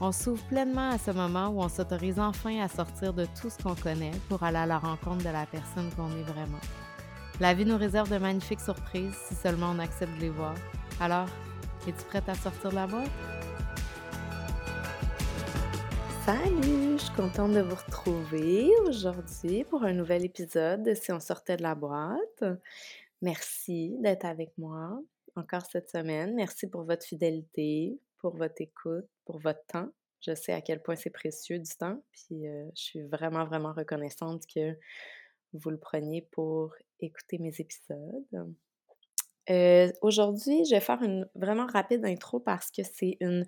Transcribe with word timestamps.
On 0.00 0.12
s'ouvre 0.12 0.44
pleinement 0.44 0.90
à 0.90 0.98
ce 0.98 1.10
moment 1.10 1.48
où 1.48 1.60
on 1.60 1.68
s'autorise 1.68 2.20
enfin 2.20 2.60
à 2.60 2.68
sortir 2.68 3.12
de 3.12 3.26
tout 3.40 3.50
ce 3.50 3.60
qu'on 3.60 3.74
connaît 3.74 4.12
pour 4.28 4.44
aller 4.44 4.58
à 4.58 4.66
la 4.66 4.78
rencontre 4.78 5.24
de 5.24 5.30
la 5.30 5.44
personne 5.44 5.90
qu'on 5.96 6.08
est 6.16 6.22
vraiment. 6.22 6.60
La 7.40 7.52
vie 7.52 7.64
nous 7.64 7.76
réserve 7.76 8.08
de 8.08 8.18
magnifiques 8.18 8.60
surprises 8.60 9.16
si 9.26 9.34
seulement 9.34 9.72
on 9.74 9.80
accepte 9.80 10.14
de 10.14 10.20
les 10.20 10.30
voir. 10.30 10.54
Alors, 11.00 11.26
es-tu 11.88 12.04
prête 12.04 12.28
à 12.28 12.34
sortir 12.34 12.70
de 12.70 12.76
la 12.76 12.86
boîte? 12.86 13.10
Salut, 16.24 16.92
je 16.92 17.02
suis 17.02 17.14
contente 17.16 17.54
de 17.54 17.60
vous 17.60 17.74
retrouver 17.74 18.70
aujourd'hui 18.86 19.64
pour 19.64 19.82
un 19.82 19.94
nouvel 19.94 20.24
épisode 20.24 20.84
de 20.84 20.94
Si 20.94 21.10
on 21.10 21.18
sortait 21.18 21.56
de 21.56 21.64
la 21.64 21.74
boîte. 21.74 22.44
Merci 23.20 23.96
d'être 23.98 24.26
avec 24.26 24.56
moi 24.58 25.00
encore 25.34 25.66
cette 25.66 25.90
semaine. 25.90 26.36
Merci 26.36 26.68
pour 26.68 26.84
votre 26.84 27.04
fidélité, 27.04 27.98
pour 28.18 28.36
votre 28.36 28.60
écoute, 28.60 29.08
pour 29.24 29.38
votre 29.38 29.64
temps. 29.66 29.88
Je 30.20 30.34
sais 30.34 30.52
à 30.52 30.60
quel 30.60 30.82
point 30.82 30.96
c'est 30.96 31.10
précieux 31.10 31.58
du 31.58 31.70
temps, 31.78 32.02
puis 32.10 32.48
euh, 32.48 32.68
je 32.76 32.82
suis 32.82 33.02
vraiment, 33.02 33.44
vraiment 33.44 33.72
reconnaissante 33.72 34.42
que 34.52 34.76
vous 35.52 35.70
le 35.70 35.78
preniez 35.78 36.22
pour 36.32 36.74
écouter 37.00 37.38
mes 37.38 37.54
épisodes. 37.58 38.54
Euh, 39.50 39.90
aujourd'hui, 40.02 40.64
je 40.66 40.74
vais 40.74 40.80
faire 40.80 41.02
une 41.02 41.28
vraiment 41.34 41.66
rapide 41.66 42.04
intro 42.04 42.40
parce 42.40 42.70
que 42.70 42.82
c'est 42.82 43.16
une 43.20 43.46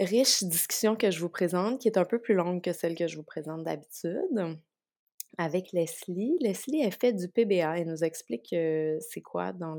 riche 0.00 0.42
discussion 0.44 0.96
que 0.96 1.10
je 1.10 1.20
vous 1.20 1.28
présente, 1.28 1.80
qui 1.80 1.88
est 1.88 1.98
un 1.98 2.04
peu 2.04 2.18
plus 2.18 2.34
longue 2.34 2.62
que 2.62 2.72
celle 2.72 2.96
que 2.96 3.06
je 3.06 3.16
vous 3.16 3.22
présente 3.22 3.62
d'habitude, 3.62 4.58
avec 5.38 5.72
Leslie. 5.72 6.38
Leslie, 6.40 6.82
elle 6.82 6.92
fait 6.92 7.12
du 7.12 7.28
PBA. 7.28 7.78
Elle 7.78 7.88
nous 7.88 8.02
explique 8.02 8.48
c'est 8.48 9.22
quoi 9.22 9.52
dans 9.52 9.74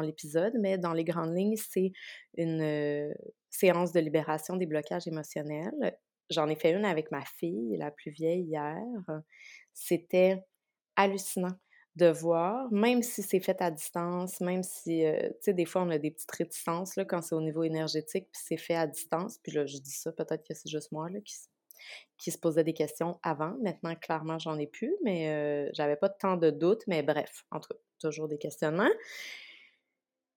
l'épisode, 0.00 0.54
dans 0.54 0.60
mais 0.60 0.78
dans 0.78 0.92
les 0.92 1.04
grandes 1.04 1.36
lignes, 1.36 1.56
c'est 1.56 1.92
une 2.36 2.62
euh, 2.62 3.12
séance 3.50 3.92
de 3.92 4.00
libération 4.00 4.56
des 4.56 4.66
blocages 4.66 5.06
émotionnels. 5.06 5.98
J'en 6.30 6.48
ai 6.48 6.54
fait 6.54 6.72
une 6.72 6.84
avec 6.84 7.10
ma 7.10 7.24
fille, 7.24 7.76
la 7.76 7.90
plus 7.90 8.10
vieille, 8.10 8.44
hier. 8.44 8.82
C'était 9.72 10.44
hallucinant 10.96 11.56
de 11.96 12.06
voir, 12.06 12.70
même 12.72 13.02
si 13.02 13.22
c'est 13.22 13.40
fait 13.40 13.60
à 13.60 13.70
distance, 13.70 14.40
même 14.40 14.62
si, 14.62 15.04
euh, 15.04 15.28
tu 15.28 15.36
sais, 15.40 15.54
des 15.54 15.64
fois, 15.64 15.82
on 15.82 15.90
a 15.90 15.98
des 15.98 16.12
petites 16.12 16.30
réticences 16.30 16.96
là, 16.96 17.04
quand 17.04 17.20
c'est 17.20 17.34
au 17.34 17.40
niveau 17.40 17.64
énergétique, 17.64 18.28
puis 18.32 18.42
c'est 18.44 18.56
fait 18.56 18.76
à 18.76 18.86
distance. 18.86 19.38
Puis 19.42 19.52
là, 19.52 19.66
je 19.66 19.76
dis 19.78 19.90
ça, 19.90 20.12
peut-être 20.12 20.46
que 20.46 20.54
c'est 20.54 20.68
juste 20.68 20.92
moi 20.92 21.10
là, 21.10 21.18
qui, 22.16 22.30
se 22.30 22.38
posait 22.38 22.62
des 22.62 22.74
questions 22.74 23.18
avant. 23.22 23.56
Maintenant, 23.60 23.94
clairement, 23.96 24.38
j'en 24.38 24.56
ai 24.58 24.68
plus, 24.68 24.94
mais 25.02 25.30
euh, 25.30 25.68
j'avais 25.74 25.96
pas 25.96 26.08
tant 26.08 26.36
de 26.36 26.50
doutes. 26.50 26.86
Mais 26.86 27.02
bref, 27.02 27.44
en 27.50 27.58
tout 27.58 27.74
toujours 28.00 28.28
des 28.28 28.38
questionnements. 28.38 28.90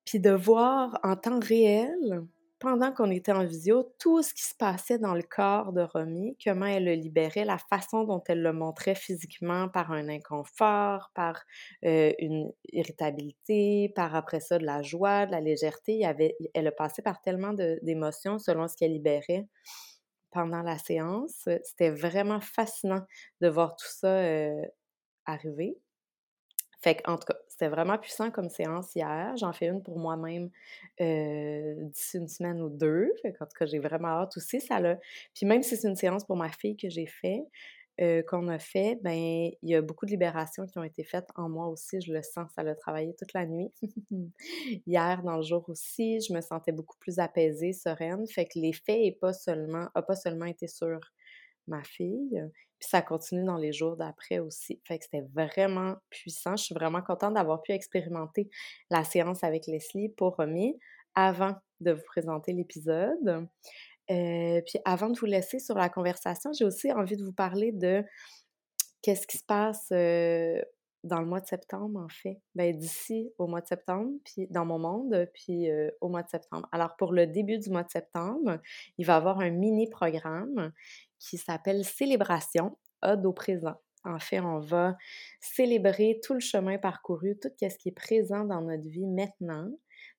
Puis 0.06 0.20
de 0.20 0.32
voir 0.32 1.00
en 1.04 1.16
temps 1.16 1.40
réel 1.40 2.24
pendant 2.64 2.94
qu'on 2.94 3.12
était 3.12 3.34
en 3.34 3.44
visio, 3.44 3.94
tout 4.00 4.24
ce 4.24 4.34
qui 4.34 4.42
se 4.44 4.56
passait 4.56 4.98
dans 4.98 5.14
le 5.14 5.22
corps 5.22 5.74
de 5.74 5.82
Romy, 5.82 6.38
comment 6.42 6.66
elle 6.66 6.86
le 6.86 6.94
libérait, 6.94 7.44
la 7.44 7.58
façon 7.58 8.06
dont 8.06 8.24
elle 8.26 8.42
le 8.42 8.54
montrait 8.54 8.96
physiquement 8.96 9.68
par 9.68 9.92
un 9.92 10.08
inconfort, 10.08 11.12
par 11.14 11.44
euh, 11.84 12.14
une 12.20 12.54
irritabilité, 12.72 13.92
par 13.96 14.16
après 14.16 14.40
ça 14.40 14.58
de 14.60 14.66
la 14.66 14.82
joie, 14.82 15.26
de 15.26 15.32
la 15.32 15.42
légèreté. 15.42 16.02
Elle 16.54 16.68
a 16.68 16.72
passé 16.72 17.02
par 17.02 17.22
tellement 17.22 17.54
d'émotions 17.54 18.40
selon 18.40 18.70
ce 18.70 18.78
qu'elle 18.78 18.94
libérait 18.94 19.46
pendant 20.32 20.62
la 20.62 20.78
séance. 20.78 21.50
C'était 21.64 21.92
vraiment 21.92 22.40
fascinant 22.40 23.06
de 23.42 23.50
voir 23.50 23.76
tout 23.76 23.90
ça 23.90 24.08
euh, 24.08 24.62
arriver. 25.26 25.78
En 27.06 27.18
tout 27.18 27.28
cas, 27.28 27.38
c'était 27.64 27.74
vraiment 27.74 27.98
puissant 27.98 28.30
comme 28.30 28.50
séance 28.50 28.94
hier. 28.94 29.36
J'en 29.38 29.54
fais 29.54 29.68
une 29.68 29.82
pour 29.82 29.98
moi-même 29.98 30.50
euh, 31.00 31.76
d'ici 31.78 32.18
une 32.18 32.28
semaine 32.28 32.62
ou 32.62 32.70
deux. 32.70 33.10
En 33.26 33.46
tout 33.46 33.58
cas, 33.58 33.66
j'ai 33.66 33.80
vraiment 33.80 34.10
hâte 34.10 34.36
aussi. 34.36 34.60
Ça 34.60 34.82
l'a... 34.82 34.98
Puis 35.34 35.46
même 35.46 35.64
si 35.64 35.78
c'est 35.78 35.88
une 35.88 35.96
séance 35.96 36.26
pour 36.26 36.36
ma 36.36 36.50
fille 36.50 36.76
que 36.76 36.90
j'ai 36.90 37.06
fait, 37.06 37.42
euh, 38.02 38.22
qu'on 38.24 38.50
a 38.50 38.60
fait, 38.60 39.00
ben 39.02 39.14
il 39.14 39.70
y 39.70 39.76
a 39.76 39.82
beaucoup 39.82 40.06
de 40.06 40.12
libérations 40.12 40.66
qui 40.66 40.78
ont 40.78 40.84
été 40.84 41.06
faites 41.06 41.30
en 41.36 41.48
moi 41.48 41.68
aussi. 41.68 42.02
Je 42.02 42.12
le 42.12 42.22
sens, 42.22 42.52
ça 42.54 42.64
l'a 42.64 42.76
travaillé 42.76 43.16
toute 43.16 43.32
la 43.34 43.46
nuit. 43.46 43.72
Hier, 44.86 45.22
dans 45.24 45.38
le 45.38 45.44
jour 45.44 45.64
aussi, 45.70 46.20
je 46.20 46.34
me 46.34 46.42
sentais 46.42 46.74
beaucoup 46.74 46.98
plus 47.00 47.20
apaisée, 47.20 47.72
sereine. 47.72 48.28
Fait 48.28 48.46
que 48.46 48.60
l'effet 48.60 49.16
n'a 49.22 50.02
pas 50.02 50.16
seulement 50.16 50.46
été 50.46 50.68
sur 50.68 51.00
ma 51.68 51.82
fille, 51.84 52.44
puis 52.84 52.90
ça 52.90 53.02
continue 53.02 53.46
dans 53.46 53.56
les 53.56 53.72
jours 53.72 53.96
d'après 53.96 54.40
aussi. 54.40 54.82
Fait 54.84 55.00
que 55.00 55.06
c'était 55.06 55.26
vraiment 55.34 55.96
puissant. 56.10 56.58
Je 56.58 56.66
suis 56.66 56.76
vraiment 56.76 57.02
contente 57.02 57.36
d'avoir 57.36 57.62
pu 57.62 57.72
expérimenter 57.72 58.50
la 58.90 59.06
séance 59.06 59.42
avec 59.46 59.68
Leslie 59.68 60.10
pour 60.10 60.36
Romy 60.36 60.78
avant 61.16 61.56
de 61.80 61.94
vous 61.94 62.04
présenter 62.06 62.52
l'épisode. 62.52 63.48
Euh, 64.12 64.62
puis 64.66 64.80
avant 64.84 65.10
de 65.10 65.18
vous 65.18 65.26
laisser 65.26 65.60
sur 65.60 65.76
la 65.76 65.88
conversation, 65.88 66.52
j'ai 66.52 66.66
aussi 66.66 66.92
envie 66.92 67.16
de 67.16 67.24
vous 67.24 67.32
parler 67.32 67.72
de 67.72 68.04
qu'est-ce 69.02 69.28
qui 69.28 69.38
se 69.38 69.46
passe 69.46 69.88
euh, 69.94 70.62
dans 71.04 71.20
le 71.20 71.26
mois 71.26 71.42
de 71.42 71.48
septembre, 71.48 72.00
en 72.00 72.10
fait. 72.10 72.42
Ben, 72.56 72.76
d'ici 72.78 73.32
au 73.38 73.48
mois 73.48 73.62
de 73.62 73.68
septembre, 73.68 74.12
puis 74.24 74.48
dans 74.50 74.66
mon 74.66 74.80
monde, 74.80 75.30
puis 75.34 75.70
au 76.02 76.10
mois 76.10 76.24
de 76.24 76.30
septembre. 76.30 76.68
Alors, 76.72 76.96
pour 76.96 77.14
le 77.14 77.28
début 77.28 77.58
du 77.58 77.70
mois 77.70 77.84
de 77.84 77.92
septembre, 77.92 78.60
il 78.98 79.06
va 79.06 79.14
y 79.14 79.18
avoir 79.18 79.40
un 79.40 79.50
mini-programme 79.50 80.72
qui 81.20 81.38
s'appelle 81.38 81.86
Célébration, 81.86 82.78
Ode 83.02 83.26
au 83.26 83.34
présent. 83.34 83.76
En 84.06 84.20
fait, 84.20 84.40
on 84.42 84.60
va 84.60 84.98
célébrer 85.40 86.20
tout 86.24 86.34
le 86.34 86.42
chemin 86.42 86.78
parcouru, 86.78 87.38
tout 87.42 87.50
ce 87.60 87.78
qui 87.78 87.90
est 87.90 87.94
présent 87.96 88.44
dans 88.44 88.62
notre 88.62 88.88
vie 88.88 89.08
maintenant, 89.08 89.70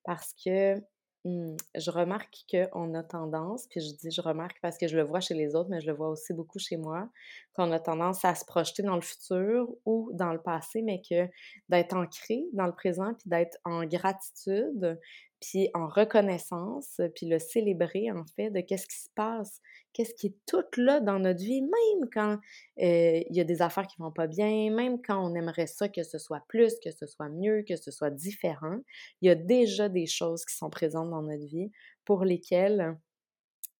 parce 0.05 0.34
que 0.45 0.77
mmh, 1.24 1.56
je 1.74 1.90
remarque 1.90 2.44
qu'on 2.50 2.94
a 2.94 3.02
tendance, 3.02 3.66
puis 3.68 3.80
je 3.80 3.94
dis 3.94 4.10
je 4.10 4.20
remarque 4.20 4.58
parce 4.62 4.78
que 4.78 4.88
je 4.88 4.96
le 4.96 5.02
vois 5.02 5.20
chez 5.20 5.34
les 5.34 5.54
autres, 5.54 5.70
mais 5.70 5.80
je 5.80 5.86
le 5.86 5.92
vois 5.94 6.08
aussi 6.08 6.32
beaucoup 6.32 6.58
chez 6.58 6.76
moi, 6.76 7.08
qu'on 7.54 7.70
a 7.72 7.80
tendance 7.80 8.24
à 8.24 8.34
se 8.34 8.44
projeter 8.44 8.82
dans 8.82 8.96
le 8.96 9.02
futur 9.02 9.68
ou 9.84 10.10
dans 10.14 10.32
le 10.32 10.40
passé, 10.40 10.82
mais 10.82 11.00
que 11.08 11.28
d'être 11.68 11.96
ancré 11.96 12.44
dans 12.52 12.66
le 12.66 12.74
présent, 12.74 13.14
puis 13.14 13.28
d'être 13.28 13.58
en 13.64 13.84
gratitude, 13.84 14.98
puis 15.44 15.69
en 15.75 15.87
reconnaissance, 15.88 17.03
puis 17.15 17.27
le 17.27 17.38
célébrer 17.38 18.10
en 18.10 18.25
fait 18.34 18.50
de 18.50 18.60
qu'est-ce 18.60 18.87
qui 18.87 18.97
se 18.97 19.10
passe, 19.15 19.60
qu'est-ce 19.93 20.15
qui 20.15 20.28
est 20.28 20.37
tout 20.47 20.65
là 20.78 21.00
dans 21.00 21.19
notre 21.19 21.41
vie, 21.41 21.60
même 21.60 22.09
quand 22.10 22.38
il 22.78 23.27
y 23.28 23.41
a 23.41 23.44
des 23.44 23.60
affaires 23.60 23.87
qui 23.87 23.97
vont 23.99 24.10
pas 24.10 24.27
bien, 24.27 24.71
même 24.75 25.03
quand 25.03 25.22
on 25.22 25.34
aimerait 25.34 25.66
ça 25.66 25.91
que 25.91 26.03
ce 26.03 26.16
soit 26.16 26.43
plus, 26.49 26.75
que 26.83 26.91
ce 26.91 27.06
soit 27.06 27.28
mieux, 27.28 27.62
que 27.69 27.77
ce 27.77 27.91
soit 27.91 28.10
différent, 28.10 28.78
il 29.21 29.28
y 29.28 29.31
a 29.31 29.34
déjà 29.34 29.91
des 29.91 30.06
choses 30.06 30.47
qui 30.47 30.56
sont 30.56 30.71
présentes 30.71 31.10
dans 31.10 31.22
notre 31.22 31.44
vie 31.44 31.71
pour 32.06 32.25
lesquelles 32.25 32.99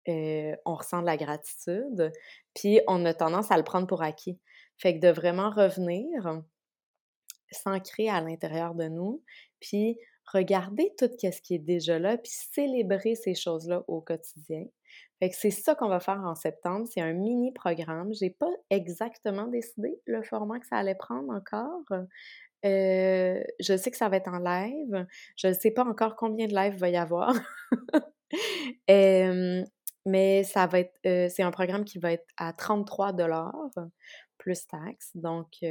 on 0.07 0.75
ressent 0.75 1.01
de 1.01 1.07
la 1.07 1.17
gratitude, 1.17 2.13
puis 2.55 2.81
on 2.89 3.07
a 3.07 3.15
tendance 3.15 3.51
à 3.51 3.57
le 3.57 3.65
prendre 3.65 3.87
pour 3.87 4.03
acquis. 4.03 4.39
Fait 4.77 4.95
que 4.95 5.01
de 5.01 5.09
vraiment 5.09 5.49
revenir, 5.49 6.43
s'ancrer 7.51 8.11
à 8.11 8.21
l'intérieur 8.21 8.75
de 8.75 8.89
nous, 8.89 9.23
puis 9.61 9.97
regarder 10.33 10.93
tout 10.99 11.09
ce 11.21 11.41
qui 11.41 11.55
est 11.55 11.59
déjà 11.59 11.99
là, 11.99 12.17
puis 12.17 12.33
célébrer 12.53 13.15
ces 13.15 13.35
choses-là 13.35 13.85
au 13.89 14.01
quotidien. 14.01 14.65
C'est 15.33 15.51
ça 15.51 15.75
qu'on 15.75 15.89
va 15.89 16.01
faire 16.01 16.23
en 16.25 16.35
septembre. 16.35 16.87
C'est 16.93 17.01
un 17.01 17.13
mini 17.13 17.53
programme. 17.53 18.13
J'ai 18.13 18.31
pas 18.31 18.51
exactement 18.71 19.47
décidé 19.47 19.99
le 20.07 20.23
format 20.23 20.59
que 20.61 20.67
ça 20.67 20.77
allait 20.77 20.95
prendre 20.95 21.33
encore. 21.33 21.85
Euh, 22.65 23.43
je 23.61 23.77
sais 23.77 23.91
que 23.91 23.97
ça 23.97 24.09
va 24.09 24.17
être 24.17 24.29
en 24.29 24.39
live. 24.39 25.07
Je 25.37 25.49
ne 25.49 25.53
sais 25.53 25.71
pas 25.71 25.85
encore 25.85 26.17
combien 26.17 26.47
de 26.47 26.55
lives 26.55 26.77
va 26.77 26.89
y 26.89 26.97
avoir. 26.97 27.35
mais 30.07 30.45
ça 30.45 30.67
va 30.67 30.81
être, 30.81 30.95
euh, 31.07 31.29
c'est 31.31 31.43
un 31.43 31.51
programme 31.51 31.85
qui 31.85 31.99
va 31.99 32.13
être 32.13 32.27
à 32.37 32.53
33 32.53 33.13
dollars 33.13 33.71
plus 34.45 34.67
taxes. 34.67 35.11
Donc, 35.15 35.65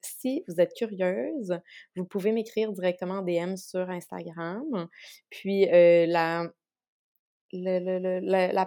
si 0.00 0.44
vous 0.46 0.60
êtes 0.60 0.74
curieuse, 0.74 1.58
vous 1.96 2.04
pouvez 2.04 2.30
m'écrire 2.30 2.72
directement 2.72 3.14
en 3.14 3.22
DM 3.22 3.56
sur 3.56 3.90
Instagram. 3.90 4.88
Puis, 5.28 5.66
la, 5.66 6.52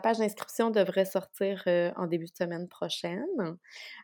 page 0.03 0.17
d'inscription 0.17 0.71
devrait 0.71 1.05
sortir 1.05 1.63
en 1.95 2.07
début 2.07 2.25
de 2.25 2.35
semaine 2.35 2.67
prochaine. 2.67 3.57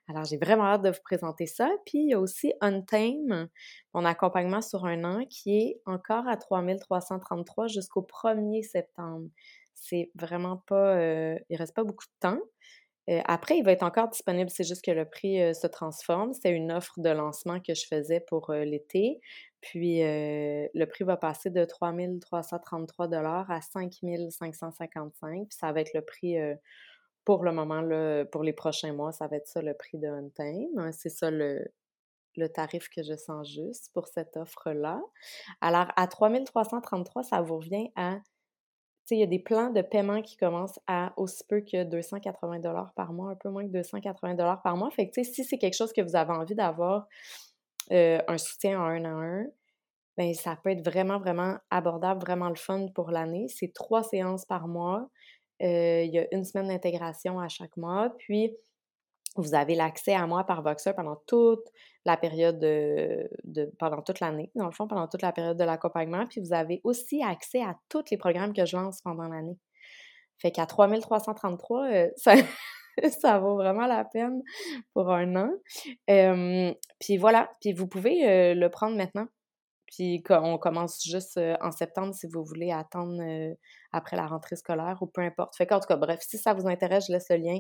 Alors, 0.07 0.24
j'ai 0.24 0.38
vraiment 0.38 0.63
hâte 0.63 0.83
de 0.83 0.89
vous 0.89 1.03
présenter 1.03 1.48
ça. 1.48 1.69
Puis, 1.86 2.00
il 2.00 2.12
y 2.12 2.13
a 2.13 2.19
aussi 2.19 2.54
Untame, 2.62 3.50
mon 3.94 4.06
accompagnement 4.06 4.62
sur 4.62 4.86
un 4.86 5.04
an, 5.04 5.25
qui 5.30 5.57
est 5.57 5.81
encore 5.86 6.30
à 6.30 6.38
3333 6.38 7.68
jusqu'au 7.68 8.04
1er 8.04 8.63
septembre. 8.63 9.27
c'est 9.74 10.12
vraiment 10.15 10.63
pas, 10.65 10.95
il 11.50 11.57
reste 11.57 11.75
pas 11.75 11.83
beaucoup 11.83 12.06
de 12.06 12.19
temps. 12.21 12.39
Euh, 13.12 13.22
après, 13.25 13.58
il 13.58 13.63
va 13.63 13.72
être 13.72 13.84
encore 13.84 14.08
disponible, 14.10 14.50
c'est 14.50 14.63
juste 14.63 14.84
que 14.84 14.92
le 14.92 15.06
prix 15.06 15.42
euh, 15.42 15.54
se 15.54 15.68
transforme. 15.68 16.34
C'était 16.34 16.52
une 16.52 16.72
offre 16.72 17.00
de 17.00 17.10
lancement 17.10 17.60
que 17.60 17.74
je 17.74 17.86
faisais 17.86 18.19
pour 18.22 18.52
l'été. 18.52 19.19
Puis 19.62 20.00
le 20.02 20.86
prix 20.86 21.04
va 21.04 21.18
passer 21.18 21.52
de 21.52 21.63
3 21.66 21.94
333 22.19 23.08
à 23.48 23.62
5 23.62 23.94
555. 24.31 25.48
Puis 25.48 25.58
ça 25.58 25.72
va 25.72 25.81
être 25.81 25.94
le 25.94 26.02
prix 26.02 26.36
pour 27.25 27.44
le 27.44 27.52
moment, 27.52 27.81
là, 27.81 28.25
pour 28.25 28.44
les 28.44 28.54
prochains 28.54 28.94
mois, 28.94 29.12
ça 29.12 29.28
va 29.28 29.38
être 29.38 29.48
ça 29.48 29.62
le 29.62 29.75
prix 29.75 30.00
de 30.00 30.10
Time. 30.36 30.92
C'est 30.92 31.10
ça 31.10 31.30
le, 31.30 31.64
le 32.38 32.50
tarif 32.50 32.90
que 32.90 33.04
je 33.04 33.16
sens 33.16 33.50
juste 33.50 33.92
pour 33.94 34.07
cette 34.07 34.38
offre-là. 34.38 35.02
Alors, 35.60 35.88
à 35.96 36.07
3333, 36.07 37.24
ça 37.24 37.42
vous 37.42 37.57
revient 37.57 37.92
à 37.96 38.19
il 39.09 39.19
y 39.19 39.24
a 39.24 39.27
des 39.27 39.39
plans 39.39 39.71
de 39.71 39.81
paiement 39.81 40.21
qui 40.21 40.38
commencent 40.38 40.80
à 40.88 41.13
aussi 41.18 41.44
peu 41.48 41.62
que 41.62 41.83
280 41.83 42.62
par 42.95 43.13
mois, 43.13 43.31
un 43.31 43.36
peu 43.36 43.50
moins 43.50 43.65
que 43.65 43.71
280 43.71 44.57
par 44.63 44.77
mois. 44.77 44.92
Fait 44.92 45.09
que, 45.09 45.24
si 45.24 45.44
c'est 45.44 45.57
quelque 45.57 45.75
chose 45.75 45.92
que 45.92 46.01
vous 46.01 46.15
avez 46.15 46.31
envie 46.31 46.56
d'avoir 46.56 47.07
euh, 47.92 48.21
un 48.27 48.38
soutien 48.38 48.80
en 48.80 48.86
un 48.86 49.06
à 49.06 49.09
un, 49.09 49.45
ben 50.18 50.33
ça 50.33 50.57
peut 50.63 50.69
être 50.69 50.86
vraiment, 50.88 51.19
vraiment 51.19 51.57
abordable, 51.69 52.21
vraiment 52.21 52.50
le 52.50 52.56
fun 52.56 52.88
pour 52.94 53.12
l'année. 53.12 53.48
C'est 53.50 53.74
trois 53.74 54.03
séances 54.03 54.45
par 54.45 54.68
mois. 54.68 55.09
Euh, 55.62 56.04
il 56.04 56.12
y 56.13 56.19
a 56.19 56.27
une 56.31 56.44
semaine 56.44 56.68
d'intégration 56.68 57.39
à 57.39 57.47
chaque 57.47 57.75
mois. 57.77 58.13
Puis, 58.18 58.56
vous 59.36 59.56
avez 59.56 59.75
l'accès 59.75 60.13
à 60.13 60.28
moi 60.28 60.44
par 60.44 60.62
Voxer 60.62 60.94
pendant 60.94 61.16
toute 61.28 61.66
la 62.06 62.18
période 62.18 62.60
de, 62.60 63.30
pendant 63.80 64.01
toute 64.01 64.19
l'année, 64.19 64.51
dans 64.56 64.66
le 64.66 64.72
fond, 64.72 64.88
pendant 64.88 65.07
toute 65.07 65.22
la 65.22 65.31
période 65.31 65.57
de 65.57 65.63
l'accompagnement. 65.63 66.25
Puis 66.28 66.42
vous 66.42 66.54
avez 66.54 66.81
aussi 66.83 67.24
accès 67.24 67.62
à 67.62 67.75
tous 67.89 68.04
les 68.12 68.18
programmes 68.18 68.54
que 68.54 68.66
je 68.66 68.75
lance 68.75 69.01
pendant 69.01 69.28
l'année. 69.28 69.57
Fait 70.38 70.51
qu'à 70.51 70.66
3333, 70.66 71.86
euh, 71.86 72.10
ça, 72.18 72.33
ça 73.22 73.39
vaut 73.39 73.56
vraiment 73.56 73.86
la 73.86 74.04
peine 74.04 74.42
pour 74.94 75.12
un 75.12 75.36
an. 75.36 75.51
puis 77.00 77.18
voilà, 77.18 77.50
puis 77.62 77.74
vous 77.74 77.88
pouvez 77.88 78.28
euh, 78.28 78.54
le 78.54 78.69
prendre 78.69 78.98
maintenant. 78.98 79.28
Puis 79.92 80.24
on 80.30 80.58
commence 80.58 81.04
juste 81.04 81.40
en 81.62 81.72
septembre 81.72 82.16
si 82.16 82.26
vous 82.26 82.44
voulez 82.44 82.72
attendre 82.72 83.22
après 83.92 84.16
la 84.16 84.26
rentrée 84.26 84.56
scolaire 84.56 84.98
ou 85.02 85.06
peu 85.06 85.22
importe. 85.22 85.56
Fait 85.56 85.68
qu'en 85.68 85.80
tout 85.80 85.88
cas, 85.88 85.98
bref, 85.98 86.22
si 86.22 86.38
ça 86.38 86.54
vous 86.54 86.66
intéresse, 86.68 87.08
je 87.08 87.12
laisse 87.12 87.30
le 87.30 87.36
lien 87.36 87.60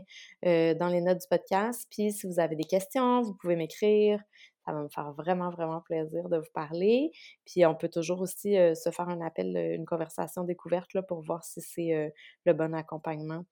dans 0.75 0.87
les 0.87 1.01
notes 1.01 1.19
du 1.19 1.27
podcast. 1.29 1.85
Puis 1.91 2.13
si 2.13 2.27
vous 2.27 2.39
avez 2.39 2.55
des 2.55 2.63
questions, 2.63 3.21
vous 3.21 3.35
pouvez 3.35 3.57
m'écrire. 3.57 4.23
Ça 4.65 4.71
va 4.71 4.83
me 4.83 4.89
faire 4.89 5.11
vraiment, 5.11 5.49
vraiment 5.49 5.81
plaisir 5.81 6.29
de 6.29 6.37
vous 6.37 6.51
parler. 6.53 7.11
Puis 7.45 7.65
on 7.65 7.75
peut 7.75 7.89
toujours 7.89 8.21
aussi 8.21 8.53
se 8.53 8.91
faire 8.91 9.09
un 9.09 9.19
appel, 9.19 9.57
une 9.57 9.85
conversation 9.85 10.43
découverte 10.45 10.93
là, 10.93 11.01
pour 11.01 11.21
voir 11.21 11.43
si 11.43 11.59
c'est 11.61 12.13
le 12.45 12.53
bon 12.53 12.73
accompagnement 12.73 13.43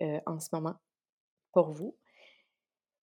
en 0.00 0.38
ce 0.38 0.48
moment 0.52 0.74
pour 1.52 1.70
vous. 1.70 1.96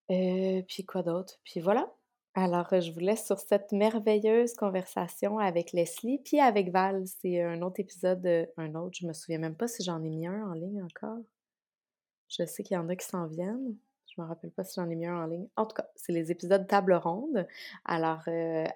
puis 0.08 0.86
quoi 0.86 1.02
d'autre? 1.04 1.40
Puis 1.44 1.60
voilà, 1.60 1.92
alors, 2.36 2.68
je 2.72 2.92
vous 2.92 3.00
laisse 3.00 3.28
sur 3.28 3.38
cette 3.38 3.72
merveilleuse 3.72 4.56
conversation 4.56 5.38
avec 5.38 5.72
Leslie, 5.72 6.18
puis 6.18 6.40
avec 6.40 6.72
Val. 6.72 7.04
C'est 7.06 7.44
un 7.44 7.62
autre 7.62 7.80
épisode, 7.80 8.26
un 8.58 8.74
autre, 8.74 8.98
je 9.00 9.06
me 9.06 9.14
souviens 9.14 9.38
même 9.38 9.56
pas 9.56 9.68
si 9.68 9.84
j'en 9.84 10.04
ai 10.04 10.10
mis 10.10 10.26
un 10.26 10.50
en 10.50 10.54
ligne 10.54 10.82
encore. 10.82 11.20
Je 12.30 12.44
sais 12.46 12.64
qu'il 12.64 12.74
y 12.74 12.78
en 12.80 12.90
a 12.90 12.96
qui 12.96 13.06
s'en 13.06 13.28
viennent. 13.28 13.76
Je 14.08 14.20
me 14.20 14.26
rappelle 14.26 14.50
pas 14.50 14.64
si 14.64 14.74
j'en 14.80 14.90
ai 14.90 14.96
mis 14.96 15.06
un 15.06 15.24
en 15.24 15.28
ligne. 15.28 15.48
En 15.56 15.68
tout 15.68 15.76
cas, 15.76 15.88
c'est 15.96 16.12
les 16.12 16.32
épisodes 16.32 16.66
table 16.66 16.94
ronde. 16.96 17.48
Alors, 17.86 18.24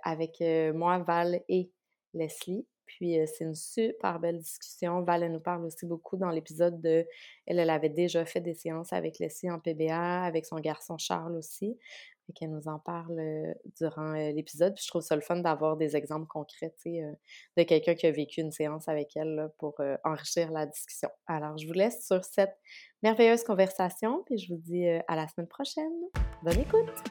avec 0.03 0.43
moi, 0.75 0.99
Val 0.99 1.41
et 1.49 1.71
Leslie. 2.13 2.67
Puis 2.85 3.17
c'est 3.25 3.43
une 3.43 3.55
super 3.55 4.19
belle 4.19 4.37
discussion. 4.37 5.01
Val, 5.01 5.23
elle 5.23 5.33
nous 5.33 5.39
parle 5.39 5.65
aussi 5.65 5.85
beaucoup 5.85 6.15
dans 6.15 6.29
l'épisode 6.29 6.79
de... 6.79 7.05
Elle, 7.45 7.59
elle 7.59 7.69
avait 7.69 7.89
déjà 7.89 8.23
fait 8.23 8.39
des 8.39 8.53
séances 8.53 8.93
avec 8.93 9.19
Leslie 9.19 9.51
en 9.51 9.59
PBA, 9.59 10.23
avec 10.23 10.45
son 10.45 10.57
garçon 10.59 10.97
Charles 10.97 11.35
aussi 11.35 11.77
et 12.29 12.33
qu'elle 12.33 12.51
nous 12.51 12.67
en 12.67 12.79
parle 12.79 13.19
durant 13.77 14.13
l'épisode. 14.13 14.73
Puis 14.75 14.83
je 14.83 14.89
trouve 14.89 15.01
ça 15.01 15.15
le 15.15 15.21
fun 15.21 15.37
d'avoir 15.37 15.77
des 15.77 15.95
exemples 15.95 16.27
concrets 16.27 16.73
de 16.85 17.63
quelqu'un 17.63 17.95
qui 17.95 18.05
a 18.05 18.11
vécu 18.11 18.41
une 18.41 18.51
séance 18.51 18.87
avec 18.87 19.15
elle 19.15 19.49
pour 19.57 19.75
enrichir 20.03 20.51
la 20.51 20.65
discussion. 20.65 21.09
Alors, 21.25 21.57
je 21.57 21.67
vous 21.67 21.73
laisse 21.73 22.05
sur 22.05 22.23
cette 22.23 22.57
merveilleuse 23.03 23.43
conversation, 23.43 24.23
puis 24.25 24.37
je 24.37 24.53
vous 24.53 24.59
dis 24.59 24.87
à 24.87 25.15
la 25.15 25.27
semaine 25.27 25.47
prochaine. 25.47 25.93
Bonne 26.43 26.59
écoute! 26.59 27.03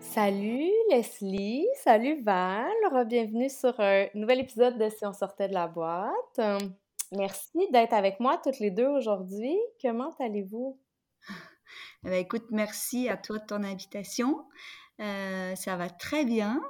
Salut 0.00 0.68
Leslie, 0.90 1.66
salut 1.82 2.22
Val, 2.22 2.68
bienvenue 3.06 3.48
sur 3.48 3.80
un 3.80 4.08
nouvel 4.14 4.40
épisode 4.40 4.76
de 4.76 4.90
Si 4.90 5.06
on 5.06 5.14
sortait 5.14 5.48
de 5.48 5.54
la 5.54 5.68
boîte. 5.68 6.38
Merci 7.14 7.68
d'être 7.72 7.92
avec 7.92 8.20
moi 8.20 8.40
toutes 8.42 8.58
les 8.58 8.70
deux 8.70 8.86
aujourd'hui. 8.86 9.54
Comment 9.82 10.14
allez-vous? 10.18 10.80
Eh 12.04 12.08
ben, 12.08 12.14
écoute, 12.14 12.46
merci 12.50 13.08
à 13.10 13.18
toi 13.18 13.38
de 13.38 13.44
ton 13.44 13.62
invitation. 13.62 14.46
Euh, 15.00 15.54
ça 15.54 15.76
va 15.76 15.90
très 15.90 16.24
bien. 16.24 16.60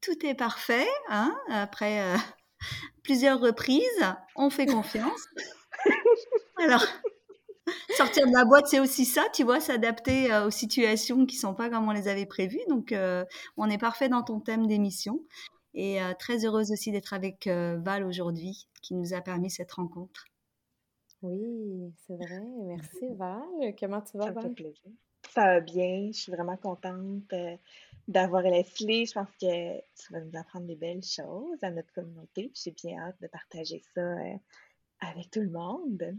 Tout 0.00 0.26
est 0.26 0.34
parfait. 0.34 0.86
Hein? 1.08 1.32
Après 1.48 2.02
euh, 2.02 2.16
plusieurs 3.04 3.38
reprises, 3.38 4.04
on 4.34 4.50
fait 4.50 4.66
confiance. 4.66 5.28
Alors, 6.58 6.84
sortir 7.96 8.26
de 8.26 8.32
la 8.32 8.44
boîte, 8.44 8.66
c'est 8.66 8.80
aussi 8.80 9.04
ça, 9.04 9.26
tu 9.32 9.44
vois, 9.44 9.60
s'adapter 9.60 10.32
euh, 10.32 10.46
aux 10.46 10.50
situations 10.50 11.24
qui 11.24 11.36
sont 11.36 11.54
pas 11.54 11.70
comme 11.70 11.88
on 11.88 11.92
les 11.92 12.08
avait 12.08 12.26
prévues. 12.26 12.64
Donc, 12.68 12.92
on 13.56 13.70
est 13.70 13.78
parfait 13.78 14.08
dans 14.08 14.24
ton 14.24 14.40
thème 14.40 14.66
d'émission. 14.66 15.20
Et 15.80 16.00
très 16.18 16.44
heureuse 16.44 16.72
aussi 16.72 16.90
d'être 16.90 17.14
avec 17.14 17.46
Val 17.46 18.02
aujourd'hui, 18.02 18.66
qui 18.82 18.94
nous 18.94 19.14
a 19.14 19.20
permis 19.20 19.48
cette 19.48 19.70
rencontre. 19.70 20.26
Oui, 21.22 21.94
c'est 22.04 22.16
vrai. 22.16 22.42
Merci 22.64 23.06
Val. 23.16 23.44
Comment 23.78 24.00
tu 24.00 24.18
vas, 24.18 24.32
Val? 24.32 24.52
Ça 25.30 25.44
va 25.44 25.60
bien. 25.60 26.08
Je 26.12 26.18
suis 26.18 26.32
vraiment 26.32 26.56
contente 26.56 27.32
d'avoir 28.08 28.42
Leslie. 28.42 29.06
Je 29.06 29.12
pense 29.12 29.28
que 29.40 29.78
tu 29.78 30.12
vas 30.12 30.20
nous 30.20 30.36
apprendre 30.36 30.66
des 30.66 30.74
belles 30.74 31.04
choses 31.04 31.62
à 31.62 31.70
notre 31.70 31.92
communauté. 31.92 32.50
J'ai 32.54 32.72
bien 32.72 32.98
hâte 33.00 33.20
de 33.22 33.28
partager 33.28 33.80
ça 33.94 34.16
avec 34.98 35.30
tout 35.30 35.42
le 35.42 35.50
monde. 35.50 36.16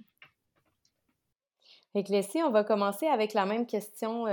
Avec 1.94 2.08
Leslie, 2.08 2.44
on 2.44 2.52
va 2.52 2.64
commencer 2.64 3.08
avec 3.08 3.34
la 3.34 3.46
même 3.46 3.66
question 3.66 4.26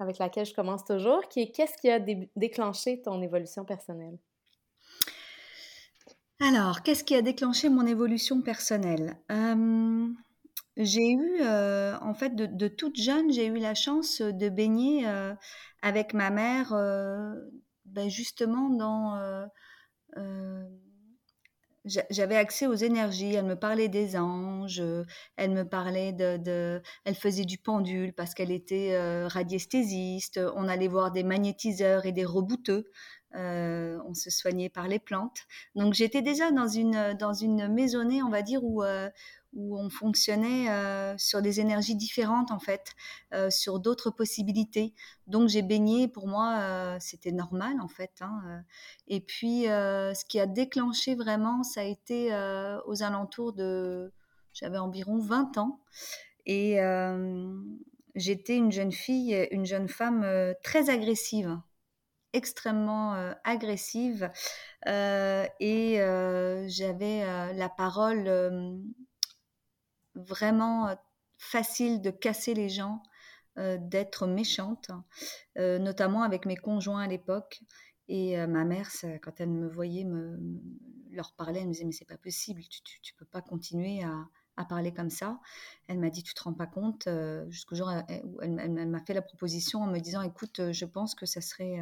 avec 0.00 0.18
laquelle 0.18 0.46
je 0.46 0.54
commence 0.54 0.84
toujours, 0.84 1.28
qui 1.28 1.40
est 1.40 1.50
qu'est-ce 1.50 1.76
qui 1.78 1.90
a 1.90 1.98
déclenché 2.36 3.02
ton 3.02 3.20
évolution 3.20 3.64
personnelle? 3.64 4.16
Alors, 6.40 6.82
qu'est-ce 6.82 7.02
qui 7.02 7.16
a 7.16 7.22
déclenché 7.22 7.68
mon 7.68 7.84
évolution 7.84 8.42
personnelle? 8.42 9.16
J'ai 10.76 11.10
eu, 11.10 11.42
en 11.42 12.14
fait, 12.14 12.36
de, 12.36 12.68
toute 12.68 12.96
jeune, 12.96 13.32
j'ai 13.32 13.46
eu 13.46 13.58
la 13.58 13.74
chance 13.74 14.22
de 14.22 14.48
baigner 14.48 15.04
avec 15.82 16.14
ma 16.14 16.30
mère, 16.30 16.72
ben, 17.86 18.08
justement 18.08 18.70
dans... 18.70 19.48
j'avais 21.84 22.36
accès 22.36 22.68
aux 22.68 22.74
énergies, 22.74 23.34
elle 23.34 23.46
me 23.46 23.56
parlait 23.56 23.88
des 23.88 24.16
anges, 24.16 24.82
elle 25.36 25.50
me 25.50 25.64
parlait 25.64 26.12
de, 26.12 26.80
elle 27.04 27.16
faisait 27.16 27.46
du 27.46 27.58
pendule 27.58 28.12
parce 28.12 28.34
qu'elle 28.34 28.52
était 28.52 29.26
radiesthésiste, 29.26 30.38
on 30.54 30.68
allait 30.68 30.86
voir 30.86 31.10
des 31.10 31.24
magnétiseurs 31.24 32.06
et 32.06 32.12
des 32.12 32.24
rebouteux. 32.24 32.88
Euh, 33.34 33.98
on 34.06 34.14
se 34.14 34.30
soignait 34.30 34.70
par 34.70 34.88
les 34.88 34.98
plantes. 34.98 35.46
Donc 35.74 35.92
j'étais 35.92 36.22
déjà 36.22 36.50
dans 36.50 36.68
une, 36.68 37.14
dans 37.14 37.34
une 37.34 37.68
maisonnée, 37.68 38.22
on 38.22 38.30
va 38.30 38.40
dire, 38.40 38.64
où, 38.64 38.82
euh, 38.82 39.10
où 39.52 39.78
on 39.78 39.90
fonctionnait 39.90 40.70
euh, 40.70 41.14
sur 41.18 41.42
des 41.42 41.60
énergies 41.60 41.94
différentes, 41.94 42.50
en 42.50 42.58
fait, 42.58 42.92
sur 43.50 43.80
d'autres 43.80 44.10
possibilités. 44.10 44.94
Donc 45.26 45.48
j'ai 45.48 45.62
baigné, 45.62 46.08
pour 46.08 46.26
moi, 46.26 46.98
c'était 47.00 47.32
normal, 47.32 47.80
en 47.80 47.88
fait. 47.88 48.12
Hein, 48.20 48.64
Et 49.08 49.20
puis, 49.20 49.64
ce 49.64 50.24
qui 50.24 50.40
a 50.40 50.46
déclenché 50.46 51.14
vraiment, 51.14 51.62
ça 51.62 51.80
a 51.80 51.84
été 51.84 52.32
aux 52.86 53.02
alentours 53.02 53.52
de... 53.52 54.12
J'avais 54.54 54.78
environ 54.78 55.18
20 55.18 55.58
ans. 55.58 55.80
Et 56.46 56.78
j'étais 58.14 58.56
une 58.56 58.72
jeune 58.72 58.92
fille, 58.92 59.48
une 59.50 59.66
jeune 59.66 59.88
femme 59.88 60.26
très 60.62 60.88
agressive 60.90 61.58
extrêmement 62.32 63.14
agressive 63.44 64.30
et 64.86 65.98
j'avais 66.68 67.52
la 67.54 67.68
parole 67.68 68.80
vraiment 70.14 70.96
facile 71.38 72.00
de 72.00 72.10
casser 72.10 72.54
les 72.54 72.68
gens, 72.68 73.02
d'être 73.56 74.26
méchante, 74.26 74.90
notamment 75.56 76.22
avec 76.22 76.46
mes 76.46 76.56
conjoints 76.56 77.02
à 77.02 77.06
l'époque. 77.06 77.60
Et 78.08 78.36
ma 78.46 78.64
mère, 78.64 78.90
quand 79.22 79.40
elle 79.40 79.50
me 79.50 79.68
voyait 79.68 80.04
me, 80.04 80.38
leur 81.10 81.32
parler, 81.32 81.60
elle 81.60 81.68
me 81.68 81.72
disait 81.72 81.84
mais 81.84 81.92
c'est 81.92 82.04
pas 82.04 82.18
possible, 82.18 82.62
tu, 82.62 82.80
tu, 83.02 83.14
peux 83.14 83.26
pas 83.26 83.42
continuer 83.42 84.02
à, 84.02 84.28
à 84.58 84.64
parler 84.64 84.92
comme 84.92 85.10
ça. 85.10 85.38
Elle 85.86 85.98
m'a 85.98 86.10
dit, 86.10 86.22
tu 86.22 86.34
te 86.34 86.42
rends 86.42 86.52
pas 86.52 86.66
compte, 86.66 87.08
jusqu'au 87.48 87.74
jour 87.74 87.90
où 88.24 88.42
elle, 88.42 88.88
m'a 88.88 89.00
fait 89.00 89.14
la 89.14 89.22
proposition 89.22 89.80
en 89.80 89.86
me 89.86 89.98
disant, 89.98 90.20
écoute, 90.22 90.72
je 90.72 90.84
pense 90.84 91.14
que 91.14 91.24
ça 91.24 91.40
serait 91.40 91.80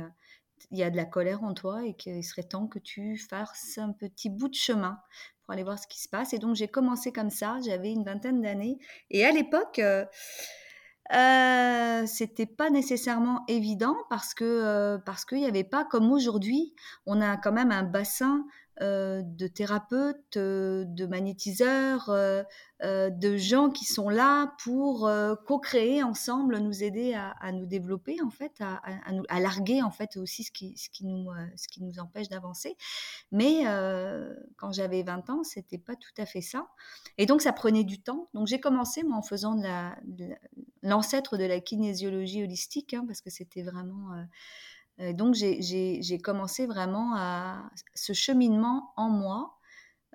il 0.71 0.79
y 0.79 0.83
a 0.83 0.91
de 0.91 0.97
la 0.97 1.05
colère 1.05 1.43
en 1.43 1.55
toi 1.55 1.85
et 1.85 1.95
qu'il 1.95 2.25
serait 2.25 2.43
temps 2.43 2.67
que 2.67 2.79
tu 2.79 3.17
fasses 3.17 3.79
un 3.79 3.93
petit 3.93 4.31
bout 4.31 4.49
de 4.49 4.55
chemin 4.55 4.99
pour 5.43 5.53
aller 5.53 5.63
voir 5.63 5.79
ce 5.79 5.87
qui 5.87 6.01
se 6.01 6.09
passe. 6.09 6.33
Et 6.33 6.39
donc 6.39 6.57
j'ai 6.57 6.69
commencé 6.69 7.13
comme 7.13 7.31
ça, 7.31 7.59
j'avais 7.65 7.93
une 7.93 8.05
vingtaine 8.05 8.43
d'années. 8.43 8.79
Et 9.11 9.25
à 9.25 9.31
l'époque, 9.31 9.79
euh, 9.79 10.05
euh, 11.15 12.05
c'était 12.07 12.47
pas 12.47 12.71
nécessairement 12.71 13.45
évident 13.47 13.97
parce 14.11 14.35
que 14.35 14.45
euh, 14.45 14.99
parce 14.99 15.25
qu'il 15.25 15.39
n'y 15.39 15.47
avait 15.47 15.65
pas 15.65 15.85
comme 15.85 16.11
aujourd'hui, 16.11 16.75
on 17.07 17.21
a 17.21 17.37
quand 17.37 17.53
même 17.53 17.71
un 17.71 17.85
bassin 17.85 18.41
euh, 18.41 18.66
de 18.81 19.47
thérapeutes, 19.47 20.37
euh, 20.37 20.85
de 20.87 21.07
magnétiseurs, 21.07 22.11
euh, 22.11 22.43
de 22.83 23.37
gens 23.37 23.71
qui 23.71 23.87
sont 23.87 24.11
là 24.11 24.55
pour 24.63 25.11
co-créer 25.47 26.03
ensemble, 26.03 26.59
nous 26.59 26.83
aider 26.83 27.15
à, 27.15 27.53
nous 27.53 27.65
développer 27.65 28.21
en 28.23 28.31
fait, 28.31 28.53
à, 28.61 29.41
larguer 29.41 29.83
en 29.83 29.91
fait 29.91 30.17
aussi 30.17 30.45
ce 30.45 30.51
qui, 30.51 31.05
nous, 31.05 31.99
empêche 31.99 32.29
d'avancer. 32.29 32.77
Mais 33.33 33.65
quand 34.57 34.73
j'avais 34.73 35.03
20 35.03 35.31
ans, 35.31 35.43
c'était 35.43 35.79
pas 35.79 35.97
tout 35.97 36.13
à 36.19 36.27
fait 36.27 36.43
ça. 36.43 36.67
Et 37.17 37.25
donc 37.25 37.41
ça 37.41 37.53
prenait 37.53 37.85
du 37.85 38.03
temps. 38.03 38.29
Donc 38.35 38.47
j'ai 38.47 38.61
commencé 38.61 39.03
moi 39.03 39.17
en 39.17 39.23
faisant 39.23 39.57
l'ancêtre 40.83 41.39
de, 41.39 41.45
la 41.45 41.61
kinésiologie 41.61 42.43
holistique, 42.43 42.93
hein, 42.93 43.05
parce 43.07 43.23
que 43.23 43.31
c'était 43.31 43.63
vraiment 43.63 44.11
donc 44.99 45.35
j'ai 45.35 46.19
commencé 46.23 46.67
vraiment 46.67 47.15
à 47.17 47.71
ce 47.95 48.13
cheminement 48.13 48.93
en 48.97 49.11
moi 49.11 49.57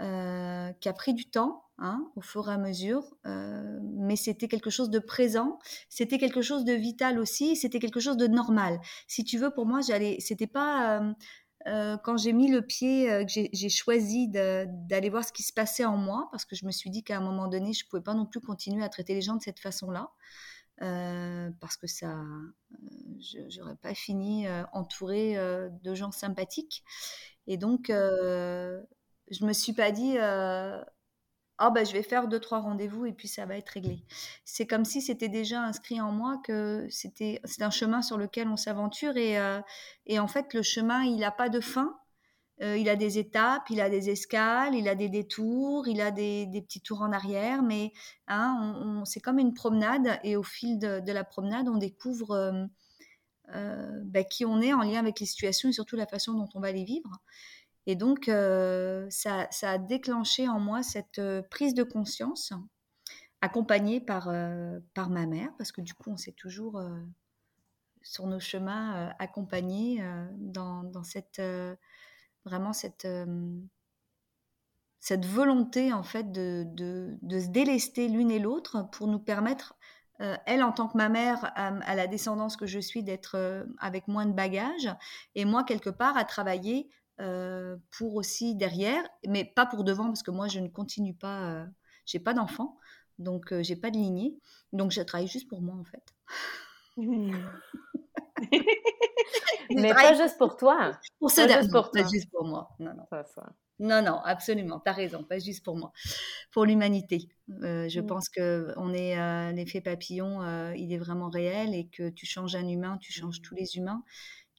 euh, 0.01 0.71
qui 0.79 0.89
a 0.89 0.93
pris 0.93 1.13
du 1.13 1.29
temps 1.29 1.63
hein, 1.77 2.09
au 2.15 2.21
fur 2.21 2.50
et 2.50 2.53
à 2.53 2.57
mesure, 2.57 3.03
euh, 3.27 3.79
mais 3.83 4.15
c'était 4.15 4.47
quelque 4.47 4.71
chose 4.71 4.89
de 4.89 4.97
présent, 4.97 5.59
c'était 5.89 6.17
quelque 6.17 6.41
chose 6.41 6.65
de 6.65 6.73
vital 6.73 7.19
aussi, 7.19 7.55
c'était 7.55 7.77
quelque 7.77 8.00
chose 8.00 8.17
de 8.17 8.25
normal. 8.25 8.79
Si 9.07 9.23
tu 9.23 9.38
veux, 9.38 9.51
pour 9.51 9.67
moi, 9.67 9.81
j'allais, 9.81 10.17
c'était 10.19 10.47
pas 10.47 11.03
euh, 11.67 11.97
quand 12.03 12.17
j'ai 12.17 12.33
mis 12.33 12.50
le 12.50 12.63
pied, 12.63 13.05
que 13.27 13.47
j'ai 13.53 13.69
choisi 13.69 14.27
d'aller 14.27 15.09
voir 15.11 15.23
ce 15.23 15.31
qui 15.31 15.43
se 15.43 15.53
passait 15.53 15.85
en 15.85 15.97
moi, 15.97 16.29
parce 16.31 16.45
que 16.45 16.55
je 16.55 16.65
me 16.65 16.71
suis 16.71 16.89
dit 16.89 17.03
qu'à 17.03 17.17
un 17.17 17.21
moment 17.21 17.47
donné, 17.47 17.73
je 17.73 17.85
pouvais 17.88 18.01
pas 18.01 18.15
non 18.15 18.25
plus 18.25 18.41
continuer 18.41 18.83
à 18.83 18.89
traiter 18.89 19.13
les 19.13 19.21
gens 19.21 19.35
de 19.35 19.41
cette 19.43 19.59
façon-là. 19.59 20.09
Euh, 20.81 21.51
parce 21.59 21.77
que 21.77 21.85
ça, 21.85 22.09
euh, 22.09 23.45
j'aurais 23.50 23.75
pas 23.75 23.93
fini 23.93 24.47
euh, 24.47 24.63
entourée 24.73 25.35
de 25.35 25.93
gens 25.93 26.11
sympathiques. 26.11 26.83
Et 27.47 27.57
donc, 27.57 27.85
je 27.89 29.45
me 29.45 29.53
suis 29.53 29.73
pas 29.73 29.91
dit, 29.91 30.17
ah 30.17 31.69
ben 31.69 31.85
je 31.85 31.93
vais 31.93 32.01
faire 32.01 32.27
deux 32.27 32.39
trois 32.39 32.59
rendez-vous 32.59 33.05
et 33.05 33.13
puis 33.13 33.27
ça 33.27 33.45
va 33.45 33.57
être 33.57 33.69
réglé. 33.69 34.03
C'est 34.45 34.65
comme 34.65 34.85
si 34.85 35.01
c'était 35.01 35.29
déjà 35.29 35.61
inscrit 35.61 36.01
en 36.01 36.11
moi 36.11 36.41
que 36.43 36.88
c'était 36.89 37.39
c'est 37.43 37.61
un 37.61 37.69
chemin 37.69 38.01
sur 38.01 38.17
lequel 38.17 38.47
on 38.47 38.57
s'aventure 38.57 39.17
et, 39.17 39.38
et 40.07 40.19
en 40.19 40.27
fait 40.27 40.53
le 40.53 40.63
chemin 40.63 41.03
il 41.03 41.19
n'a 41.19 41.31
pas 41.31 41.50
de 41.50 41.59
fin 41.59 41.95
euh, 42.62 42.77
il 42.77 42.89
a 42.89 42.96
des 42.96 43.18
étapes, 43.18 43.70
il 43.72 43.82
a 43.82 43.89
des 43.89 44.10
escales, 44.10 44.75
il 44.75 44.88
a 44.88 44.94
des 44.94 45.10
détours, 45.10 45.88
il 45.88 46.00
a 46.00 46.12
des, 46.12 46.48
petits 46.62 46.82
tours 46.82 47.01
en 47.01 47.12
arrière, 47.12 47.63
mais 47.63 47.91
hein, 48.27 49.01
c'est 49.06 49.20
comme 49.20 49.39
une 49.39 49.53
promenade 49.53 50.20
et 50.24 50.36
au 50.36 50.44
fil 50.44 50.77
de, 50.77 51.12
la 51.12 51.24
promenade, 51.24 51.68
on 51.68 51.77
découvre 51.77 52.32
euh, 52.32 52.65
euh, 53.56 54.00
bah, 54.03 54.24
qui 54.24 54.46
on 54.46 54.62
est 54.62 54.74
en 54.74 54.82
lien 54.82 55.00
avec 55.00 55.20
les 55.20 55.25
situations 55.25 55.70
et 55.70 55.72
surtout 55.72 55.96
la 55.96 56.06
façon 56.06 56.34
dont 56.34 56.50
on 56.53 56.60
va 56.60 56.72
les 56.72 56.84
vivre. 56.84 57.10
Et 57.88 57.96
donc, 57.96 58.25
ça, 58.27 59.50
a 59.63 59.77
déclenché 59.80 60.48
en 60.48 60.60
moi 60.60 60.84
cette 60.84 61.20
prise 61.50 61.74
de 61.74 61.82
conscience, 61.82 62.53
accompagnée 63.41 64.00
par, 64.00 64.27
ma 64.30 65.25
mère, 65.25 65.50
parce 65.58 65.72
que 65.72 65.82
du 65.82 65.96
coup, 65.96 66.12
on 66.12 66.18
s'est 66.18 66.32
toujours 66.34 66.80
sur 68.03 68.27
nos 68.27 68.39
chemins 68.39 69.12
accompagnés 69.18 70.06
dans, 70.38 71.03
cette 71.03 71.41
vraiment 72.45 72.74
cette, 72.74 73.07
cette 75.00 75.25
volonté 75.25 75.93
en 75.93 76.03
fait 76.03 76.31
de, 76.31 76.63
de, 76.67 77.39
se 77.39 77.48
délester 77.48 78.07
l'une 78.07 78.31
et 78.31 78.39
l'autre 78.39 78.89
pour 78.91 79.07
nous 79.07 79.19
permettre, 79.19 79.75
elle 80.45 80.62
en 80.62 80.71
tant 80.71 80.88
que 80.88 80.98
ma 80.98 81.10
mère, 81.10 81.51
à, 81.55 81.95
la 81.95 82.07
descendance 82.07 82.55
que 82.55 82.67
je 82.67 82.79
suis, 82.79 83.01
d'être 83.01 83.65
avec 83.79 84.07
moins 84.07 84.27
de 84.27 84.33
bagages, 84.33 84.93
et 85.33 85.45
moi 85.45 85.63
quelque 85.63 85.89
part 85.89 86.17
à 86.17 86.25
travailler 86.25 86.89
pour 87.17 88.15
aussi 88.15 88.55
derrière, 88.55 89.03
mais 89.27 89.45
pas 89.45 89.65
pour 89.65 89.83
devant 89.83 90.05
parce 90.05 90.24
que 90.24 90.31
moi 90.31 90.48
je 90.48 90.60
ne 90.60 90.67
continue 90.67 91.15
pas, 91.15 91.65
j'ai 92.05 92.19
pas 92.19 92.33
d'enfant, 92.33 92.77
donc 93.17 93.53
j'ai 93.62 93.75
pas 93.75 93.89
de 93.89 93.98
lignée, 93.98 94.38
donc 94.74 94.91
je 94.91 95.01
travaille 95.01 95.27
juste 95.27 95.48
pour 95.48 95.62
moi 95.62 95.75
en 95.75 95.86
fait. 95.86 96.13
Mais 99.75 99.93
pas 99.93 100.15
juste 100.15 100.38
pour 100.38 100.57
toi. 100.57 100.91
Pour 101.19 101.33
pas 101.33 101.48
juste 101.48 101.71
pour, 101.71 101.91
pas 101.91 102.03
juste 102.10 102.29
pour 102.31 102.45
moi. 102.45 102.69
Non, 102.79 102.93
non. 102.93 103.05
Non, 103.81 104.03
non, 104.03 104.19
absolument. 104.24 104.79
Tu 104.79 104.89
as 104.89 104.93
raison. 104.93 105.24
Pas 105.24 105.39
juste 105.39 105.65
pour 105.65 105.75
moi. 105.75 105.91
Pour 106.51 106.65
l'humanité. 106.65 107.29
Euh, 107.63 107.89
je 107.89 108.00
mmh. 108.00 108.05
pense 108.05 108.29
que 108.29 108.74
on 108.77 108.93
est 108.93 109.17
euh, 109.17 109.51
l'effet 109.51 109.81
papillon, 109.81 110.43
euh, 110.43 110.75
il 110.75 110.93
est 110.93 111.00
vraiment 111.00 111.29
réel 111.29 111.74
et 111.74 111.88
que 111.88 112.10
tu 112.10 112.27
changes 112.27 112.55
un 112.55 112.67
humain, 112.67 112.98
tu 113.01 113.12
changes 113.12 113.39
mmh. 113.39 113.43
tous 113.43 113.55
les 113.55 113.77
humains 113.77 114.03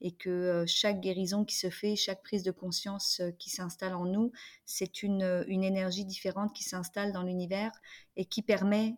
et 0.01 0.11
que 0.11 0.65
chaque 0.67 1.01
guérison 1.01 1.45
qui 1.45 1.55
se 1.55 1.71
fait, 1.71 1.95
chaque 1.95 2.25
prise 2.25 2.43
de 2.43 2.51
conscience 2.51 3.23
qui 3.39 3.51
s'installe 3.51 3.95
en 3.95 4.05
nous, 4.05 4.33
c'est 4.65 5.05
une, 5.05 5.45
une 5.47 5.63
énergie 5.63 6.05
différente 6.05 6.53
qui 6.53 6.65
s'installe 6.65 7.13
dans 7.13 7.23
l'univers 7.23 7.71
et 8.17 8.25
qui 8.25 8.43
permet 8.43 8.97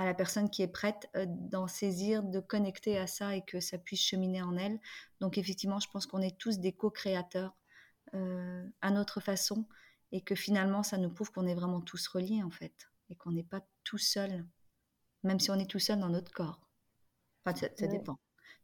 à 0.00 0.06
la 0.06 0.14
personne 0.14 0.48
qui 0.48 0.62
est 0.62 0.66
prête 0.66 1.10
euh, 1.14 1.26
d'en 1.28 1.66
saisir, 1.66 2.22
de 2.22 2.40
connecter 2.40 2.96
à 2.96 3.06
ça 3.06 3.36
et 3.36 3.44
que 3.44 3.60
ça 3.60 3.76
puisse 3.76 4.00
cheminer 4.00 4.40
en 4.40 4.56
elle. 4.56 4.80
Donc 5.20 5.36
effectivement, 5.36 5.78
je 5.78 5.90
pense 5.90 6.06
qu'on 6.06 6.22
est 6.22 6.38
tous 6.38 6.58
des 6.58 6.72
co-créateurs 6.72 7.54
euh, 8.14 8.66
à 8.80 8.92
notre 8.92 9.20
façon 9.20 9.66
et 10.10 10.22
que 10.22 10.34
finalement, 10.34 10.82
ça 10.82 10.96
nous 10.96 11.10
prouve 11.10 11.30
qu'on 11.32 11.46
est 11.46 11.54
vraiment 11.54 11.82
tous 11.82 12.08
reliés 12.08 12.42
en 12.42 12.50
fait 12.50 12.88
et 13.10 13.14
qu'on 13.14 13.32
n'est 13.32 13.44
pas 13.44 13.60
tout 13.84 13.98
seul, 13.98 14.46
même 15.22 15.38
si 15.38 15.50
on 15.50 15.56
est 15.56 15.68
tout 15.68 15.78
seul 15.78 16.00
dans 16.00 16.08
notre 16.08 16.32
corps. 16.32 16.66
Enfin, 17.44 17.68
ça, 17.76 17.86
dépend. 17.86 18.18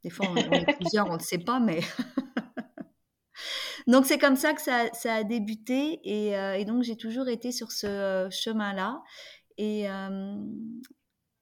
Des 0.04 0.08
fois, 0.08 0.28
on, 0.30 0.36
est 0.36 0.76
plusieurs, 0.78 1.10
on 1.10 1.16
ne 1.16 1.22
sait 1.22 1.36
pas, 1.36 1.60
mais... 1.60 1.80
donc 3.86 4.06
c'est 4.06 4.18
comme 4.18 4.36
ça 4.36 4.54
que 4.54 4.62
ça, 4.62 4.88
a 5.04 5.22
débuté 5.22 6.00
et, 6.02 6.34
euh, 6.34 6.54
et 6.54 6.64
donc 6.64 6.82
j'ai 6.82 6.96
toujours 6.96 7.28
été 7.28 7.52
sur 7.52 7.72
ce 7.72 8.26
chemin-là. 8.30 9.02
Et, 9.58 9.86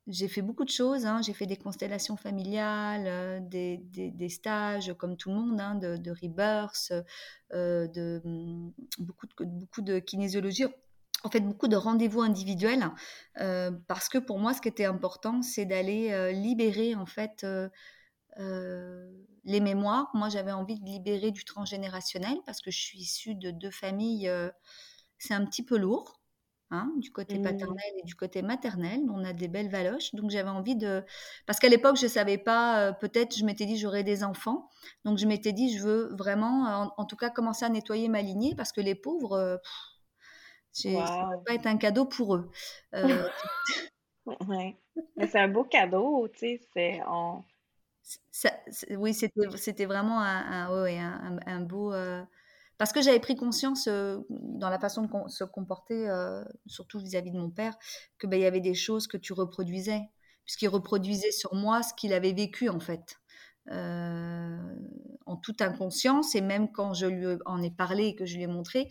j'ai 0.06 0.28
fait 0.28 0.42
beaucoup 0.42 0.64
de 0.64 0.70
choses. 0.70 1.06
Hein. 1.06 1.20
J'ai 1.22 1.32
fait 1.32 1.46
des 1.46 1.56
constellations 1.56 2.16
familiales, 2.16 3.06
euh, 3.06 3.40
des, 3.40 4.28
stages 4.28 4.92
comme 4.98 5.16
tout 5.16 5.30
le 5.30 5.36
monde, 5.36 5.60
hein, 5.60 5.74
de, 5.74 6.10
rebirth, 6.10 6.92
euh, 7.52 8.20
mm, 8.24 8.72
beaucoup, 8.98 9.26
de, 9.26 9.44
beaucoup 9.44 9.82
de 9.82 9.98
kinésiologie. 9.98 10.66
En 11.22 11.30
fait, 11.30 11.40
beaucoup 11.40 11.68
de 11.68 11.76
rendez-vous 11.76 12.20
individuels, 12.20 12.90
euh, 13.40 13.70
parce 13.88 14.10
que 14.10 14.18
pour 14.18 14.38
moi, 14.38 14.52
ce 14.52 14.60
qui 14.60 14.68
était 14.68 14.84
important, 14.84 15.40
c'est 15.40 15.64
d'aller 15.64 16.32
libérer 16.34 16.94
en 16.94 17.06
fait 17.06 17.46
les 18.36 19.60
mémoires. 19.60 20.10
Moi, 20.12 20.28
j'avais 20.28 20.52
envie 20.52 20.78
de 20.78 20.84
libérer 20.84 21.30
du 21.30 21.44
transgénérationnel 21.44 22.36
parce 22.44 22.60
que 22.60 22.70
je 22.70 22.78
suis 22.78 22.98
issue 22.98 23.34
de 23.34 23.50
deux 23.50 23.70
familles. 23.70 24.30
c'est 25.16 25.32
un 25.32 25.46
petit 25.46 25.64
peu 25.64 25.78
lourd. 25.78 26.20
Hein, 26.70 26.90
du 26.96 27.12
côté 27.12 27.38
mmh. 27.38 27.42
paternel 27.42 27.92
et 27.98 28.02
du 28.02 28.14
côté 28.14 28.42
maternel. 28.42 29.00
On 29.10 29.22
a 29.22 29.32
des 29.32 29.48
belles 29.48 29.68
valoches. 29.68 30.14
Donc 30.14 30.30
j'avais 30.30 30.48
envie 30.48 30.76
de... 30.76 31.04
Parce 31.46 31.60
qu'à 31.60 31.68
l'époque, 31.68 31.96
je 31.96 32.04
ne 32.04 32.10
savais 32.10 32.38
pas, 32.38 32.80
euh, 32.80 32.92
peut-être 32.92 33.36
je 33.36 33.44
m'étais 33.44 33.66
dit 33.66 33.76
j'aurais 33.76 34.02
des 34.02 34.24
enfants. 34.24 34.70
Donc 35.04 35.18
je 35.18 35.26
m'étais 35.26 35.52
dit, 35.52 35.76
je 35.76 35.82
veux 35.84 36.14
vraiment, 36.16 36.92
en, 36.96 37.04
tout 37.04 37.16
cas, 37.16 37.30
commencer 37.30 37.64
à 37.64 37.68
nettoyer 37.68 38.08
ma 38.08 38.22
lignée 38.22 38.54
parce 38.56 38.72
que 38.72 38.80
les 38.80 38.94
pauvres, 38.94 39.34
euh, 39.34 39.56
ça 40.72 40.88
ne 40.88 40.96
va 40.96 41.38
pas 41.46 41.54
être 41.54 41.66
un 41.66 41.76
cadeau 41.76 42.06
pour 42.06 42.34
eux. 42.34 42.50
Euh, 42.94 43.28
ouais. 44.48 44.76
Mais 45.16 45.26
c'est 45.28 45.40
un 45.40 45.48
beau 45.48 45.64
cadeau, 45.64 46.28
tu 46.28 46.58
sais. 46.72 47.00
oui, 48.96 49.14
c'était 49.14 49.84
vraiment 49.84 50.20
un, 50.20 50.66
un, 50.66 51.38
un 51.46 51.60
beau 51.60 51.92
parce 52.78 52.92
que 52.92 53.02
j'avais 53.02 53.20
pris 53.20 53.36
conscience 53.36 53.86
euh, 53.88 54.18
dans 54.30 54.68
la 54.68 54.78
façon 54.78 55.02
de 55.02 55.28
se 55.28 55.44
comporter, 55.44 56.08
euh, 56.08 56.44
surtout 56.66 56.98
vis-à-vis 56.98 57.30
de 57.30 57.38
mon 57.38 57.50
père, 57.50 57.76
que 58.18 58.26
ben, 58.26 58.40
y 58.40 58.46
avait 58.46 58.60
des 58.60 58.74
choses 58.74 59.06
que 59.06 59.16
tu 59.16 59.32
reproduisais, 59.32 60.02
puisqu'il 60.44 60.68
reproduisait 60.68 61.32
sur 61.32 61.54
moi 61.54 61.82
ce 61.82 61.94
qu'il 61.94 62.12
avait 62.12 62.32
vécu 62.32 62.68
en 62.68 62.80
fait. 62.80 63.16
Euh, 63.70 64.76
en 65.24 65.38
toute 65.38 65.62
inconscience 65.62 66.34
et 66.34 66.42
même 66.42 66.70
quand 66.70 66.92
je 66.92 67.06
lui 67.06 67.38
en 67.46 67.62
ai 67.62 67.70
parlé 67.70 68.08
et 68.08 68.14
que 68.14 68.26
je 68.26 68.36
lui 68.36 68.42
ai 68.42 68.46
montré, 68.46 68.88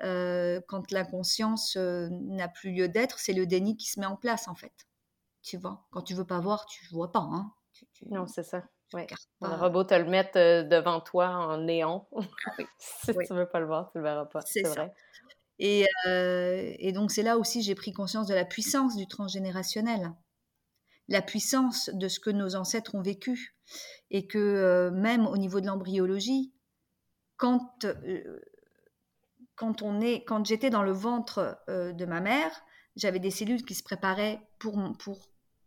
quand 0.00 0.90
l'inconscience 0.90 1.76
n'a 1.76 2.48
plus 2.48 2.72
lieu 2.72 2.88
d'être, 2.88 3.20
c'est 3.20 3.32
le 3.32 3.46
déni 3.46 3.76
qui 3.76 3.88
se 3.88 4.00
met 4.00 4.06
en 4.06 4.16
place 4.16 4.48
en 4.48 4.56
fait. 4.56 4.72
Tu 5.42 5.58
vois, 5.58 5.86
quand 5.90 6.02
tu 6.02 6.14
veux 6.14 6.26
pas 6.26 6.40
voir, 6.40 6.66
tu 6.66 6.84
vois 6.90 7.12
pas. 7.12 7.20
Hein. 7.20 7.52
Non, 8.10 8.26
c'est 8.26 8.42
ça. 8.42 8.64
Ouais. 8.92 9.06
Le 9.40 9.48
robot 9.48 9.84
te 9.84 9.94
le 9.94 10.04
mettre 10.04 10.38
euh, 10.38 10.62
devant 10.62 11.00
toi 11.00 11.28
en 11.28 11.58
néon. 11.58 12.06
si 12.78 13.12
tu 13.26 13.34
veux 13.34 13.48
pas 13.48 13.60
le 13.60 13.66
voir, 13.66 13.90
tu 13.90 13.98
le 13.98 14.04
verras 14.04 14.26
pas. 14.26 14.40
C'est 14.42 14.62
vrai. 14.62 14.92
Et, 15.58 15.86
euh, 16.06 16.74
et, 16.78 16.92
donc 16.92 17.10
c'est 17.10 17.22
là 17.22 17.38
aussi 17.38 17.62
j'ai 17.62 17.74
pris 17.74 17.92
conscience 17.92 18.26
de 18.26 18.34
la 18.34 18.44
puissance 18.44 18.96
du 18.96 19.06
transgénérationnel. 19.06 20.12
la 21.08 21.22
puissance 21.22 21.88
de 21.94 22.08
ce 22.08 22.20
que 22.20 22.30
nos 22.30 22.56
ancêtres 22.56 22.94
ont 22.94 23.02
vécu. 23.02 23.56
Et 24.10 24.26
que 24.26 24.38
euh, 24.38 24.90
même 24.90 25.26
au 25.26 25.36
niveau 25.36 25.60
de 25.60 25.66
l'embryologie, 25.66 26.52
quand, 27.36 27.84
euh, 27.84 28.40
quand, 29.56 29.82
on 29.82 30.00
est, 30.00 30.24
quand 30.24 30.44
j'étais 30.46 30.70
dans 30.70 30.82
le 30.82 30.92
ventre 30.92 31.58
de 31.68 32.04
ma 32.04 32.20
mère, 32.20 32.50
j'avais 32.94 33.18
des 33.18 33.30
cellules 33.30 33.64
qui 33.64 33.74
se 33.74 33.82
préparaient 33.82 34.40
pour, 34.58 34.78
pour 34.98 35.18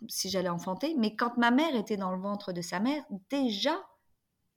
si 0.08 0.30
j'allais 0.30 0.50
enfanter. 0.50 0.96
Mais 0.98 1.16
quand 1.16 1.38
ma 1.38 1.52
mère 1.52 1.76
était 1.76 1.98
dans 1.98 2.12
le 2.12 2.22
ventre 2.22 2.54
de 2.54 2.62
sa 2.62 2.80
mère, 2.80 3.04
déjà, 3.30 3.76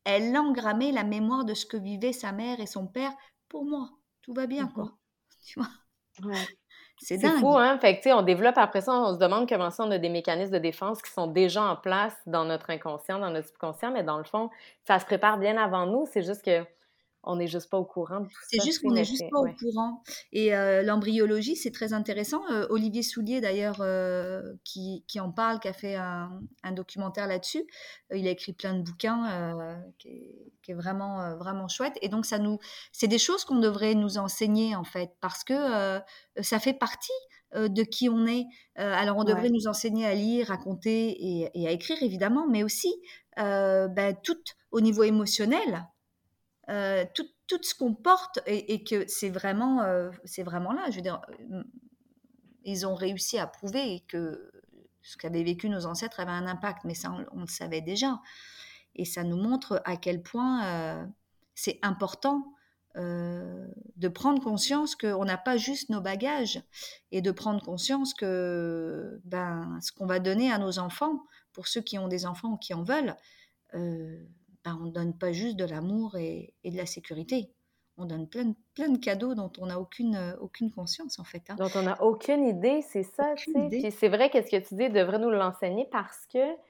elle 0.04 0.36
engrammait 0.36 0.92
la 0.92 1.04
mémoire 1.04 1.44
de 1.44 1.54
ce 1.54 1.66
que 1.66 1.76
vivaient 1.76 2.12
sa 2.12 2.32
mère 2.32 2.60
et 2.60 2.66
son 2.66 2.86
père 2.86 3.12
pour 3.48 3.64
moi. 3.64 3.90
Tout 4.22 4.34
va 4.34 4.46
bien, 4.46 4.68
quoi. 4.68 4.92
Tu 5.44 5.58
vois? 5.58 5.68
Ouais. 6.22 6.46
C'est 6.98 7.18
fou, 7.18 7.56
hein? 7.56 7.78
Fait 7.80 7.98
que, 7.98 8.14
on 8.14 8.22
développe 8.22 8.58
après 8.58 8.80
ça, 8.80 8.92
on 8.92 9.14
se 9.14 9.18
demande 9.18 9.48
comment 9.48 9.70
ça, 9.70 9.84
on 9.84 9.90
a 9.90 9.98
des 9.98 10.08
mécanismes 10.08 10.52
de 10.52 10.58
défense 10.58 11.02
qui 11.02 11.10
sont 11.10 11.26
déjà 11.26 11.64
en 11.64 11.76
place 11.76 12.14
dans 12.26 12.44
notre 12.44 12.70
inconscient, 12.70 13.18
dans 13.18 13.30
notre 13.30 13.48
subconscient, 13.48 13.90
mais 13.90 14.04
dans 14.04 14.18
le 14.18 14.24
fond, 14.24 14.50
ça 14.86 15.00
se 15.00 15.04
prépare 15.04 15.38
bien 15.38 15.56
avant 15.56 15.86
nous. 15.86 16.06
C'est 16.12 16.22
juste 16.22 16.44
que 16.44 16.64
on 17.24 17.36
n'est 17.36 17.46
juste 17.46 17.70
pas 17.70 17.78
au 17.78 17.84
courant. 17.84 18.26
C'est 18.50 18.60
juste 18.62 18.82
qu'on 18.82 18.92
n'est 18.92 19.04
juste 19.04 19.24
pas 19.30 19.38
au 19.38 19.52
courant. 19.52 20.02
Et 20.32 20.54
euh, 20.54 20.82
l'embryologie, 20.82 21.54
c'est 21.54 21.70
très 21.70 21.92
intéressant. 21.92 22.42
Euh, 22.50 22.66
Olivier 22.68 23.02
Soulier, 23.02 23.40
d'ailleurs, 23.40 23.80
euh, 23.80 24.42
qui, 24.64 25.04
qui, 25.06 25.20
en 25.20 25.30
parle, 25.30 25.60
qui 25.60 25.68
a 25.68 25.72
fait 25.72 25.94
un, 25.94 26.40
un 26.64 26.72
documentaire 26.72 27.28
là-dessus, 27.28 27.64
il 28.12 28.26
a 28.26 28.30
écrit 28.30 28.52
plein 28.52 28.74
de 28.74 28.82
bouquins 28.82 29.82
qui 29.98 30.08
est, 30.08 30.52
qui, 30.62 30.72
est, 30.72 30.74
vraiment, 30.74 31.36
vraiment 31.36 31.68
chouette. 31.68 31.96
Et 32.02 32.08
donc, 32.08 32.26
ça 32.26 32.38
nous, 32.38 32.58
c'est 32.90 33.08
des 33.08 33.18
choses 33.18 33.44
qu'on 33.44 33.60
devrait 33.60 33.94
nous 33.94 34.18
enseigner, 34.18 34.74
en 34.74 34.84
fait, 34.84 35.10
parce 35.20 35.44
que 35.44 36.00
ça 36.40 36.58
fait 36.58 36.74
partie 36.74 37.12
de 37.54 37.82
qui 37.82 38.08
on 38.08 38.26
est. 38.26 38.46
alors, 38.76 39.16
on 39.16 39.24
devrait 39.24 39.50
nous 39.50 39.68
enseigner 39.68 40.06
à 40.06 40.14
lire, 40.14 40.50
à 40.50 40.56
compter 40.56 41.10
et, 41.10 41.50
et, 41.54 41.68
à 41.68 41.70
écrire, 41.70 42.02
évidemment, 42.02 42.46
mais 42.48 42.64
aussi 42.64 42.92
ben, 43.36 44.16
tout 44.22 44.42
au 44.72 44.80
niveau 44.80 45.04
émotionnel 45.04 45.86
euh, 46.68 47.04
tout, 47.14 47.26
tout, 47.48 47.60
ce 47.62 47.74
qu'on 47.74 47.94
porte 47.94 48.38
et, 48.46 48.84
que 48.84 49.06
c'est 49.08 49.30
vraiment, 49.30 49.82
euh, 49.82 50.10
vraiment 50.38 50.72
là. 50.72 50.90
Je 50.90 50.96
veux 50.96 51.02
dire, 51.02 51.20
euh, 51.52 51.62
ils 52.64 52.86
ont 52.86 52.94
réussi 52.94 53.38
à 53.38 53.46
prouver 53.46 54.04
que 54.08 54.50
ce 55.02 55.16
qu'avaient 55.16 55.42
vécu 55.42 55.68
nos 55.68 55.86
ancêtres 55.86 56.20
avait 56.20 56.30
un 56.30 56.46
impact, 56.46 56.84
mais 56.84 56.94
ça, 56.94 57.12
on, 57.32 57.40
le 57.40 57.46
savait 57.48 57.80
déjà. 57.80 58.20
Et 58.94 59.04
ça 59.04 59.24
nous 59.24 59.36
montre 59.36 59.82
à 59.84 59.96
quel 59.96 60.22
point 60.22 61.10
c'est 61.54 61.78
important 61.82 62.54
de 62.94 64.08
prendre 64.08 64.42
conscience 64.42 64.94
qu'on 64.94 65.24
n'a 65.24 65.38
pas 65.38 65.56
juste 65.56 65.88
nos 65.88 66.02
bagages 66.02 66.62
et 67.10 67.22
de 67.22 67.30
prendre 67.30 67.64
conscience 67.64 68.12
que 68.12 69.18
ben, 69.24 69.78
ce 69.80 69.92
qu'on 69.92 70.06
va 70.06 70.18
donner 70.18 70.52
à 70.52 70.58
nos 70.58 70.78
enfants, 70.78 71.24
pour 71.52 71.68
ceux 71.68 71.80
qui 71.80 71.98
ont 71.98 72.06
des 72.06 72.26
enfants 72.26 72.52
ou 72.52 72.56
qui 72.58 72.74
en 72.74 72.84
veulent, 72.84 73.16
ben, 74.64 74.78
on 74.80 74.86
ne 74.86 74.90
donne 74.90 75.16
pas 75.16 75.32
juste 75.32 75.56
de 75.56 75.64
l'amour 75.64 76.16
et, 76.16 76.54
de 76.64 76.76
la 76.76 76.86
sécurité. 76.86 77.50
On 77.98 78.06
donne 78.06 78.28
plein, 78.28 78.54
plein 78.74 78.88
de 78.88 78.98
cadeaux 78.98 79.34
dont 79.34 79.52
on 79.58 79.66
n'a 79.66 79.78
aucune, 79.78 80.16
euh, 80.16 80.36
aucune 80.40 80.70
conscience, 80.70 81.18
en 81.18 81.24
fait. 81.24 81.42
Hein. 81.50 81.56
Dont 81.56 81.70
on 81.74 81.82
n'a 81.82 82.00
aucune 82.02 82.44
idée, 82.44 82.80
c'est 82.82 83.02
ça, 83.02 83.34
c'est 83.36 84.08
vrai 84.08 84.30
que 84.30 84.40
ce 84.40 84.50
que 84.50 84.66
tu 84.66 84.74
dis 84.74 84.88
devrait 84.88 85.18
nous 85.18 85.30
l'enseigner 85.30 85.86
parce 85.90 86.26
que, 86.26 86.54
tu 86.54 86.60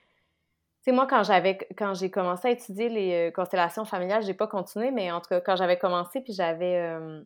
sais, 0.81 0.93
moi, 0.93 1.07
quand 1.07 1.23
j'avais, 1.23 1.59
quand 1.77 1.95
j'ai 1.95 2.11
commencé 2.11 2.49
à 2.49 2.51
étudier 2.51 2.89
les 2.89 3.29
euh, 3.29 3.31
constellations 3.31 3.85
familiales, 3.85 4.25
j'ai 4.25 4.35
pas 4.35 4.49
continué, 4.49 4.91
mais 4.91 5.13
en 5.13 5.21
tout 5.21 5.29
cas, 5.29 5.41
quand 5.41 5.57
j'avais 5.57 5.79
commencé 5.79 6.21
puis 6.21 6.33
j'avais 6.33 6.77
euh, 6.77 7.23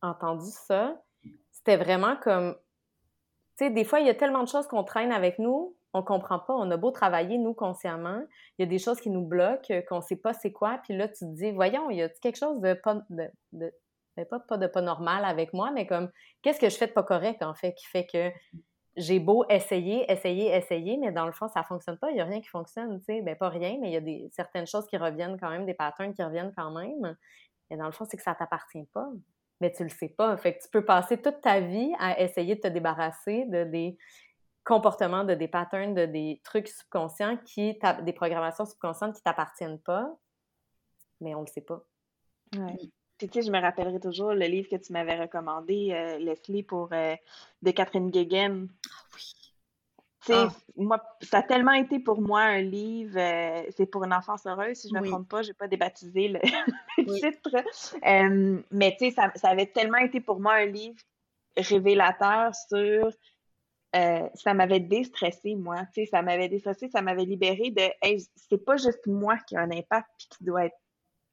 entendu 0.00 0.50
ça, 0.50 1.02
c'était 1.50 1.76
vraiment 1.76 2.16
comme, 2.16 2.54
tu 3.56 3.64
sais, 3.64 3.70
des 3.70 3.84
fois, 3.84 4.00
il 4.00 4.06
y 4.06 4.10
a 4.10 4.14
tellement 4.14 4.44
de 4.44 4.48
choses 4.48 4.68
qu'on 4.68 4.84
traîne 4.84 5.12
avec 5.12 5.38
nous 5.38 5.74
on 5.94 6.02
comprend 6.02 6.38
pas. 6.38 6.54
On 6.54 6.70
a 6.70 6.76
beau 6.76 6.90
travailler, 6.90 7.38
nous, 7.38 7.54
consciemment, 7.54 8.22
il 8.58 8.62
y 8.62 8.64
a 8.64 8.66
des 8.66 8.78
choses 8.78 9.00
qui 9.00 9.10
nous 9.10 9.24
bloquent, 9.24 9.82
qu'on 9.88 10.00
sait 10.00 10.16
pas 10.16 10.32
c'est 10.32 10.52
quoi. 10.52 10.80
Puis 10.84 10.96
là, 10.96 11.08
tu 11.08 11.20
te 11.20 11.34
dis, 11.34 11.50
voyons, 11.50 11.90
il 11.90 11.98
y 11.98 12.02
a 12.02 12.08
quelque 12.08 12.38
chose 12.38 12.60
de 12.60 12.74
pas, 12.74 13.02
de, 13.10 13.30
ben, 14.16 14.26
pas, 14.26 14.56
de 14.56 14.66
pas 14.66 14.82
normal 14.82 15.24
avec 15.24 15.52
moi, 15.52 15.70
mais 15.70 15.86
comme, 15.86 16.10
qu'est-ce 16.42 16.60
que 16.60 16.70
je 16.70 16.76
fais 16.76 16.86
de 16.86 16.92
pas 16.92 17.02
correct, 17.02 17.42
en 17.42 17.54
fait, 17.54 17.74
qui 17.74 17.86
fait 17.86 18.06
que 18.06 18.30
j'ai 18.96 19.20
beau 19.20 19.44
essayer, 19.48 20.10
essayer, 20.10 20.54
essayer, 20.54 20.98
mais 20.98 21.12
dans 21.12 21.26
le 21.26 21.32
fond, 21.32 21.48
ça 21.48 21.62
fonctionne 21.62 21.98
pas. 21.98 22.10
Il 22.10 22.16
y 22.16 22.20
a 22.20 22.24
rien 22.24 22.40
qui 22.40 22.48
fonctionne, 22.48 22.98
tu 22.98 23.04
sais. 23.06 23.22
Ben, 23.22 23.36
pas 23.36 23.48
rien, 23.48 23.78
mais 23.80 23.88
il 23.88 23.92
y 23.92 23.96
a 23.96 24.00
des, 24.00 24.28
certaines 24.32 24.66
choses 24.66 24.86
qui 24.86 24.96
reviennent 24.96 25.38
quand 25.38 25.50
même, 25.50 25.66
des 25.66 25.74
patterns 25.74 26.14
qui 26.14 26.22
reviennent 26.22 26.52
quand 26.56 26.70
même. 26.70 27.16
Et 27.70 27.76
dans 27.76 27.86
le 27.86 27.92
fond, 27.92 28.04
c'est 28.08 28.16
que 28.16 28.22
ça 28.22 28.34
t'appartient 28.34 28.86
pas. 28.92 29.08
Mais 29.60 29.72
tu 29.72 29.84
le 29.84 29.88
sais 29.88 30.08
pas. 30.08 30.36
Fait 30.36 30.58
tu 30.58 30.68
peux 30.68 30.84
passer 30.84 31.16
toute 31.16 31.40
ta 31.40 31.60
vie 31.60 31.92
à 31.98 32.20
essayer 32.20 32.56
de 32.56 32.60
te 32.60 32.68
débarrasser 32.68 33.46
de 33.46 33.64
des 33.64 33.96
comportements, 34.64 35.24
de 35.24 35.34
des 35.34 35.48
patterns, 35.48 35.94
de 35.94 36.06
des 36.06 36.40
trucs 36.44 36.68
subconscients 36.68 37.36
qui, 37.38 37.78
des 38.02 38.12
programmations 38.12 38.64
subconscientes 38.64 39.16
qui 39.16 39.22
t'appartiennent 39.22 39.80
pas, 39.80 40.08
mais 41.20 41.34
on 41.34 41.40
le 41.40 41.46
sait 41.46 41.62
pas. 41.62 41.84
Ouais. 42.56 42.76
Puis 43.18 43.28
tu 43.28 43.40
sais, 43.40 43.46
je 43.46 43.52
me 43.52 43.60
rappellerai 43.60 44.00
toujours 44.00 44.34
le 44.34 44.46
livre 44.46 44.68
que 44.68 44.76
tu 44.76 44.92
m'avais 44.92 45.18
recommandé, 45.18 45.90
euh, 45.92 46.18
Leslie, 46.18 46.62
pour 46.62 46.88
euh, 46.92 47.14
de 47.62 47.70
Catherine 47.70 48.10
Guéguen. 48.10 48.68
Ah 48.86 49.04
oui. 49.14 49.32
Tu 50.24 50.32
sais, 50.32 50.38
ah. 50.38 50.52
moi, 50.76 51.02
ça 51.20 51.38
a 51.38 51.42
tellement 51.42 51.72
été 51.72 51.98
pour 51.98 52.20
moi 52.20 52.40
un 52.40 52.60
livre, 52.60 53.18
euh, 53.18 53.64
c'est 53.76 53.86
pour 53.86 54.04
une 54.04 54.12
enfance 54.12 54.46
heureuse, 54.46 54.76
si 54.76 54.88
je 54.88 54.94
ne 54.94 55.00
me 55.00 55.08
trompe 55.08 55.28
pas, 55.28 55.42
je 55.42 55.48
n'ai 55.48 55.54
pas 55.54 55.68
débaptisé 55.68 56.28
le, 56.28 56.40
titre. 57.20 57.50
mais 58.70 58.96
tu 58.98 59.06
sais, 59.06 59.10
ça, 59.12 59.32
ça, 59.34 59.48
avait 59.48 59.66
tellement 59.66 59.98
été 59.98 60.20
pour 60.20 60.40
moi 60.40 60.54
un 60.54 60.66
livre 60.66 61.00
révélateur 61.56 62.54
sur 62.54 63.10
euh, 63.94 64.28
ça 64.34 64.54
m'avait 64.54 64.80
déstressé, 64.80 65.54
moi. 65.54 65.84
Tu 65.94 66.04
sais, 66.04 66.06
ça 66.06 66.22
m'avait 66.22 66.48
déstressé, 66.48 66.88
ça 66.88 67.02
m'avait 67.02 67.24
libéré 67.24 67.70
de 67.70 67.82
hey, 68.00 68.24
c'est 68.36 68.64
pas 68.64 68.76
juste 68.76 69.06
moi 69.06 69.36
qui 69.46 69.56
a 69.56 69.60
un 69.60 69.70
impact 69.70 70.08
puis 70.18 70.28
qui 70.30 70.44
doit 70.44 70.66
être 70.66 70.76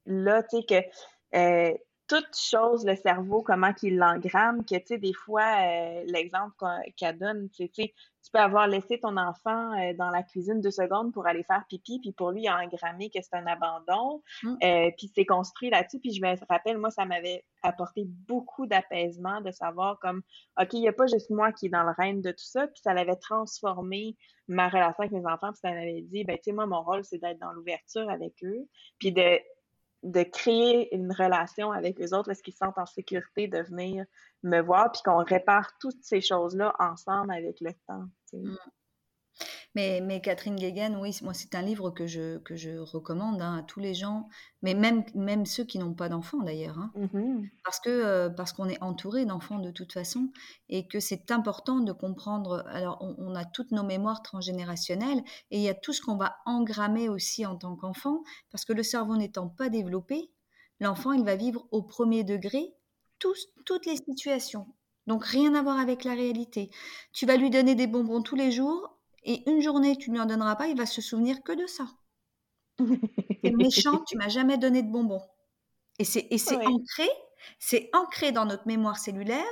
là, 0.06 0.44
tu 0.44 0.58
sais, 0.58 0.64
que 0.64 1.38
euh, 1.38 1.78
toute 2.10 2.36
chose, 2.36 2.86
le 2.86 2.96
cerveau, 2.96 3.44
comment 3.44 3.72
qu'il 3.72 3.98
l'engramme, 3.98 4.66
que, 4.66 4.76
tu 4.76 4.86
sais, 4.88 4.98
des 4.98 5.14
fois, 5.14 5.44
euh, 5.44 6.04
l'exemple 6.08 6.56
qu'elle 6.98 7.20
donne, 7.20 7.50
tu 7.52 7.70
sais, 7.72 7.94
tu 8.24 8.32
peux 8.34 8.40
avoir 8.40 8.68
laissé 8.68 9.00
ton 9.00 9.16
enfant 9.16 9.80
euh, 9.80 9.94
dans 9.94 10.10
la 10.10 10.24
cuisine 10.24 10.60
deux 10.60 10.72
secondes 10.72 11.14
pour 11.14 11.28
aller 11.28 11.44
faire 11.44 11.64
pipi, 11.70 12.00
puis 12.00 12.12
pour 12.12 12.32
lui, 12.32 12.42
il 12.44 12.48
a 12.48 12.58
engrammé 12.58 13.10
que 13.10 13.20
c'est 13.22 13.36
un 13.36 13.46
abandon, 13.46 14.24
mmh. 14.42 14.56
euh, 14.64 14.92
puis 14.98 15.12
c'est 15.14 15.26
construit 15.26 15.70
là-dessus, 15.70 16.00
puis 16.00 16.12
je 16.12 16.22
me 16.22 16.36
rappelle, 16.50 16.80
moi, 16.80 16.90
ça 16.90 17.06
m'avait 17.06 17.46
apporté 17.62 18.06
beaucoup 18.28 18.66
d'apaisement 18.66 19.42
de 19.42 19.52
savoir 19.52 20.00
comme, 20.00 20.24
OK, 20.60 20.74
il 20.74 20.82
n'y 20.82 20.90
a 20.90 20.94
pas 20.94 21.06
juste 21.06 21.30
moi 21.30 21.52
qui 21.52 21.68
est 21.68 21.70
dans 21.70 21.84
le 21.84 21.94
règne 21.96 22.22
de 22.22 22.32
tout 22.32 22.38
ça, 22.40 22.68
puis 22.68 22.82
ça 22.84 22.94
l'avait 22.96 23.18
transformé 23.18 24.18
ma 24.48 24.68
relation 24.68 25.04
avec 25.04 25.12
mes 25.12 25.26
enfants, 25.28 25.52
puis 25.52 25.60
ça 25.62 25.72
m'avait 25.72 26.02
dit, 26.02 26.24
ben, 26.24 26.38
tu 26.38 26.46
sais, 26.46 26.52
moi, 26.54 26.66
mon 26.66 26.82
rôle, 26.82 27.04
c'est 27.04 27.20
d'être 27.20 27.40
dans 27.40 27.52
l'ouverture 27.52 28.10
avec 28.10 28.34
eux, 28.44 28.68
puis 28.98 29.12
de 29.12 29.40
de 30.04 30.24
créer 30.24 30.96
une 30.96 31.12
relation 31.12 31.72
avec 31.72 32.00
eux 32.00 32.14
autres 32.14 32.28
parce 32.28 32.42
qu'ils 32.42 32.54
se 32.54 32.60
sentent 32.60 32.78
en 32.78 32.86
sécurité 32.86 33.48
de 33.48 33.60
venir 33.60 34.06
me 34.44 34.62
voir, 34.62 34.92
puis 34.92 35.02
qu'on 35.04 35.24
répare 35.24 35.78
toutes 35.80 36.02
ces 36.02 36.22
choses-là 36.22 36.74
ensemble 36.80 37.32
avec 37.32 37.60
le 37.60 37.74
temps. 37.88 38.06
Mmh. 38.34 38.56
Mais, 39.76 40.02
mais 40.02 40.20
Catherine 40.20 40.56
Guéguen, 40.56 40.98
oui, 41.00 41.16
moi 41.22 41.36
c'est 41.36 41.54
un 41.54 41.62
livre 41.62 41.92
que 41.92 42.08
je, 42.08 42.40
que 42.40 42.56
je 42.56 42.80
recommande 42.80 43.40
hein, 43.40 43.58
à 43.60 43.64
tous 43.64 43.80
les 43.80 43.94
gens, 43.94 44.28
mais 44.64 44.74
même, 44.74 45.04
même 45.14 45.46
ceux 45.46 45.64
qui 45.64 45.78
n'ont 45.78 45.94
pas 45.94 46.10
d'enfants 46.10 46.40
d'ailleurs, 46.40 46.80
hein. 46.80 46.92
mmh 46.96 47.44
parce 47.64 47.80
que 47.80 47.90
euh, 47.90 48.30
parce 48.30 48.52
qu'on 48.52 48.68
est 48.68 48.82
entouré 48.82 49.26
d'enfants 49.26 49.60
de 49.60 49.70
toute 49.70 49.94
façon 49.94 50.32
et 50.70 50.88
que 50.88 51.00
c'est 51.00 51.30
important 51.30 51.82
de 51.82 51.92
comprendre. 51.92 52.64
Alors 52.68 52.98
on, 53.00 53.36
a 53.36 53.46
toutes 53.46 53.72
nos 53.72 53.84
mémoires 53.84 54.24
transgénérationnelles 54.24 55.22
et 55.52 55.58
il 55.58 55.62
y 55.62 55.70
a 55.70 55.76
tout 55.76 55.94
ce 55.94 56.02
qu'on 56.02 56.18
va 56.18 56.38
engrammer 56.48 57.08
aussi 57.08 57.46
en 57.46 57.56
tant 57.56 57.76
qu'enfant, 57.76 58.24
parce 58.52 58.66
que 58.66 58.74
le 58.74 58.82
cerveau 58.82 59.18
n'étant 59.18 59.48
pas 59.50 59.70
développé, 59.70 60.32
l'enfant 60.80 61.12
il 61.12 61.24
va 61.24 61.36
vivre 61.36 61.68
au 61.72 61.84
premier 61.84 62.24
degré 62.24 62.74
toutes 63.20 63.86
les 63.86 63.98
situations. 63.98 64.68
Donc 65.06 65.26
rien 65.26 65.54
à 65.54 65.62
voir 65.62 65.80
avec 65.80 66.04
la 66.04 66.14
réalité. 66.14 66.72
Tu 67.14 67.26
vas 67.26 67.36
lui 67.36 67.50
donner 67.50 67.76
des 67.76 67.88
bonbons 67.88 68.22
tous 68.22 68.36
les 68.36 68.52
jours, 68.52 68.99
et 69.24 69.50
une 69.50 69.62
journée, 69.62 69.96
tu 69.98 70.10
ne 70.10 70.16
lui 70.16 70.22
en 70.22 70.26
donneras 70.26 70.56
pas, 70.56 70.68
il 70.68 70.78
va 70.78 70.86
se 70.86 71.02
souvenir 71.02 71.42
que 71.44 71.52
de 71.52 71.68
ça. 71.68 71.88
C'est 73.44 73.52
méchant, 73.52 74.04
tu 74.08 74.18
m'as 74.18 74.30
jamais 74.30 74.58
donné 74.58 74.84
de 74.84 74.92
bonbons. 74.92 75.22
Et 75.98 76.06
c'est 76.06 76.56
ancré, 76.66 77.10
c'est 77.60 77.90
ancré 77.94 78.32
dans 78.32 78.46
notre 78.46 78.68
mémoire 78.68 78.98
cellulaire 78.98 79.44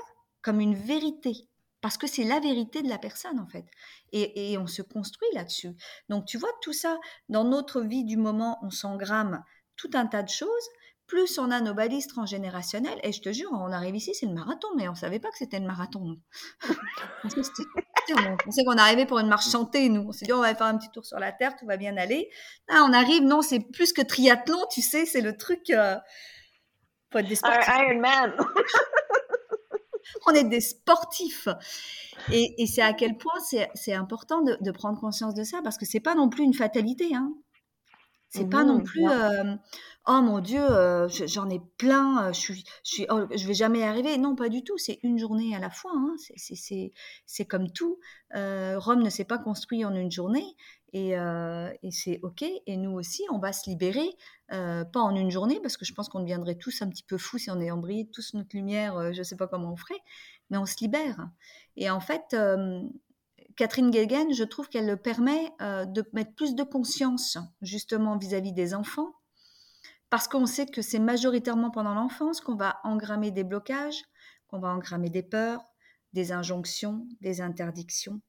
comme 0.41 0.61
une 0.61 0.75
vérité. 0.75 1.33
Parce 1.81 1.97
que 1.97 2.07
c'est 2.07 2.23
la 2.23 2.39
vérité 2.39 2.81
de 2.81 2.89
la 2.89 2.97
personne, 2.97 3.39
en 3.39 3.47
fait. 3.47 3.65
Et, 4.11 4.51
et 4.51 4.57
on 4.57 4.65
se 4.65 4.81
construit 4.81 5.29
là-dessus. 5.33 5.75
Donc, 6.09 6.25
tu 6.25 6.37
vois, 6.37 6.49
tout 6.61 6.73
ça, 6.73 6.97
dans 7.29 7.43
notre 7.43 7.81
vie 7.81 8.03
du 8.03 8.17
moment, 8.17 8.57
on 8.63 8.71
s'engramme 8.71 9.43
tout 9.75 9.91
un 9.93 10.07
tas 10.07 10.23
de 10.23 10.29
choses 10.29 10.69
plus 11.07 11.39
on 11.39 11.49
a 11.51 11.61
nos 11.61 11.73
balises 11.73 12.07
transgénérationnelles, 12.07 12.99
et 13.01 13.11
je 13.11 13.21
te 13.21 13.31
jure, 13.31 13.49
on 13.53 13.71
arrive 13.71 13.95
ici, 13.95 14.13
c'est 14.13 14.25
le 14.25 14.33
marathon, 14.33 14.67
mais 14.75 14.87
on 14.87 14.91
ne 14.91 14.97
savait 14.97 15.19
pas 15.19 15.29
que 15.29 15.37
c'était 15.37 15.59
le 15.59 15.65
marathon, 15.65 16.01
nous. 16.01 16.19
on 17.23 18.51
sait 18.51 18.63
qu'on 18.65 18.77
arrivait 18.77 19.05
pour 19.05 19.19
une 19.19 19.27
marche 19.27 19.49
chantée, 19.49 19.89
nous. 19.89 20.05
On 20.09 20.11
s'est 20.11 20.25
dit, 20.25 20.33
on 20.33 20.41
va 20.41 20.53
faire 20.53 20.67
un 20.67 20.77
petit 20.77 20.91
tour 20.91 21.05
sur 21.05 21.19
la 21.19 21.31
Terre, 21.31 21.55
tout 21.57 21.65
va 21.65 21.77
bien 21.77 21.97
aller. 21.97 22.29
Là, 22.67 22.83
on 22.83 22.93
arrive, 22.93 23.23
non, 23.23 23.41
c'est 23.41 23.59
plus 23.59 23.93
que 23.93 24.01
triathlon, 24.01 24.59
tu 24.69 24.81
sais, 24.81 25.05
c'est 25.05 25.21
le 25.21 25.35
truc... 25.37 25.69
Euh... 25.69 25.95
Faut 27.11 27.19
être 27.19 27.29
des 27.29 27.39
Iron 27.41 28.01
Man 28.01 28.35
on 30.27 30.31
est 30.31 30.43
des 30.43 30.61
sportifs. 30.61 31.47
Et, 32.31 32.65
c'est 32.67 32.81
à 32.81 32.93
quel 32.93 33.17
point 33.17 33.39
c'est 33.75 33.93
important 33.93 34.41
de, 34.41 34.71
prendre 34.71 34.99
conscience 34.99 35.33
de 35.33 35.43
ça, 35.43 35.61
parce 35.63 35.77
que 35.77 35.85
c'est 35.85 35.99
pas 35.99 36.15
non 36.15 36.29
plus 36.29 36.43
une 36.43 36.53
fatalité. 36.53 37.15
Hein. 37.15 37.33
C'est 38.29 38.49
pas 38.49 38.63
non 38.63 38.81
plus 38.81 39.05
oh 40.07 40.21
mon 40.21 40.39
Dieu, 40.39 40.65
j'en 41.07 41.49
ai 41.49 41.61
plein, 41.77 42.31
je 42.31 42.39
suis, 42.39 42.63
je 42.83 42.91
suis, 42.91 43.05
oh, 43.09 43.25
je 43.35 43.45
vais 43.45 43.53
jamais 43.53 43.79
y 43.79 43.83
arriver. 43.83 44.17
Non, 44.17 44.35
pas 44.35 44.49
du 44.49 44.63
tout. 44.63 44.77
C'est 44.77 44.99
une 45.03 45.19
journée 45.19 45.55
à 45.55 45.59
la 45.59 45.69
fois. 45.69 45.91
Hein. 45.93 46.15
C'est 47.25 47.45
comme 47.45 47.69
tout. 47.71 47.99
Rome 48.33 49.03
ne 49.03 49.09
s'est 49.09 49.25
pas 49.25 49.37
construit 49.37 49.85
en 49.85 49.93
une 49.93 50.11
journée. 50.11 50.55
Et, 50.93 51.15
c'est 51.91 52.19
OK. 52.23 52.43
Et 52.43 52.77
nous 52.77 52.91
aussi, 52.91 53.23
on 53.31 53.39
va 53.39 53.53
se 53.53 53.69
libérer, 53.69 54.09
pas 54.49 55.01
en 55.01 55.15
une 55.15 55.29
journée, 55.29 55.59
parce 55.61 55.77
que 55.77 55.85
je 55.85 55.93
pense 55.93 56.09
qu'on 56.09 56.21
deviendrait 56.21 56.55
tous 56.55 56.81
un 56.81 56.89
petit 56.89 57.03
peu 57.03 57.17
fous 57.17 57.37
si 57.37 57.51
on 57.51 57.59
est 57.59 57.71
brillé 57.71 58.09
tous 58.09 58.33
notre 58.33 58.55
lumière, 58.55 59.13
je 59.13 59.19
ne 59.19 59.23
sais 59.23 59.35
pas 59.35 59.47
comment 59.47 59.73
on 59.73 59.75
ferait, 59.75 59.99
mais 60.49 60.57
on 60.57 60.65
se 60.65 60.75
libère. 60.79 61.29
Et 61.75 61.89
en 61.89 61.99
fait, 61.99 62.35
Catherine 63.57 63.91
Guéguen, 63.91 64.33
je 64.33 64.43
trouve 64.45 64.69
qu'elle 64.69 64.95
permet 64.97 65.51
de 65.59 66.03
mettre 66.13 66.33
plus 66.33 66.55
de 66.55 66.63
conscience 66.63 67.37
justement 67.61 68.17
vis-à-vis 68.17 68.53
des 68.53 68.73
enfants, 68.73 69.11
parce 70.09 70.27
qu'on 70.27 70.45
sait 70.45 70.65
que 70.65 70.81
c'est 70.81 70.99
majoritairement 70.99 71.71
pendant 71.71 71.93
l'enfance 71.93 72.41
qu'on 72.41 72.55
va 72.55 72.79
engrammer 72.83 73.31
des 73.31 73.43
blocages, 73.43 74.03
qu'on 74.47 74.59
va 74.59 74.69
engrammer 74.69 75.09
des 75.09 75.23
peurs, 75.23 75.63
des 76.13 76.31
injonctions, 76.31 77.07
des 77.21 77.41
interdictions 77.41 78.21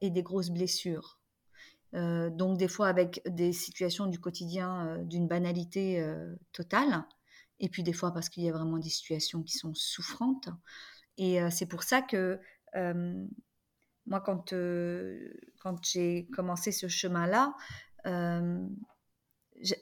et 0.00 0.10
des 0.10 0.22
grosses 0.22 0.50
blessures. 0.50 1.20
Euh, 1.94 2.30
donc 2.30 2.58
des 2.58 2.68
fois 2.68 2.88
avec 2.88 3.22
des 3.26 3.52
situations 3.52 4.06
du 4.06 4.18
quotidien 4.18 4.86
euh, 4.86 5.04
d'une 5.04 5.26
banalité 5.28 6.00
euh, 6.00 6.34
totale, 6.52 7.04
et 7.60 7.68
puis 7.68 7.82
des 7.82 7.92
fois 7.92 8.12
parce 8.12 8.28
qu'il 8.28 8.42
y 8.42 8.48
a 8.48 8.52
vraiment 8.52 8.78
des 8.78 8.90
situations 8.90 9.42
qui 9.42 9.56
sont 9.56 9.74
souffrantes. 9.74 10.48
Et 11.16 11.38
c'est 11.50 11.64
pour 11.64 11.82
ça 11.82 12.02
que 12.02 12.38
moi, 14.04 14.20
quand, 14.20 14.52
quand 15.62 15.82
j'ai 15.82 16.28
commencé 16.34 16.72
ce 16.72 16.88
chemin-là, 16.88 17.54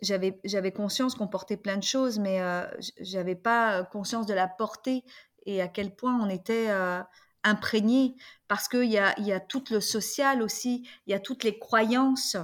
j'avais, 0.03 0.41
j'avais 0.45 0.73
conscience 0.73 1.15
qu'on 1.15 1.29
portait 1.29 1.57
plein 1.57 1.77
de 1.77 1.83
choses, 1.83 2.19
mais 2.19 2.41
j'avais 3.01 3.35
pas 3.35 3.85
conscience 3.85 4.27
de 4.27 4.35
la 4.35 4.49
portée 4.49 5.05
et 5.47 5.61
à 5.61 5.69
quel 5.69 5.95
point 5.95 6.19
on 6.21 6.29
était 6.29 6.69
imprégné 7.45 8.17
parce 8.49 8.69
qu'il 8.69 8.91
y 8.91 8.99
a, 8.99 9.19
y 9.21 9.33
a 9.33 9.41
tout 9.41 9.65
le 9.71 9.81
social 9.81 10.43
aussi, 10.43 10.89
il 11.07 11.13
y 11.13 11.15
a 11.15 11.21
toutes 11.21 11.45
les 11.45 11.59
croyances 11.59 12.37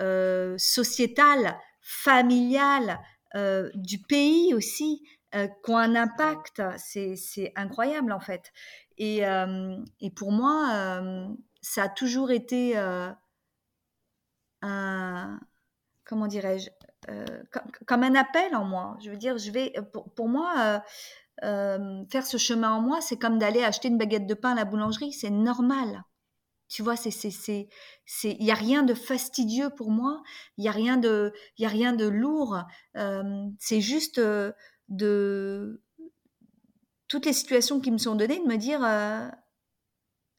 euh, 0.00 0.56
sociétales, 0.58 1.58
familiales, 1.80 3.00
euh, 3.34 3.70
du 3.74 4.00
pays 4.00 4.54
aussi, 4.54 5.02
euh, 5.34 5.48
qui 5.64 5.70
ont 5.70 5.78
un 5.78 5.96
impact. 5.96 6.62
C'est 6.76 7.52
incroyable 7.56 8.12
en 8.12 8.20
fait. 8.20 8.52
Et, 8.98 9.20
et 10.00 10.10
pour 10.10 10.32
moi, 10.32 11.00
ça 11.60 11.84
a 11.84 11.88
toujours 11.88 12.32
été 12.32 12.76
un, 14.62 15.40
comment 16.04 16.26
dirais-je, 16.26 16.68
comme, 17.86 18.02
un 18.02 18.14
appel 18.14 18.54
en 18.54 18.64
moi. 18.64 18.96
Je 19.02 19.10
veux 19.10 19.16
dire, 19.16 19.38
je 19.38 19.50
vais, 19.50 19.72
pour, 19.92 20.12
pour 20.14 20.28
moi, 20.28 20.82
euh, 21.44 22.04
faire 22.10 22.26
ce 22.26 22.36
chemin 22.36 22.72
en 22.72 22.80
moi, 22.80 23.00
c'est 23.00 23.16
comme 23.16 23.38
d'aller 23.38 23.62
acheter 23.62 23.88
une 23.88 23.98
baguette 23.98 24.26
de 24.26 24.34
pain 24.34 24.52
à 24.52 24.54
la 24.54 24.64
boulangerie, 24.64 25.12
c'est 25.12 25.30
normal. 25.30 26.02
Tu 26.68 26.82
vois, 26.82 26.96
c'est 26.96 27.10
c'est 27.10 27.68
il 28.24 28.44
y 28.44 28.50
a 28.50 28.54
rien 28.54 28.82
de 28.82 28.92
fastidieux 28.92 29.70
pour 29.70 29.90
moi, 29.90 30.22
il 30.58 30.64
y 30.64 30.68
a 30.68 30.72
rien 30.72 30.96
de 30.96 31.32
il 31.56 31.64
a 31.64 31.68
rien 31.68 31.92
de 31.92 32.06
lourd, 32.06 32.58
euh, 32.96 33.46
c'est 33.58 33.80
juste 33.80 34.18
euh, 34.18 34.52
de 34.88 35.82
toutes 37.06 37.24
les 37.24 37.32
situations 37.32 37.80
qui 37.80 37.90
me 37.90 37.98
sont 37.98 38.16
données 38.16 38.40
de 38.40 38.44
me 38.44 38.56
dire 38.56 38.80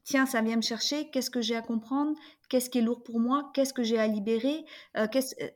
tiens, 0.09 0.25
ça 0.25 0.41
vient 0.41 0.55
me 0.55 0.61
chercher, 0.61 1.09
qu'est-ce 1.11 1.29
que 1.29 1.41
j'ai 1.41 1.55
à 1.55 1.61
comprendre, 1.61 2.17
qu'est-ce 2.49 2.69
qui 2.69 2.79
est 2.79 2.81
lourd 2.81 3.03
pour 3.03 3.19
moi, 3.19 3.51
qu'est-ce 3.53 3.73
que 3.73 3.83
j'ai 3.83 3.99
à 3.99 4.07
libérer, 4.07 4.65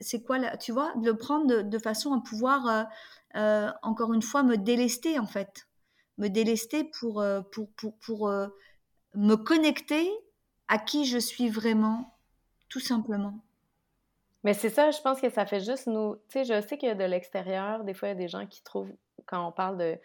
c'est 0.00 0.22
quoi, 0.22 0.56
tu 0.58 0.70
vois, 0.70 0.94
de 0.94 1.10
le 1.10 1.16
prendre 1.16 1.62
de, 1.62 1.78
façon 1.78 2.12
à 2.12 2.20
pouvoir 2.20 2.86
euh, 3.36 3.70
encore 3.82 4.12
une 4.12 4.22
fois, 4.22 4.42
me 4.42 4.56
délester 4.56 5.18
en 5.18 5.26
fait. 5.26 5.66
Me 6.18 6.28
délester 6.28 6.84
pour, 6.84 7.20
euh, 7.20 7.40
pour, 7.40 7.70
pour, 7.72 7.98
pour 7.98 8.28
euh, 8.28 8.46
me 9.14 9.34
connecter 9.34 10.08
à 10.68 10.78
qui 10.78 11.04
je 11.04 11.18
suis 11.18 11.48
vraiment, 11.48 12.16
tout 12.68 12.80
simplement. 12.80 13.40
Mais 14.44 14.54
c'est 14.54 14.70
ça, 14.70 14.90
je 14.90 15.00
pense 15.00 15.20
que 15.20 15.30
ça 15.30 15.46
fait 15.46 15.60
juste 15.60 15.86
nous. 15.86 16.16
Tu 16.28 16.32
sais, 16.32 16.44
je 16.44 16.66
sais 16.66 16.78
que 16.78 16.94
de 16.94 17.04
l'extérieur, 17.04 17.82
des 17.82 17.94
fois, 17.94 18.08
il 18.08 18.12
y 18.12 18.14
a 18.14 18.18
des 18.18 18.28
gens 18.28 18.46
qui 18.46 18.62
trouvent, 18.62 18.92
quand 19.26 19.46
on 19.46 19.52
parle 19.52 19.78
de, 19.78 19.98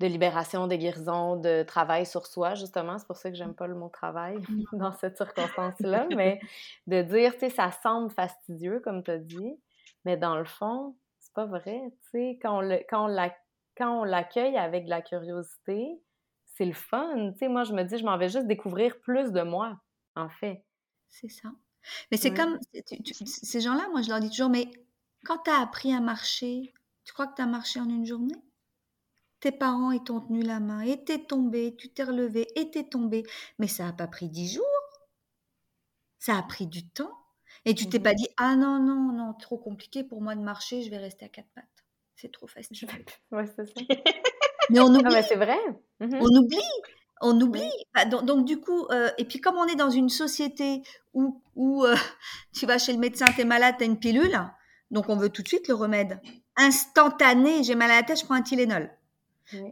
de, 0.00 0.06
libération, 0.06 0.66
de 0.66 0.76
guérison, 0.76 1.36
de 1.36 1.62
travail 1.62 2.06
sur 2.06 2.26
soi, 2.26 2.54
justement, 2.54 2.98
c'est 2.98 3.06
pour 3.06 3.16
ça 3.16 3.30
que 3.30 3.36
j'aime 3.36 3.54
pas 3.54 3.66
le 3.66 3.74
mot 3.74 3.88
travail 3.88 4.36
dans 4.72 4.92
cette 4.92 5.16
circonstance-là, 5.16 6.06
mais 6.14 6.40
de 6.86 7.02
dire, 7.02 7.32
tu 7.34 7.40
sais, 7.40 7.50
ça 7.50 7.70
semble 7.70 8.10
fastidieux, 8.10 8.80
comme 8.80 9.02
tu 9.02 9.10
as 9.10 9.18
dit, 9.18 9.58
mais 10.04 10.16
dans 10.16 10.36
le 10.36 10.44
fond, 10.44 10.94
pas 11.34 11.46
vrai, 11.46 11.80
tu 12.02 12.10
sais, 12.10 12.38
quand 12.42 12.62
on 13.80 14.04
l'accueille 14.04 14.56
avec 14.56 14.84
de 14.84 14.90
la 14.90 15.02
curiosité, 15.02 16.00
c'est 16.44 16.64
le 16.64 16.74
fun, 16.74 17.32
tu 17.32 17.38
sais, 17.38 17.48
moi 17.48 17.64
je 17.64 17.72
me 17.72 17.82
dis, 17.82 17.98
je 17.98 18.04
m'en 18.04 18.18
vais 18.18 18.28
juste 18.28 18.46
découvrir 18.46 19.00
plus 19.00 19.32
de 19.32 19.42
moi, 19.42 19.80
en 20.14 20.28
fait. 20.28 20.64
C'est 21.08 21.30
ça. 21.30 21.50
Mais 22.10 22.16
c'est 22.16 22.32
comme, 22.32 22.58
ces 23.24 23.60
gens-là, 23.60 23.88
moi 23.90 24.02
je 24.02 24.10
leur 24.10 24.20
dis 24.20 24.28
toujours, 24.28 24.50
mais 24.50 24.70
quand 25.24 25.38
tu 25.38 25.50
as 25.50 25.60
appris 25.60 25.92
à 25.92 26.00
marcher, 26.00 26.72
tu 27.04 27.12
crois 27.12 27.26
que 27.26 27.34
tu 27.34 27.42
as 27.42 27.46
marché 27.46 27.80
en 27.80 27.88
une 27.88 28.06
journée? 28.06 28.36
Tes 29.42 29.52
parents, 29.52 29.90
ils 29.90 30.02
t'ont 30.02 30.20
tenu 30.20 30.42
la 30.42 30.60
main, 30.60 30.80
et 30.80 31.04
t'es 31.04 31.18
tombé, 31.18 31.74
tu 31.76 31.88
t'es 31.88 32.04
relevé, 32.04 32.46
et 32.58 32.70
t'es 32.70 32.84
tombé. 32.84 33.24
Mais 33.58 33.66
ça 33.66 33.84
n'a 33.84 33.92
pas 33.92 34.06
pris 34.06 34.28
dix 34.28 34.54
jours. 34.54 34.64
Ça 36.18 36.38
a 36.38 36.42
pris 36.42 36.66
du 36.66 36.88
temps. 36.88 37.18
Et 37.64 37.74
tu 37.74 37.88
t'es 37.88 37.98
mmh 37.98 38.02
pas 38.02 38.14
dit 38.14 38.28
ah 38.38 38.56
non 38.56 38.80
non 38.80 39.12
non 39.12 39.34
trop 39.34 39.56
compliqué 39.56 40.02
pour 40.02 40.20
moi 40.20 40.34
de 40.34 40.40
marcher, 40.40 40.82
je 40.82 40.90
vais 40.90 40.96
rester 40.96 41.26
à 41.26 41.28
quatre 41.28 41.50
pattes. 41.54 41.64
C'est 42.16 42.32
trop 42.32 42.46
facile. 42.46 42.88
ouais 43.30 43.44
c'est 43.54 43.66
ça. 43.66 43.84
mais 44.70 44.80
on 44.80 44.94
oublie. 44.94 45.14
Ah, 45.14 45.22
c'est 45.22 45.36
vrai. 45.36 45.58
Mmh 46.00 46.14
on 46.20 46.36
oublie. 46.36 46.58
On 47.20 47.40
oublie. 47.40 47.70
Bah, 47.94 48.04
donc, 48.04 48.44
du 48.44 48.60
coup, 48.60 48.86
euh, 48.90 49.10
et 49.16 49.24
puis 49.24 49.40
comme 49.40 49.56
on 49.56 49.66
est 49.66 49.76
dans 49.76 49.90
une 49.90 50.08
société 50.08 50.82
où, 51.14 51.40
où 51.54 51.84
euh, 51.84 51.94
tu 52.52 52.66
vas 52.66 52.78
chez 52.78 52.92
le 52.92 52.98
médecin, 52.98 53.26
tu 53.34 53.42
es 53.42 53.44
malade, 53.44 53.76
tu 53.78 53.84
as 53.84 53.86
une 53.86 53.98
pilule, 53.98 54.40
donc 54.90 55.08
on 55.08 55.16
veut 55.16 55.28
tout 55.28 55.42
de 55.42 55.48
suite 55.48 55.68
le 55.68 55.74
remède. 55.74 56.20
Instantané, 56.56 57.62
j'ai 57.62 57.76
mal 57.76 57.92
à 57.92 57.96
la 57.96 58.02
tête, 58.02 58.18
je 58.18 58.24
prends 58.24 58.34
un 58.34 58.42
Tylenol. 58.42 58.90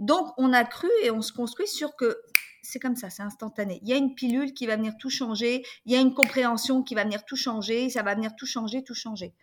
Donc 0.01 0.33
on 0.37 0.53
a 0.53 0.65
cru 0.65 0.89
et 1.03 1.11
on 1.11 1.23
se 1.23 1.33
construit 1.33 1.69
sur 1.69 1.97
que 1.97 2.21
c'est 2.63 2.79
comme 2.79 2.97
ça, 2.97 3.11
c'est 3.11 3.23
instantané. 3.23 3.81
Il 3.83 3.89
y 3.89 3.93
a 3.93 3.97
une 3.97 4.15
pilule 4.15 4.53
qui 4.55 4.67
va 4.67 4.77
venir 4.77 4.95
tout 4.99 5.11
changer, 5.11 5.65
il 5.87 5.93
y 5.93 5.97
a 5.97 6.01
une 6.01 6.15
compréhension 6.15 6.83
qui 6.83 6.95
va 6.95 7.05
venir 7.05 7.25
tout 7.25 7.37
changer, 7.37 7.91
ça 7.91 8.03
va 8.03 8.15
venir 8.15 8.35
tout 8.37 8.47
changer, 8.47 8.85
tout 8.85 8.95
changer. 8.95 9.35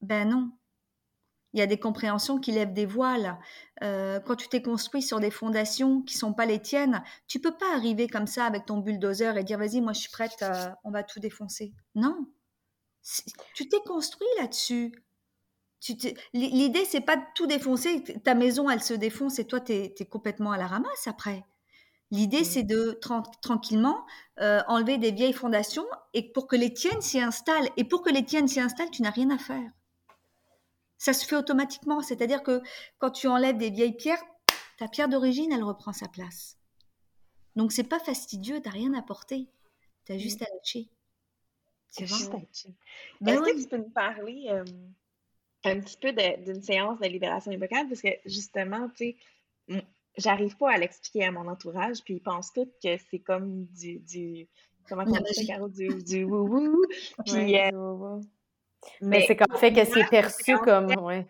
Ben 0.00 0.28
non. 0.28 0.52
Il 1.52 1.58
y 1.58 1.62
a 1.62 1.66
des 1.66 1.80
compréhensions 1.80 2.38
qui 2.38 2.52
lèvent 2.52 2.72
des 2.72 2.86
voiles. 2.86 3.36
Euh, 3.82 4.20
quand 4.20 4.36
tu 4.36 4.48
t'es 4.48 4.62
construit 4.62 5.02
sur 5.02 5.18
des 5.18 5.32
fondations 5.32 6.00
qui 6.02 6.16
sont 6.16 6.32
pas 6.32 6.46
les 6.46 6.62
tiennes, 6.62 7.02
tu 7.26 7.40
peux 7.40 7.56
pas 7.56 7.74
arriver 7.74 8.06
comme 8.06 8.28
ça 8.28 8.44
avec 8.44 8.66
ton 8.66 8.78
bulldozer 8.78 9.36
et 9.36 9.42
dire 9.42 9.58
vas-y, 9.58 9.80
moi 9.80 9.92
je 9.92 10.00
suis 10.00 10.10
prête, 10.10 10.36
euh, 10.42 10.68
on 10.84 10.92
va 10.92 11.02
tout 11.02 11.18
défoncer. 11.18 11.72
Non. 11.96 12.28
Tu 13.54 13.68
t'es 13.68 13.80
construit 13.84 14.28
là-dessus. 14.38 14.92
L'idée, 16.34 16.84
c'est 16.84 17.00
pas 17.00 17.16
de 17.16 17.22
tout 17.34 17.46
défoncer. 17.46 18.02
Ta 18.24 18.34
maison, 18.34 18.68
elle 18.68 18.82
se 18.82 18.94
défonce 18.94 19.38
et 19.38 19.46
toi, 19.46 19.60
tu 19.60 19.72
es, 19.72 19.94
complètement 20.10 20.52
à 20.52 20.58
la 20.58 20.66
ramasse 20.66 21.06
après. 21.06 21.44
L'idée, 22.10 22.42
mmh. 22.42 22.44
c'est 22.44 22.62
de 22.64 22.98
tranquillement 23.40 24.04
euh, 24.40 24.62
enlever 24.66 24.98
des 24.98 25.12
vieilles 25.12 25.32
fondations 25.32 25.86
et 26.12 26.32
pour 26.32 26.46
que 26.48 26.56
les 26.56 26.74
tiennes 26.74 27.00
s'y 27.00 27.20
installent. 27.20 27.68
Et 27.76 27.84
pour 27.84 28.02
que 28.02 28.10
les 28.10 28.24
tiennes 28.24 28.48
s'y 28.48 28.60
installent, 28.60 28.90
tu 28.90 29.02
n'as 29.02 29.10
rien 29.10 29.30
à 29.30 29.38
faire. 29.38 29.70
Ça 30.98 31.14
se 31.14 31.24
fait 31.24 31.36
automatiquement. 31.36 32.00
C'est-à-dire 32.02 32.42
que 32.42 32.62
quand 32.98 33.10
tu 33.10 33.26
enlèves 33.26 33.56
des 33.56 33.70
vieilles 33.70 33.96
pierres, 33.96 34.22
ta 34.78 34.88
pierre 34.88 35.08
d'origine, 35.08 35.52
elle 35.52 35.64
reprend 35.64 35.92
sa 35.92 36.08
place. 36.08 36.58
Donc, 37.56 37.72
c'est 37.72 37.84
pas 37.84 38.00
fastidieux, 38.00 38.60
tu 38.60 38.68
n'as 38.68 38.74
rien 38.74 38.92
à 38.94 39.02
porter. 39.02 39.48
Tu 40.04 40.12
as 40.12 40.16
mmh. 40.16 40.18
juste 40.18 40.42
à 40.42 40.46
lâcher. 40.54 40.90
C'est 41.88 42.06
juste 42.06 42.34
à 42.34 42.38
lâcher. 42.38 42.74
Ben 43.20 43.34
Est-ce 43.34 43.52
que 43.52 43.62
tu 43.62 43.68
peux 43.68 43.76
nous 43.78 43.90
parler 43.90 44.46
euh, 44.50 44.64
un 45.64 45.80
petit 45.80 45.96
peu 46.00 46.12
d'une 46.12 46.62
séance 46.62 46.98
de 47.00 47.06
libération 47.06 47.50
évocable? 47.50 47.88
Parce 47.88 48.02
que 48.02 48.08
justement, 48.26 48.88
tu 48.96 49.16
sais, 49.68 49.84
j'arrive 50.16 50.56
pas 50.56 50.72
à 50.72 50.78
l'expliquer 50.78 51.24
à 51.24 51.32
mon 51.32 51.46
entourage, 51.48 52.02
puis 52.04 52.14
ils 52.14 52.22
pensent 52.22 52.52
tous 52.52 52.68
que 52.82 52.96
c'est 53.10 53.18
comme 53.18 53.64
du, 53.66 53.98
du 53.98 54.48
comment 54.88 55.04
on 55.06 55.10
dit 55.10 55.34
ça, 55.34 55.44
Caro, 55.54 55.68
du, 55.68 55.88
du 56.02 56.24
wou-wou. 56.30 56.82
Puis, 57.24 57.58
euh, 57.58 58.20
mais, 59.00 59.24
c'est 59.26 59.36
comme 59.36 59.56
fait 59.56 59.72
que 59.72 59.84
c'est 59.84 60.08
perçu 60.08 60.56
comme, 60.58 60.86
ouais. 61.02 61.26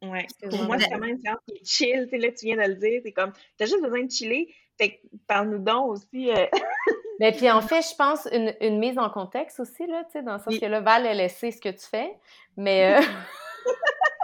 Ouais. 0.00 0.26
Pour 0.48 0.62
moi, 0.64 0.78
c'est 0.78 0.88
quand 0.90 0.98
même 0.98 1.10
une 1.10 1.20
séance 1.20 1.40
qui 1.48 1.54
est 1.54 1.64
chill, 1.64 2.04
tu 2.04 2.10
sais, 2.10 2.18
là, 2.18 2.32
tu 2.32 2.46
viens 2.46 2.56
de 2.56 2.70
le 2.70 2.76
dire, 2.76 3.00
c'est 3.04 3.12
comme, 3.12 3.32
t'as 3.56 3.66
juste 3.66 3.82
besoin 3.82 4.04
de 4.04 4.10
chiller, 4.10 4.54
fait 4.78 5.00
parle-nous 5.26 5.58
donc 5.58 5.90
aussi. 5.90 6.30
Euh... 6.30 6.46
Mais 7.20 7.32
puis 7.32 7.50
en 7.50 7.60
fait, 7.60 7.82
je 7.82 7.96
pense 7.96 8.28
une, 8.30 8.54
une, 8.60 8.78
mise 8.78 8.96
en 8.96 9.10
contexte 9.10 9.58
aussi, 9.58 9.88
là, 9.88 10.04
tu 10.04 10.12
sais, 10.12 10.22
dans 10.22 10.34
le 10.34 10.38
sens 10.38 10.56
que 10.56 10.66
là, 10.66 10.80
Val, 10.80 11.04
elle 11.04 11.28
sait 11.28 11.50
ce 11.50 11.60
que 11.60 11.68
tu 11.68 11.84
fais, 11.84 12.16
mais... 12.56 12.96
Euh... 12.96 13.02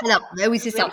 Alors, 0.05 0.29
ben 0.37 0.51
oui, 0.51 0.59
c'est 0.59 0.71
ça. 0.71 0.91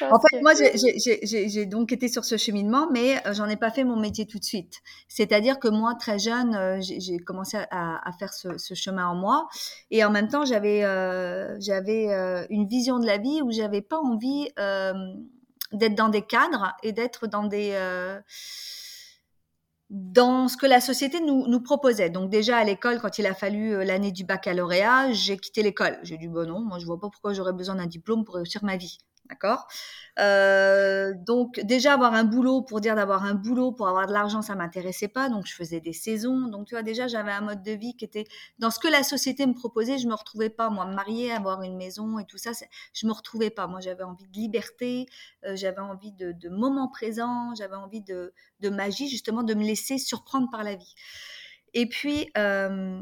En 0.00 0.18
fait, 0.20 0.40
moi, 0.40 0.52
j'ai 0.54 1.66
donc 1.66 1.92
été 1.92 2.08
sur 2.08 2.24
ce 2.24 2.36
cheminement, 2.36 2.88
mais 2.90 3.16
euh, 3.26 3.34
j'en 3.34 3.48
ai 3.48 3.56
pas 3.56 3.70
fait 3.70 3.84
mon 3.84 3.96
métier 3.96 4.26
tout 4.26 4.38
de 4.38 4.44
suite. 4.44 4.80
C'est-à-dire 5.08 5.58
que 5.58 5.68
moi, 5.68 5.94
très 5.94 6.18
jeune, 6.18 6.54
euh, 6.54 6.78
j'ai 6.80 7.18
commencé 7.18 7.58
à, 7.70 8.10
faire 8.18 8.32
ce, 8.32 8.74
chemin 8.74 9.06
en 9.06 9.14
moi, 9.14 9.48
et 9.90 10.04
en 10.04 10.10
même 10.10 10.28
temps, 10.28 10.44
j'avais 10.44 10.84
euh, 10.84 11.56
j'avais 11.60 12.08
une 12.50 12.66
vision 12.66 12.98
de 12.98 13.06
la 13.06 13.18
vie 13.18 13.42
où 13.42 13.50
j'avais 13.50 13.82
pas 13.82 13.98
envie 13.98 14.48
d'être 15.72 15.94
dans 15.94 16.08
des 16.08 16.22
cadres 16.22 16.74
et 16.82 16.92
d'être 16.92 17.26
dans 17.26 17.44
des 17.44 17.72
dans 19.92 20.48
ce 20.48 20.56
que 20.56 20.64
la 20.64 20.80
société 20.80 21.20
nous, 21.20 21.46
nous 21.46 21.60
proposait. 21.60 22.08
Donc 22.08 22.30
déjà 22.30 22.56
à 22.56 22.64
l'école, 22.64 22.98
quand 22.98 23.18
il 23.18 23.26
a 23.26 23.34
fallu 23.34 23.84
l'année 23.84 24.10
du 24.10 24.24
baccalauréat, 24.24 25.12
j'ai 25.12 25.36
quitté 25.36 25.62
l'école. 25.62 25.98
J'ai 26.02 26.16
dit 26.16 26.28
bon 26.28 26.48
non, 26.48 26.60
moi 26.60 26.78
je 26.78 26.86
vois 26.86 26.98
pas 26.98 27.10
pourquoi 27.10 27.34
j'aurais 27.34 27.52
besoin 27.52 27.74
d'un 27.74 27.86
diplôme 27.86 28.24
pour 28.24 28.36
réussir 28.36 28.64
ma 28.64 28.78
vie. 28.78 28.98
D'accord? 29.32 29.66
Euh, 30.18 31.14
Donc 31.16 31.58
déjà 31.60 31.94
avoir 31.94 32.12
un 32.12 32.24
boulot 32.24 32.60
pour 32.60 32.82
dire 32.82 32.94
d'avoir 32.94 33.24
un 33.24 33.32
boulot 33.32 33.72
pour 33.72 33.88
avoir 33.88 34.06
de 34.06 34.12
l'argent, 34.12 34.42
ça 34.42 34.54
m'intéressait 34.54 35.08
pas. 35.08 35.30
Donc 35.30 35.46
je 35.46 35.54
faisais 35.54 35.80
des 35.80 35.94
saisons. 35.94 36.48
Donc 36.48 36.66
tu 36.66 36.74
vois 36.74 36.82
déjà 36.82 37.08
j'avais 37.08 37.32
un 37.32 37.40
mode 37.40 37.62
de 37.62 37.72
vie 37.72 37.96
qui 37.96 38.04
était 38.04 38.26
dans 38.58 38.70
ce 38.70 38.78
que 38.78 38.88
la 38.88 39.02
société 39.02 39.46
me 39.46 39.54
proposait. 39.54 39.96
Je 39.96 40.06
me 40.06 40.14
retrouvais 40.14 40.50
pas 40.50 40.68
moi 40.68 40.84
me 40.84 40.94
marier, 40.94 41.32
avoir 41.32 41.62
une 41.62 41.78
maison 41.78 42.18
et 42.18 42.26
tout 42.26 42.36
ça. 42.36 42.50
Je 42.92 43.06
me 43.06 43.12
retrouvais 43.12 43.48
pas. 43.48 43.66
Moi 43.66 43.80
j'avais 43.80 44.04
envie 44.04 44.28
de 44.28 44.34
liberté, 44.34 45.06
euh, 45.46 45.56
j'avais 45.56 45.80
envie 45.80 46.12
de, 46.12 46.32
de 46.32 46.48
moments 46.50 46.88
présents, 46.88 47.54
j'avais 47.54 47.76
envie 47.76 48.02
de, 48.02 48.34
de, 48.60 48.68
magie 48.68 49.08
justement 49.08 49.42
de 49.42 49.54
me 49.54 49.64
laisser 49.64 49.96
surprendre 49.96 50.50
par 50.50 50.62
la 50.62 50.74
vie. 50.74 50.94
Et 51.72 51.88
puis 51.88 52.30
euh, 52.36 53.00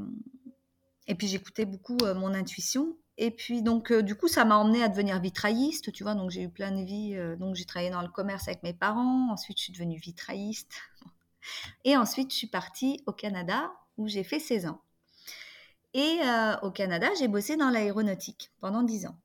et 1.08 1.16
puis 1.16 1.26
j'écoutais 1.26 1.64
beaucoup 1.64 1.98
mon 2.14 2.34
intuition 2.34 2.96
et 3.22 3.30
puis, 3.30 3.60
donc, 3.60 3.92
euh, 3.92 4.00
du 4.00 4.14
coup, 4.14 4.28
ça 4.28 4.46
m'a 4.46 4.56
emmené 4.56 4.82
à 4.82 4.88
devenir 4.88 5.20
vitrailliste, 5.20 5.92
tu 5.92 6.04
vois. 6.04 6.14
Donc, 6.14 6.30
j'ai 6.30 6.40
eu 6.40 6.48
plein 6.48 6.70
de 6.70 6.82
vies. 6.82 7.14
Euh, 7.16 7.36
donc, 7.36 7.54
j'ai 7.54 7.66
travaillé 7.66 7.90
dans 7.90 8.00
le 8.00 8.08
commerce 8.08 8.48
avec 8.48 8.62
mes 8.62 8.72
parents. 8.72 9.30
Ensuite, 9.30 9.58
je 9.58 9.64
suis 9.64 9.72
devenue 9.74 9.98
vitrailliste. 9.98 10.72
Et 11.84 11.98
ensuite, 11.98 12.32
je 12.32 12.36
suis 12.36 12.46
partie 12.46 13.02
au 13.04 13.12
Canada 13.12 13.70
où 13.98 14.08
j'ai 14.08 14.24
fait 14.24 14.38
16 14.38 14.68
ans. 14.68 14.80
Et 15.92 16.20
euh, 16.24 16.56
au 16.62 16.70
Canada, 16.70 17.08
j'ai 17.18 17.28
bossé 17.28 17.56
dans 17.56 17.68
l'aéronautique 17.68 18.52
pendant 18.58 18.82
10 18.82 19.08
ans. 19.08 19.18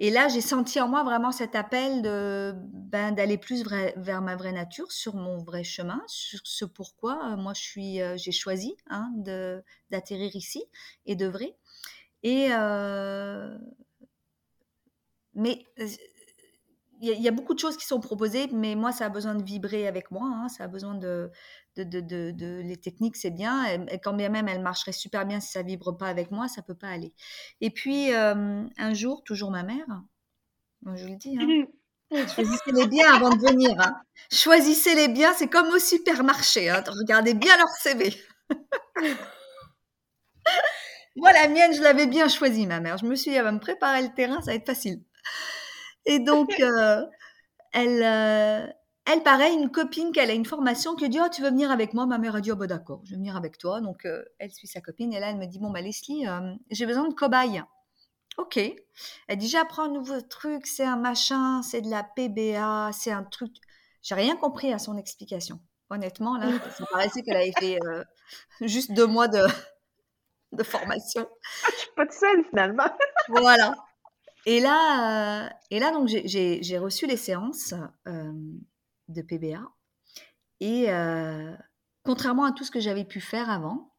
Et 0.00 0.10
là, 0.10 0.26
j'ai 0.26 0.40
senti 0.40 0.80
en 0.80 0.88
moi 0.88 1.04
vraiment 1.04 1.30
cet 1.30 1.54
appel 1.54 2.02
de 2.02 2.56
ben, 2.56 3.12
d'aller 3.12 3.38
plus 3.38 3.62
vers 3.94 4.20
ma 4.20 4.34
vraie 4.34 4.50
nature, 4.50 4.90
sur 4.90 5.14
mon 5.14 5.38
vrai 5.38 5.62
chemin, 5.62 6.02
sur 6.08 6.40
ce 6.42 6.64
pourquoi 6.64 7.36
moi 7.36 7.52
je 7.54 7.62
suis, 7.62 8.00
j'ai 8.16 8.32
choisi 8.32 8.74
hein, 8.90 9.12
d'atterrir 9.90 10.34
ici 10.34 10.64
et 11.06 11.14
d'œuvrer. 11.14 11.54
Et 12.24 12.48
euh, 12.50 13.56
mais 15.34 15.64
il 17.00 17.20
y, 17.20 17.28
a 17.28 17.32
beaucoup 17.32 17.52
de 17.52 17.58
choses 17.58 17.76
qui 17.76 17.84
sont 17.84 18.00
proposées, 18.00 18.48
mais 18.50 18.76
moi, 18.76 18.92
ça 18.92 19.06
a 19.06 19.08
besoin 19.10 19.34
de 19.34 19.42
vibrer 19.42 19.86
avec 19.86 20.10
moi. 20.10 20.22
Hein, 20.24 20.48
ça 20.48 20.64
a 20.64 20.68
besoin 20.68 20.94
de, 20.94 21.30
de, 21.76 21.84
de, 21.84 22.30
de, 22.30 22.62
les 22.64 22.78
techniques, 22.78 23.16
c'est 23.16 23.30
bien. 23.30 23.66
Et, 23.66 23.98
quand 23.98 24.14
bien 24.14 24.30
même, 24.30 24.48
elles 24.48 24.62
marcheraient 24.62 24.92
super 24.92 25.26
bien 25.26 25.38
si 25.38 25.50
ça 25.50 25.62
vibre 25.62 25.96
pas 25.96 26.06
avec 26.06 26.30
moi, 26.30 26.48
ça 26.48 26.62
peut 26.62 26.74
pas 26.74 26.88
aller. 26.88 27.12
Et 27.60 27.70
puis 27.70 28.10
un 28.12 28.94
jour, 28.94 29.22
toujours 29.24 29.50
ma 29.50 29.64
mère, 29.64 29.86
je 30.94 31.06
le 31.06 31.16
dis. 31.16 31.36
Hein, 31.38 32.26
Choisissez 32.28 32.72
les 32.72 32.86
biens 32.86 33.14
avant 33.14 33.30
de 33.30 33.40
venir. 33.40 33.78
Hein. 33.80 34.00
Choisissez 34.30 34.94
les 34.94 35.08
biens, 35.08 35.32
c'est 35.34 35.48
comme 35.48 35.68
au 35.68 35.78
supermarché. 35.78 36.72
Regardez 36.72 37.34
bien 37.34 37.56
leur 37.58 37.68
CV. 37.68 38.14
Moi, 41.16 41.32
la 41.32 41.48
mienne, 41.48 41.72
je 41.72 41.82
l'avais 41.82 42.06
bien 42.06 42.28
choisie, 42.28 42.66
ma 42.66 42.80
mère. 42.80 42.98
Je 42.98 43.06
me 43.06 43.14
suis 43.14 43.30
dit, 43.30 43.36
elle 43.36 43.44
va 43.44 43.52
me 43.52 43.60
préparer 43.60 44.02
le 44.02 44.12
terrain, 44.14 44.40
ça 44.40 44.50
va 44.50 44.54
être 44.54 44.66
facile. 44.66 45.02
Et 46.06 46.18
donc, 46.18 46.50
euh, 46.60 47.04
elle, 47.72 48.02
euh, 48.02 48.66
elle, 49.06 49.22
pareil, 49.22 49.54
une 49.54 49.70
copine 49.70 50.10
qui 50.12 50.20
a 50.20 50.32
une 50.32 50.44
formation, 50.44 50.96
qui 50.96 51.08
dit, 51.08 51.20
oh, 51.24 51.28
tu 51.32 51.42
veux 51.42 51.50
venir 51.50 51.70
avec 51.70 51.94
moi? 51.94 52.06
Ma 52.06 52.18
mère 52.18 52.34
a 52.34 52.40
dit, 52.40 52.50
oh, 52.50 52.56
bah, 52.56 52.66
d'accord, 52.66 53.00
je 53.04 53.10
vais 53.10 53.16
venir 53.16 53.36
avec 53.36 53.58
toi. 53.58 53.80
Donc, 53.80 54.04
euh, 54.06 54.24
elle 54.38 54.50
suit 54.50 54.66
sa 54.66 54.80
copine. 54.80 55.12
Et 55.12 55.20
là, 55.20 55.30
elle 55.30 55.36
me 55.36 55.46
dit, 55.46 55.58
bon, 55.58 55.70
bah, 55.70 55.80
Leslie, 55.80 56.26
j'ai 56.70 56.86
besoin 56.86 57.08
de 57.08 57.14
cobayes. 57.14 57.62
Ok. 58.36 58.58
Elle 59.28 59.38
dit, 59.38 59.48
j'apprends 59.48 59.84
un 59.84 59.92
nouveau 59.92 60.20
truc, 60.20 60.66
c'est 60.66 60.84
un 60.84 60.96
machin, 60.96 61.62
c'est 61.62 61.82
de 61.82 61.90
la 61.90 62.02
PBA, 62.02 62.90
c'est 62.92 63.12
un 63.12 63.22
truc. 63.22 63.52
J'ai 64.02 64.16
rien 64.16 64.34
compris 64.34 64.72
à 64.72 64.80
son 64.80 64.96
explication. 64.96 65.60
Honnêtement, 65.90 66.36
là, 66.38 66.48
ça 66.76 66.84
paraissait 66.90 67.22
qu'elle 67.22 67.36
avait 67.36 67.52
fait 67.52 67.78
juste 68.60 68.92
deux 68.92 69.06
mois 69.06 69.28
de, 69.28 69.46
de 70.54 70.62
formation. 70.62 71.28
Ah, 71.64 71.68
je 71.72 71.78
suis 71.78 71.90
pas 71.96 72.10
seule 72.10 72.44
finalement. 72.50 72.90
voilà. 73.28 73.74
Et 74.46 74.60
là, 74.60 75.46
euh, 75.46 75.48
et 75.70 75.78
là 75.78 75.90
donc 75.90 76.08
j'ai 76.08 76.78
reçu 76.78 77.06
les 77.06 77.16
séances 77.16 77.74
euh, 78.06 78.32
de 79.08 79.22
PBA 79.22 79.62
et 80.60 80.90
euh, 80.90 81.54
contrairement 82.04 82.44
à 82.44 82.52
tout 82.52 82.64
ce 82.64 82.70
que 82.70 82.80
j'avais 82.80 83.04
pu 83.04 83.20
faire 83.20 83.48
avant, 83.48 83.92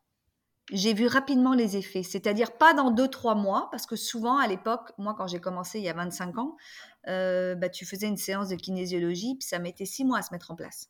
j'ai 0.72 0.94
vu 0.94 1.08
rapidement 1.08 1.54
les 1.54 1.78
effets. 1.78 2.04
C'est-à-dire 2.04 2.58
pas 2.58 2.74
dans 2.74 2.92
deux 2.92 3.08
trois 3.08 3.36
mois, 3.36 3.70
parce 3.72 3.86
que 3.86 3.96
souvent 3.96 4.38
à 4.38 4.48
l'époque, 4.48 4.92
moi 4.98 5.16
quand 5.18 5.28
j'ai 5.28 5.40
commencé 5.40 5.80
il 5.80 5.86
y 5.86 5.90
a 5.90 5.94
25 5.94 6.38
ans, 6.38 6.58
bah, 7.06 7.70
tu 7.70 7.86
faisais 7.86 8.08
une 8.08 8.18
séance 8.18 8.50
de 8.50 8.56
kinésiologie, 8.56 9.36
puis 9.40 9.48
ça 9.48 9.60
mettait 9.60 9.86
six 9.86 10.06
mois 10.06 10.20
à 10.20 10.22
se 10.22 10.32
mettre 10.32 10.52
en 10.52 10.56
place. 10.56 10.90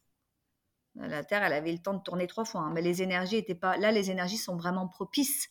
La 0.96 1.24
Terre, 1.24 1.44
elle 1.44 1.54
avait 1.54 1.72
le 1.72 1.80
temps 1.80 1.94
de 1.94 2.02
tourner 2.02 2.28
trois 2.28 2.46
fois, 2.46 2.62
hein, 2.62 2.72
mais 2.74 2.82
les 2.82 3.02
énergies 3.02 3.38
étaient 3.38 3.56
pas. 3.56 3.78
Là, 3.78 3.92
les 3.92 4.12
énergies 4.12 4.38
sont 4.38 4.56
vraiment 4.56 4.88
propices 4.88 5.50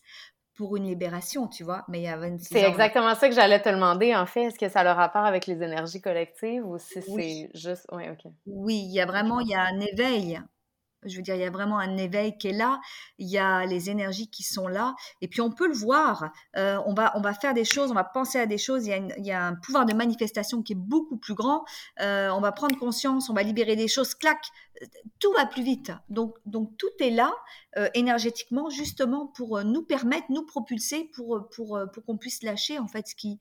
pour 0.55 0.77
une 0.77 0.85
libération, 0.85 1.47
tu 1.47 1.63
vois. 1.63 1.83
Mais 1.87 1.99
il 1.99 2.03
y 2.03 2.07
a 2.07 2.17
26 2.17 2.45
C'est 2.45 2.63
exactement 2.63 3.13
ça 3.13 3.27
que 3.27 3.35
j'allais 3.35 3.61
te 3.61 3.69
demander, 3.69 4.15
en 4.15 4.25
fait. 4.25 4.45
Est-ce 4.45 4.57
que 4.57 4.69
ça 4.69 4.79
a 4.79 4.83
le 4.83 4.91
rapport 4.91 5.25
avec 5.25 5.47
les 5.47 5.61
énergies 5.61 6.01
collectives 6.01 6.65
ou 6.65 6.77
si 6.77 7.01
c'est 7.01 7.49
juste. 7.53 7.85
Oui, 7.91 8.03
OK. 8.09 8.31
Oui, 8.47 8.85
il 8.87 8.93
y 8.93 9.01
a 9.01 9.05
vraiment 9.05 9.39
il 9.39 9.49
y 9.49 9.55
a 9.55 9.61
un 9.61 9.79
éveil 9.79 10.41
je 11.05 11.15
veux 11.15 11.21
dire, 11.21 11.35
il 11.35 11.41
y 11.41 11.45
a 11.45 11.49
vraiment 11.49 11.79
un 11.79 11.97
éveil 11.97 12.37
qui 12.37 12.47
est 12.47 12.53
là, 12.53 12.79
il 13.17 13.27
y 13.27 13.37
a 13.37 13.65
les 13.65 13.89
énergies 13.89 14.29
qui 14.29 14.43
sont 14.43 14.67
là, 14.67 14.95
et 15.21 15.27
puis 15.27 15.41
on 15.41 15.51
peut 15.51 15.67
le 15.67 15.73
voir. 15.73 16.31
Euh, 16.57 16.77
on, 16.85 16.93
va, 16.93 17.13
on 17.15 17.21
va 17.21 17.33
faire 17.33 17.53
des 17.53 17.65
choses, 17.65 17.91
on 17.91 17.95
va 17.95 18.03
penser 18.03 18.39
à 18.39 18.45
des 18.45 18.57
choses, 18.57 18.85
il 18.85 18.89
y 18.89 18.93
a, 18.93 18.97
il 18.97 19.25
y 19.25 19.31
a 19.31 19.45
un 19.45 19.55
pouvoir 19.55 19.85
de 19.85 19.93
manifestation 19.93 20.61
qui 20.61 20.73
est 20.73 20.77
beaucoup 20.77 21.17
plus 21.17 21.33
grand. 21.33 21.65
Euh, 22.01 22.29
on 22.29 22.41
va 22.41 22.51
prendre 22.51 22.77
conscience, 22.77 23.29
on 23.29 23.33
va 23.33 23.43
libérer 23.43 23.75
des 23.75 23.87
choses, 23.87 24.15
clac, 24.15 24.39
tout 25.19 25.31
va 25.33 25.45
plus 25.45 25.63
vite. 25.63 25.91
Donc, 26.09 26.35
donc 26.45 26.75
tout 26.77 26.91
est 26.99 27.11
là 27.11 27.33
euh, 27.77 27.89
énergétiquement, 27.93 28.69
justement 28.69 29.27
pour 29.27 29.63
nous 29.63 29.83
permettre, 29.83 30.25
nous 30.29 30.45
propulser, 30.45 31.09
pour, 31.13 31.47
pour, 31.49 31.79
pour 31.93 32.05
qu'on 32.05 32.17
puisse 32.17 32.43
lâcher 32.43 32.79
en 32.79 32.87
fait 32.87 33.07
ce 33.07 33.15
qui 33.15 33.39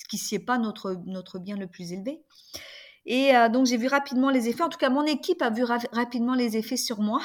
ce 0.00 0.04
qui 0.16 0.34
n'est 0.34 0.42
pas 0.42 0.58
notre, 0.58 0.92
notre 1.04 1.38
bien 1.38 1.56
le 1.56 1.66
plus 1.66 1.92
élevé. 1.92 2.22
Et 3.06 3.34
euh, 3.36 3.48
donc, 3.48 3.66
j'ai 3.66 3.76
vu 3.76 3.86
rapidement 3.86 4.30
les 4.30 4.48
effets. 4.48 4.62
En 4.62 4.68
tout 4.68 4.78
cas, 4.78 4.90
mon 4.90 5.04
équipe 5.04 5.42
a 5.42 5.50
vu 5.50 5.64
rapidement 5.64 6.34
les 6.34 6.56
effets 6.56 6.76
sur 6.76 7.00
moi 7.00 7.22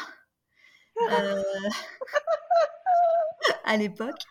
euh, 1.01 1.43
à 3.65 3.77
l'époque. 3.77 4.21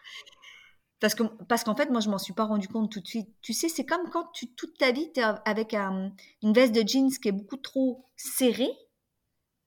Parce 1.00 1.14
qu'en 1.14 1.28
parce 1.48 1.64
fait, 1.76 1.90
moi, 1.90 2.00
je 2.00 2.08
m'en 2.08 2.18
suis 2.18 2.32
pas 2.32 2.44
rendu 2.44 2.66
compte 2.68 2.90
tout 2.90 3.00
de 3.00 3.06
suite. 3.06 3.28
Tu 3.42 3.52
sais, 3.52 3.68
c'est 3.68 3.84
comme 3.84 4.08
quand 4.10 4.30
tu, 4.32 4.54
toute 4.54 4.78
ta 4.78 4.90
vie, 4.90 5.12
tu 5.12 5.20
es 5.20 5.24
avec 5.44 5.74
une 5.74 6.52
veste 6.54 6.74
de 6.74 6.86
jeans 6.86 7.10
qui 7.10 7.28
est 7.28 7.32
beaucoup 7.32 7.58
trop 7.58 8.06
serrée. 8.16 8.72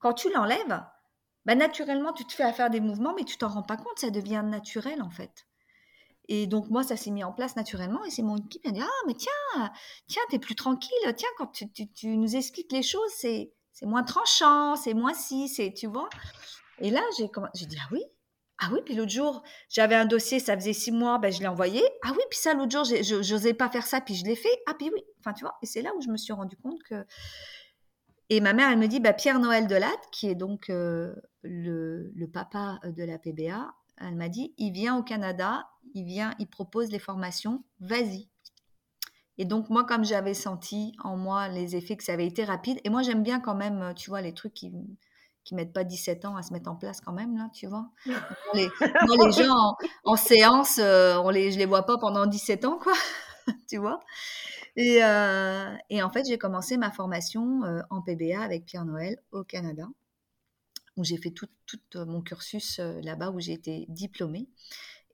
Quand 0.00 0.14
tu 0.14 0.32
l'enlèves, 0.32 0.82
bah, 1.44 1.54
naturellement, 1.54 2.12
tu 2.12 2.24
te 2.24 2.32
fais 2.32 2.42
à 2.42 2.52
faire 2.52 2.70
des 2.70 2.80
mouvements, 2.80 3.14
mais 3.14 3.24
tu 3.24 3.38
t'en 3.38 3.48
rends 3.48 3.62
pas 3.62 3.76
compte. 3.76 3.98
Ça 3.98 4.10
devient 4.10 4.42
naturel, 4.44 5.00
en 5.00 5.10
fait. 5.10 5.47
Et 6.28 6.46
donc, 6.46 6.68
moi, 6.68 6.82
ça 6.82 6.96
s'est 6.96 7.10
mis 7.10 7.24
en 7.24 7.32
place 7.32 7.56
naturellement. 7.56 8.04
Et 8.04 8.10
c'est 8.10 8.22
mon 8.22 8.36
équipe 8.36 8.62
qui 8.62 8.68
a 8.68 8.72
dit 8.72 8.82
Ah, 8.82 9.06
mais 9.06 9.14
tiens, 9.14 9.70
tiens, 10.06 10.22
t'es 10.30 10.38
plus 10.38 10.54
tranquille. 10.54 10.92
Tiens, 11.16 11.28
quand 11.38 11.50
tu, 11.52 12.16
nous 12.16 12.36
expliques 12.36 12.70
les 12.72 12.82
choses, 12.82 13.10
c'est, 13.16 13.50
moins 13.82 14.02
tranchant, 14.02 14.76
c'est 14.76 14.94
moins 14.94 15.14
si, 15.14 15.48
c'est, 15.48 15.72
tu 15.72 15.86
vois. 15.86 16.08
Et 16.80 16.90
là, 16.90 17.00
j'ai, 17.16 17.30
j'ai 17.54 17.66
dit 17.66 17.78
Ah 17.80 17.88
oui 17.92 18.02
Ah 18.58 18.68
oui, 18.72 18.80
puis 18.84 18.94
l'autre 18.94 19.10
jour, 19.10 19.42
j'avais 19.70 19.94
un 19.94 20.04
dossier, 20.04 20.38
ça 20.38 20.54
faisait 20.54 20.74
six 20.74 20.92
mois, 20.92 21.18
ben, 21.18 21.32
je 21.32 21.40
l'ai 21.40 21.48
envoyé. 21.48 21.82
Ah 22.04 22.10
oui, 22.12 22.22
puis 22.30 22.38
ça, 22.38 22.52
l'autre 22.52 22.72
jour, 22.72 22.84
je 22.84 23.32
n'osais 23.32 23.54
pas 23.54 23.70
faire 23.70 23.86
ça, 23.86 24.02
puis 24.02 24.14
je 24.14 24.26
l'ai 24.26 24.36
fait. 24.36 24.62
Ah, 24.66 24.74
puis 24.74 24.90
oui. 24.94 25.02
Enfin, 25.20 25.32
tu 25.32 25.44
vois. 25.44 25.56
Et 25.62 25.66
c'est 25.66 25.80
là 25.80 25.92
où 25.96 26.02
je 26.02 26.08
me 26.08 26.18
suis 26.18 26.34
rendu 26.34 26.56
compte 26.56 26.82
que. 26.82 27.06
Et 28.30 28.40
ma 28.40 28.52
mère, 28.52 28.70
elle 28.70 28.78
me 28.78 28.88
dit 28.88 29.00
bah, 29.00 29.14
Pierre 29.14 29.38
Noël 29.38 29.66
Delatte, 29.66 30.10
qui 30.12 30.28
est 30.28 30.34
donc 30.34 30.68
euh, 30.68 31.14
le, 31.42 32.26
papa 32.26 32.78
de 32.84 33.02
la 33.04 33.18
PBA, 33.18 33.72
elle 34.00 34.16
m'a 34.16 34.28
dit 34.28 34.54
il 34.58 34.72
vient 34.72 34.96
au 34.96 35.02
Canada, 35.02 35.68
il 35.94 36.04
vient, 36.04 36.34
il 36.38 36.46
propose 36.46 36.90
les 36.90 36.98
formations, 36.98 37.64
vas-y. 37.80 38.28
Et 39.38 39.44
donc 39.44 39.70
moi, 39.70 39.84
comme 39.84 40.04
j'avais 40.04 40.34
senti 40.34 40.92
en 41.02 41.16
moi 41.16 41.48
les 41.48 41.76
effets 41.76 41.96
que 41.96 42.04
ça 42.04 42.12
avait 42.12 42.26
été 42.26 42.44
rapide, 42.44 42.80
et 42.84 42.90
moi 42.90 43.02
j'aime 43.02 43.22
bien 43.22 43.40
quand 43.40 43.54
même, 43.54 43.92
tu 43.94 44.10
vois, 44.10 44.20
les 44.20 44.34
trucs 44.34 44.54
qui 44.54 44.72
qui 45.48 45.54
mettent 45.54 45.72
pas 45.72 45.84
17 45.84 46.26
ans 46.26 46.36
à 46.36 46.42
se 46.42 46.52
mettre 46.52 46.70
en 46.70 46.76
place 46.76 47.00
quand 47.00 47.14
même 47.14 47.34
là, 47.34 47.48
tu 47.54 47.66
vois. 47.66 47.88
Les, 48.52 48.68
moi, 49.06 49.26
les 49.26 49.32
gens 49.32 49.76
en, 50.04 50.16
séance, 50.16 50.78
euh, 50.78 51.16
on 51.16 51.30
les, 51.30 51.52
je 51.52 51.58
les 51.58 51.64
vois 51.64 51.84
pas 51.84 51.96
pendant 51.96 52.26
17 52.26 52.66
ans 52.66 52.78
quoi, 52.78 52.92
tu 53.68 53.78
vois. 53.78 54.00
Et, 54.76 55.02
euh, 55.02 55.74
et, 55.88 56.02
en 56.02 56.10
fait, 56.10 56.24
j'ai 56.28 56.36
commencé 56.36 56.76
ma 56.76 56.90
formation 56.90 57.64
euh, 57.64 57.80
en 57.88 58.02
PBA 58.02 58.40
avec 58.40 58.66
Pierre 58.66 58.84
Noël 58.84 59.16
au 59.32 59.42
Canada, 59.42 59.88
où 60.98 61.04
j'ai 61.04 61.16
fait 61.16 61.30
tout, 61.30 61.48
tout, 61.66 61.80
mon 62.06 62.20
cursus 62.22 62.80
là-bas, 62.80 63.30
où 63.30 63.40
j'ai 63.40 63.54
été 63.54 63.86
diplômée. 63.88 64.50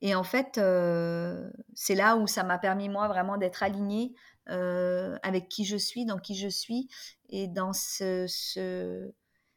Et 0.01 0.15
en 0.15 0.23
fait, 0.23 0.57
euh, 0.57 1.49
c'est 1.73 1.95
là 1.95 2.17
où 2.17 2.27
ça 2.27 2.43
m'a 2.43 2.57
permis, 2.59 2.89
moi, 2.89 3.07
vraiment 3.07 3.37
d'être 3.37 3.63
alignée 3.63 4.13
euh, 4.49 5.17
avec 5.23 5.49
qui 5.49 5.65
je 5.65 5.77
suis, 5.77 6.05
dans 6.05 6.19
qui 6.19 6.35
je 6.35 6.47
suis, 6.49 6.89
et 7.29 7.47
dans 7.47 7.73
ce, 7.73 8.25
ce- 8.27 9.11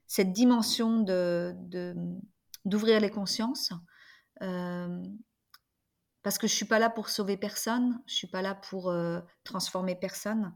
cette 0.07 0.33
dimension 0.33 1.01
de, 1.01 1.53
de- 1.57 1.95
d'ouvrir 2.65 3.01
les 3.01 3.11
consciences. 3.11 3.73
Euh, 4.43 5.03
parce 6.23 6.39
que 6.39 6.47
je 6.47 6.55
suis 6.55 6.65
pas 6.67 6.79
là 6.79 6.91
pour 6.91 7.09
sauver 7.09 7.37
personne, 7.37 8.01
je 8.07 8.15
suis 8.15 8.27
pas 8.27 8.43
là 8.43 8.55
pour 8.55 8.91
euh, 8.91 9.21
transformer 9.45 9.95
personne. 9.97 10.55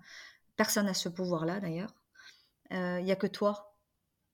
Personne 0.56 0.86
n'a 0.86 0.94
ce 0.94 1.08
pouvoir-là, 1.08 1.60
d'ailleurs. 1.60 1.94
Il 2.70 3.04
n'y 3.04 3.12
a 3.12 3.16
que 3.16 3.26
toi. 3.26 3.71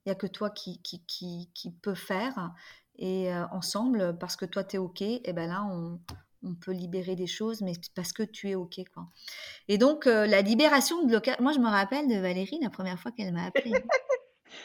Il 0.04 0.08
n'y 0.08 0.12
a 0.12 0.14
que 0.14 0.26
toi 0.26 0.50
qui, 0.50 0.80
qui, 0.82 1.04
qui, 1.06 1.50
qui 1.54 1.70
peut 1.70 1.94
faire. 1.94 2.52
Et 2.96 3.32
euh, 3.32 3.46
ensemble, 3.52 4.16
parce 4.18 4.37
que 4.37 4.44
toi, 4.44 4.64
tu 4.64 4.76
es 4.76 4.78
OK, 4.78 5.02
et 5.02 5.32
ben 5.32 5.48
là, 5.48 5.64
on, 5.70 6.00
on 6.42 6.54
peut 6.54 6.72
libérer 6.72 7.16
des 7.16 7.26
choses, 7.26 7.62
mais 7.62 7.72
parce 7.94 8.12
que 8.12 8.22
tu 8.22 8.50
es 8.50 8.54
OK. 8.54 8.80
Quoi. 8.92 9.06
Et 9.68 9.78
donc, 9.78 10.06
euh, 10.06 10.26
la 10.26 10.42
libération 10.42 11.02
de 11.02 11.08
blocage. 11.08 11.38
Moi, 11.40 11.52
je 11.52 11.58
me 11.58 11.68
rappelle 11.68 12.08
de 12.08 12.18
Valérie 12.18 12.58
la 12.62 12.70
première 12.70 12.98
fois 12.98 13.12
qu'elle 13.12 13.32
m'a 13.32 13.46
appelée. 13.46 13.72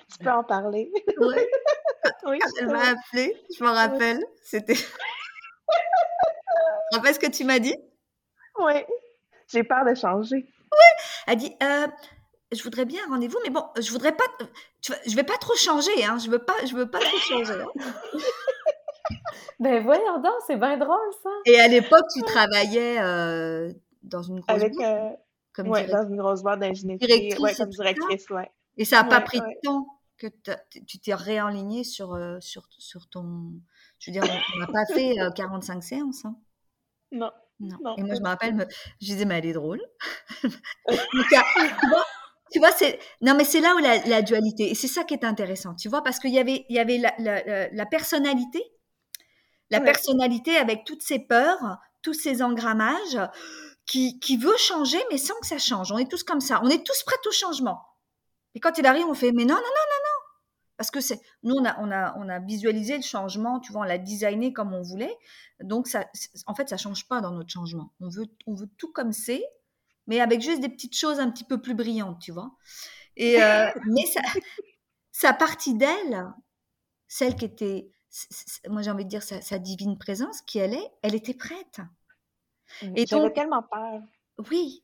Tu 0.10 0.18
peux 0.24 0.32
en 0.32 0.44
parler. 0.46 0.90
Ouais, 1.18 1.48
Oui, 2.26 2.40
elle 2.60 2.68
m'a 2.68 2.92
appelée, 2.92 3.36
je 3.58 3.64
me 3.64 3.70
rappelle. 3.70 4.24
C'était. 4.42 4.76
tu 4.76 4.88
rappelles 6.94 7.16
ce 7.16 7.20
que 7.20 7.30
tu 7.30 7.44
m'as 7.44 7.60
dit? 7.60 7.76
Oui. 8.60 8.74
J'ai 9.48 9.64
peur 9.64 9.84
de 9.86 9.94
changer. 9.94 10.48
Elle 11.28 11.36
dit 11.36 11.54
euh, 11.62 11.88
Je 12.54 12.64
voudrais 12.64 12.86
bien 12.86 13.02
un 13.06 13.10
rendez-vous, 13.10 13.38
mais 13.44 13.50
bon, 13.50 13.64
je 13.80 13.90
voudrais 13.92 14.12
pas. 14.16 14.24
Tu 14.82 14.92
vois, 14.92 15.02
je 15.06 15.16
vais 15.16 15.24
pas 15.24 15.38
trop 15.38 15.56
changer, 15.56 16.04
hein. 16.06 16.18
Je 16.20 16.30
veux 16.30 16.40
pas, 16.44 16.54
je 16.66 16.76
veux 16.76 16.90
pas 16.90 17.00
trop 17.00 17.18
changer. 17.18 17.54
hein. 17.54 17.68
Ben 19.60 19.82
voyons 19.84 20.20
donc, 20.22 20.34
c'est 20.48 20.58
bien 20.58 20.78
drôle 20.78 20.98
ça. 21.22 21.30
Et 21.46 21.60
à 21.60 21.68
l'époque, 21.68 22.06
tu 22.14 22.22
travaillais 22.24 23.00
euh, 23.02 23.72
dans 24.02 24.22
une 24.22 24.40
grosse 24.42 24.56
Avec, 24.56 24.74
boîte, 24.74 24.88
euh, 24.88 25.10
comme 25.54 25.68
ouais, 25.70 25.86
directrice. 25.86 26.04
dans 26.06 26.10
une 26.14 26.18
grosse 26.18 26.44
boîte 26.44 26.60
d'ingénierie. 26.60 27.36
Ouais, 27.40 27.54
comme 27.56 27.70
directrice, 27.70 28.30
ouais. 28.30 28.52
Et 28.78 28.86
ça 28.86 29.04
n'a 29.04 29.10
pas 29.10 29.22
pris 29.22 29.40
de 29.40 29.46
temps 29.64 29.88
que 30.18 30.28
tu 30.88 31.00
t'es 31.00 31.14
réaligné 31.14 31.84
sur, 31.84 32.14
euh, 32.14 32.38
sur, 32.42 32.64
sur 32.78 33.08
ton. 33.10 33.52
Je 34.00 34.12
veux 34.12 34.20
dire, 34.20 34.24
on 34.56 34.60
n'a 34.60 34.68
pas 34.68 34.86
fait 34.94 35.20
euh, 35.20 35.30
45 35.32 35.84
séances. 35.84 36.26
hein. 36.26 36.36
Non. 37.12 37.32
Non. 37.60 37.78
Non, 37.82 37.96
Et 37.98 38.04
moi, 38.04 38.16
je 38.16 38.22
me 38.22 38.28
rappelle, 38.28 38.68
je 39.00 39.06
disais, 39.06 39.26
mais 39.26 39.38
elle 39.38 39.46
est 39.46 39.54
drôle. 39.54 39.82
Donc, 40.90 42.04
tu 42.54 42.60
vois, 42.60 42.72
c'est 42.72 43.00
non, 43.22 43.36
mais 43.36 43.44
c'est 43.44 43.60
là 43.60 43.76
où 43.76 43.80
la, 43.80 43.98
la 44.06 44.22
dualité. 44.22 44.70
Et 44.72 44.76
c'est 44.76 44.88
ça 44.88 45.04
qui 45.04 45.14
est 45.16 45.26
intéressant, 45.26 45.76
tu 45.76 45.90
vois, 45.90 46.04
parce 46.04 46.20
qu'il 46.20 46.32
y 46.34 46.40
avait, 46.40 46.66
il 46.70 46.76
y 46.76 46.80
avait 46.80 46.98
la, 47.00 47.14
la- 47.20 47.44
la- 47.44 47.70
la 47.70 47.86
personnalité, 47.86 48.64
la 49.70 49.80
Ouais. 49.80 49.86
personnalité 49.86 50.56
avec 50.58 50.86
toutes 50.86 51.02
ses 51.02 51.20
peurs, 51.20 51.78
tous 52.02 52.14
ses 52.14 52.42
engrammages, 52.42 53.20
qui, 53.86 54.20
qui 54.20 54.38
veut 54.38 54.56
changer, 54.58 55.00
mais 55.12 55.18
sans 55.18 55.38
que 55.42 55.48
ça 55.48 55.58
change. 55.58 55.92
On 55.92 55.98
est 55.98 56.10
tous 56.10 56.24
comme 56.24 56.40
ça. 56.42 56.62
On 56.64 56.70
est 56.70 56.86
tous 56.86 57.04
prêts 57.04 57.18
au 57.28 57.32
changement. 57.32 57.82
Et 58.56 58.60
quand 58.62 58.78
il 58.78 58.86
arrive, 58.86 59.06
on 59.08 59.14
fait, 59.14 59.32
mais 59.34 59.44
non, 59.46 59.56
non, 59.56 59.62
non, 59.62 59.62
non, 59.62 60.00
non. 60.06 60.20
Parce 60.78 60.90
que 60.90 61.02
c'est, 61.02 61.20
nous, 61.44 61.56
on 61.56 61.66
a, 61.66 61.78
on, 61.82 61.92
a, 61.92 62.16
on 62.18 62.30
a 62.30 62.40
visualisé 62.40 62.96
le 62.98 63.04
changement, 63.04 63.60
tu 63.60 63.72
vois, 63.74 63.82
on 63.82 63.86
l'a 63.86 63.98
designé 63.98 64.54
comme 64.54 64.74
on 64.74 64.82
voulait. 64.82 65.16
Donc, 65.62 65.88
ça, 65.88 66.06
en 66.48 66.56
fait, 66.56 66.70
ça 66.70 66.78
change 66.78 67.08
pas 67.08 67.20
dans 67.22 67.32
notre 67.32 67.50
changement. 67.52 67.92
On 68.00 68.10
veut, 68.10 68.26
on 68.48 68.54
veut 68.56 68.70
tout 68.78 68.92
comme 68.92 69.12
c'est, 69.12 69.44
mais 70.08 70.20
avec 70.20 70.42
juste 70.42 70.62
des 70.62 70.70
petites 70.70 70.98
choses 70.98 71.20
un 71.20 71.30
petit 71.32 71.44
peu 71.44 71.62
plus 71.62 71.74
brillantes, 71.74 72.20
tu 72.20 72.32
vois. 72.32 72.52
Et, 73.16 73.42
euh, 73.42 73.68
mais 73.88 74.06
ça, 74.06 74.22
sa 75.12 75.34
partie 75.34 75.76
d'elle, 75.76 76.26
celle 77.08 77.36
qui 77.36 77.46
était, 77.46 77.90
moi 78.70 78.82
j'ai 78.82 78.92
envie 78.92 79.06
de 79.06 79.10
dire 79.10 79.24
sa, 79.24 79.42
sa 79.42 79.60
divine 79.60 79.98
présence, 79.98 80.42
qui 80.42 80.60
elle 80.60 80.74
est, 80.74 80.92
elle 81.02 81.16
était 81.16 81.34
prête. 81.34 81.80
Et 82.96 83.06
J'avais 83.06 83.24
donc- 83.24 83.34
tellement 83.36 83.64
peur. 83.64 84.02
Oui, 84.50 84.84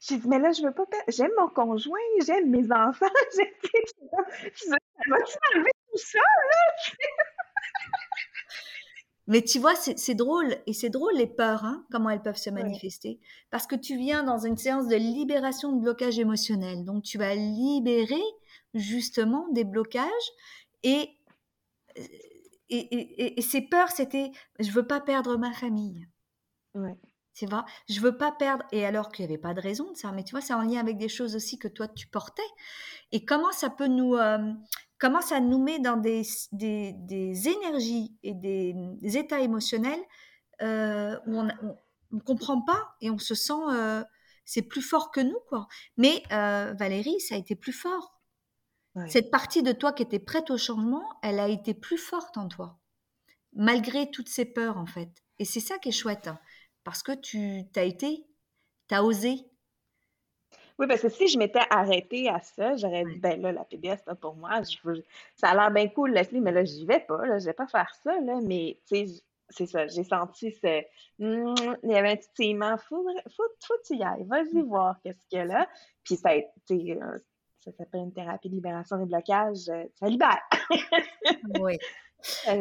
J'ai 0.00 0.18
dit, 0.18 0.28
mais 0.28 0.38
là, 0.40 0.50
je 0.50 0.62
veux 0.62 0.72
pas 0.74 0.86
perdre. 0.86 1.04
J'aime 1.08 1.30
mon 1.38 1.48
conjoint, 1.48 1.98
j'aime 2.26 2.50
mes 2.50 2.70
enfants. 2.72 3.06
J'ai 3.38 3.54
dit, 3.62 3.70
je 4.54 4.66
enlever 5.54 5.70
tout 5.92 5.98
ça? 5.98 6.18
Mais 9.26 9.42
tu 9.42 9.58
vois, 9.58 9.74
c'est 9.74 9.98
c'est 9.98 10.14
drôle, 10.14 10.56
et 10.66 10.72
c'est 10.74 10.90
drôle 10.90 11.14
les 11.16 11.26
peurs, 11.26 11.64
hein, 11.64 11.86
comment 11.90 12.10
elles 12.10 12.22
peuvent 12.22 12.36
se 12.36 12.50
Ouais. 12.50 12.62
manifester. 12.62 13.20
Parce 13.50 13.66
que 13.66 13.74
tu 13.76 13.96
viens 13.96 14.22
dans 14.22 14.38
une 14.38 14.56
séance 14.58 14.86
de 14.88 14.96
libération 14.96 15.72
de 15.72 15.80
blocage 15.80 16.18
émotionnel. 16.18 16.84
Donc 16.84 17.02
tu 17.04 17.16
vas 17.18 17.34
libérer 17.34 18.22
justement 18.74 19.46
des 19.52 19.64
blocages 19.64 20.10
et, 20.82 21.10
et, 21.96 22.76
et, 22.76 23.24
et- 23.24 23.38
et 23.38 23.42
ces 23.42 23.62
peurs, 23.62 23.90
c'était 23.90 24.30
je 24.58 24.70
veux 24.70 24.86
pas 24.86 25.00
perdre 25.00 25.36
ma 25.36 25.52
famille. 25.52 26.06
Ouais. 26.74 26.96
Tu 27.34 27.46
vois, 27.46 27.64
je 27.88 28.00
veux 28.00 28.16
pas 28.16 28.30
perdre, 28.30 28.64
et 28.70 28.84
alors 28.86 29.10
qu'il 29.10 29.26
n'y 29.26 29.32
avait 29.32 29.40
pas 29.42 29.54
de 29.54 29.60
raison 29.60 29.90
de 29.90 29.96
ça, 29.96 30.12
mais 30.12 30.22
tu 30.22 30.30
vois, 30.32 30.40
c'est 30.40 30.54
en 30.54 30.62
lien 30.62 30.78
avec 30.80 30.98
des 30.98 31.08
choses 31.08 31.34
aussi 31.34 31.58
que 31.58 31.66
toi 31.66 31.88
tu 31.88 32.06
portais. 32.06 32.42
Et 33.12 33.24
comment 33.24 33.50
ça 33.52 33.70
peut 33.70 33.88
nous, 33.88 34.14
euh, 34.14 34.52
comment 34.98 35.20
ça 35.20 35.40
nous 35.40 35.62
met 35.62 35.78
dans 35.78 35.96
des, 35.96 36.22
des, 36.52 36.92
des 36.92 37.48
énergies 37.48 38.16
et 38.22 38.34
des, 38.34 38.74
des 38.74 39.16
états 39.18 39.40
émotionnels 39.40 40.02
euh, 40.62 41.18
où 41.26 41.40
on 41.40 41.48
ne 42.12 42.20
comprend 42.20 42.62
pas 42.62 42.94
et 43.00 43.10
on 43.10 43.18
se 43.18 43.34
sent, 43.34 43.52
euh, 43.70 44.04
c'est 44.44 44.62
plus 44.62 44.82
fort 44.82 45.10
que 45.10 45.20
nous, 45.20 45.38
quoi. 45.48 45.66
Mais 45.96 46.22
euh, 46.32 46.74
Valérie, 46.78 47.20
ça 47.20 47.34
a 47.34 47.38
été 47.38 47.56
plus 47.56 47.72
fort. 47.72 48.20
Ouais. 48.94 49.08
Cette 49.08 49.30
partie 49.30 49.62
de 49.62 49.72
toi 49.72 49.92
qui 49.92 50.02
était 50.02 50.20
prête 50.20 50.50
au 50.50 50.58
changement, 50.58 51.02
elle 51.22 51.40
a 51.40 51.48
été 51.48 51.74
plus 51.74 51.98
forte 51.98 52.36
en 52.36 52.48
toi, 52.48 52.78
malgré 53.52 54.10
toutes 54.10 54.28
ces 54.28 54.44
peurs, 54.44 54.76
en 54.76 54.86
fait. 54.86 55.10
Et 55.38 55.44
c'est 55.44 55.60
ça 55.60 55.78
qui 55.78 55.88
est 55.88 55.92
chouette, 55.92 56.28
hein, 56.28 56.38
parce 56.84 57.02
que 57.02 57.12
tu 57.12 57.64
as 57.74 57.82
été, 57.82 58.24
tu 58.88 58.94
as 58.94 59.02
osé. 59.02 59.50
Oui, 60.78 60.86
parce 60.88 61.02
que 61.02 61.08
si 61.08 61.28
je 61.28 61.38
m'étais 61.38 61.60
arrêtée 61.70 62.28
à 62.28 62.40
ça, 62.40 62.74
j'aurais 62.76 63.04
dit, 63.04 63.18
ben 63.20 63.40
là, 63.40 63.52
la 63.52 63.64
PBS, 63.64 63.96
c'est 63.98 64.04
pas 64.04 64.14
pour 64.16 64.34
moi. 64.34 64.60
Je 64.62 64.76
veux... 64.82 65.04
Ça 65.36 65.50
a 65.50 65.54
l'air 65.54 65.70
bien 65.70 65.88
cool, 65.88 66.10
Leslie, 66.12 66.40
mais 66.40 66.50
là, 66.52 66.64
j'y 66.64 66.84
vais 66.84 67.00
pas. 67.00 67.24
Là, 67.26 67.38
je 67.38 67.44
vais 67.46 67.52
pas 67.52 67.68
faire 67.68 67.94
ça. 68.02 68.20
Là, 68.20 68.40
mais, 68.42 68.78
tu 68.88 69.06
sais, 69.06 69.22
c'est 69.50 69.66
ça. 69.66 69.86
J'ai 69.86 70.02
senti 70.02 70.50
ce. 70.50 70.80
Mm, 71.20 71.54
Il 71.84 71.90
y 71.90 71.94
avait 71.94 72.10
un 72.12 72.16
petit. 72.16 72.56
Faut, 72.88 73.04
faut, 73.36 73.44
faut 73.64 73.74
que 73.78 73.86
tu 73.86 73.96
y 73.96 74.02
ailles. 74.02 74.24
Vas-y 74.26 74.62
voir 74.62 74.96
qu'est-ce 75.02 75.24
qu'il 75.28 75.38
y 75.38 75.42
a 75.42 75.44
là. 75.44 75.68
Puis, 76.02 76.16
ça, 76.16 76.30
a 76.30 76.34
été, 76.34 76.98
euh, 77.00 77.18
ça 77.60 77.70
s'appelle 77.72 78.00
une 78.00 78.12
thérapie 78.12 78.48
de 78.48 78.54
libération 78.54 78.96
des 78.98 79.06
blocages. 79.06 79.68
euh, 79.68 79.84
Ça 80.00 80.06
libère. 80.08 80.42
Oui. 81.60 81.78
Ça 82.44 82.54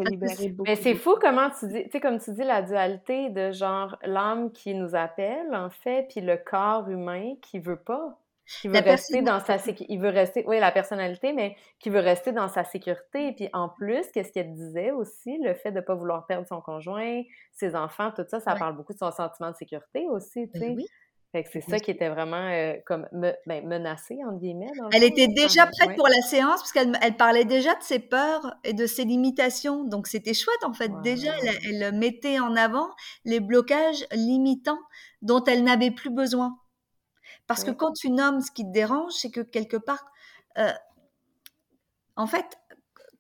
beaucoup. 0.50 0.68
Mais 0.68 0.76
c'est 0.76 0.96
fou 0.96 1.16
comment 1.22 1.50
tu 1.50 1.68
dis, 1.68 1.84
tu 1.86 1.92
sais, 1.92 2.00
comme 2.00 2.20
tu 2.20 2.32
dis, 2.34 2.44
la 2.44 2.62
dualité 2.62 3.30
de 3.30 3.52
genre 3.52 3.98
l'âme 4.04 4.52
qui 4.52 4.74
nous 4.76 4.96
appelle, 4.96 5.54
en 5.54 5.70
fait, 5.70 6.08
puis 6.10 6.22
le 6.22 6.38
corps 6.38 6.90
humain 6.90 7.36
qui 7.42 7.60
veut 7.60 7.80
pas, 7.82 8.20
qui 8.60 8.68
veut 8.70 8.80
La 8.80 8.82
rester 8.82 9.22
dans 9.22 9.40
sa 9.40 9.58
sécurité, 9.58 9.94
il 9.94 10.00
veut 10.02 10.10
rester, 10.10 10.44
oui, 10.48 10.60
la 10.60 10.72
personnalité, 10.72 11.34
mais 11.34 11.56
qui 11.80 11.90
veut 11.90 12.00
rester 12.00 12.32
dans 12.34 12.48
sa 12.50 12.64
sécurité. 12.64 13.34
Puis 13.34 13.50
en 13.54 13.70
plus, 13.70 14.10
qu'est-ce 14.12 14.32
qu'elle 14.32 14.54
disait 14.54 14.92
aussi, 14.92 15.38
le 15.40 15.54
fait 15.54 15.72
de 15.72 15.82
pas 15.82 15.96
vouloir 15.96 16.26
perdre 16.28 16.48
son 16.48 16.62
conjoint, 16.62 17.22
ses 17.52 17.76
enfants, 17.76 18.12
tout 18.16 18.26
ça, 18.28 18.40
ça 18.40 18.56
Ouais. 18.56 18.58
parle 18.58 18.76
beaucoup 18.76 18.94
de 18.94 18.98
son 19.00 19.12
sentiment 19.12 19.52
de 19.52 19.56
sécurité 19.56 20.08
aussi, 20.10 20.50
tu 20.50 20.54
Ben 20.54 20.64
sais. 20.66 20.78
oui. 20.78 20.88
Fait 21.34 21.44
que 21.44 21.50
c'est 21.52 21.62
ça 21.62 21.80
qui 21.80 21.90
était 21.90 22.10
vraiment 22.10 22.48
euh, 22.48 22.76
comme 22.86 23.08
me, 23.12 23.34
ben, 23.48 23.68
menacé, 23.68 24.20
entre 24.24 24.38
guillemets, 24.38 24.70
Elle 24.94 25.02
fond, 25.02 25.08
était 25.08 25.28
déjà 25.28 25.66
prête 25.66 25.90
ouais. 25.90 25.96
pour 25.96 26.08
la 26.08 26.22
séance 26.22 26.62
parce 26.62 26.72
qu'elle 26.72 26.96
elle 27.02 27.18
parlait 27.18 27.44
déjà 27.44 27.74
de 27.74 27.82
ses 27.82 27.98
peurs 27.98 28.56
et 28.64 28.74
de 28.74 28.86
ses 28.86 29.04
limitations. 29.04 29.84
Donc 29.84 30.06
c'était 30.06 30.36
chouette 30.36 30.64
en 30.64 30.74
fait. 30.74 30.92
Déjà, 31.02 31.34
elle, 31.40 31.82
elle 31.82 31.98
mettait 31.98 32.40
en 32.40 32.56
avant 32.56 32.88
les 33.26 33.40
blocages 33.40 34.06
limitants 34.12 34.78
dont 35.24 35.44
elle 35.46 35.64
n'avait 35.64 35.90
plus 35.90 36.12
besoin. 36.12 36.56
Parce 37.48 37.64
que 37.64 37.72
quand 37.72 37.94
tu 37.94 38.12
nommes 38.12 38.42
ce 38.42 38.52
qui 38.52 38.64
te 38.64 38.72
dérange, 38.72 39.14
c'est 39.14 39.32
que 39.32 39.42
quelque 39.42 39.78
part, 39.78 40.06
euh, 40.60 40.72
en 42.16 42.28
fait, 42.28 42.46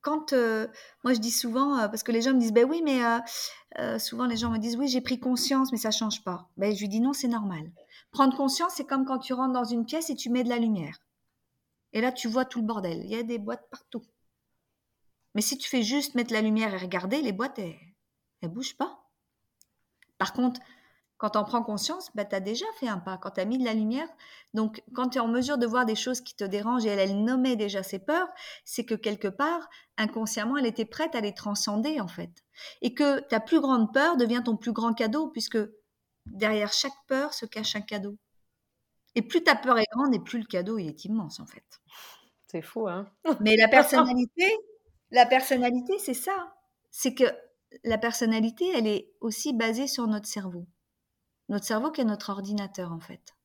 quand 0.04 0.34
moi 1.04 1.14
je 1.14 1.20
dis 1.20 1.32
souvent, 1.32 1.78
parce 1.90 2.04
que 2.04 2.12
les 2.12 2.22
gens 2.22 2.34
me 2.34 2.40
disent, 2.40 2.54
ben 2.54 2.70
oui, 2.70 2.84
mais 2.84 3.02
souvent 4.00 4.28
les 4.28 4.38
gens 4.38 4.52
me 4.52 4.60
disent, 4.60 4.78
oui, 4.78 4.88
j'ai 4.88 5.02
pris 5.02 5.20
conscience, 5.20 5.72
mais 5.72 5.80
ça 5.80 5.90
change 5.90 6.24
pas. 6.24 6.50
Ben 6.58 6.76
je 6.76 6.80
lui 6.82 6.90
dis 6.90 7.00
non, 7.00 7.14
c'est 7.14 7.28
normal. 7.28 7.72
Prendre 8.12 8.38
conscience, 8.38 8.74
c'est 8.76 8.86
comme 8.86 9.06
quand 9.06 9.18
tu 9.18 9.34
rentres 9.34 9.54
dans 9.54 9.64
une 9.64 9.86
pièce 9.86 10.12
et 10.12 10.16
tu 10.16 10.30
mets 10.30 10.44
de 10.44 10.50
la 10.50 10.60
lumière. 10.60 11.00
Et 11.94 12.02
là, 12.02 12.12
tu 12.12 12.28
vois 12.28 12.46
tout 12.46 12.60
le 12.60 12.68
bordel. 12.68 13.02
Il 13.04 13.10
y 13.10 13.16
a 13.16 13.24
des 13.24 13.40
boîtes 13.40 13.68
partout. 13.72 14.04
Mais 15.36 15.42
si 15.42 15.58
tu 15.58 15.68
fais 15.68 15.82
juste 15.82 16.14
mettre 16.14 16.32
la 16.34 16.42
lumière 16.42 16.74
et 16.74 16.78
regarder, 16.78 17.22
les 17.22 17.32
boîtes, 17.32 17.58
elles, 17.58 17.80
elles 18.42 18.50
bougent 18.50 18.78
pas. 18.78 19.00
Par 20.20 20.34
contre, 20.34 20.62
quand 21.18 21.36
on 21.38 21.44
prend 21.44 21.64
conscience, 21.64 22.10
bah, 22.16 22.26
tu 22.26 22.36
as 22.36 22.40
déjà 22.40 22.66
fait 22.80 22.88
un 22.88 23.00
pas. 23.00 23.18
Quand 23.18 23.32
tu 23.32 23.42
as 23.42 23.46
mis 23.46 23.58
de 23.58 23.64
la 23.64 23.74
lumière, 23.74 24.08
donc 24.54 24.84
quand 24.94 25.10
tu 25.10 25.18
es 25.18 25.22
en 25.22 25.28
mesure 25.28 25.58
de 25.58 25.66
voir 25.66 25.86
des 25.86 25.96
choses 25.96 26.22
qui 26.22 26.36
te 26.36 26.44
dérangent 26.44 26.86
et 26.86 26.90
elle, 26.90 27.00
elle 27.00 27.24
nommait 27.24 27.56
déjà 27.56 27.84
ses 27.84 28.00
peurs, 28.00 28.28
c'est 28.66 28.86
que 28.86 28.96
quelque 28.96 29.28
part, 29.28 29.70
inconsciemment, 29.98 30.58
elle 30.58 30.66
était 30.66 30.86
prête 30.86 31.16
à 31.16 31.22
les 31.22 31.34
transcender 31.34 32.02
en 32.02 32.08
fait. 32.08 32.44
Et 32.82 32.94
que 32.94 33.20
ta 33.22 33.40
plus 33.40 33.62
grande 33.62 33.94
peur 33.94 34.18
devient 34.18 34.42
ton 34.44 34.58
plus 34.58 34.74
grand 34.74 34.94
cadeau 34.94 35.28
puisque 35.30 35.60
derrière 36.26 36.74
chaque 36.74 36.92
peur 37.08 37.34
se 37.34 37.46
cache 37.46 37.76
un 37.76 37.82
cadeau. 37.82 38.18
Et 39.16 39.22
plus 39.22 39.44
ta 39.44 39.56
peur 39.56 39.78
est 39.78 39.88
grande 39.92 40.14
et 40.14 40.20
plus 40.20 40.40
le 40.40 40.46
cadeau 40.46 40.78
il 40.78 40.88
est 40.88 41.06
immense 41.06 41.40
en 41.40 41.46
fait. 41.46 41.64
C'est 42.48 42.62
fou, 42.62 42.88
hein? 42.88 43.08
Mais 43.40 43.56
la 43.56 43.68
personnalité, 43.68 44.56
la 45.12 45.26
personnalité, 45.26 45.98
c'est 46.00 46.14
ça. 46.14 46.54
C'est 46.92 47.16
que 47.16 47.26
la 47.84 47.98
personnalité, 47.98 48.66
elle 48.76 48.88
est 48.88 49.12
aussi 49.22 49.54
basée 49.54 49.88
sur 49.88 50.06
notre 50.08 50.28
cerveau. 50.28 50.68
Notre 51.54 51.68
cerveau 51.68 51.92
qui 51.92 52.02
est 52.02 52.06
notre 52.06 52.32
ordinateur, 52.32 52.92
en 52.92 53.00
fait. 53.00 53.36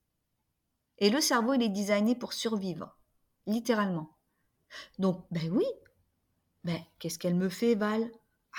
Et 0.96 1.11
le 1.11 1.20
cerveau, 1.20 1.52
il 1.52 1.62
est 1.62 1.68
designé 1.68 2.14
pour 2.14 2.32
survivre, 2.32 2.96
littéralement. 3.46 4.16
Donc, 4.98 5.26
ben 5.30 5.52
oui, 5.52 5.66
ben, 6.64 6.78
qu'est-ce 6.98 7.18
qu'elle 7.18 7.34
me 7.34 7.50
fait, 7.50 7.74
Val? 7.74 8.11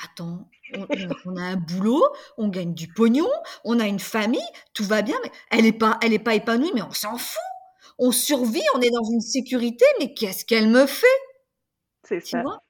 Attends, 0.04 0.47
on, 1.26 1.36
a 1.36 1.41
un 1.41 1.56
boulot, 1.56 2.14
on 2.38 2.50
gagne 2.50 2.76
du 2.76 2.93
pognon, 2.93 3.28
on 3.64 3.80
a 3.80 3.88
une 3.88 4.00
famille, 4.00 4.39
tout 4.76 4.86
va 4.86 5.02
bien, 5.02 5.18
mais 5.24 5.32
elle 5.50 5.64
n'est 5.64 5.74
pas, 5.74 5.97
elle 6.04 6.14
est 6.14 6.20
pas 6.20 6.36
épanouie, 6.36 6.72
mais 6.76 6.84
on 6.84 6.91
s'en 6.91 7.18
fout. 7.18 7.41
On 7.97 8.12
survit, 8.12 8.62
on 8.76 8.82
est 8.82 8.91
dans 8.91 9.04
une 9.04 9.20
sécurité, 9.20 9.86
mais 9.97 10.14
qu'est-ce 10.14 10.45
qu'elle 10.45 10.70
me 10.70 10.86
fait? 10.86 11.08
C'est 12.04 12.24
ça. 12.24 12.43
Vois? 12.43 12.62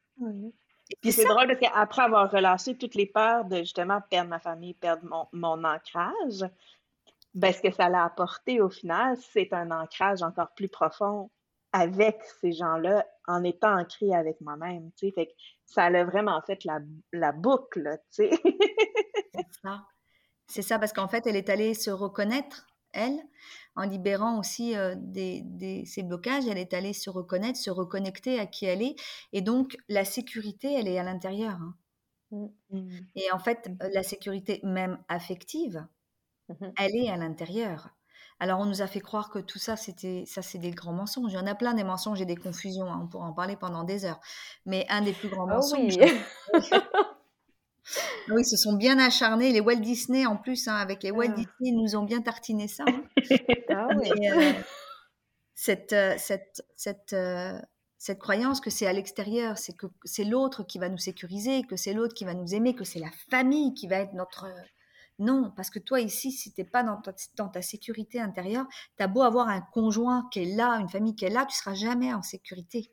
Puis 1.01 1.11
c'est 1.11 1.25
drôle 1.25 1.47
parce 1.47 1.59
qu'après 1.59 2.01
avoir 2.01 2.31
relâché 2.31 2.77
toutes 2.77 2.95
les 2.95 3.05
peurs 3.05 3.45
de 3.45 3.57
justement 3.57 4.01
perdre 4.09 4.29
ma 4.29 4.39
famille, 4.39 4.73
perdre 4.73 5.05
mon, 5.05 5.27
mon 5.31 5.63
ancrage, 5.63 6.45
ben, 7.35 7.53
ce 7.53 7.61
que 7.61 7.71
ça 7.71 7.89
l'a 7.89 8.05
apporté 8.05 8.59
au 8.59 8.69
final, 8.69 9.15
c'est 9.31 9.53
un 9.53 9.71
ancrage 9.71 10.23
encore 10.23 10.51
plus 10.55 10.67
profond 10.67 11.29
avec 11.71 12.19
ces 12.41 12.51
gens-là 12.51 13.05
en 13.27 13.43
étant 13.43 13.77
ancré 13.77 14.15
avec 14.15 14.41
moi-même, 14.41 14.91
tu 14.97 15.07
sais. 15.07 15.11
Fait 15.11 15.27
que 15.27 15.31
ça 15.65 15.85
a 15.85 16.03
vraiment 16.03 16.41
fait 16.41 16.63
la, 16.65 16.79
la 17.13 17.31
boucle, 17.31 17.99
tu 18.11 18.27
sais. 18.27 18.29
c'est 19.35 19.47
ça. 19.63 19.83
C'est 20.47 20.63
ça, 20.63 20.79
parce 20.79 20.93
qu'en 20.93 21.07
fait, 21.07 21.27
elle 21.27 21.35
est 21.35 21.49
allée 21.49 21.75
se 21.75 21.91
reconnaître, 21.91 22.65
elle, 22.93 23.19
en 23.75 23.83
libérant 23.83 24.39
aussi 24.39 24.75
euh, 24.75 24.95
des, 24.97 25.41
des, 25.43 25.85
ses 25.85 26.03
blocages, 26.03 26.47
elle 26.47 26.57
est 26.57 26.73
allée 26.73 26.93
se 26.93 27.09
reconnaître, 27.09 27.57
se 27.57 27.69
reconnecter 27.69 28.39
à 28.39 28.45
qui 28.45 28.65
elle 28.65 28.81
est. 28.81 28.95
Et 29.33 29.41
donc, 29.41 29.77
la 29.87 30.05
sécurité, 30.05 30.73
elle 30.73 30.87
est 30.87 30.99
à 30.99 31.03
l'intérieur. 31.03 31.59
Hein. 31.61 31.75
Mmh. 32.31 32.89
Et 33.15 33.31
en 33.31 33.39
fait, 33.39 33.71
la 33.93 34.03
sécurité 34.03 34.59
même 34.63 34.99
affective, 35.07 35.85
mmh 36.47 36.67
elle 36.77 36.95
est 36.95 37.09
à 37.09 37.17
l'intérieur. 37.17 37.89
Alors, 38.39 38.59
on 38.59 38.65
nous 38.65 38.81
a 38.81 38.87
fait 38.87 39.01
croire 39.01 39.29
que 39.29 39.39
tout 39.39 39.59
ça, 39.59 39.75
c'était, 39.75 40.23
ça, 40.25 40.41
c'est 40.41 40.57
des 40.57 40.71
grands 40.71 40.93
mensonges. 40.93 41.33
Il 41.33 41.35
y 41.35 41.39
en 41.39 41.45
a 41.45 41.55
plein 41.55 41.73
des 41.73 41.83
mensonges 41.83 42.21
et 42.21 42.25
des 42.25 42.37
confusions. 42.37 42.91
Hein, 42.91 43.01
on 43.03 43.07
pourrait 43.07 43.25
en 43.25 43.33
parler 43.33 43.57
pendant 43.57 43.83
des 43.83 44.05
heures. 44.05 44.19
Mais 44.65 44.85
un 44.89 45.01
des 45.01 45.13
plus 45.13 45.27
grands 45.27 45.47
ah 45.49 45.55
mensonges. 45.55 45.97
Oui. 45.97 46.11
Oui, 48.31 48.45
se 48.45 48.57
sont 48.57 48.73
bien 48.73 48.99
acharnés. 48.99 49.51
Les 49.51 49.59
Walt 49.59 49.77
Disney, 49.77 50.25
en 50.25 50.37
plus, 50.37 50.67
hein, 50.67 50.75
avec 50.75 51.03
les 51.03 51.11
Walt 51.11 51.29
ah. 51.29 51.35
Disney, 51.35 51.69
ils 51.71 51.75
nous 51.75 51.95
ont 51.95 52.03
bien 52.03 52.21
tartiné 52.21 52.67
ça. 52.67 52.83
Hein. 52.87 53.03
ah 53.69 53.87
oui. 53.97 54.09
Euh, 54.29 54.53
cette, 55.55 55.93
euh, 55.93 56.15
cette, 56.17 56.63
cette, 56.75 57.13
euh, 57.13 57.59
cette 57.97 58.19
croyance 58.19 58.61
que 58.61 58.69
c'est 58.69 58.87
à 58.87 58.93
l'extérieur, 58.93 59.57
c'est 59.57 59.73
que 59.73 59.87
c'est 60.03 60.23
l'autre 60.23 60.63
qui 60.63 60.79
va 60.79 60.89
nous 60.89 60.97
sécuriser, 60.97 61.63
que 61.63 61.75
c'est 61.75 61.93
l'autre 61.93 62.13
qui 62.13 62.25
va 62.25 62.33
nous 62.33 62.55
aimer, 62.55 62.75
que 62.75 62.85
c'est 62.85 62.99
la 62.99 63.11
famille 63.29 63.73
qui 63.73 63.87
va 63.87 63.97
être 63.97 64.13
notre 64.13 64.47
non, 65.19 65.51
parce 65.55 65.69
que 65.69 65.79
toi 65.79 65.99
ici, 65.99 66.31
si 66.31 66.53
tu 66.53 66.61
n'es 66.61 66.67
pas 66.67 66.81
dans 66.81 67.49
ta, 67.49 67.61
sécurité 67.61 68.21
intérieure, 68.21 68.65
tu 68.97 69.03
as 69.03 69.07
beau 69.07 69.21
avoir 69.21 69.49
un 69.49 69.59
conjoint 69.59 70.27
qui 70.31 70.39
est 70.39 70.55
là, 70.55 70.77
une 70.79 70.87
famille 70.87 71.13
qui 71.13 71.25
est 71.25 71.29
là, 71.29 71.45
tu 71.45 71.55
seras 71.57 71.73
jamais 71.73 72.13
en 72.13 72.23
sécurité. 72.23 72.89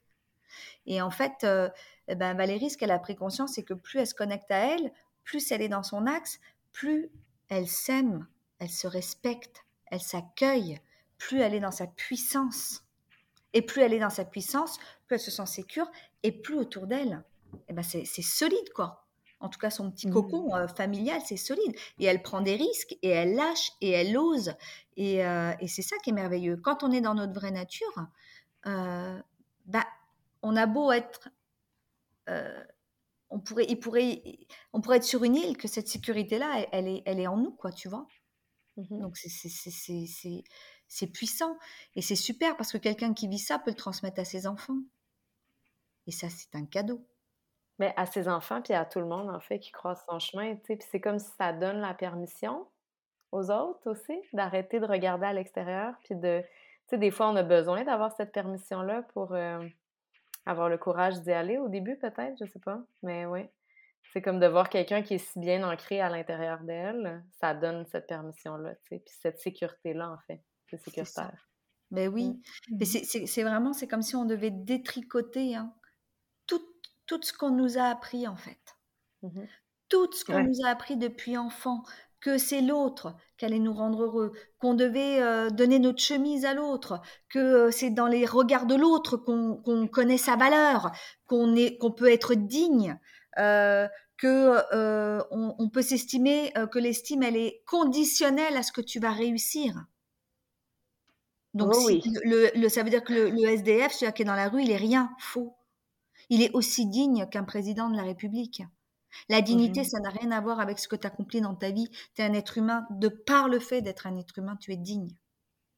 Et 0.87 1.01
en 1.01 1.11
fait, 1.11 1.45
euh, 1.45 1.69
eh 2.09 2.17
ben 2.17 2.35
Valérie, 2.35 2.71
ce 2.71 2.77
qu'elle 2.77 2.91
a 2.91 2.99
pris 2.99 3.15
conscience, 3.15 3.53
c'est 3.55 3.63
que 3.63 3.75
plus 3.75 4.01
elle 4.01 4.07
se 4.09 4.15
connecte 4.15 4.51
à 4.51 4.75
elle, 4.75 4.93
plus 5.27 5.53
elle 5.53 5.61
est 5.61 5.69
dans 5.69 5.83
son 5.83 6.07
axe, 6.07 6.41
plus 6.73 7.11
elle 7.51 7.69
s'aime, 7.69 8.27
elle 8.59 8.71
se 8.71 8.87
respecte, 8.87 9.67
elle 9.87 10.01
s'accueille, 10.01 10.81
plus 11.19 11.41
elle 11.41 11.55
est 11.55 11.61
dans 11.61 11.71
sa 11.71 11.87
puissance. 11.87 12.83
Et 13.53 13.61
plus 13.61 13.83
elle 13.83 13.93
est 13.93 13.99
dans 13.99 14.11
sa 14.11 14.25
puissance, 14.25 14.79
plus 15.07 15.17
elle 15.17 15.21
se 15.21 15.31
sent 15.31 15.47
sécure, 15.47 15.91
et 16.23 16.33
plus 16.33 16.55
autour 16.55 16.87
d'elle, 16.87 17.23
eh 17.69 17.75
ben 17.75 17.83
c'est 17.83 18.05
solide, 18.23 18.73
quoi 18.75 19.03
en 19.41 19.49
tout 19.49 19.59
cas 19.59 19.71
son 19.71 19.91
petit 19.91 20.09
mmh. 20.09 20.13
cocon 20.13 20.55
euh, 20.55 20.67
familial, 20.67 21.21
c'est 21.25 21.37
solide. 21.37 21.77
Et 21.99 22.07
elle 22.07 22.23
prend 22.23 22.41
des 22.41 22.57
risques, 22.57 22.97
et 23.03 23.11
elle 23.11 23.35
lâche, 23.35 23.73
et 23.81 23.91
elle 23.91 24.17
ose. 24.17 24.55
Euh, 24.99 25.53
et, 25.61 25.69
c'est 25.69 25.83
ça 25.83 25.97
qui 26.03 26.11
est 26.11 26.15
merveilleux. 26.15 26.57
Quand 26.57 26.83
on 26.83 26.91
est 26.91 27.03
dans 27.03 27.15
notre 27.15 27.35
vraie 27.35 27.51
nature, 27.51 28.07
euh, 28.67 29.21
bah, 29.67 29.87
on 30.43 30.57
a 30.57 30.67
beau 30.67 30.91
être... 30.91 31.29
on, 33.37 33.41
pourrait, 33.41 33.67
il 33.69 33.79
pourrait, 33.79 34.23
on 34.73 34.81
pourrait 34.81 34.97
être 34.97 35.05
sur 35.05 35.23
une 35.23 35.37
île, 35.37 35.59
que 35.59 35.69
cette 35.69 35.89
sécurité-là, 35.89 36.67
elle, 36.73 36.89
est, 36.89 37.03
elle 37.05 37.21
est 37.21 37.27
en 37.27 37.37
nous, 37.37 37.53
quoi, 37.53 37.71
tu 37.71 37.89
vois? 37.89 38.07
Mmh 38.77 39.01
Donc 39.01 39.17
c'est 40.89 41.07
puissant. 41.09 41.59
Et 41.95 42.03
c'est 42.03 42.17
super, 42.17 42.57
parce 42.57 42.73
que 42.73 42.79
quelqu'un 42.79 43.13
qui 43.13 43.29
vit 43.29 43.39
ça 43.39 43.59
peut 43.59 43.71
le 43.71 43.77
transmettre 43.77 44.21
à 44.21 44.25
ses 44.25 44.47
enfants. 44.47 44.79
Et 46.07 46.13
ça, 46.13 46.29
c'est 46.31 46.55
un 46.55 46.65
cadeau. 46.65 47.07
Mais 47.79 47.93
à 47.97 48.07
ses 48.07 48.27
enfants, 48.27 48.63
puis 48.63 48.73
à 48.73 48.87
tout 48.87 49.01
le 49.01 49.07
monde, 49.07 49.29
en 49.29 49.41
fait, 49.41 49.59
qui 49.59 49.71
croise 49.71 50.03
son 50.09 50.19
chemin, 50.19 50.57
tu 50.57 50.63
sais. 50.67 50.77
Puis 50.77 50.89
c'est 50.91 51.01
comme 51.01 51.19
si 51.19 51.31
ça 51.37 51.53
donne 51.53 51.81
la 51.81 51.93
permission 51.93 52.67
aux 53.33 53.51
autres 53.51 53.91
aussi 53.91 54.19
d'arrêter 54.33 54.81
de 54.81 54.87
regarder 54.87 55.27
à 55.27 55.35
l'extérieur, 55.35 55.95
puis 56.05 56.15
de... 56.15 56.41
Tu 56.43 56.91
sais, 56.91 56.99
des 56.99 57.11
fois, 57.11 57.29
on 57.29 57.37
a 57.37 57.43
besoin 57.43 57.85
d'avoir 57.85 58.13
cette 58.13 58.33
permission-là 58.33 59.03
pour 59.13 59.35
euh, 59.35 59.67
avoir 60.47 60.69
le 60.69 60.79
courage 60.79 61.21
d'y 61.23 61.33
aller 61.33 61.59
au 61.59 61.69
début, 61.69 61.97
peut-être, 61.99 62.37
je 62.41 62.51
sais 62.51 62.61
pas. 62.61 62.83
Mais 63.03 63.27
oui. 63.27 63.43
C'est 64.13 64.23
comme 64.23 64.39
de 64.39 64.47
voir 64.47 64.71
quelqu'un 64.71 65.03
qui 65.03 65.15
est 65.15 65.19
si 65.19 65.39
bien 65.39 65.69
ancré 65.69 66.01
à 66.01 66.09
l'intérieur 66.09 66.61
d'elle, 66.61 67.25
ça 67.41 67.55
donne 67.55 67.85
cette 67.87 68.07
permission-là, 68.07 68.75
tu 68.77 68.81
sais. 68.89 68.99
Puis 69.05 69.15
cette 69.21 69.41
sécurité-là, 69.41 70.11
en 70.11 70.19
fait. 70.27 70.41
C'est 70.69 70.79
sécuritaire. 70.79 71.49
Ben 71.91 72.09
oui. 72.09 72.41
Mais 72.71 72.85
mmh. 72.85 73.27
c'est 73.27 73.43
vraiment, 73.43 73.73
c'est 73.73 73.87
comme 73.87 74.03
si 74.03 74.17
on 74.17 74.25
devait 74.25 74.51
détricoter 74.51 75.55
hein, 75.55 75.75
tout 76.47 77.23
ce 77.23 77.33
qu'on 77.33 77.51
nous 77.51 77.79
a 77.79 77.85
appris 77.85 78.27
en 78.27 78.37
fait. 78.37 78.59
Mmh 79.23 79.45
tout 79.89 80.11
ce 80.13 80.25
qu'on 80.25 80.43
nous 80.43 80.65
a 80.65 80.69
appris 80.69 80.97
depuis 80.97 81.37
enfant, 81.37 81.85
que 82.21 82.39
c'est 82.39 82.61
l'autre 82.61 83.15
qui 83.37 83.45
allait 83.45 83.59
nous 83.59 83.73
rendre 83.73 84.03
heureux, 84.03 84.33
qu'on 84.59 84.75
devait 84.75 85.23
euh, 85.23 85.51
donner 85.51 85.79
notre 85.79 86.01
chemise 86.01 86.45
à 86.45 86.55
l'autre, 86.55 87.01
que 87.29 87.39
euh, 87.39 87.71
c'est 87.71 87.91
dans 87.91 88.07
les 88.07 88.25
regards 88.25 88.67
de 88.67 88.75
l'autre 88.75 89.17
qu'on 89.17 89.89
connaît 89.89 90.19
sa 90.19 90.37
valeur, 90.37 90.93
qu'on 91.27 91.93
peut 91.97 92.11
être 92.11 92.35
digne, 92.35 92.99
euh, 93.39 93.87
que 94.17 94.63
on, 95.31 95.69
peut 95.69 95.83
s'estimer 95.83 96.53
que 96.73 96.79
l'estime 96.79 97.23
elle 97.23 97.37
est 97.37 97.63
conditionnelle 97.67 98.57
à 98.57 98.63
ce 98.63 98.73
que 98.73 98.81
tu 98.81 98.99
vas 98.99 99.13
réussir. 99.13 99.75
Donc 101.53 101.75
oh 101.75 101.91
le, 102.25 102.69
ça 102.69 102.83
veut 102.83 102.91
dire 102.91 103.05
que 103.05 103.13
le, 103.13 103.29
le 103.31 103.49
SDF, 103.49 103.93
celui 103.93 104.13
qui 104.15 104.23
est 104.23 104.27
dans 104.27 104.35
la 104.35 104.49
rue, 104.49 104.63
il 104.63 104.71
est 104.71 104.77
rien, 104.77 105.11
faux. 105.19 105.55
Il 106.31 106.43
est 106.43 106.51
aussi 106.55 106.87
digne 106.87 107.27
qu'un 107.31 107.45
président 107.45 107.91
de 107.91 107.97
la 107.97 108.03
République. 108.03 108.63
La 109.29 109.41
dignité, 109.41 109.85
ça 109.85 109.99
n'a 110.01 110.11
rien 110.11 110.31
à 110.31 110.41
voir 110.41 110.61
avec 110.61 110.79
ce 110.79 110.89
que 110.89 110.97
tu 110.97 111.07
accomplis 111.07 111.41
dans 111.41 111.55
ta 111.55 111.71
vie. 111.71 111.91
Tu 112.15 112.23
es 112.23 112.25
un 112.25 112.33
être 112.33 112.59
humain. 112.59 112.87
De 112.91 113.09
par 113.09 113.49
le 113.49 113.59
fait 113.59 113.83
d'être 113.83 114.07
un 114.07 114.17
être 114.17 114.39
humain, 114.39 114.57
tu 114.61 114.73
es 114.73 114.77
digne. 114.77 115.09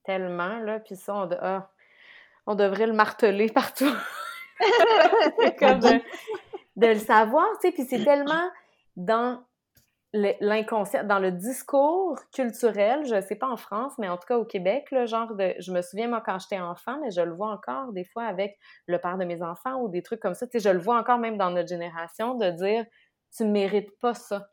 Tellement, 0.05 0.59
là. 0.61 0.80
Puis 0.80 0.97
ça, 0.97 1.14
on, 1.14 1.28
ah, 1.41 2.55
devrait 2.55 2.86
le 2.86 2.95
marteler 2.95 3.49
partout. 3.51 3.93
comme 5.59 5.80
de, 5.80 6.01
de, 6.76 6.86
le 6.86 6.99
savoir, 6.99 7.47
tu 7.61 7.68
sais. 7.68 7.72
Puis 7.72 7.86
c'est 7.89 8.05
tellement 8.05 8.51
dans 8.97 9.43
l'inconscient, 10.14 11.05
dans 11.05 11.18
le 11.18 11.30
discours 11.30 12.18
culturel, 12.32 13.05
je 13.05 13.20
sais 13.20 13.36
pas 13.36 13.49
en 13.49 13.59
France, 13.59 13.93
mais 13.99 14.09
en 14.09 14.16
tout 14.16 14.26
cas 14.26 14.39
au 14.39 14.45
Québec, 14.45 14.86
le 14.91 15.07
genre 15.07 15.34
de, 15.34 15.55
je 15.59 15.70
me 15.70 15.82
souviens 15.82 16.09
moi 16.09 16.22
quand 16.24 16.39
j'étais 16.39 16.59
enfant, 16.59 16.99
mais 17.03 17.11
je 17.11 17.20
le 17.20 17.34
vois 17.34 17.51
encore 17.51 17.93
des 17.93 18.05
fois 18.05 18.24
avec 18.24 18.59
le 18.86 18.99
père 18.99 19.18
de 19.18 19.24
mes 19.26 19.43
enfants 19.43 19.82
ou 19.82 19.89
des 19.89 20.03
trucs 20.03 20.20
comme 20.20 20.34
ça, 20.34 20.47
tu 20.47 20.59
sais, 20.59 20.68
je 20.68 20.72
le 20.72 20.80
vois 20.80 20.99
encore 20.99 21.18
même 21.18 21.36
dans 21.36 21.51
notre 21.51 21.68
génération 21.68 22.34
de 22.34 22.51
dire, 22.51 22.84
tu 23.37 23.45
mérites 23.45 23.99
pas 24.01 24.14
ça. 24.14 24.51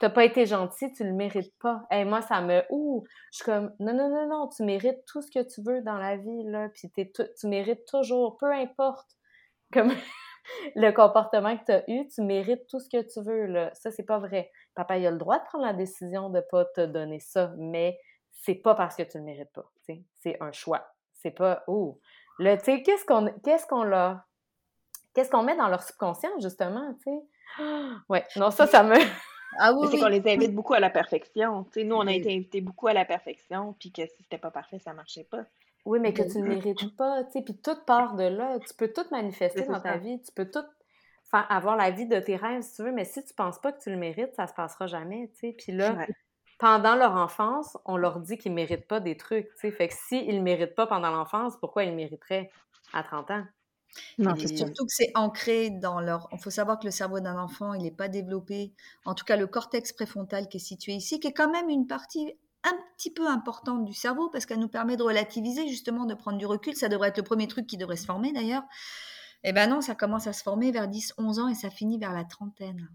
T'as 0.00 0.10
pas 0.10 0.24
été 0.24 0.46
gentil, 0.46 0.92
tu 0.92 1.04
le 1.04 1.12
mérites 1.12 1.54
pas. 1.60 1.82
Et 1.90 2.04
moi, 2.04 2.22
ça 2.22 2.40
me, 2.40 2.64
ouh, 2.70 3.04
je 3.30 3.36
suis 3.36 3.44
comme, 3.44 3.72
non, 3.78 3.94
non, 3.94 4.08
non, 4.08 4.26
non, 4.26 4.48
tu 4.48 4.64
mérites 4.64 5.04
tout 5.06 5.22
ce 5.22 5.30
que 5.30 5.42
tu 5.42 5.62
veux 5.62 5.82
dans 5.82 5.98
la 5.98 6.16
vie, 6.16 6.44
là, 6.44 6.68
puis 6.70 6.90
tu 6.92 7.46
mérites 7.46 7.86
toujours, 7.86 8.36
peu 8.38 8.52
importe. 8.52 9.06
Comme, 9.72 9.92
le 10.76 10.90
comportement 10.90 11.56
que 11.56 11.64
tu 11.64 11.72
as 11.72 11.90
eu, 11.90 12.08
tu 12.08 12.22
mérites 12.22 12.66
tout 12.68 12.80
ce 12.80 12.88
que 12.88 13.02
tu 13.02 13.20
veux. 13.22 13.46
Là. 13.46 13.70
Ça, 13.74 13.90
c'est 13.90 14.04
pas 14.04 14.18
vrai. 14.18 14.50
Papa, 14.74 14.96
il 14.98 15.06
a 15.06 15.10
le 15.10 15.18
droit 15.18 15.38
de 15.38 15.44
prendre 15.44 15.64
la 15.64 15.72
décision 15.72 16.30
de 16.30 16.40
pas 16.40 16.64
te 16.64 16.86
donner 16.86 17.20
ça, 17.20 17.52
mais 17.58 17.98
c'est 18.32 18.54
pas 18.54 18.74
parce 18.74 18.96
que 18.96 19.02
tu 19.02 19.18
le 19.18 19.24
mérites 19.24 19.52
pas. 19.52 19.70
C'est 20.18 20.36
un 20.40 20.52
choix. 20.52 20.86
C'est 21.14 21.30
pas 21.30 21.62
oh. 21.66 22.00
Le, 22.38 22.56
qu'est-ce 22.56 23.04
qu'on 23.04 23.26
qu'est-ce 23.44 23.66
qu'on 23.66 23.82
leur 23.82 24.20
qu'est-ce 25.14 25.30
qu'on 25.30 25.42
met 25.42 25.56
dans 25.56 25.68
leur 25.68 25.82
subconscient, 25.82 26.30
justement, 26.40 26.94
tu 26.94 27.10
sais? 27.10 27.26
Ouais, 28.08 28.24
non, 28.36 28.50
ça, 28.50 28.66
ça 28.66 28.82
me. 28.82 28.96
Ah 29.58 29.72
oui, 29.72 29.88
c'est 29.90 29.98
qu'on 29.98 30.06
les 30.06 30.22
invite 30.26 30.54
beaucoup 30.54 30.74
à 30.74 30.80
la 30.80 30.90
perfection. 30.90 31.66
nous, 31.76 31.94
on 31.96 32.06
a 32.06 32.12
été 32.12 32.34
invités 32.34 32.60
beaucoup 32.60 32.86
à 32.86 32.92
la 32.92 33.04
perfection, 33.04 33.74
puis 33.78 33.92
que 33.92 34.02
si 34.02 34.22
c'était 34.22 34.38
pas 34.38 34.50
parfait, 34.50 34.78
ça 34.78 34.92
marchait 34.92 35.24
pas. 35.24 35.44
Oui, 35.84 35.98
mais 35.98 36.12
que 36.12 36.22
tu 36.22 36.38
ne 36.38 36.48
mérites 36.48 36.96
pas, 36.96 37.24
tu 37.24 37.32
sais, 37.32 37.42
puis 37.42 37.56
toute 37.56 37.84
part 37.84 38.14
de 38.14 38.24
là. 38.24 38.58
Tu 38.60 38.74
peux 38.74 38.88
tout 38.88 39.06
manifester 39.10 39.62
dans 39.62 39.80
ta 39.80 39.96
vie, 39.96 40.20
tu 40.22 40.30
peux 40.32 40.50
tout 40.50 40.64
faire, 41.30 41.46
avoir 41.50 41.76
la 41.76 41.90
vie 41.90 42.06
de 42.06 42.20
tes 42.20 42.36
rêves 42.36 42.62
si 42.62 42.76
tu 42.76 42.82
veux, 42.82 42.92
mais 42.92 43.04
si 43.04 43.24
tu 43.24 43.34
penses 43.34 43.58
pas 43.58 43.72
que 43.72 43.80
tu 43.80 43.90
le 43.90 43.96
mérites, 43.96 44.34
ça 44.34 44.46
se 44.46 44.52
passera 44.52 44.86
jamais, 44.86 45.30
tu 45.32 45.38
sais. 45.40 45.54
Puis 45.58 45.72
là, 45.72 46.06
pendant 46.58 46.96
leur 46.96 47.16
enfance, 47.16 47.78
on 47.86 47.96
leur 47.96 48.20
dit 48.20 48.36
qu'ils 48.36 48.52
méritent 48.52 48.86
pas 48.86 49.00
des 49.00 49.16
trucs, 49.16 49.48
tu 49.54 49.60
sais. 49.60 49.70
Fait 49.70 49.88
que 49.88 49.94
s'ils 49.94 50.36
ne 50.36 50.42
méritent 50.42 50.74
pas 50.74 50.86
pendant 50.86 51.10
l'enfance, 51.10 51.56
pourquoi 51.56 51.84
ils 51.84 51.90
le 51.90 51.96
mériteraient 51.96 52.50
à 52.92 53.02
30 53.02 53.30
ans? 53.30 53.44
Non, 54.18 54.34
Et 54.34 54.56
surtout 54.56 54.86
que 54.86 54.92
c'est 54.92 55.10
ancré 55.14 55.70
dans 55.70 56.00
leur. 56.00 56.28
Il 56.32 56.38
faut 56.38 56.50
savoir 56.50 56.78
que 56.78 56.84
le 56.84 56.90
cerveau 56.90 57.20
d'un 57.20 57.38
enfant, 57.38 57.74
il 57.74 57.82
n'est 57.82 57.90
pas 57.90 58.08
développé. 58.08 58.72
En 59.04 59.14
tout 59.14 59.24
cas, 59.24 59.36
le 59.36 59.46
cortex 59.46 59.92
préfrontal 59.92 60.48
qui 60.48 60.58
est 60.58 60.60
situé 60.60 60.92
ici, 60.92 61.20
qui 61.20 61.28
est 61.28 61.32
quand 61.32 61.50
même 61.50 61.68
une 61.68 61.86
partie 61.86 62.34
un 62.62 62.76
petit 62.96 63.10
peu 63.10 63.26
importante 63.26 63.84
du 63.84 63.94
cerveau 63.94 64.28
parce 64.28 64.44
qu'elle 64.46 64.58
nous 64.60 64.68
permet 64.68 64.96
de 64.96 65.02
relativiser, 65.02 65.66
justement, 65.68 66.04
de 66.04 66.14
prendre 66.14 66.38
du 66.38 66.46
recul. 66.46 66.76
Ça 66.76 66.88
devrait 66.88 67.08
être 67.08 67.16
le 67.16 67.22
premier 67.24 67.48
truc 67.48 67.66
qui 67.66 67.76
devrait 67.78 67.96
se 67.96 68.04
former 68.06 68.32
d'ailleurs. 68.32 68.62
Eh 69.42 69.52
ben 69.52 69.68
non, 69.70 69.80
ça 69.80 69.94
commence 69.94 70.26
à 70.26 70.32
se 70.34 70.42
former 70.42 70.70
vers 70.70 70.86
10, 70.88 71.14
11 71.18 71.38
ans 71.38 71.48
et 71.48 71.54
ça 71.54 71.70
finit 71.70 71.98
vers 71.98 72.12
la 72.12 72.24
trentaine. 72.24 72.90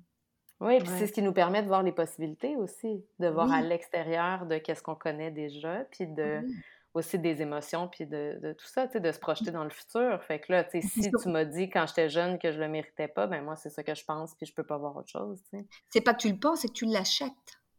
Oui, 0.61 0.77
puis 0.79 0.87
Ouais. 0.87 0.99
c'est 0.99 1.07
ce 1.07 1.11
qui 1.13 1.21
nous 1.21 1.33
permet 1.33 1.61
de 1.63 1.67
voir 1.67 1.83
les 1.83 1.91
possibilités 1.91 2.55
aussi, 2.55 3.03
de 3.19 3.27
voir 3.27 3.51
à 3.51 3.61
l'extérieur 3.61 4.45
de 4.45 4.57
qu'est-ce 4.57 4.81
qu'on 4.83 4.95
connaît 4.95 5.31
déjà, 5.31 5.83
puis 5.91 6.07
de 6.07 6.41
Oui. 6.43 6.55
Aussi 6.95 7.19
des 7.19 7.41
émotions, 7.41 7.87
puis 7.87 8.05
de, 8.07 8.39
de 8.41 8.53
tout 8.53 8.65
ça, 8.65 8.87
tu 8.87 8.93
sais, 8.93 8.99
de 8.99 9.11
se 9.11 9.19
projeter 9.19 9.51
dans 9.51 9.63
le 9.63 9.69
futur. 9.69 10.23
Fait 10.23 10.39
que 10.39 10.51
là, 10.51 10.63
tu 10.63 10.81
sais, 10.81 10.87
si 10.87 11.11
tu 11.21 11.29
m'as 11.29 11.45
dit 11.45 11.69
quand 11.69 11.85
j'étais 11.87 12.09
jeune 12.09 12.39
que 12.39 12.51
je 12.51 12.59
le 12.59 12.67
méritais 12.67 13.07
pas, 13.07 13.27
ben 13.27 13.43
moi, 13.43 13.55
c'est 13.55 13.69
ça 13.69 13.83
que 13.83 13.93
je 13.93 14.03
pense, 14.03 14.33
puis 14.35 14.45
je 14.45 14.53
peux 14.53 14.63
pas 14.63 14.77
voir 14.77 14.95
autre 14.95 15.09
chose, 15.09 15.41
tu 15.51 15.59
sais. 15.59 15.65
C'est 15.89 16.01
pas 16.01 16.13
que 16.13 16.21
tu 16.21 16.29
le 16.31 16.39
penses, 16.39 16.61
c'est 16.61 16.69
que 16.69 16.73
tu 16.73 16.85
l'achètes. 16.85 17.29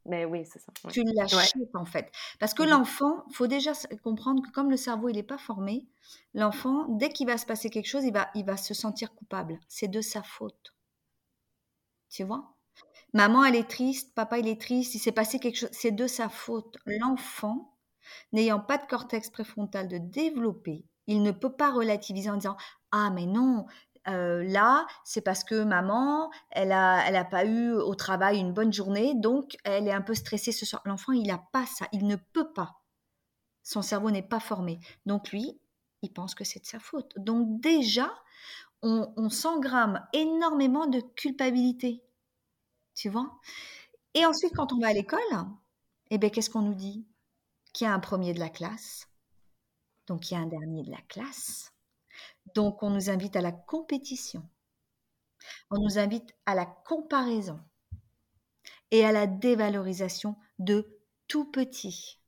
Mais 0.09 0.25
oui, 0.25 0.45
c'est 0.45 0.61
ça. 0.61 0.73
ouais. 0.85 0.93
Tu 0.93 1.03
l'achètes 1.03 1.75
en 1.75 1.85
fait. 1.85 2.13
Parce 2.39 2.55
que 2.55 2.63
Mhm. 2.63 2.69
l'enfant, 2.71 3.25
faut 3.33 3.49
déjà 3.49 3.73
comprendre 4.05 4.41
que 4.47 4.53
comme 4.53 4.71
le 4.71 4.77
cerveau 4.77 5.09
il 5.09 5.17
n'est 5.17 5.25
pas 5.25 5.39
formé, 5.39 5.85
l'enfant, 6.33 6.85
dès 6.91 7.09
qu'il 7.09 7.27
va 7.27 7.39
se 7.39 7.47
passer 7.47 7.71
quelque 7.71 7.89
chose, 7.89 8.05
il 8.05 8.13
va, 8.13 8.29
il 8.37 8.45
va 8.45 8.57
se 8.57 8.73
sentir 8.73 9.13
coupable. 9.17 9.59
C'est 9.69 9.89
de 9.89 10.01
sa 10.01 10.23
faute. 10.23 10.75
Tu 12.11 12.23
vois? 12.25 12.55
Maman, 13.13 13.45
elle 13.45 13.57
est 13.57 13.69
triste, 13.69 14.15
papa, 14.15 14.39
il 14.39 14.49
est 14.49 14.61
triste, 14.61 14.95
il 14.95 14.99
s'est 14.99 15.13
passé 15.13 15.39
quelque 15.39 15.57
chose, 15.57 15.71
c'est 15.73 15.91
de 15.93 16.07
sa 16.07 16.29
faute. 16.29 16.77
L'enfant, 16.87 17.76
n'ayant 18.33 18.61
pas 18.61 18.79
de 18.79 18.87
cortex 18.87 19.31
préfrontal 19.31 19.89
de 19.89 19.99
développer, 19.99 20.85
il 21.07 21.23
ne 21.23 21.31
peut 21.31 21.53
pas 21.53 21.71
relativiser 21.71 22.31
en 22.31 22.37
disant 22.37 22.57
Ah, 22.93 23.11
mais 23.11 23.27
non, 23.27 23.67
euh, 24.09 24.45
là, 24.45 24.87
c'est 25.05 25.21
parce 25.21 25.45
que 25.45 25.65
maman, 25.65 26.31
elle 26.51 26.73
a, 26.73 27.05
elle 27.07 27.17
a 27.17 27.25
pas 27.25 27.45
eu 27.45 27.73
au 27.73 27.95
travail 27.95 28.39
une 28.39 28.53
bonne 28.53 28.73
journée, 28.73 29.15
donc 29.15 29.57
elle 29.65 29.89
est 29.89 29.93
un 29.93 30.03
peu 30.03 30.15
stressée 30.15 30.53
ce 30.53 30.67
soir. 30.67 30.83
L'enfant, 30.85 31.13
il 31.13 31.27
n'a 31.27 31.39
pas 31.53 31.67
ça, 31.67 31.87
il 31.93 32.07
ne 32.07 32.17
peut 32.17 32.53
pas. 32.53 32.83
Son 33.63 33.83
cerveau 33.83 34.11
n'est 34.11 34.23
pas 34.23 34.41
formé. 34.41 34.79
Donc 35.07 35.31
lui, 35.33 35.61
il 36.03 36.13
pense 36.13 36.35
que 36.35 36.45
c'est 36.45 36.61
de 36.61 36.67
sa 36.67 36.79
faute. 36.79 37.13
Donc 37.17 37.61
déjà, 37.61 38.13
on, 38.83 39.13
on 39.17 39.29
s'engramme 39.31 40.07
énormément 40.13 40.87
de 40.87 41.01
culpabilité. 41.01 42.03
Tu 42.95 43.09
vois? 43.09 43.39
Et 44.15 44.25
ensuite, 44.25 44.55
quand 44.55 44.73
on 44.73 44.79
va 44.79 44.89
à 44.89 44.93
l'école, 44.93 45.21
eh 46.11 46.19
bien, 46.19 46.31
qu'est-ce 46.31 46.51
qu'on 46.51 46.63
nous 46.63 46.75
dit? 46.75 47.07
A 47.85 47.93
un 47.93 48.01
premier 48.01 48.33
de 48.33 48.41
la 48.41 48.49
classe, 48.49 49.07
donc 50.07 50.31
il 50.31 50.35
y 50.35 50.37
a 50.37 50.41
un 50.41 50.47
dernier 50.47 50.83
de 50.83 50.91
la 50.91 51.01
classe. 51.09 51.73
Donc 52.55 52.83
on 52.83 52.91
nous 52.91 53.11
invite 53.11 53.37
à 53.37 53.43
la 53.43 53.53
compétition. 53.53 54.49
On 55.71 55.79
nous 55.79 55.99
invite 55.99 56.35
à 56.47 56.55
la 56.55 56.65
comparaison 56.65 57.61
et 58.91 59.05
à 59.05 59.13
la 59.13 59.27
dévalorisation 59.27 60.37
de 60.59 61.01
tout 61.29 61.45
petit. 61.45 62.19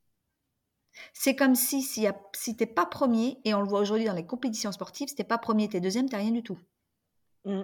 C'est 1.14 1.36
comme 1.36 1.54
si, 1.54 1.82
si, 1.82 2.06
si 2.34 2.56
t'es 2.56 2.66
pas 2.66 2.84
premier, 2.84 3.40
et 3.44 3.54
on 3.54 3.60
le 3.62 3.68
voit 3.68 3.80
aujourd'hui 3.80 4.06
dans 4.06 4.14
les 4.14 4.26
compétitions 4.26 4.72
sportives, 4.72 5.08
si 5.08 5.14
t'es 5.14 5.24
pas 5.24 5.38
premier, 5.38 5.68
t'es 5.68 5.80
deuxième, 5.80 6.08
t'es 6.10 6.16
rien 6.16 6.32
du 6.32 6.42
tout. 6.42 6.58
Mm. 7.44 7.62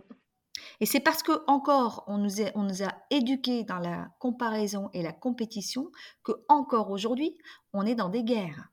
Et 0.81 0.87
c'est 0.87 1.01
parce 1.01 1.23
que 1.23 1.33
encore 1.47 2.05
on 2.07 2.19
nous, 2.19 2.43
a 2.83 2.93
éduqués 3.11 3.65
dans 3.65 3.79
la 3.79 4.09
comparaison 4.19 4.91
et 4.93 5.03
la 5.03 5.12
compétition 5.12 5.91
que 6.23 6.33
encore 6.49 6.91
aujourd'hui 6.91 7.37
on 7.73 7.87
est 7.87 7.95
dans 7.95 8.09
des 8.09 8.25
guerres. 8.25 8.69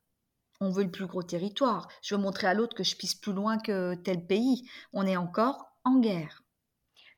On 0.60 0.70
veut 0.70 0.84
le 0.84 0.92
plus 0.92 1.08
gros 1.08 1.24
territoire. 1.24 1.88
Je 2.04 2.16
veux 2.16 2.22
montrer 2.22 2.48
à 2.48 2.54
l'autre 2.54 2.76
que 2.76 2.84
je 2.84 2.96
pisse 2.96 3.16
plus 3.16 3.34
loin 3.34 3.58
que 3.58 3.96
tel 3.96 4.26
pays. 4.26 4.70
On 4.94 5.08
est 5.08 5.18
encore 5.18 5.66
en 5.84 6.00
guerre. 6.00 6.44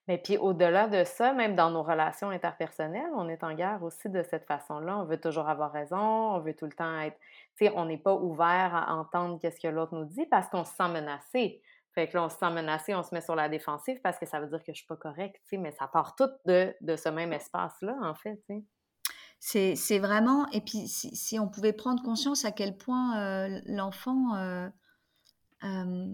Mais 0.08 0.18
puis 0.18 0.38
au-delà 0.38 0.88
de 0.88 1.06
ça, 1.06 1.34
même 1.34 1.56
dans 1.56 1.72
nos 1.72 1.84
relations 1.84 2.30
interpersonnelles, 2.30 3.12
on 3.16 3.30
est 3.30 3.44
en 3.44 3.54
guerre 3.54 3.84
aussi 3.84 4.10
de 4.10 4.22
cette 4.24 4.46
façon-là. 4.46 4.98
On 4.98 5.06
veut 5.06 5.20
toujours 5.20 5.48
avoir 5.48 5.72
raison, 5.72 5.98
on 5.98 6.40
veut 6.40 6.54
tout 6.54 6.66
le 6.66 6.74
temps 6.74 7.00
être... 7.00 7.18
Tu 7.56 7.66
sais, 7.66 7.74
on 7.76 7.86
n'est 7.86 7.98
pas 7.98 8.14
ouvert 8.14 8.76
à 8.76 8.96
entendre 8.96 9.40
qu'est-ce 9.40 9.62
que 9.62 9.68
l'autre 9.68 9.96
nous 9.96 10.06
dit 10.06 10.26
parce 10.26 10.50
qu'on 10.50 10.66
se 10.66 10.74
sent 10.76 10.90
menacé. 10.90 11.62
Fait 11.94 12.08
que 12.08 12.18
là, 12.18 12.26
on 12.26 12.30
se 12.30 12.38
sent 12.38 12.50
menacé, 12.50 12.96
on 12.96 13.04
se 13.04 13.14
met 13.14 13.22
sur 13.22 13.36
la 13.36 13.50
défensive 13.50 14.00
parce 14.02 14.18
que 14.18 14.26
ça 14.26 14.40
veut 14.40 14.48
dire 14.48 14.64
que 14.64 14.74
je 14.74 14.78
suis 14.78 14.88
pas 14.88 14.96
correcte, 14.96 15.36
tu 15.44 15.50
sais, 15.50 15.58
mais 15.58 15.72
ça 15.72 15.88
part 15.88 16.16
tout 16.16 16.30
de, 16.46 16.74
de 16.82 16.96
ce 16.96 17.10
même 17.10 17.34
espace-là, 17.34 17.96
en 18.02 18.16
fait, 18.16 18.38
tu 18.48 18.56
sais. 18.56 18.64
C'est, 19.40 19.76
c'est 19.76 20.00
vraiment, 20.00 20.50
et 20.52 20.62
puis 20.62 20.88
si, 20.88 21.14
si 21.18 21.38
on 21.38 21.50
pouvait 21.50 21.74
prendre 21.74 22.02
conscience 22.02 22.46
à 22.46 22.52
quel 22.52 22.78
point 22.78 23.20
euh, 23.20 23.60
l'enfant, 23.66 24.36
euh, 24.36 24.70
euh, 25.66 26.08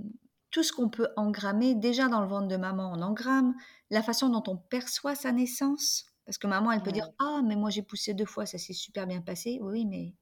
tout 0.49 0.63
ce 0.63 0.73
qu'on 0.73 0.89
peut 0.89 1.09
engrammer, 1.15 1.75
déjà 1.75 2.07
dans 2.07 2.21
le 2.21 2.27
ventre 2.27 2.47
de 2.47 2.57
maman, 2.57 2.91
on 2.91 3.01
engramme, 3.03 3.53
la 3.91 4.01
façon 4.01 4.30
dont 4.30 4.43
on 4.47 4.57
perçoit 4.57 5.13
sa 5.13 5.32
naissance, 5.32 6.05
parce 6.25 6.39
que 6.39 6.47
maman, 6.47 6.71
elle 6.71 6.82
peut 6.82 6.91
dire, 6.91 7.09
ah, 7.19 7.41
mais 7.45 7.55
moi 7.55 7.69
j'ai 7.69 7.84
poussé 7.84 8.13
deux 8.15 8.25
fois, 8.25 8.45
ça 8.47 8.57
s'est 8.57 8.73
super 8.73 9.05
bien 9.05 9.21
passé, 9.21 9.59
oui, 9.61 9.86
mais 9.86 10.15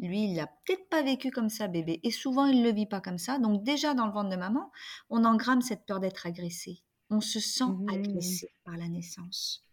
lui, 0.00 0.24
il 0.30 0.36
l'a 0.36 0.46
peut-être 0.46 0.88
pas 0.88 1.02
vécu 1.02 1.30
comme 1.30 1.48
ça, 1.50 1.68
bébé, 1.68 2.00
et 2.02 2.10
souvent 2.10 2.46
il 2.46 2.62
le 2.64 2.70
vit 2.72 2.86
pas 2.86 3.00
comme 3.00 3.18
ça, 3.18 3.38
donc 3.38 3.62
déjà 3.62 3.94
dans 3.94 4.06
le 4.06 4.12
ventre 4.12 4.30
de 4.30 4.36
maman, 4.36 4.70
on 5.10 5.24
engramme 5.24 5.60
cette 5.62 5.84
peur 5.86 6.00
d'être 6.00 6.26
agressé, 6.26 6.78
on 7.10 7.20
se 7.20 7.38
sent 7.40 7.64
Mhm. 7.64 7.88
agressé 7.90 8.50
par 8.64 8.76
la 8.76 8.88
naissance. 8.88 9.66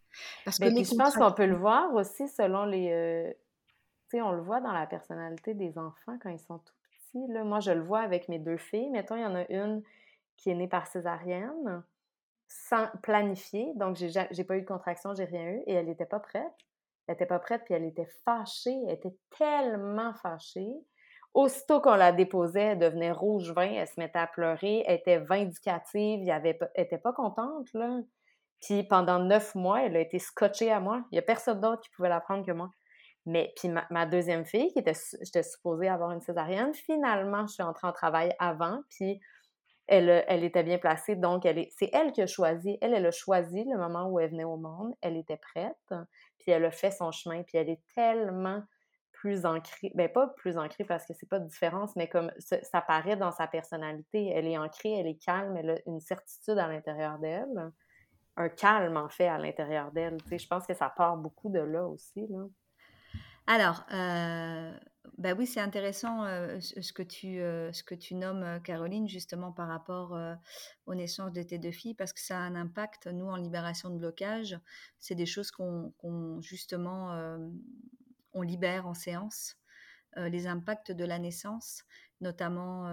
Parce 0.45 0.57
que 0.59 0.65
Ben, 0.65 0.75
les 0.75 0.84
je 0.84 0.95
pense 0.95 1.15
qu'on 1.15 1.32
peut 1.32 1.45
le 1.45 1.55
voir 1.55 1.93
aussi 1.93 2.28
selon 2.28 2.65
les... 2.65 2.91
euh, 2.91 3.32
tu 4.09 4.17
sais, 4.17 4.21
on 4.21 4.32
le 4.32 4.41
voit 4.41 4.61
dans 4.61 4.71
la 4.71 4.88
personnalité 4.88 5.53
des 5.53 5.78
enfants 5.78 6.17
quand 6.21 6.30
ils 6.30 6.39
sont 6.39 6.59
tout 6.59 6.73
petits. 6.84 7.32
Là. 7.32 7.43
Moi, 7.43 7.59
je 7.59 7.71
le 7.71 7.82
vois 7.84 7.99
avec 7.99 8.30
mes 8.30 8.39
deux 8.39 8.57
filles. 8.57 8.89
Mettons, 8.89 9.15
il 9.15 9.21
y 9.21 9.25
en 9.25 9.36
a 9.36 9.45
une 9.51 9.84
qui 10.38 10.49
est 10.49 10.55
née 10.55 10.67
par 10.67 10.88
césarienne, 10.88 11.84
sans 12.47 12.88
planifier. 13.03 13.73
Donc, 13.75 13.95
j'ai 13.97 14.09
ja- 14.09 14.28
j'ai 14.32 14.43
pas 14.43 14.55
eu 14.57 14.61
de 14.61 14.65
contraction, 14.65 15.13
j'ai 15.13 15.25
rien 15.25 15.43
eu. 15.49 15.63
Et 15.67 15.73
elle 15.73 15.86
n'était 15.88 16.05
pas 16.05 16.19
prête. 16.19 16.53
Elle 17.08 17.14
n'était 17.14 17.26
pas 17.26 17.39
prête, 17.39 17.64
puis 17.66 17.74
elle 17.74 17.86
était 17.86 18.10
fâchée. 18.26 18.78
Elle 18.88 18.95
était 18.95 19.16
tellement 19.38 20.14
fâchée. 20.16 20.74
Aussitôt 21.34 21.82
qu'on 21.82 21.95
la 21.95 22.12
déposait, 22.12 22.62
elle 22.62 22.80
devenait 22.80 23.12
rouge 23.12 23.51
vin, 23.51 23.70
elle 23.72 23.88
se 23.88 23.99
mettait 23.99 24.20
à 24.20 24.28
pleurer, 24.28 24.84
elle 24.88 24.97
était 24.97 25.20
vindicative, 25.20 26.28
elle 26.28 26.58
était 26.76 26.97
pas 26.97 27.14
contente, 27.14 27.72
là. 27.74 27.99
Puis 28.62 28.84
pendant 28.84 29.20
neuf 29.20 29.53
mois, 29.53 29.84
elle 29.84 29.95
a 29.97 29.99
été 29.99 30.18
scotchée 30.18 30.72
à 30.72 30.80
moi. 30.80 31.03
Il 31.12 31.16
n'y 31.16 31.20
a 31.20 31.22
personne 31.22 31.62
d'autre 31.62 31.82
qui 31.82 31.89
pouvait 31.91 32.10
la 32.10 32.20
prendre 32.20 32.45
que 32.45 32.51
moi. 32.51 32.72
Mais 33.28 33.53
puis 33.58 33.70
ma, 33.89 34.05
deuxième 34.05 34.45
fille, 34.45 34.72
qui 34.72 34.80
était, 34.80 34.97
j'étais 35.22 35.43
supposée 35.43 35.89
avoir 35.89 36.12
une 36.12 36.22
césarienne, 36.22 36.74
finalement, 36.74 37.45
je 37.45 37.53
suis 37.53 37.64
entrée 37.64 37.88
en 37.88 37.91
travail 37.91 38.34
avant, 38.39 38.82
puis 38.89 39.20
elle, 39.88 40.09
euh, 40.09 40.21
elle 40.27 40.43
était 40.43 40.63
bien 40.63 40.77
placée, 40.77 41.15
donc 41.15 41.45
elle 41.45 41.57
est, 41.57 41.71
c'est 41.77 41.89
elle 41.93 42.11
qui 42.11 42.21
a 42.21 42.27
choisi. 42.27 42.77
Elle, 42.81 42.93
elle 42.93 43.05
a 43.05 43.11
choisi 43.11 43.63
le 43.63 43.77
moment 43.77 44.07
où 44.09 44.19
elle 44.19 44.31
venait 44.31 44.43
au 44.43 44.57
monde. 44.57 44.93
Elle 45.01 45.17
était 45.17 45.38
prête, 45.38 45.93
puis 46.39 46.51
elle 46.51 46.65
a 46.65 46.71
fait 46.71 46.91
son 46.91 47.11
chemin, 47.11 47.43
puis 47.43 47.57
elle 47.57 47.69
est 47.69 47.81
tellement 47.95 48.63
plus 49.17 49.45
ancrée, 49.45 49.91
ben 49.95 50.09
pas 50.09 50.27
plus 50.38 50.57
ancrée 50.59 50.83
parce 50.83 51.05
que 51.05 51.13
c'est 51.13 51.27
pas 51.27 51.39
de 51.39 51.47
différence, 51.47 51.95
mais 51.95 52.07
comme 52.07 52.31
ça, 52.38 52.57
ça 52.63 52.85
dans 53.15 53.31
sa 53.31 53.47
personnalité. 53.47 54.29
Elle 54.29 54.47
est 54.47 54.57
ancrée, 54.57 54.93
elle 54.93 55.07
est 55.07 55.17
calme, 55.23 55.57
elle 55.57 55.71
a 55.71 55.75
une 55.88 55.99
certitude 55.99 56.57
à 56.59 56.67
l'intérieur 56.67 57.17
d'elle, 57.17 57.71
un 58.35 58.49
calme 58.49 58.95
en 58.95 59.09
fait 59.09 59.27
à 59.27 59.39
l'intérieur 59.39 59.91
d'elle. 59.91 60.17
Tu 60.29 60.38
je 60.38 60.47
pense 60.47 60.67
que 60.67 60.75
ça 60.75 60.89
part 60.95 61.17
beaucoup 61.17 61.49
de 61.49 61.59
là 61.59 61.88
aussi. 61.88 62.27
Là. 62.29 62.45
Alors, 63.47 63.85
euh, 63.93 64.77
bah 65.18 65.34
oui, 65.34 65.47
c'est 65.47 65.59
intéressant 65.59 66.26
ce 66.59 66.93
que 66.93 67.01
tu, 67.01 67.38
ce 67.38 67.84
que 67.84 67.95
tu 67.95 68.13
nommes, 68.13 68.61
Caroline, 68.63 69.07
justement 69.07 69.51
par 69.51 69.68
rapport 69.68 70.15
aux 70.86 70.93
naissances 70.93 71.34
de 71.34 71.41
tes 71.41 71.57
deux 71.57 71.72
filles, 71.72 71.95
parce 71.95 72.13
que 72.13 72.20
ça 72.20 72.38
a 72.38 72.41
un 72.41 72.55
impact, 72.55 73.07
nous, 73.07 73.26
en 73.26 73.36
libération 73.36 73.89
de 73.89 73.97
blocage, 73.97 74.59
c'est 74.99 75.15
des 75.15 75.26
choses 75.26 75.49
qu'on, 75.49 75.91
qu'on, 75.97 76.39
justement, 76.41 77.20
on 78.34 78.41
libère 78.43 78.86
en 78.86 78.93
séance, 78.93 79.57
les 80.15 80.45
impacts 80.45 80.91
de 80.91 81.03
la 81.03 81.18
naissance, 81.18 81.84
notamment 82.22 82.84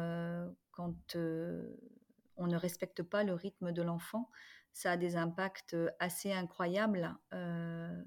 quand 0.70 1.16
on 1.16 2.46
ne 2.46 2.56
respecte 2.56 3.02
pas 3.02 3.22
le 3.22 3.34
rythme 3.34 3.70
de 3.70 3.82
l'enfant. 3.82 4.30
Ça 4.72 4.92
a 4.92 4.96
des 4.96 5.14
impacts 5.16 5.76
assez 6.00 6.32
incroyables 6.32 7.14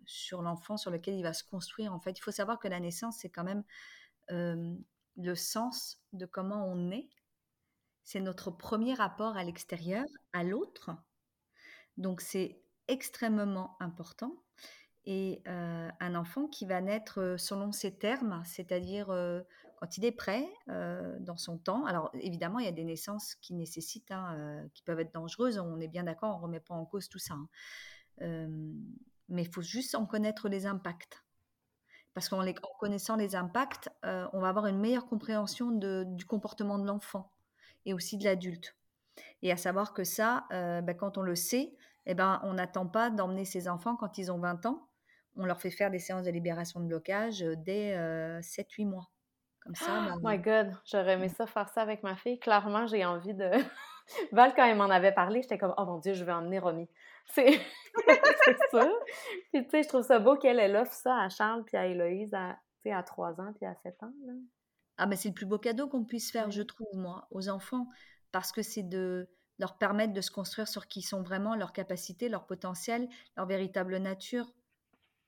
sur 0.05 0.41
l'enfant, 0.41 0.75
sur 0.75 0.89
lequel 0.89 1.13
il 1.13 1.23
va 1.23 1.33
se 1.33 1.43
construire. 1.43 1.93
En 1.93 1.99
fait, 1.99 2.17
il 2.17 2.21
faut 2.21 2.31
savoir 2.31 2.57
que 2.57 2.67
la 2.67 2.79
naissance, 2.79 3.19
c'est 3.19 3.29
quand 3.29 3.43
même 3.43 3.63
le 4.29 5.35
sens 5.35 6.01
de 6.13 6.25
comment 6.25 6.65
on 6.67 6.91
est. 6.91 7.09
C'est 8.03 8.21
notre 8.21 8.51
premier 8.51 8.93
rapport 8.93 9.35
à 9.37 9.43
l'extérieur, 9.43 10.05
à 10.33 10.43
l'autre. 10.43 10.91
Donc, 11.97 12.21
c'est 12.21 12.61
extrêmement 12.87 13.75
important. 13.79 14.33
Et 15.05 15.41
un 15.45 16.15
enfant 16.15 16.47
qui 16.47 16.65
va 16.65 16.81
naître 16.81 17.35
selon 17.37 17.71
ses 17.71 17.97
termes, 17.97 18.41
c'est-à-dire 18.45 19.07
quand 19.77 19.97
il 19.97 20.03
est 20.03 20.11
prêt, 20.11 20.45
dans 20.67 21.37
son 21.37 21.57
temps. 21.57 21.85
Alors 21.85 22.09
évidemment, 22.15 22.59
il 22.59 22.65
y 22.65 22.69
a 22.69 22.73
des 22.73 22.83
naissances 22.83 23.35
qui 23.35 23.53
nécessitent, 23.53 24.11
hein, 24.11 24.67
qui 24.73 24.83
peuvent 24.83 24.99
être 24.99 25.13
dangereuses, 25.13 25.59
on 25.59 25.79
est 25.79 25.87
bien 25.87 26.03
d'accord, 26.03 26.35
on 26.35 26.39
ne 26.39 26.43
remet 26.43 26.59
pas 26.59 26.73
en 26.73 26.85
cause 26.85 27.07
tout 27.07 27.19
ça. 27.19 27.35
hein. 27.35 28.47
Mais 29.29 29.43
il 29.43 29.49
faut 29.53 29.61
juste 29.61 29.95
en 29.95 30.05
connaître 30.05 30.49
les 30.49 30.65
impacts. 30.65 31.23
Parce 32.17 32.29
qu'en 32.29 32.43
connaissant 32.79 33.15
les 33.15 33.35
impacts, 33.35 33.91
euh, 34.03 34.27
on 34.33 34.39
va 34.39 34.49
avoir 34.49 34.65
une 34.65 34.79
meilleure 34.79 35.05
compréhension 35.05 35.69
de- 35.69 36.03
du 36.03 36.25
comportement 36.25 36.79
de 36.79 36.87
l'enfant 36.87 37.31
et 37.85 37.93
aussi 37.93 38.17
de 38.17 38.23
l'adulte. 38.23 38.75
Et 39.43 39.51
à 39.51 39.55
savoir 39.55 39.93
que 39.93 40.03
ça, 40.03 40.47
ben, 40.49 40.95
quand 40.97 41.19
on 41.19 41.21
le 41.21 41.35
sait, 41.35 41.75
eh 42.07 42.15
ben, 42.15 42.41
on 42.43 42.53
n'attend 42.53 42.87
pas 42.87 43.11
d'emmener 43.11 43.45
ses 43.45 43.67
enfants 43.69 43.95
quand 43.95 44.17
ils 44.17 44.31
ont 44.31 44.39
20 44.39 44.65
ans. 44.65 44.89
On 45.35 45.45
leur 45.45 45.61
fait 45.61 45.69
faire 45.69 45.91
des 45.91 45.99
séances 45.99 46.23
de 46.23 46.31
libération 46.31 46.79
de 46.79 46.87
blocage 46.87 47.41
dès 47.41 47.95
7-8 48.41 48.85
mois. 48.85 49.11
Comme 49.59 49.75
ça. 49.75 50.07
Oh 50.15 50.19
my 50.23 50.39
God, 50.39 50.75
j'aurais 50.85 51.13
aimé 51.13 51.29
ça, 51.29 51.45
faire 51.45 51.69
ça 51.69 51.83
avec 51.83 52.01
ma 52.01 52.15
fille. 52.15 52.39
Clairement, 52.39 52.87
j'ai 52.87 53.05
envie 53.05 53.35
de. 53.35 53.51
Val, 54.31 54.53
quand 54.55 54.65
elle 54.65 54.77
m'en 54.77 54.85
avait 54.89 55.13
parlé, 55.13 55.43
j'étais 55.43 55.59
comme, 55.59 55.75
oh 55.77 55.85
mon 55.85 55.99
Dieu, 55.99 56.15
je 56.15 56.23
vais 56.23 56.31
emmener 56.31 56.57
Romy. 56.57 56.89
C'est 57.35 58.57
ça. 58.71 58.89
Puis, 59.53 59.63
tu 59.63 59.69
sais, 59.69 59.83
je 59.83 59.87
trouve 59.87 60.03
ça 60.03 60.19
beau 60.19 60.37
qu'elle, 60.37 60.59
elle 60.59 60.75
offre 60.75 60.93
ça 60.93 61.17
à 61.19 61.29
Charles 61.29 61.63
puis 61.65 61.77
à 61.77 61.87
Héloïse 61.87 62.33
à, 62.33 62.57
à 62.85 63.03
3 63.03 63.41
ans 63.41 63.53
puis 63.53 63.65
à 63.65 63.75
7 63.75 64.03
ans. 64.03 64.13
Là. 64.25 64.33
Ah, 64.97 65.05
mais 65.05 65.15
c'est 65.15 65.29
le 65.29 65.33
plus 65.33 65.45
beau 65.45 65.59
cadeau 65.59 65.87
qu'on 65.87 66.05
puisse 66.05 66.31
faire, 66.31 66.49
je 66.49 66.63
trouve, 66.63 66.87
moi, 66.95 67.27
aux 67.31 67.49
enfants, 67.49 67.87
parce 68.31 68.51
que 68.51 68.63
c'est 68.63 68.83
de 68.83 69.29
leur 69.59 69.77
permettre 69.77 70.13
de 70.13 70.21
se 70.21 70.31
construire 70.31 70.67
sur 70.67 70.87
qui 70.87 71.01
sont 71.01 71.21
vraiment, 71.21 71.55
leurs 71.55 71.73
capacités, 71.73 72.29
leur 72.29 72.45
potentiel, 72.45 73.07
leur 73.35 73.45
véritable 73.45 73.97
nature. 73.97 74.53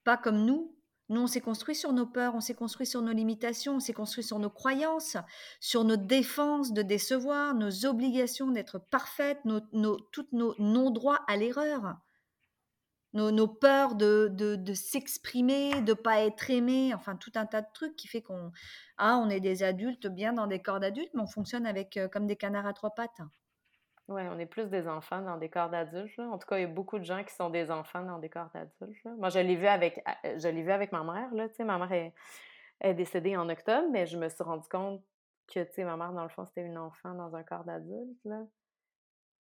Pas 0.04 0.18
comme 0.18 0.46
nous. 0.46 0.76
Nous, 1.10 1.22
on 1.22 1.28
s'est 1.28 1.42
construit 1.42 1.76
sur 1.76 1.92
nos 1.92 2.06
peurs, 2.06 2.36
on 2.36 2.42
s'est 2.42 2.54
construit 2.54 2.86
sur 2.86 3.02
nos 3.02 3.12
limitations, 3.12 3.76
on 3.76 3.80
s'est 3.80 3.94
construit 3.94 4.24
sur 4.24 4.40
nos 4.40 4.50
croyances, 4.50 5.18
sur 5.60 5.84
nos 5.84 5.98
défenses 5.98 6.72
de 6.72 6.82
décevoir, 6.82 7.56
nos 7.56 7.86
obligations 7.86 8.52
d'être 8.52 8.80
parfaites, 8.80 9.44
nos, 9.46 9.62
nos, 9.74 10.00
toutes 10.12 10.32
nos 10.34 10.56
non-droits 10.60 11.22
à 11.28 11.36
l'erreur 11.36 11.98
nos, 13.14 13.48
peurs 13.48 13.96
de, 13.96 14.30
de, 14.32 14.74
s'exprimer, 14.74 15.82
de 15.82 15.94
pas 15.94 16.22
être 16.22 16.50
aimé, 16.50 16.94
enfin 16.94 17.16
tout 17.16 17.32
un 17.36 17.46
tas 17.46 17.62
de 17.62 17.68
trucs 17.74 17.96
qui 17.96 18.08
fait 18.08 18.22
qu'on 18.22 18.52
ah, 18.98 19.18
on 19.18 19.30
est 19.30 19.40
des 19.40 19.64
adultes 19.64 20.08
bien 20.08 20.34
dans 20.34 20.48
des 20.48 20.62
corps 20.62 20.80
d'adultes, 20.80 21.12
mais 21.14 21.22
on 21.22 21.28
fonctionne 21.28 21.66
avec 21.66 21.98
euh, 21.98 22.08
comme 22.08 22.28
des 22.28 22.36
canards 22.36 22.68
à 22.68 22.74
trois 22.74 22.94
pattes. 22.94 23.22
Oui, 24.10 24.24
on 24.28 24.40
est 24.40 24.48
plus 24.48 24.70
des 24.70 24.88
enfants 24.88 25.22
dans 25.22 25.38
des 25.38 25.50
corps 25.50 25.70
d'adultes. 25.70 26.18
En 26.18 26.40
tout 26.40 26.48
cas, 26.48 26.58
il 26.58 26.62
y 26.62 26.64
a 26.64 26.68
beaucoup 26.68 26.98
de 26.98 27.04
gens 27.04 27.24
qui 27.24 27.34
sont 27.36 27.52
des 27.52 27.70
enfants 27.70 28.04
dans 28.04 28.18
des 28.18 28.30
corps 28.30 28.50
d'adultes. 28.56 29.06
Moi, 29.06 29.30
je 29.30 29.38
l'ai 29.38 29.56
vu 29.56 29.68
avec 29.68 30.04
euh, 30.26 30.40
je 30.40 30.48
l'ai 30.48 30.64
vu 30.64 30.72
avec 30.72 30.92
ma 30.92 31.04
mère. 31.04 31.32
Là, 31.32 31.48
ma 31.60 31.78
mère 31.78 32.12
est, 32.82 32.94
décédée 32.96 33.38
en 33.38 33.48
octobre, 33.50 33.88
mais 33.92 34.08
je 34.08 34.18
me 34.18 34.28
suis 34.28 34.44
rendu 34.44 34.68
compte 34.68 35.04
que 35.54 35.84
ma 35.84 35.96
mère, 35.96 36.12
dans 36.14 36.24
le 36.24 36.30
fond, 36.30 36.44
c'était 36.46 36.66
une 36.66 36.78
enfant 36.78 37.14
dans 37.14 37.36
un 37.36 37.44
corps 37.44 37.64
d'adulte. 37.66 38.18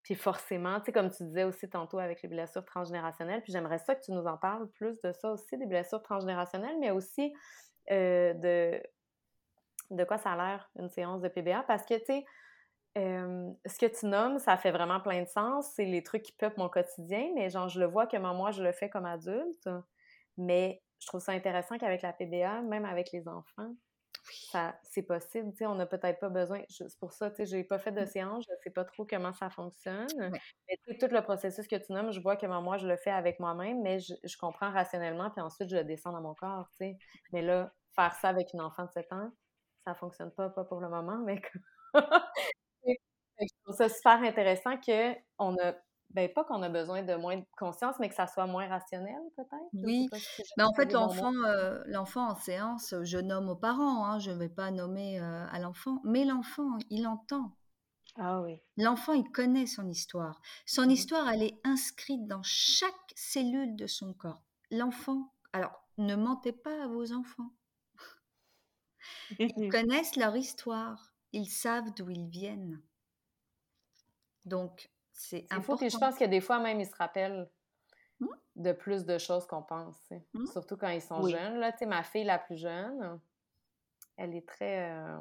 Puis 0.03 0.13
forcément, 0.13 0.79
comme 0.93 1.09
tu 1.09 1.23
disais 1.23 1.45
aussi 1.45 1.67
tantôt 1.67 1.97
avec 1.97 2.21
les 2.21 2.29
blessures 2.29 2.65
transgénérationnelles, 2.65 3.41
puis 3.41 3.51
j'aimerais 3.51 3.79
ça 3.79 3.95
que 3.95 4.03
tu 4.03 4.11
nous 4.11 4.25
en 4.27 4.37
parles 4.37 4.69
plus 4.71 5.01
de 5.01 5.11
ça 5.13 5.31
aussi, 5.31 5.57
des 5.57 5.65
blessures 5.65 6.03
transgénérationnelles, 6.03 6.77
mais 6.79 6.91
aussi 6.91 7.33
euh, 7.91 8.33
de, 8.33 8.83
de 9.89 10.03
quoi 10.03 10.17
ça 10.17 10.33
a 10.33 10.35
l'air 10.35 10.69
une 10.77 10.89
séance 10.89 11.21
de 11.21 11.27
PBA, 11.27 11.63
parce 11.63 11.85
que, 11.85 11.97
tu 11.97 12.05
sais, 12.05 12.25
euh, 12.97 13.51
ce 13.65 13.77
que 13.77 13.85
tu 13.85 14.05
nommes, 14.07 14.39
ça 14.39 14.57
fait 14.57 14.71
vraiment 14.71 14.99
plein 14.99 15.21
de 15.23 15.27
sens. 15.27 15.71
C'est 15.75 15.85
les 15.85 16.03
trucs 16.03 16.23
qui 16.23 16.31
peuplent 16.33 16.59
mon 16.59 16.69
quotidien, 16.69 17.31
mais 17.35 17.49
genre, 17.49 17.69
je 17.69 17.79
le 17.79 17.85
vois 17.85 18.07
que 18.07 18.17
moi, 18.17 18.51
je 18.51 18.63
le 18.63 18.71
fais 18.71 18.89
comme 18.89 19.05
adulte. 19.05 19.69
Mais 20.37 20.81
je 20.99 21.07
trouve 21.07 21.21
ça 21.21 21.31
intéressant 21.33 21.77
qu'avec 21.77 22.01
la 22.01 22.13
PBA, 22.13 22.61
même 22.61 22.85
avec 22.85 23.11
les 23.11 23.27
enfants, 23.27 23.73
ça, 24.51 24.77
c'est 24.83 25.03
possible. 25.03 25.53
on 25.61 25.75
n'a 25.75 25.85
peut-être 25.85 26.19
pas 26.19 26.29
besoin. 26.29 26.61
C'est 26.69 26.99
pour 26.99 27.11
ça, 27.13 27.31
je 27.37 27.55
n'ai 27.55 27.63
pas 27.63 27.79
fait 27.79 27.91
de 27.91 28.01
mmh. 28.01 28.07
séance, 28.07 28.45
je 28.47 28.53
ne 28.53 28.57
sais 28.63 28.69
pas 28.69 28.85
trop 28.85 29.05
comment 29.05 29.33
ça 29.33 29.49
fonctionne. 29.49 30.07
Mais 30.19 30.97
tout 30.99 31.07
le 31.11 31.21
processus 31.21 31.67
que 31.67 31.75
tu 31.75 31.91
nommes, 31.93 32.11
je 32.11 32.19
vois 32.19 32.35
que 32.35 32.45
moi, 32.45 32.77
je 32.77 32.87
le 32.87 32.97
fais 32.97 33.11
avec 33.11 33.39
moi-même, 33.39 33.81
mais 33.81 33.99
je, 33.99 34.37
comprends 34.37 34.71
rationnellement, 34.71 35.29
puis 35.31 35.41
ensuite, 35.41 35.69
je 35.69 35.77
le 35.77 35.83
descends 35.83 36.11
dans 36.11 36.21
mon 36.21 36.35
corps. 36.35 36.69
Mais 37.31 37.41
là, 37.41 37.71
faire 37.95 38.13
ça 38.15 38.29
avec 38.29 38.53
une 38.53 38.61
enfant 38.61 38.85
de 38.85 38.91
7 38.91 39.11
ans, 39.13 39.31
ça 39.85 39.91
ne 39.91 39.95
fonctionne 39.95 40.31
pas, 40.31 40.49
pas 40.49 40.63
pour 40.63 40.79
le 40.81 40.89
moment, 40.89 41.17
mais. 41.19 41.41
je 43.41 43.63
trouve 43.63 43.75
ça 43.75 43.89
super 43.89 44.21
intéressant 44.23 44.77
qu'on 44.77 45.55
a 45.57 45.73
ben, 46.11 46.27
pas 46.33 46.43
qu'on 46.43 46.63
a 46.63 46.69
besoin 46.69 47.03
de 47.03 47.13
moins 47.15 47.37
de 47.37 47.45
conscience, 47.57 47.95
mais 47.99 48.09
que 48.09 48.15
ça 48.15 48.25
soit 48.25 48.47
moins 48.47 48.67
rationnel, 48.67 49.21
peut-être? 49.35 49.69
Oui, 49.73 50.09
mais 50.57 50.63
en 50.63 50.73
fait, 50.73 50.91
l'enfant, 50.91 51.33
euh, 51.45 51.83
l'enfant 51.85 52.31
en 52.31 52.35
séance, 52.35 52.95
je 53.03 53.17
nomme 53.19 53.49
aux 53.49 53.55
parents, 53.55 54.05
hein, 54.05 54.17
je 54.19 54.31
ne 54.31 54.37
vais 54.37 54.49
pas 54.49 54.71
nommer 54.71 55.19
euh, 55.19 55.45
à 55.51 55.59
l'enfant, 55.59 56.01
mais 56.03 56.25
l'enfant, 56.25 56.77
il 56.89 57.05
entend. 57.05 57.55
Ah 58.15 58.41
oui. 58.41 58.59
L'enfant, 58.75 59.13
il 59.13 59.29
connaît 59.31 59.67
son 59.67 59.87
histoire. 59.87 60.41
Son 60.65 60.87
mmh 60.87 60.91
histoire, 60.91 61.29
elle 61.29 61.43
est 61.43 61.59
inscrite 61.63 62.25
dans 62.27 62.41
chaque 62.41 62.91
cellule 63.15 63.75
de 63.75 63.85
son 63.85 64.13
corps. 64.13 64.41
L'enfant, 64.71 65.31
alors, 65.53 65.87
ne 65.99 66.15
mentez 66.15 66.53
pas 66.53 66.83
à 66.83 66.87
vos 66.87 67.13
enfants. 67.13 67.51
Ils 69.39 69.69
connaissent 69.69 70.15
leur 70.15 70.35
histoire. 70.35 71.13
Ils 71.33 71.49
savent 71.49 71.93
d'où 71.95 72.09
ils 72.09 72.27
viennent. 72.27 72.81
Donc, 74.45 74.89
c'est 75.11 75.45
important. 75.51 75.77
Fou, 75.77 75.89
je 75.89 75.97
pense 75.97 76.17
que 76.17 76.25
des 76.25 76.41
fois, 76.41 76.59
même, 76.59 76.79
ils 76.79 76.87
se 76.87 76.95
rappellent 76.95 77.49
mmh. 78.19 78.27
de 78.55 78.71
plus 78.71 79.05
de 79.05 79.17
choses 79.17 79.45
qu'on 79.45 79.63
pense. 79.63 79.97
Mmh. 80.33 80.45
Surtout 80.47 80.77
quand 80.77 80.89
ils 80.89 81.01
sont 81.01 81.27
jeunes. 81.27 81.59
Là, 81.59 81.73
ma 81.87 82.03
fille 82.03 82.23
la 82.23 82.39
plus 82.39 82.57
jeune, 82.57 83.19
elle 84.17 84.35
est 84.35 84.47
très, 84.47 84.91
euh, 84.91 85.19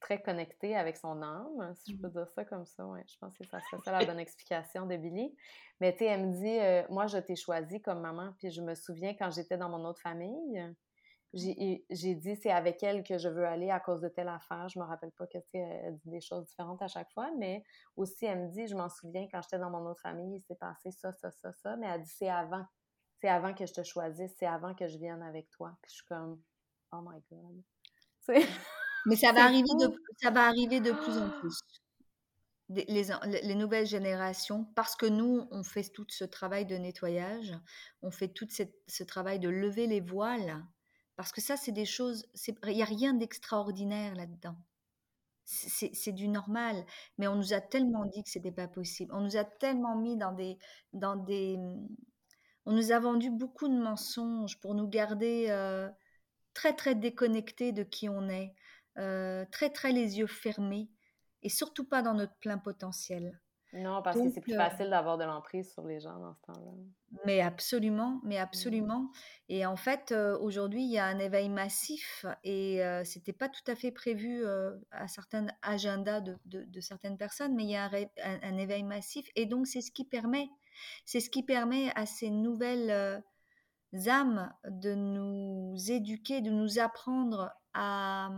très 0.00 0.20
connectée 0.20 0.76
avec 0.76 0.96
son 0.96 1.22
âme, 1.22 1.74
si 1.74 1.92
je 1.92 1.96
peux 1.98 2.08
mmh. 2.08 2.12
dire 2.12 2.28
ça 2.30 2.44
comme 2.44 2.66
ça. 2.66 2.86
Ouais. 2.86 3.04
Je 3.08 3.16
pense 3.18 3.36
que 3.36 3.44
ça 3.46 3.60
serait 3.60 3.82
ça 3.82 3.92
la 3.92 4.04
bonne 4.06 4.20
explication 4.20 4.86
de 4.86 4.96
Billy. 4.96 5.34
Mais 5.80 5.96
tu 5.96 6.04
elle 6.04 6.28
me 6.28 6.32
dit, 6.34 6.58
euh, 6.58 6.82
moi, 6.90 7.06
je 7.06 7.18
t'ai 7.18 7.36
choisi 7.36 7.80
comme 7.80 8.00
maman. 8.00 8.34
Puis 8.38 8.50
je 8.50 8.60
me 8.60 8.74
souviens 8.74 9.14
quand 9.14 9.30
j'étais 9.30 9.56
dans 9.56 9.68
mon 9.68 9.84
autre 9.84 10.00
famille, 10.00 10.74
j'ai 11.34 12.14
dit 12.14 12.36
c'est 12.36 12.50
avec 12.50 12.82
elle 12.82 13.02
que 13.02 13.18
je 13.18 13.28
veux 13.28 13.46
aller 13.46 13.70
à 13.70 13.80
cause 13.80 14.00
de 14.00 14.08
telle 14.08 14.28
affaire. 14.28 14.68
Je 14.68 14.78
me 14.78 14.84
rappelle 14.84 15.12
pas 15.12 15.26
que 15.26 15.38
elle 15.52 15.96
dit 15.98 16.10
des 16.10 16.20
choses 16.20 16.46
différentes 16.46 16.80
à 16.80 16.88
chaque 16.88 17.10
fois, 17.12 17.30
mais 17.36 17.62
aussi 17.96 18.24
elle 18.24 18.40
me 18.40 18.48
dit, 18.48 18.66
je 18.66 18.74
m'en 18.74 18.88
souviens 18.88 19.28
quand 19.30 19.42
j'étais 19.42 19.58
dans 19.58 19.70
mon 19.70 19.86
autre 19.86 20.00
famille, 20.00 20.36
il 20.36 20.40
s'est 20.40 20.54
passé 20.54 20.90
ça, 20.90 21.12
ça, 21.12 21.30
ça, 21.30 21.52
ça, 21.52 21.76
mais 21.76 21.86
elle 21.86 22.02
dit 22.02 22.10
c'est 22.10 22.30
avant. 22.30 22.64
C'est 23.20 23.28
avant 23.28 23.52
que 23.52 23.66
je 23.66 23.72
te 23.72 23.82
choisisse, 23.82 24.32
c'est 24.38 24.46
avant 24.46 24.74
que 24.74 24.86
je 24.86 24.96
vienne 24.96 25.22
avec 25.22 25.50
toi. 25.50 25.76
Puis 25.82 25.90
je 25.90 25.96
suis 25.96 26.06
comme 26.06 26.40
Oh 26.92 27.00
my 27.02 27.20
God. 27.30 27.62
mais 29.06 29.16
ça 29.16 29.32
va 29.32 29.44
arriver 29.44 29.74
de 29.78 29.92
ça 30.22 30.30
va 30.30 30.46
arriver 30.46 30.80
de 30.80 30.92
plus 30.92 31.18
en 31.18 31.28
plus. 31.40 31.60
Les, 32.70 32.84
les, 32.84 33.54
nouvelles 33.54 33.86
générations, 33.86 34.66
parce 34.76 34.94
que 34.94 35.06
nous, 35.06 35.48
on 35.50 35.62
fait 35.62 35.90
tout 35.90 36.04
ce 36.10 36.24
travail 36.24 36.66
de 36.66 36.76
nettoyage, 36.76 37.58
on 38.02 38.10
fait 38.10 38.28
tout 38.28 38.46
ce 38.50 39.02
travail 39.04 39.38
de 39.38 39.48
lever 39.48 39.86
les 39.86 40.00
voiles 40.02 40.62
parce 41.18 41.32
que 41.32 41.40
ça, 41.40 41.56
c'est 41.56 41.72
des 41.72 41.84
choses, 41.84 42.28
il 42.46 42.76
n'y 42.76 42.80
a 42.80 42.84
rien 42.84 43.12
d'extraordinaire 43.12 44.14
là-dedans. 44.14 44.54
C'est 45.44 46.12
du 46.12 46.28
normal, 46.28 46.84
mais 47.16 47.26
on 47.26 47.34
nous 47.34 47.52
a 47.54 47.60
tellement 47.60 48.04
dit 48.04 48.22
que 48.22 48.30
c'était 48.30 48.52
pas 48.52 48.68
possible. 48.68 49.12
On 49.12 49.22
nous 49.22 49.36
a 49.36 49.42
tellement 49.42 49.96
mis 49.96 50.16
dans 50.16 50.30
des, 50.30 50.58
dans 50.92 51.16
des, 51.16 51.58
on 52.66 52.72
nous 52.72 52.92
a 52.92 53.00
vendu 53.00 53.30
beaucoup 53.30 53.66
de 53.66 53.76
mensonges 53.76 54.60
pour 54.60 54.76
nous 54.76 54.86
garder 54.86 55.46
euh, 55.48 55.90
très 56.54 56.72
très 56.72 56.94
déconnectés 56.94 57.72
de 57.72 57.82
qui 57.82 58.08
on 58.08 58.28
est, 58.28 58.54
euh, 58.98 59.44
très 59.50 59.70
très 59.70 59.90
les 59.90 60.18
yeux 60.18 60.28
fermés, 60.28 60.88
et 61.42 61.48
surtout 61.48 61.84
pas 61.84 62.00
dans 62.00 62.14
notre 62.14 62.36
plein 62.36 62.58
potentiel. 62.58 63.40
Non, 63.74 64.00
parce 64.02 64.18
que 64.18 64.30
c'est 64.30 64.40
plus 64.40 64.54
facile 64.54 64.88
d'avoir 64.88 65.18
de 65.18 65.24
l'emprise 65.24 65.72
sur 65.72 65.84
les 65.84 66.00
gens 66.00 66.18
dans 66.18 66.34
ce 66.34 66.40
temps-là. 66.42 66.70
Mais 67.26 67.40
absolument, 67.40 68.20
mais 68.24 68.38
mmh. 68.38 68.42
absolument. 68.42 69.10
Et 69.48 69.66
en 69.66 69.76
fait, 69.76 70.12
aujourd'hui, 70.40 70.82
il 70.82 70.90
y 70.90 70.98
a 70.98 71.04
un 71.04 71.18
éveil 71.18 71.50
massif 71.50 72.24
et 72.44 72.78
ce 72.78 73.02
c'était 73.04 73.32
pas 73.34 73.48
tout 73.48 73.62
à 73.66 73.74
fait 73.74 73.92
prévu 73.92 74.44
à 74.90 75.06
certains 75.08 75.48
agendas 75.60 76.20
de, 76.20 76.38
de, 76.46 76.80
certaines 76.80 77.18
personnes, 77.18 77.54
mais 77.54 77.64
il 77.64 77.70
y 77.70 77.76
a 77.76 77.90
un, 78.22 78.56
éveil 78.56 78.84
massif 78.84 79.28
et 79.36 79.44
donc 79.44 79.66
c'est 79.66 79.82
ce 79.82 79.90
qui 79.90 80.04
permet, 80.04 80.48
c'est 81.04 81.20
ce 81.20 81.28
qui 81.28 81.42
permet 81.42 81.92
à 81.94 82.06
ces 82.06 82.30
nouvelles 82.30 83.22
âmes 84.06 84.52
de 84.64 84.94
nous 84.94 85.74
éduquer, 85.90 86.40
de 86.40 86.50
nous 86.50 86.78
apprendre 86.78 87.52
à 87.74 88.30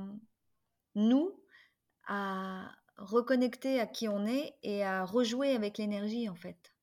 nous, 0.94 1.40
à 2.06 2.72
reconnecter 3.00 3.80
à 3.80 3.86
qui 3.86 4.08
on 4.08 4.26
est 4.26 4.54
et 4.62 4.84
à 4.84 5.04
rejouer 5.04 5.54
avec 5.54 5.78
l'énergie 5.78 6.28
en 6.28 6.34
fait. 6.34 6.74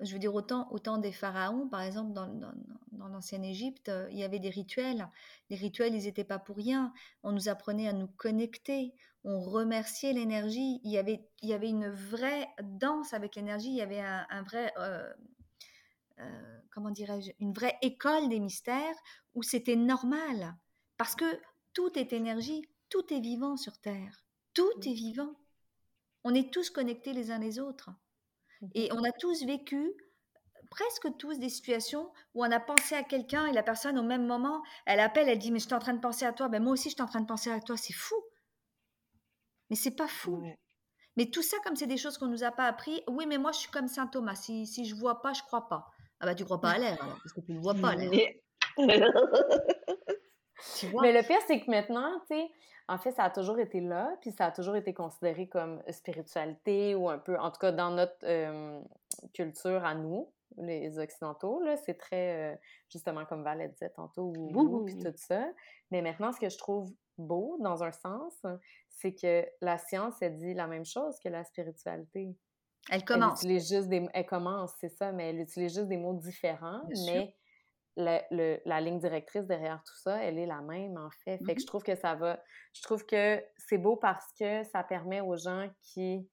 Je 0.00 0.12
veux 0.12 0.18
dire, 0.18 0.34
autant, 0.34 0.70
autant 0.70 0.98
des 0.98 1.10
pharaons, 1.10 1.68
par 1.68 1.80
exemple, 1.80 2.12
dans, 2.12 2.26
dans, 2.26 3.08
l'ancienne 3.08 3.44
Égypte, 3.44 3.88
euh, 3.88 4.06
il 4.10 4.18
y 4.18 4.24
avait 4.24 4.38
des 4.38 4.50
rituels. 4.50 5.08
Les 5.48 5.56
rituels, 5.56 5.94
ils 5.94 6.04
n'étaient 6.04 6.22
pas 6.22 6.38
pour 6.38 6.56
rien. 6.56 6.92
On 7.22 7.32
nous 7.32 7.48
apprenait 7.48 7.88
à 7.88 7.94
nous 7.94 8.08
connecter, 8.08 8.92
on 9.24 9.40
remerciait 9.40 10.12
l'énergie. 10.12 10.80
Il 10.84 10.90
y 10.90 10.98
avait, 10.98 11.26
il 11.40 11.48
y 11.48 11.54
avait 11.54 11.70
une 11.70 11.88
vraie 11.88 12.46
danse 12.62 13.14
avec 13.14 13.36
l'énergie, 13.36 13.70
il 13.70 13.76
y 13.76 13.80
avait 13.80 14.00
un, 14.00 14.42
vrai, 14.42 14.70
euh, 14.76 15.10
euh, 16.18 16.58
comment 16.70 16.90
dirais-je, 16.90 17.30
une 17.40 17.54
vraie 17.54 17.78
école 17.80 18.28
des 18.28 18.40
mystères 18.40 18.96
où 19.34 19.42
c'était 19.42 19.76
normal. 19.76 20.56
Parce 20.98 21.14
que 21.14 21.40
tout 21.72 21.98
est 21.98 22.12
énergie, 22.12 22.68
tout 22.90 23.14
est 23.14 23.20
vivant 23.20 23.56
sur 23.56 23.78
Terre. 23.78 24.25
Tout 24.56 24.88
est 24.88 24.94
vivant. 24.94 25.34
On 26.24 26.34
est 26.34 26.50
tous 26.50 26.70
connectés 26.70 27.12
les 27.12 27.30
uns 27.30 27.38
les 27.38 27.60
autres. 27.60 27.90
Et 28.74 28.88
on 28.90 29.04
a 29.04 29.12
tous 29.12 29.44
vécu, 29.44 29.92
presque 30.70 31.14
tous, 31.18 31.38
des 31.38 31.50
situations 31.50 32.10
où 32.34 32.42
on 32.42 32.50
a 32.50 32.58
pensé 32.58 32.94
à 32.94 33.02
quelqu'un 33.02 33.44
et 33.46 33.52
la 33.52 33.62
personne, 33.62 33.98
au 33.98 34.02
même 34.02 34.26
moment, 34.26 34.62
elle 34.86 35.00
appelle, 35.00 35.28
elle 35.28 35.38
dit 35.38 35.52
Mais 35.52 35.58
je 35.58 35.66
suis 35.66 35.74
en 35.74 35.78
train 35.78 35.92
de 35.92 36.00
penser 36.00 36.24
à 36.24 36.32
toi. 36.32 36.48
Ben, 36.48 36.62
moi 36.62 36.72
aussi, 36.72 36.88
je 36.88 36.94
suis 36.94 37.02
en 37.02 37.06
train 37.06 37.20
de 37.20 37.26
penser 37.26 37.50
à 37.50 37.60
toi. 37.60 37.76
C'est 37.76 37.92
fou. 37.92 38.16
Mais 39.68 39.76
c'est 39.76 39.94
pas 39.94 40.08
fou. 40.08 40.42
Mais 41.18 41.26
tout 41.26 41.42
ça, 41.42 41.58
comme 41.62 41.76
c'est 41.76 41.86
des 41.86 41.98
choses 41.98 42.16
qu'on 42.16 42.28
nous 42.28 42.42
a 42.42 42.50
pas 42.50 42.66
appris, 42.66 43.02
oui, 43.08 43.26
mais 43.26 43.36
moi, 43.36 43.52
je 43.52 43.58
suis 43.58 43.70
comme 43.70 43.88
Saint 43.88 44.06
Thomas. 44.06 44.36
Si, 44.36 44.66
si 44.66 44.86
je 44.86 44.94
vois 44.94 45.20
pas, 45.20 45.34
je 45.34 45.42
crois 45.42 45.68
pas. 45.68 45.90
Ah 46.20 46.24
bah, 46.24 46.34
tu 46.34 46.46
crois 46.46 46.62
pas 46.62 46.70
à 46.70 46.78
l'air, 46.78 47.02
alors, 47.02 47.18
parce 47.22 47.34
que 47.34 47.40
tu 47.42 47.52
ne 47.52 47.60
vois 47.60 47.74
pas 47.74 47.94
l'air. 47.94 48.10
Tu 50.78 50.86
vois? 50.86 51.02
Mais 51.02 51.12
le 51.12 51.26
pire, 51.26 51.40
c'est 51.46 51.60
que 51.60 51.70
maintenant, 51.70 52.20
tu 52.30 52.36
sais, 52.36 52.50
en 52.88 52.98
fait, 52.98 53.12
ça 53.12 53.24
a 53.24 53.30
toujours 53.30 53.58
été 53.58 53.80
là, 53.80 54.16
puis 54.20 54.30
ça 54.30 54.46
a 54.46 54.50
toujours 54.52 54.76
été 54.76 54.94
considéré 54.94 55.48
comme 55.48 55.82
spiritualité 55.90 56.94
ou 56.94 57.08
un 57.08 57.18
peu, 57.18 57.38
en 57.38 57.50
tout 57.50 57.58
cas, 57.58 57.72
dans 57.72 57.90
notre 57.90 58.24
culture 59.34 59.84
à 59.84 59.94
nous, 59.94 60.30
les 60.58 60.98
Occidentaux, 60.98 61.60
là, 61.60 61.76
c'est 61.76 61.94
très, 61.98 62.52
euh, 62.52 62.56
justement, 62.88 63.24
comme 63.26 63.42
Valette 63.42 63.72
disait 63.72 63.90
tantôt, 63.90 64.32
ou 64.36 64.84
puis 64.84 64.96
tout 64.98 65.12
ça. 65.16 65.44
Mais 65.90 66.02
maintenant, 66.02 66.32
ce 66.32 66.40
que 66.40 66.48
je 66.48 66.56
trouve 66.56 66.90
beau, 67.18 67.56
dans 67.60 67.82
un 67.82 67.92
sens, 67.92 68.34
c'est 68.88 69.14
que 69.14 69.46
la 69.60 69.78
science, 69.78 70.14
elle 70.20 70.36
dit 70.36 70.54
la 70.54 70.66
même 70.66 70.84
chose 70.84 71.18
que 71.18 71.28
la 71.28 71.44
spiritualité. 71.44 72.34
Elle 72.90 73.04
commence. 73.04 73.42
Elle 73.42 73.50
utilise 73.50 73.68
juste 73.68 73.88
des... 73.88 74.06
Elle 74.14 74.26
commence, 74.26 74.72
c'est 74.80 74.88
ça, 74.88 75.12
mais 75.12 75.30
elle 75.30 75.40
utilise 75.40 75.74
juste 75.74 75.88
des 75.88 75.96
mots 75.96 76.14
différents, 76.14 76.82
mais 77.06 77.34
la, 77.96 78.22
la, 78.30 78.80
ligne 78.80 78.98
directrice 78.98 79.46
derrière 79.46 79.82
tout 79.84 79.96
ça, 79.96 80.22
elle 80.22 80.38
est 80.38 80.46
la 80.46 80.60
même, 80.60 80.96
en 80.96 81.10
fait. 81.24 81.38
Fait 81.44 81.54
que 81.54 81.60
je 81.60 81.64
mmh 81.64 81.66
trouve 81.66 81.82
que 81.82 81.94
ça 81.94 82.14
va... 82.14 82.42
Je 82.74 82.82
trouve 82.82 83.04
que 83.06 83.42
c'est 83.56 83.78
beau 83.78 83.96
parce 83.96 84.32
que 84.38 84.64
ça 84.64 84.82
permet 84.82 85.20
aux 85.20 85.36
gens 85.36 85.68
qui 85.82 86.28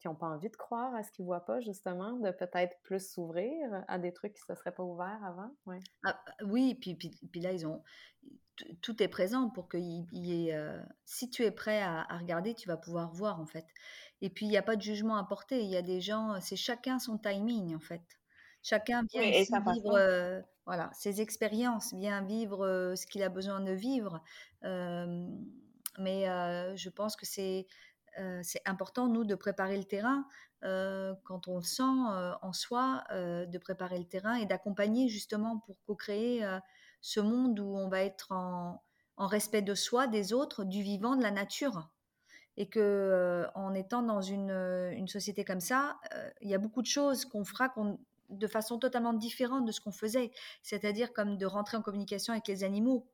qui 0.00 0.08
n'ont 0.08 0.14
pas 0.14 0.26
envie 0.26 0.50
de 0.50 0.56
croire 0.56 0.94
à 0.94 1.02
ce 1.02 1.10
qu'ils 1.10 1.24
voient 1.24 1.44
pas, 1.44 1.60
justement, 1.60 2.12
de 2.12 2.30
peut-être 2.30 2.76
plus 2.82 3.12
s'ouvrir 3.12 3.84
à 3.88 3.98
des 3.98 4.12
trucs 4.12 4.34
qui 4.34 4.42
ne 4.48 4.54
se 4.54 4.60
seraient 4.60 4.74
pas 4.74 4.82
ouverts 4.82 5.24
avant. 5.24 5.50
Ouais. 5.64 5.80
Ah, 6.04 6.22
oui, 6.44 6.74
puis, 6.74 6.94
puis, 6.94 7.10
puis, 7.32 7.40
là, 7.40 7.52
ils 7.52 7.66
ont 7.66 7.82
tout 8.82 9.02
est 9.02 9.08
présent 9.08 9.50
pour 9.50 9.68
qu'il 9.68 10.06
y 10.12 10.48
ait. 10.48 10.54
Euh, 10.54 10.80
si 11.04 11.30
tu 11.30 11.42
es 11.42 11.50
prêt 11.50 11.82
à, 11.82 12.06
regarder, 12.18 12.54
tu 12.54 12.68
vas 12.68 12.76
pouvoir 12.76 13.10
voir, 13.12 13.40
en 13.40 13.46
fait. 13.46 13.66
Et 14.20 14.30
puis, 14.30 14.46
il 14.46 14.50
n'y 14.50 14.56
a 14.56 14.62
pas 14.62 14.76
de 14.76 14.82
jugement 14.82 15.16
à 15.16 15.24
porter. 15.24 15.62
Il 15.62 15.70
y 15.70 15.76
a 15.76 15.82
des 15.82 16.00
gens, 16.00 16.40
c'est 16.40 16.56
chacun 16.56 16.98
son 16.98 17.18
timing, 17.18 17.74
en 17.74 17.80
fait. 17.80 18.02
Chacun 18.68 19.04
vient 19.04 19.22
vivre 19.22 19.96
euh, 19.96 20.40
voilà, 20.64 20.90
ses 20.92 21.20
expériences, 21.20 21.94
vient 21.94 22.20
vivre 22.22 22.66
euh, 22.66 22.96
ce 22.96 23.06
qu'il 23.06 23.22
a 23.22 23.28
besoin 23.28 23.60
de 23.60 23.70
vivre. 23.70 24.20
mais 24.64 26.26
je 26.76 26.88
pense 26.88 27.14
que 27.14 27.24
c'est 27.26 27.68
important, 28.64 29.06
nous, 29.06 29.24
de 29.24 29.36
préparer 29.36 29.76
le 29.76 29.84
terrain 29.84 30.26
quand 30.62 31.46
on 31.46 31.58
le 31.58 31.62
sent 31.62 31.82
en 32.42 32.52
soi, 32.52 33.04
de 33.12 33.58
préparer 33.58 33.98
le 33.98 34.04
terrain 34.04 34.34
et 34.34 34.46
d'accompagner 34.46 35.08
justement 35.08 35.60
pour 35.60 35.76
co-créer 35.86 36.44
ce 37.00 37.20
monde 37.20 37.60
où 37.60 37.76
on 37.76 37.88
va 37.88 38.00
être 38.02 38.32
en, 38.32 38.82
respect 39.16 39.62
de 39.62 39.76
soi, 39.76 40.08
des 40.08 40.32
autres, 40.32 40.64
du 40.64 40.82
vivant, 40.82 41.14
de 41.14 41.22
la 41.22 41.30
nature. 41.30 41.88
Et 42.56 42.68
que 42.68 43.46
en 43.54 43.74
étant 43.74 44.02
dans 44.02 44.22
une, 44.22 45.06
société 45.06 45.44
comme 45.44 45.60
ça, 45.60 46.00
il 46.40 46.48
y 46.48 46.54
a 46.54 46.58
beaucoup 46.58 46.82
de 46.82 46.88
choses 46.88 47.24
qu'on 47.26 47.44
fera 47.44 47.68
de 48.28 48.46
façon 48.46 48.78
totalement 48.78 49.12
différente 49.12 49.64
de 49.64 49.72
ce 49.72 49.80
qu'on 49.80 49.92
faisait. 49.92 50.32
C'est-à-dire 50.62 51.12
comme 51.12 51.36
de 51.36 51.46
rentrer 51.46 51.76
en 51.76 51.82
communication 51.82 52.32
avec 52.32 52.46
les 52.48 52.64
animaux. 52.64 53.06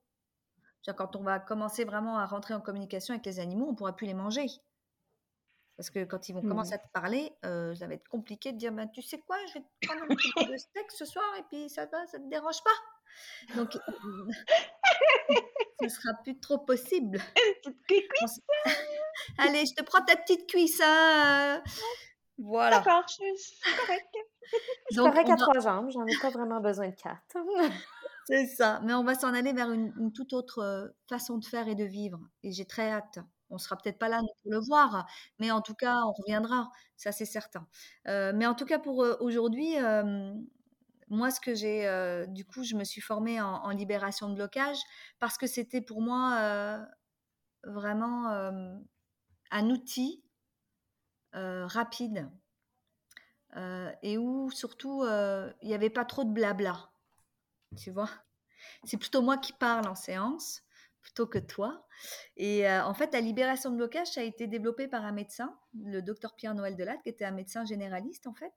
Quand 0.97 1.17
on 1.17 1.23
va 1.23 1.39
commencer 1.39 1.85
vraiment 1.85 2.19
à 2.19 2.27
rentrer 2.27 2.55
en 2.55 2.61
communication 2.61 3.15
avec 3.15 3.25
les 3.25 3.39
animaux, 3.39 3.67
on 3.69 3.73
ne 3.73 3.77
pourra 3.77 3.95
plus 3.95 4.07
les 4.07 4.15
manger. 4.15 4.47
Parce 5.77 5.91
que 5.91 6.05
quand 6.05 6.29
ils 6.29 6.33
vont 6.33 6.43
commencer 6.43 6.73
mmh. 6.73 6.75
à 6.75 6.79
te 6.79 6.93
parler, 6.93 7.33
euh, 7.45 7.75
ça 7.75 7.87
va 7.87 7.95
être 7.95 8.09
compliqué 8.09 8.53
de 8.53 8.59
dire 8.59 8.73
bah, 8.73 8.87
Tu 8.87 9.01
sais 9.01 9.21
quoi, 9.21 9.37
je 9.47 9.55
vais 9.55 9.61
te 9.61 9.87
prendre 9.87 10.03
un 10.03 10.15
petit 10.15 10.31
peu 10.37 10.45
de 10.45 10.57
steak 10.57 10.91
ce 10.91 11.05
soir 11.05 11.25
et 11.39 11.43
puis 11.45 11.71
ça 11.71 11.87
ne 11.87 12.07
ça 12.07 12.19
te 12.19 12.29
dérange 12.29 12.63
pas. 12.63 13.57
Donc, 13.57 13.77
ce 15.83 15.89
sera 15.89 16.15
plus 16.23 16.39
trop 16.39 16.59
possible. 16.59 17.19
Allez, 19.39 19.67
je 19.67 19.75
te 19.75 19.83
prends 19.83 20.05
ta 20.05 20.17
petite 20.17 20.49
cuisse. 20.49 20.81
Hein. 20.85 21.63
Voilà. 22.39 22.79
D'accord, 22.79 23.05
je 23.09 23.35
suis 23.37 23.57
correcte. 23.77 24.17
Je 24.91 25.01
suis 25.01 25.03
correcte 25.03 25.31
à 25.31 25.37
trois 25.37 25.61
jambes, 25.61 25.91
j'en 25.91 26.07
ai 26.07 26.17
pas 26.21 26.31
vraiment 26.31 26.61
besoin 26.61 26.89
de 26.89 26.95
quatre. 26.95 27.37
C'est 28.27 28.47
ça, 28.47 28.81
mais 28.85 28.95
on 28.95 29.03
va 29.03 29.15
s'en 29.15 29.35
aller 29.35 29.53
vers 29.53 29.71
une, 29.73 29.93
une, 29.99 30.13
toute 30.13 30.33
autre 30.33 30.61
euh, 30.61 30.89
façon 31.09 31.39
de 31.39 31.45
faire 31.45 31.69
et 31.69 31.75
de 31.75 31.85
vivre. 31.85 32.21
Et 32.45 32.53
j'ai 32.53 32.65
très 32.65 32.91
hâte. 32.91 33.19
On 33.51 33.59
sera 33.59 33.77
peut-être 33.77 33.99
pas 33.99 34.09
là 34.09 34.21
pour 34.21 34.53
le 34.53 34.61
voir, 34.61 35.07
mais 35.39 35.51
en 35.51 35.61
tout 35.61 35.75
cas, 35.75 36.01
on 36.05 36.13
reviendra, 36.13 36.71
ça 36.97 37.13
c'est 37.13 37.27
certain. 37.27 37.67
Euh, 38.09 38.33
mais 38.35 38.47
en 38.47 38.55
tout 38.55 38.65
cas, 38.65 38.79
pour 38.79 39.05
aujourd'hui, 39.21 39.75
moi, 41.09 41.31
ce 41.31 41.39
que 41.39 41.55
j'ai, 41.55 42.25
du 42.29 42.47
coup, 42.47 42.65
je 42.65 42.77
me 42.77 42.85
suis 42.85 43.03
formée 43.03 43.43
en, 43.43 43.69
libération 43.69 44.31
de 44.31 44.35
blocage 44.37 44.79
parce 45.19 45.37
que 45.37 45.47
c'était 45.47 45.83
pour 45.83 46.01
moi 46.01 46.87
vraiment 47.65 48.29
un 49.51 49.71
outil 49.71 50.25
rapide 51.35 52.31
et 54.03 54.19
où 54.19 54.51
surtout 54.51 55.05
il 55.05 55.69
n'y 55.69 55.75
avait 55.75 55.91
pas 55.91 56.05
trop 56.05 56.25
de 56.25 56.31
blabla, 56.31 56.91
tu 57.77 57.91
vois. 57.91 58.11
C'est 58.85 58.97
plutôt 58.97 59.23
moi 59.23 59.39
qui 59.39 59.53
parle 59.53 59.87
en 59.89 59.95
séance 59.95 60.63
plutôt 61.03 61.27
que 61.27 61.39
toi. 61.39 61.87
Et 62.37 62.69
euh, 62.69 62.85
en 62.85 62.95
fait, 62.95 63.13
la 63.13 63.21
libération 63.21 63.71
de 63.71 63.77
blocage, 63.77 64.09
ça 64.09 64.21
a 64.21 64.25
été 64.25 64.47
développé 64.47 64.89
par 64.89 65.05
un 65.05 65.13
médecin, 65.13 65.57
le 65.85 66.01
docteur 66.01 66.35
Pierre-Noël 66.35 66.77
Delatte, 66.77 67.03
qui 67.03 67.09
était 67.11 67.25
un 67.25 67.33
médecin 67.33 67.65
généraliste 67.65 68.27
en 68.27 68.35
fait. 68.35 68.53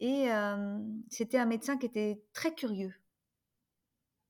Et 0.00 0.30
euh, 0.32 0.78
c'était 1.10 1.38
un 1.38 1.46
médecin 1.46 1.78
qui 1.78 1.86
était 1.86 2.22
très 2.32 2.54
curieux. 2.54 2.94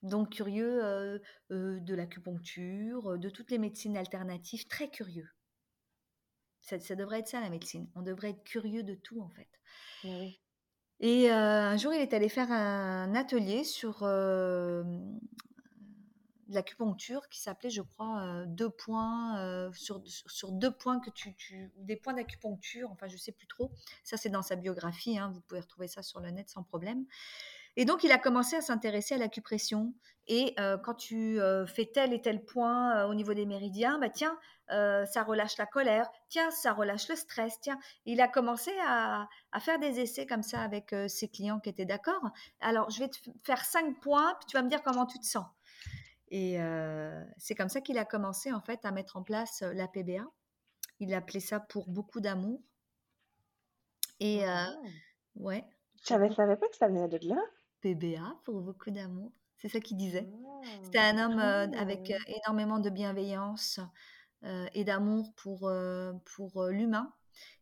Donc 0.03 0.31
curieux 0.31 0.85
euh, 0.85 1.19
de 1.51 1.95
l'acupuncture, 1.95 3.19
de 3.19 3.31
toutes 3.31 3.51
les 3.51 3.59
médecines 3.59 3.97
alternatives, 3.97 4.67
très 4.69 4.89
curieux. 4.89 5.29
Ça, 6.67 6.79
ça, 6.79 6.95
devrait 6.95 7.21
être 7.21 7.29
ça 7.29 7.41
la 7.41 7.49
médecine. 7.49 7.89
On 7.95 8.03
devrait 8.03 8.31
être 8.31 8.45
curieux 8.45 8.83
de 8.83 8.95
tout 8.95 9.21
en 9.21 9.31
fait. 9.31 9.49
Et 11.01 11.31
un 11.31 11.77
jour, 11.77 11.95
il 11.95 12.01
est 12.01 12.13
allé 12.13 12.29
faire 12.29 12.53
un 12.53 13.15
atelier 13.15 13.65
sur 13.65 14.05
de 16.49 16.55
l'acupuncture 16.55 17.29
qui 17.29 17.41
s'appelait, 17.41 17.71
je 17.71 17.83
crois, 17.83 18.23
euh, 18.23 18.45
deux 18.47 18.71
points 18.71 19.39
euh, 19.41 19.73
sur, 19.73 20.03
sur, 20.07 20.53
deux 20.53 20.71
points 20.71 21.01
que 21.01 21.11
tu, 21.11 21.35
tu 21.35 21.71
des 21.77 21.97
points 21.97 22.15
d'acupuncture. 22.15 22.91
Enfin, 22.91 23.09
je 23.09 23.17
sais 23.17 23.33
plus 23.33 23.47
trop. 23.47 23.71
Ça, 24.05 24.17
c'est 24.17 24.29
dans 24.29 24.43
sa 24.43 24.57
biographie. 24.57 25.19
Hein, 25.19 25.31
vous 25.35 25.41
pouvez 25.41 25.61
retrouver 25.61 25.89
ça 25.89 26.03
sur 26.03 26.21
le 26.21 26.31
net 26.31 26.49
sans 26.49 26.63
problème. 26.63 27.05
Et 27.77 27.85
donc, 27.85 28.05
il 28.05 28.13
a 28.13 28.19
commencé 28.19 28.57
à 28.57 28.61
s'intéresser 28.61 29.15
à 29.15 29.19
l'acupression. 29.19 29.93
Et 30.29 30.55
euh, 30.59 30.77
quand 30.79 30.95
tu 30.95 31.39
fais 31.67 31.87
tel 31.87 32.13
et 32.13 32.21
tel 32.21 32.45
point 32.45 33.05
au 33.07 33.15
niveau 33.15 33.35
des 33.35 33.47
méridiens, 33.47 33.99
bah 33.99 34.09
tiens, 34.09 34.37
ça 34.69 35.23
relâche 35.23 35.57
la 35.59 35.67
colère. 35.67 36.11
Tiens, 36.29 36.51
ça 36.51 36.73
relâche 36.73 37.09
le 37.09 37.17
stress. 37.17 37.61
Tiens, 37.61 37.79
il 38.07 38.21
a 38.21 38.29
commencé 38.29 38.73
à, 38.87 39.29
à 39.53 39.61
faire 39.61 39.79
des 39.79 40.01
essais 40.01 40.27
comme 40.27 40.43
ça 40.43 40.61
avec 40.61 40.95
ses 41.07 41.29
clients 41.29 41.61
qui 41.61 41.69
étaient 41.69 41.85
d'accord. 41.85 42.31
Alors, 42.61 42.91
je 42.91 42.99
vais 42.99 43.09
te 43.09 43.19
faire 43.45 43.65
cinq 43.65 44.01
points, 44.01 44.35
puis 44.41 44.47
tu 44.49 44.57
vas 44.57 44.63
me 44.63 44.69
dire 44.69 44.83
comment 44.83 45.07
tu 45.07 45.19
te 45.21 45.27
sens. 45.27 45.47
Et 46.29 46.59
c'est 47.39 47.55
comme 47.55 47.69
ça 47.69 47.81
qu'il 47.81 47.99
a 47.99 48.05
commencé 48.05 48.53
en 48.53 48.61
fait 48.61 48.85
à 48.85 48.91
mettre 48.91 49.17
en 49.17 49.23
place 49.23 49.63
la 49.63 49.87
PBA. 49.87 50.27
Il 50.99 51.15
appelait 51.15 51.41
ça 51.41 51.61
pour 51.61 51.89
beaucoup 51.89 52.21
d'amour. 52.21 52.61
Et 54.19 54.45
ouais. 55.37 55.65
Je 56.03 56.07
savais, 56.07 56.33
savais 56.35 56.57
pas 56.57 56.69
que 56.69 56.77
ça 56.77 56.89
venait 56.89 57.09
de 57.09 57.29
là. 57.29 57.41
PBA 57.95 58.41
pour 58.45 58.61
beaucoup 58.61 58.91
d'amour. 58.91 59.33
C'est 59.57 59.69
ça 59.69 59.81
qu'il 59.81 59.97
disait. 59.97 60.29
C'était 60.83 60.99
un 60.99 61.19
homme 61.19 61.39
avec 61.39 62.13
ah. 62.13 62.33
énormément 62.45 62.79
de 62.79 62.91
bienveillance 62.91 63.81
et 64.75 64.85
d'amour 64.85 65.33
pour, 65.37 65.71
pour 66.25 66.65
l'humain 66.65 67.13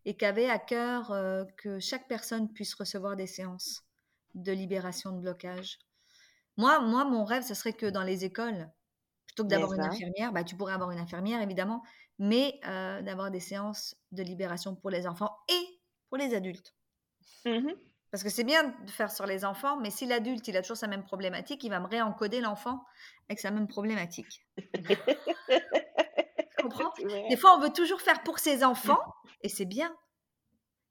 et 0.04 0.16
qui 0.16 0.24
avait 0.24 0.48
à 0.48 0.58
cœur 0.58 1.14
que 1.56 1.78
chaque 1.78 2.08
personne 2.08 2.52
puisse 2.52 2.74
recevoir 2.74 3.16
des 3.16 3.26
séances 3.26 3.84
de 4.34 4.52
libération 4.52 5.12
de 5.12 5.20
blocage. 5.20 5.78
Moi, 6.56 6.80
moi, 6.80 7.04
mon 7.04 7.24
rêve, 7.24 7.44
ce 7.44 7.54
serait 7.54 7.72
que 7.72 7.86
dans 7.86 8.02
les 8.02 8.24
écoles, 8.24 8.70
plutôt 9.26 9.44
que 9.44 9.48
d'avoir 9.48 9.72
une 9.74 9.82
infirmière, 9.82 10.32
bah, 10.32 10.44
tu 10.44 10.56
pourrais 10.56 10.74
avoir 10.74 10.90
une 10.90 10.98
infirmière, 10.98 11.42
évidemment, 11.42 11.82
mais 12.18 12.58
d'avoir 12.62 13.30
des 13.30 13.40
séances 13.40 13.96
de 14.12 14.22
libération 14.22 14.74
pour 14.74 14.90
les 14.90 15.06
enfants 15.06 15.36
et 15.48 15.80
pour 16.08 16.18
les 16.18 16.34
adultes. 16.34 16.74
Mmh 17.44 17.70
Parce 18.14 18.22
que 18.22 18.30
c'est 18.30 18.44
bien 18.44 18.68
de 18.68 18.90
faire 18.92 19.10
sur 19.10 19.26
les 19.26 19.44
enfants, 19.44 19.76
mais 19.76 19.90
si 19.90 20.06
l'adulte, 20.06 20.46
il 20.46 20.56
a 20.56 20.62
toujours 20.62 20.76
sa 20.76 20.86
même 20.86 21.02
problématique, 21.02 21.64
il 21.64 21.70
va 21.70 21.80
me 21.80 21.88
réencoder 21.88 22.40
l'enfant 22.40 22.84
avec 23.28 23.40
sa 23.40 23.50
même 23.50 23.66
problématique. 23.66 24.46
tu 24.56 24.96
comprends? 26.62 26.92
Des 27.28 27.36
fois, 27.36 27.56
on 27.56 27.60
veut 27.60 27.72
toujours 27.72 28.00
faire 28.00 28.22
pour 28.22 28.38
ses 28.38 28.62
enfants, 28.62 29.00
et 29.40 29.48
c'est 29.48 29.64
bien. 29.64 29.92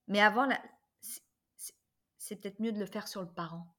Mais 0.09 0.19
avant, 0.19 0.49
c'est 2.17 2.36
peut-être 2.36 2.59
mieux 2.59 2.74
de 2.74 2.80
le 2.80 2.86
faire 2.86 3.07
sur 3.07 3.21
le 3.21 3.32
parent. 3.32 3.72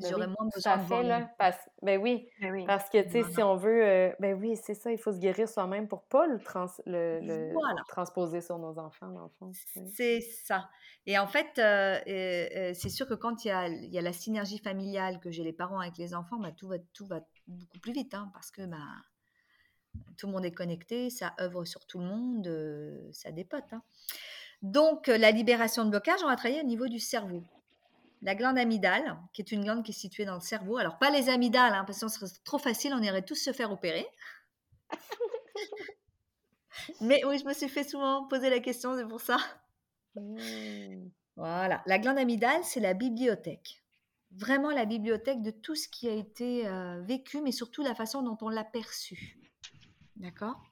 Ben 0.00 0.10
J'aurais 0.10 0.26
moins 0.26 0.48
besoin 0.52 0.76
de 0.76 0.82
fait, 0.82 1.02
là, 1.04 1.30
parce, 1.38 1.56
ben 1.80 2.00
oui, 2.00 2.28
ben 2.40 2.66
parce 2.66 2.90
que, 2.90 3.00
tu 3.00 3.10
sais, 3.10 3.22
si 3.22 3.40
on 3.42 3.54
veut, 3.54 3.84
euh, 3.84 4.12
ben 4.18 4.34
oui, 4.34 4.56
c'est 4.56 4.74
ça, 4.74 4.90
il 4.90 4.98
faut 4.98 5.12
se 5.12 5.18
guérir 5.18 5.48
soi-même 5.48 5.86
pour 5.86 6.02
pas 6.02 6.26
le, 6.26 6.40
trans, 6.40 6.66
le, 6.84 7.20
le 7.20 7.54
transposer 7.88 8.40
sur 8.40 8.58
nos 8.58 8.76
enfants, 8.80 9.08
dans 9.08 9.22
le 9.22 9.28
fond. 9.38 9.52
C'est 9.92 10.20
ça. 10.20 10.68
Et 11.06 11.16
en 11.16 11.28
fait, 11.28 11.58
euh, 11.58 12.00
euh, 12.08 12.72
c'est 12.74 12.88
sûr 12.88 13.06
que 13.06 13.14
quand 13.14 13.44
il 13.44 13.48
y 13.48 13.50
a, 13.52 13.68
y 13.68 13.96
a, 13.96 14.02
la 14.02 14.12
synergie 14.12 14.58
familiale, 14.58 15.20
que 15.20 15.30
j'ai 15.30 15.44
les 15.44 15.52
parents 15.52 15.78
avec 15.78 15.96
les 15.96 16.12
enfants, 16.12 16.38
bah, 16.40 16.50
tout, 16.50 16.66
va, 16.66 16.78
tout 16.92 17.06
va 17.06 17.20
beaucoup 17.46 17.78
plus 17.78 17.92
vite, 17.92 18.14
hein, 18.14 18.30
parce 18.34 18.50
que, 18.50 18.66
bah, 18.66 18.78
Tout 20.16 20.26
le 20.26 20.32
monde 20.32 20.44
est 20.44 20.54
connecté, 20.54 21.08
ça 21.08 21.34
œuvre 21.40 21.64
sur 21.64 21.86
tout 21.86 22.00
le 22.00 22.06
monde, 22.06 23.10
ça 23.12 23.30
dépote. 23.30 23.72
Hein. 23.72 23.82
Donc, 24.62 25.06
la 25.06 25.30
libération 25.30 25.84
de 25.84 25.90
blocage, 25.90 26.18
on 26.24 26.28
va 26.28 26.34
travailler 26.34 26.62
au 26.62 26.66
niveau 26.66 26.88
du 26.88 26.98
cerveau. 26.98 27.44
La 28.24 28.34
glande 28.34 28.58
amygdale, 28.58 29.18
qui 29.34 29.42
est 29.42 29.52
une 29.52 29.62
glande 29.62 29.84
qui 29.84 29.90
est 29.90 29.94
située 29.94 30.24
dans 30.24 30.34
le 30.34 30.40
cerveau. 30.40 30.78
Alors, 30.78 30.98
pas 30.98 31.10
les 31.10 31.28
amygdales, 31.28 31.74
hein, 31.74 31.84
parce 31.84 32.00
que 32.00 32.08
ce 32.08 32.18
serait 32.18 32.30
trop 32.42 32.58
facile, 32.58 32.94
on 32.94 33.02
irait 33.02 33.22
tous 33.22 33.34
se 33.34 33.52
faire 33.52 33.70
opérer. 33.70 34.06
Mais 37.02 37.22
oui, 37.26 37.38
je 37.38 37.44
me 37.44 37.52
suis 37.52 37.68
fait 37.68 37.84
souvent 37.84 38.26
poser 38.26 38.48
la 38.48 38.60
question, 38.60 38.96
c'est 38.96 39.06
pour 39.06 39.20
ça. 39.20 39.36
Mmh. 40.16 41.08
Voilà. 41.36 41.82
La 41.86 41.98
glande 41.98 42.16
amygdale, 42.16 42.64
c'est 42.64 42.80
la 42.80 42.94
bibliothèque. 42.94 43.84
Vraiment 44.32 44.70
la 44.70 44.86
bibliothèque 44.86 45.42
de 45.42 45.50
tout 45.50 45.74
ce 45.74 45.88
qui 45.88 46.08
a 46.08 46.14
été 46.14 46.66
euh, 46.66 47.02
vécu, 47.02 47.42
mais 47.42 47.52
surtout 47.52 47.82
la 47.82 47.94
façon 47.94 48.22
dont 48.22 48.38
on 48.40 48.48
l'a 48.48 48.64
perçu. 48.64 49.38
D'accord? 50.16 50.62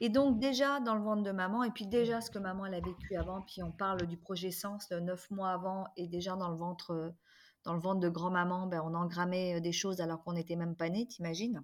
Et 0.00 0.08
donc, 0.08 0.38
déjà 0.38 0.80
dans 0.80 0.94
le 0.94 1.02
ventre 1.02 1.22
de 1.22 1.30
maman, 1.30 1.64
et 1.64 1.70
puis 1.70 1.86
déjà 1.86 2.20
ce 2.20 2.30
que 2.30 2.38
maman 2.38 2.66
elle 2.66 2.74
a 2.74 2.80
vécu 2.80 3.16
avant, 3.16 3.42
puis 3.42 3.62
on 3.62 3.72
parle 3.72 4.06
du 4.06 4.16
projet 4.16 4.50
Sens, 4.50 4.90
neuf 4.90 5.30
mois 5.30 5.50
avant, 5.50 5.86
et 5.96 6.08
déjà 6.08 6.36
dans 6.36 6.50
le 6.50 6.56
ventre, 6.56 7.14
dans 7.62 7.74
le 7.74 7.80
ventre 7.80 8.00
de 8.00 8.08
grand-maman, 8.08 8.66
ben, 8.66 8.82
on 8.84 8.94
engrammait 8.94 9.56
euh, 9.56 9.60
des 9.60 9.72
choses 9.72 10.00
alors 10.00 10.22
qu'on 10.22 10.32
n'était 10.32 10.56
même 10.56 10.76
pas 10.76 10.88
né, 10.88 11.06
t'imagines? 11.06 11.62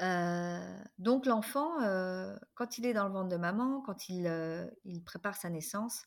Euh, 0.00 0.78
donc 0.98 1.26
l'enfant, 1.26 1.80
euh, 1.82 2.36
quand 2.54 2.78
il 2.78 2.86
est 2.86 2.94
dans 2.94 3.06
le 3.06 3.12
ventre 3.12 3.28
de 3.28 3.36
maman, 3.36 3.80
quand 3.82 4.08
il, 4.08 4.26
euh, 4.26 4.66
il 4.84 5.02
prépare 5.02 5.36
sa 5.36 5.50
naissance, 5.50 6.02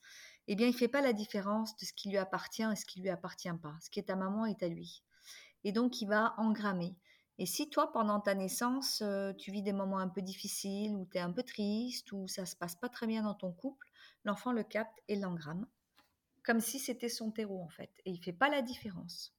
eh 0.47 0.55
bien, 0.55 0.67
il 0.67 0.71
ne 0.71 0.77
fait 0.77 0.88
pas 0.88 1.01
la 1.01 1.13
différence 1.13 1.75
de 1.77 1.85
ce 1.85 1.93
qui 1.93 2.09
lui 2.09 2.17
appartient 2.17 2.63
et 2.63 2.75
ce 2.75 2.85
qui 2.85 3.01
lui 3.01 3.09
appartient 3.09 3.51
pas. 3.61 3.75
Ce 3.81 3.89
qui 3.89 3.99
est 3.99 4.09
à 4.09 4.15
maman 4.15 4.45
est 4.45 4.63
à 4.63 4.67
lui. 4.67 5.03
Et 5.63 5.71
donc, 5.71 6.01
il 6.01 6.07
va 6.07 6.33
engrammer. 6.38 6.95
Et 7.39 7.45
si 7.45 7.69
toi, 7.69 7.91
pendant 7.91 8.19
ta 8.19 8.33
naissance, 8.33 9.03
tu 9.38 9.51
vis 9.51 9.61
des 9.61 9.73
moments 9.73 9.99
un 9.99 10.07
peu 10.07 10.21
difficiles, 10.21 10.95
ou 10.95 11.05
tu 11.05 11.17
es 11.17 11.21
un 11.21 11.31
peu 11.31 11.43
triste, 11.43 12.11
ou 12.11 12.27
ça 12.27 12.45
se 12.45 12.55
passe 12.55 12.75
pas 12.75 12.89
très 12.89 13.05
bien 13.05 13.21
dans 13.21 13.35
ton 13.35 13.51
couple, 13.51 13.88
l'enfant 14.25 14.51
le 14.51 14.63
capte 14.63 14.99
et 15.07 15.15
l'engramme, 15.15 15.67
comme 16.43 16.59
si 16.59 16.79
c'était 16.79 17.09
son 17.09 17.31
terreau 17.31 17.61
en 17.61 17.69
fait. 17.69 17.91
Et 18.05 18.11
il 18.11 18.17
fait 18.17 18.33
pas 18.33 18.49
la 18.49 18.61
différence. 18.61 19.38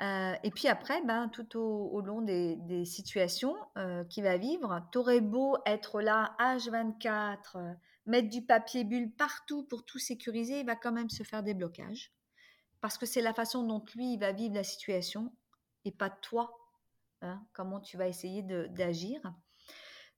Euh, 0.00 0.34
et 0.42 0.50
puis 0.50 0.66
après, 0.66 1.02
ben, 1.02 1.28
tout 1.28 1.56
au, 1.56 2.00
long 2.00 2.20
des, 2.20 2.84
situations 2.84 3.54
euh, 3.76 4.04
qu'il 4.04 4.24
va 4.24 4.36
vivre, 4.36 4.86
t'aurais 4.90 5.20
beau 5.20 5.56
être 5.66 6.00
là 6.00 6.34
H24, 6.40 7.38
euh, 7.56 7.72
mettre 8.06 8.28
du 8.28 8.42
papier 8.42 8.84
bulle 8.84 9.12
partout 9.12 9.62
pour 9.64 9.84
tout 9.84 10.00
sécuriser, 10.00 10.60
il 10.60 10.66
va 10.66 10.74
quand 10.74 10.92
même 10.92 11.10
se 11.10 11.22
faire 11.22 11.42
des 11.42 11.54
blocages. 11.54 12.12
Parce 12.80 12.98
que 12.98 13.06
c'est 13.06 13.22
la 13.22 13.32
façon 13.32 13.62
dont 13.62 13.84
lui, 13.94 14.14
il 14.14 14.18
va 14.18 14.32
vivre 14.32 14.54
la 14.54 14.64
situation 14.64 15.32
et 15.84 15.92
pas 15.92 16.10
toi, 16.10 16.52
hein, 17.24 17.44
comment 17.52 17.80
tu 17.80 17.96
vas 17.96 18.06
essayer 18.08 18.42
d'agir. 18.42 19.20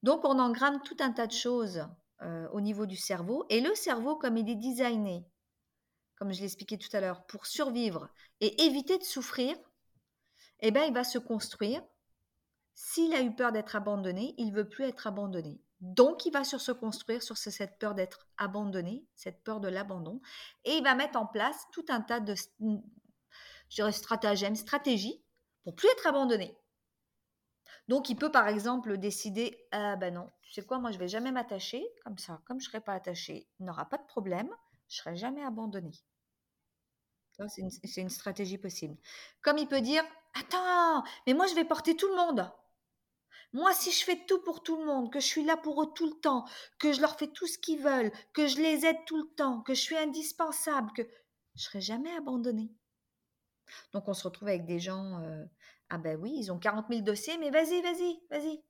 Donc 0.03 0.25
on 0.25 0.39
engramme 0.39 0.83
tout 0.83 0.97
un 1.01 1.13
tas 1.13 1.27
de 1.27 1.33
choses 1.33 1.87
au 2.53 2.61
niveau 2.61 2.87
du 2.87 2.97
cerveau. 2.97 3.45
Et 3.51 3.61
le 3.61 3.75
cerveau, 3.75 4.17
comme 4.17 4.37
il 4.37 4.49
est 4.49 4.57
designé, 4.57 5.27
comme 6.17 6.33
je 6.33 6.41
l'expliquais 6.41 6.79
tout 6.79 6.95
à 6.95 7.01
l'heure, 7.01 7.27
pour 7.27 7.47
survivre 7.47 8.09
et 8.41 8.65
éviter 8.65 8.97
de 8.99 9.05
souffrir, 9.05 9.57
eh 10.61 10.71
ben, 10.71 10.85
il 10.85 10.95
va 10.95 11.05
se 11.05 11.19
construire. 11.19 11.83
S'il 12.75 13.15
a 13.15 13.23
eu 13.23 13.35
peur 13.35 13.53
d'être 13.53 13.77
abandonné, 13.77 14.35
il 14.39 14.53
veut 14.53 14.69
plus 14.69 14.85
être 14.85 15.07
abandonné. 15.07 15.61
Donc, 15.81 16.25
il 16.25 16.33
va 16.33 16.43
sur 16.43 16.61
se 16.61 16.73
construire 16.73 17.23
sur 17.23 17.37
cette 17.37 17.79
peur 17.79 17.95
d'être 17.95 18.27
abandonné, 18.39 19.07
cette 19.15 19.45
peur 19.45 19.61
de 19.61 19.69
l'abandon, 19.69 20.23
et 20.65 20.77
il 20.77 20.83
va 20.83 20.95
mettre 20.95 21.19
en 21.19 21.27
place 21.27 21.67
tout 21.73 21.85
un 21.91 22.01
tas 22.01 22.21
de 22.21 22.35
stratagèmes, 23.91 24.57
stratégies 24.57 25.23
pour 25.65 25.75
plus 25.75 25.89
être 25.91 26.07
abandonné. 26.07 26.57
Donc, 27.89 28.11
il 28.11 28.17
peut 28.17 28.33
par 28.33 28.49
exemple 28.49 28.99
décider 28.99 29.67
ah 29.71 29.97
ben 29.97 30.15
non, 30.15 30.31
tu 30.43 30.53
sais 30.53 30.63
quoi, 30.63 30.79
moi 30.79 30.91
je 30.91 30.99
vais 30.99 31.09
jamais 31.09 31.31
m'attacher 31.33 31.87
comme 32.05 32.19
ça, 32.19 32.41
comme 32.47 32.61
je 32.61 32.67
serai 32.67 32.81
pas 32.81 32.95
attaché, 32.95 33.49
il 33.61 33.67
n'aura 33.67 33.89
pas 33.89 33.99
de 33.99 34.07
problème, 34.07 34.51
je 34.89 34.97
serai 34.97 35.17
jamais 35.17 35.45
abandonné. 35.45 35.93
C'est 37.49 38.01
une, 38.01 38.09
stratégie 38.09 38.57
possible. 38.57 38.97
Comme 39.43 39.59
il 39.59 39.69
peut 39.69 39.83
dire 39.83 40.03
Attends, 40.35 41.05
mais 41.27 41.35
moi 41.35 41.47
je 41.47 41.55
vais 41.55 41.65
porter 41.65 41.97
tout 41.97 42.09
le 42.09 42.17
monde. 42.17 42.51
Moi, 43.53 43.73
si 43.73 43.91
je 43.91 44.05
fais 44.05 44.25
tout 44.27 44.43
pour 44.43 44.63
tout 44.63 44.77
le 44.77 44.85
monde, 44.85 45.13
que 45.13 45.21
je 45.21 45.27
suis 45.27 45.45
là 45.45 45.57
pour 45.57 45.83
eux 45.83 45.93
tout 45.95 46.07
le 46.07 46.21
temps, 46.21 46.45
que 46.79 46.93
je 46.93 47.01
leur 47.01 47.17
fais 47.17 47.29
tout 47.29 47.47
ce 47.47 47.59
qu'ils 47.59 47.81
veulent, 47.81 48.13
que 48.35 48.47
je 48.47 48.57
les 48.57 48.85
aide 48.85 49.05
tout 49.07 49.17
le 49.17 49.29
temps, 49.35 49.63
que 49.63 49.73
je 49.73 49.81
suis 49.81 49.97
indispensable, 49.97 50.93
que 50.93 51.03
je 51.55 51.63
serai 51.63 51.81
jamais 51.81 52.13
abandonnée. 52.17 52.71
Donc 53.93 54.09
on 54.09 54.15
se 54.15 54.25
retrouve 54.25 54.49
avec 54.49 54.67
des 54.67 54.79
gens, 54.79 55.21
euh, 55.21 55.45
ah 55.91 55.99
ben 55.99 56.19
oui, 56.21 56.33
ils 56.37 56.53
ont 56.53 56.59
40 56.59 56.87
000 56.91 57.03
dossiers, 57.03 57.39
mais 57.39 57.51
vas-y, 57.51 57.81
vas-y, 57.83 58.21
vas-y, 58.31 58.63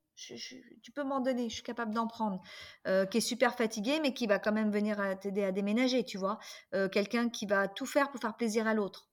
tu 0.81 0.91
peux 0.93 1.03
m'en 1.03 1.19
donner, 1.19 1.49
je 1.49 1.55
suis 1.55 1.63
capable 1.63 1.93
d'en 1.93 2.07
prendre, 2.07 2.41
euh, 2.87 3.05
qui 3.05 3.17
est 3.17 3.21
super 3.21 3.55
fatigué, 3.55 3.99
mais 4.01 4.13
qui 4.13 4.27
va 4.27 4.39
quand 4.39 4.51
même 4.51 4.71
venir 4.71 4.97
t'aider 5.19 5.43
à 5.43 5.51
déménager, 5.51 6.03
tu 6.03 6.17
vois. 6.17 6.39
Euh, 6.73 6.89
quelqu'un 6.89 7.29
qui 7.29 7.45
va 7.45 7.67
tout 7.67 7.85
faire 7.85 8.09
pour 8.09 8.19
faire 8.19 8.35
plaisir 8.35 8.67
à 8.67 8.73
l'autre. 8.73 9.09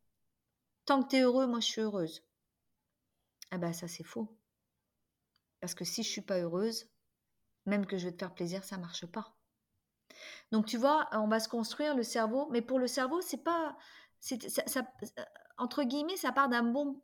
Tant 0.86 1.02
que 1.02 1.08
tu 1.08 1.16
es 1.16 1.20
heureux, 1.20 1.46
moi 1.46 1.60
je 1.60 1.66
suis 1.66 1.80
heureuse. 1.80 2.22
Ah 3.50 3.58
ben 3.58 3.72
ça 3.72 3.86
c'est 3.86 4.04
faux. 4.04 4.36
Parce 5.60 5.74
que 5.74 5.84
si 5.84 6.02
je 6.02 6.08
suis 6.10 6.20
pas 6.22 6.38
heureuse, 6.38 6.88
même 7.66 7.86
que 7.86 7.96
je 7.98 8.06
vais 8.06 8.12
te 8.12 8.18
faire 8.18 8.34
plaisir, 8.34 8.64
ça 8.64 8.78
marche 8.78 9.06
pas. 9.06 9.34
Donc 10.52 10.66
tu 10.66 10.76
vois, 10.76 11.08
on 11.12 11.28
va 11.28 11.40
se 11.40 11.48
construire 11.48 11.94
le 11.94 12.02
cerveau, 12.02 12.48
mais 12.50 12.62
pour 12.62 12.78
le 12.78 12.86
cerveau, 12.86 13.20
c'est 13.20 13.42
pas, 13.42 13.76
ça, 14.20 14.82
entre 15.58 15.82
guillemets, 15.84 16.16
ça 16.16 16.32
part 16.32 16.48
d'un 16.48 16.62
bon, 16.62 17.02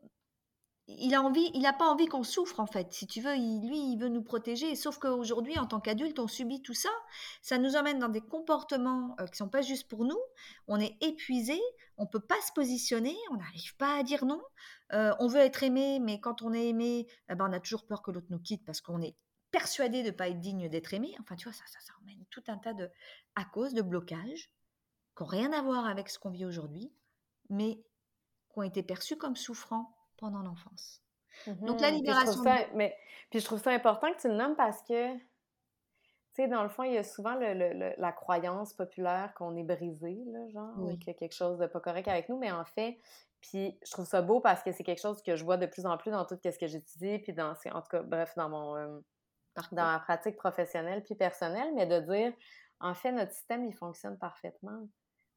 il 0.99 1.15
a 1.15 1.23
envie, 1.23 1.51
il 1.55 1.63
n'a 1.63 1.73
pas 1.73 1.87
envie 1.87 2.07
qu'on 2.07 2.23
souffre 2.23 2.61
en 2.61 2.67
fait. 2.67 2.93
Si 2.93 3.07
tu 3.07 3.21
veux, 3.21 3.35
lui, 3.35 3.93
il 3.93 3.97
veut 3.99 4.09
nous 4.09 4.23
protéger. 4.23 4.75
Sauf 4.75 4.99
qu'aujourd'hui, 4.99 5.59
en 5.59 5.67
tant 5.67 5.81
qu'adulte, 5.81 6.19
on 6.19 6.27
subit 6.27 6.63
tout 6.63 6.75
ça. 6.75 6.91
Ça 7.43 7.59
nous 7.59 7.77
emmène 7.77 7.99
dans 7.99 8.09
des 8.09 8.21
comportements 8.21 9.15
euh, 9.21 9.27
qui 9.27 9.37
sont 9.37 9.49
pas 9.49 9.63
juste 9.63 9.89
pour 9.89 10.05
nous. 10.05 10.19
On 10.67 10.81
est 10.81 10.97
épuisé, 11.01 11.61
on 11.97 12.07
peut 12.07 12.21
pas 12.21 12.41
se 12.47 12.53
positionner, 12.53 13.17
on 13.31 13.37
n'arrive 13.37 13.77
pas 13.77 13.99
à 13.99 14.03
dire 14.03 14.25
non. 14.25 14.41
Euh, 14.93 15.15
on 15.21 15.29
veut 15.29 15.41
être 15.41 15.63
aimé, 15.63 16.01
mais 16.01 16.21
quand 16.21 16.43
on 16.43 16.53
est 16.53 16.69
aimé, 16.69 17.07
eh 17.31 17.35
ben, 17.35 17.49
on 17.49 17.53
a 17.53 17.61
toujours 17.61 17.87
peur 17.87 18.03
que 18.03 18.11
l'autre 18.11 18.29
nous 18.31 18.41
quitte 18.41 18.65
parce 18.65 18.81
qu'on 18.81 19.01
est 19.03 19.17
persuadé 19.51 20.03
de 20.03 20.09
ne 20.09 20.13
pas 20.13 20.29
être 20.29 20.41
digne 20.41 20.69
d'être 20.69 20.95
aimé. 20.95 21.15
Enfin, 21.21 21.37
tu 21.37 21.45
vois, 21.45 21.53
ça, 21.53 21.65
ça, 21.67 21.79
ça 21.81 21.93
emmène 22.03 22.25
tout 22.31 22.43
un 22.49 22.59
tas 22.59 22.75
de, 22.75 22.91
à 23.37 23.45
cause 23.45 23.75
de 23.75 23.83
blocages 23.83 24.51
qui 25.17 25.23
n'ont 25.23 25.27
rien 25.27 25.53
à 25.53 25.63
voir 25.63 25.87
avec 25.87 26.09
ce 26.09 26.19
qu'on 26.19 26.31
vit 26.31 26.45
aujourd'hui, 26.45 26.93
mais 27.49 27.77
qui 28.53 28.59
ont 28.59 28.63
été 28.63 28.83
perçus 28.83 29.17
comme 29.17 29.37
souffrants 29.37 29.97
pendant 30.21 30.43
l'enfance. 30.43 31.03
Donc 31.47 31.81
la 31.81 31.91
mmh 31.91 31.95
libération. 31.95 32.43
Puis 32.43 32.53
je, 32.53 32.77
mais, 32.77 32.97
puis 33.31 33.41
je 33.41 33.45
trouve 33.45 33.61
ça 33.61 33.71
important 33.71 34.13
que 34.13 34.21
tu 34.21 34.29
le 34.29 34.35
nommes 34.35 34.57
parce 34.57 34.83
que, 34.83 35.17
tu 35.17 35.23
sais, 36.35 36.49
dans 36.49 36.63
le 36.63 36.69
fond, 36.69 36.83
il 36.83 36.93
y 36.93 36.99
a 36.99 37.03
souvent 37.03 37.35
le, 37.35 37.95
la 37.97 38.13
croyance 38.13 38.75
populaire 38.75 39.33
qu'on 39.35 39.57
est 39.57 39.63
brisé, 39.63 40.23
là, 40.27 40.49
genre, 40.51 40.79
ou 40.79 40.97
qu'il 40.97 41.09
y 41.09 41.11
a 41.11 41.15
quelque 41.15 41.35
chose 41.35 41.59
de 41.59 41.67
pas 41.67 41.81
correct 41.81 42.09
avec 42.09 42.29
nous, 42.29 42.39
mais 42.39 42.53
en 42.53 42.65
fait, 42.65 42.99
puis 43.41 43.79
je 43.85 43.91
trouve 43.91 44.05
ça 44.05 44.23
beau 44.23 44.41
parce 44.41 44.63
que 44.63 44.71
c'est 44.73 44.85
quelque 44.85 45.01
chose 45.01 45.23
que 45.23 45.35
je 45.35 45.45
vois 45.45 45.57
de 45.57 45.67
plus 45.67 45.87
en 45.87 45.97
plus 45.97 46.11
dans 46.11 46.25
tout 46.25 46.39
ce 46.43 46.59
que 46.59 46.67
j'étudie, 46.67 47.19
puis 47.21 47.33
dans, 47.33 47.53
en 47.53 47.81
tout 47.81 47.89
cas, 47.91 48.03
bref, 48.03 48.35
dans 48.37 48.49
mon, 48.49 48.77
euh, 48.77 49.01
dans 49.73 49.85
ma 49.85 49.99
pratique 50.01 50.37
professionnelle 50.37 51.03
puis 51.03 51.15
personnelle, 51.15 51.73
mais 51.75 51.87
de 51.87 52.01
dire, 52.01 52.33
en 52.81 52.95
fait, 52.95 53.13
notre 53.13 53.33
système, 53.33 53.65
il 53.65 53.75
fonctionne 53.75 54.19
parfaitement. 54.19 54.87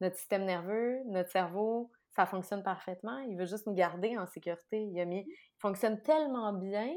Notre 0.02 0.18
système 0.18 0.46
nerveux, 0.46 1.02
notre 1.06 1.32
cerveau, 1.32 1.92
ça 2.16 2.26
fonctionne 2.26 2.64
parfaitement. 2.64 3.18
Il 3.20 3.38
veut 3.38 3.46
juste 3.46 3.68
nous 3.68 3.74
garder 3.74 4.18
en 4.18 4.26
sécurité. 4.28 4.82
Il, 4.84 5.00
a 5.00 5.06
mis, 5.06 5.26
il 5.28 5.60
fonctionne 5.60 6.02
tellement 6.02 6.54
bien 6.54 6.90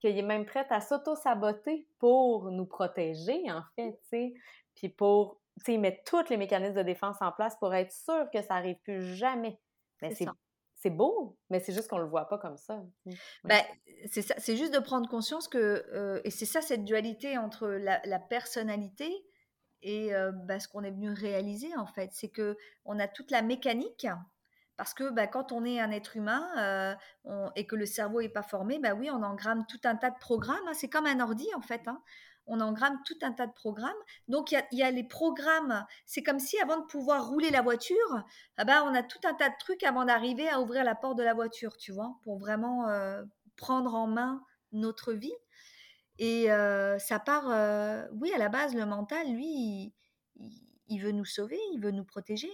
qu'il 0.00 0.16
est 0.16 0.22
même 0.22 0.46
prêt 0.46 0.66
à 0.70 0.80
s'auto-saboter 0.80 1.88
pour 1.98 2.50
nous 2.50 2.66
protéger, 2.66 3.50
en 3.50 3.62
fait, 3.74 3.92
tu 3.92 4.08
sais. 4.10 4.34
Puis 4.74 4.88
pour, 4.88 5.40
tu 5.58 5.64
sais, 5.64 5.74
il 5.74 5.80
met 5.80 6.02
tous 6.06 6.28
les 6.30 6.36
mécanismes 6.36 6.76
de 6.76 6.82
défense 6.82 7.16
en 7.20 7.32
place 7.32 7.56
pour 7.56 7.74
être 7.74 7.92
sûr 7.92 8.28
que 8.32 8.40
ça 8.42 8.54
n'arrive 8.54 8.78
plus 8.84 9.16
jamais. 9.16 9.58
Mais 10.00 10.14
c'est 10.14 10.26
c'est 10.80 10.90
beau, 10.90 11.36
mais 11.50 11.58
c'est 11.58 11.72
juste 11.72 11.88
qu'on 11.88 11.98
le 11.98 12.06
voit 12.06 12.28
pas 12.28 12.38
comme 12.38 12.56
ça. 12.56 12.80
Ben, 13.42 13.60
c'est 14.12 14.22
ça, 14.22 14.34
c'est 14.38 14.56
juste 14.56 14.72
de 14.72 14.78
prendre 14.78 15.08
conscience 15.08 15.48
que, 15.48 15.84
euh, 15.92 16.20
et 16.22 16.30
c'est 16.30 16.46
ça 16.46 16.60
cette 16.60 16.84
dualité 16.84 17.36
entre 17.36 17.66
la, 17.66 18.18
personnalité 18.20 19.12
et 19.82 20.14
euh, 20.14 20.30
ben, 20.30 20.60
ce 20.60 20.68
qu'on 20.68 20.84
est 20.84 20.92
venu 20.92 21.10
réaliser 21.10 21.74
en 21.76 21.86
fait, 21.86 22.10
c'est 22.12 22.28
que 22.28 22.56
on 22.84 22.98
a 23.00 23.08
toute 23.08 23.32
la 23.32 23.42
mécanique 23.42 24.06
parce 24.78 24.94
que 24.94 25.10
bah, 25.10 25.26
quand 25.26 25.50
on 25.50 25.64
est 25.64 25.80
un 25.80 25.90
être 25.90 26.16
humain 26.16 26.48
euh, 26.56 27.50
et 27.56 27.66
que 27.66 27.74
le 27.74 27.84
cerveau 27.84 28.22
n'est 28.22 28.28
pas 28.28 28.44
formé, 28.44 28.78
bah 28.78 28.94
oui, 28.94 29.10
on 29.10 29.24
engramme 29.24 29.66
tout 29.66 29.80
un 29.82 29.96
tas 29.96 30.10
de 30.10 30.18
programmes. 30.20 30.66
Hein. 30.68 30.72
C'est 30.72 30.88
comme 30.88 31.04
un 31.04 31.18
ordi 31.18 31.48
en 31.56 31.60
fait. 31.60 31.88
Hein. 31.88 32.00
On 32.46 32.60
engramme 32.60 32.96
tout 33.04 33.18
un 33.22 33.32
tas 33.32 33.48
de 33.48 33.52
programmes. 33.52 33.90
Donc 34.28 34.52
il 34.52 34.64
y, 34.78 34.82
a 34.84 34.90
les 34.92 35.02
programmes. 35.02 35.84
C'est 36.06 36.22
comme 36.22 36.38
si 36.38 36.60
avant 36.60 36.78
de 36.78 36.86
pouvoir 36.86 37.28
rouler 37.28 37.50
la 37.50 37.60
voiture, 37.60 38.22
ah 38.56 38.64
bah, 38.64 38.84
on 38.84 38.94
a 38.94 39.02
tout 39.02 39.18
un 39.24 39.34
tas 39.34 39.48
de 39.48 39.54
trucs 39.58 39.82
avant 39.82 40.04
d'arriver 40.04 40.48
à 40.48 40.60
ouvrir 40.60 40.84
la 40.84 40.94
porte 40.94 41.18
de 41.18 41.24
la 41.24 41.34
voiture, 41.34 41.76
tu 41.76 41.90
vois, 41.90 42.14
pour 42.22 42.38
vraiment 42.38 42.88
euh, 42.88 43.24
prendre 43.56 43.96
en 43.96 44.06
main 44.06 44.44
notre 44.70 45.12
vie. 45.12 45.34
Et 46.20 46.52
euh, 46.52 47.00
ça 47.00 47.18
part, 47.18 47.46
oui, 48.12 48.32
à 48.32 48.38
la 48.38 48.48
base, 48.48 48.76
le 48.76 48.86
mental, 48.86 49.28
lui, 49.28 49.92
il 50.86 50.98
veut 51.00 51.12
nous 51.12 51.24
sauver, 51.24 51.58
il 51.72 51.80
veut 51.80 51.90
nous 51.90 52.04
protéger 52.04 52.50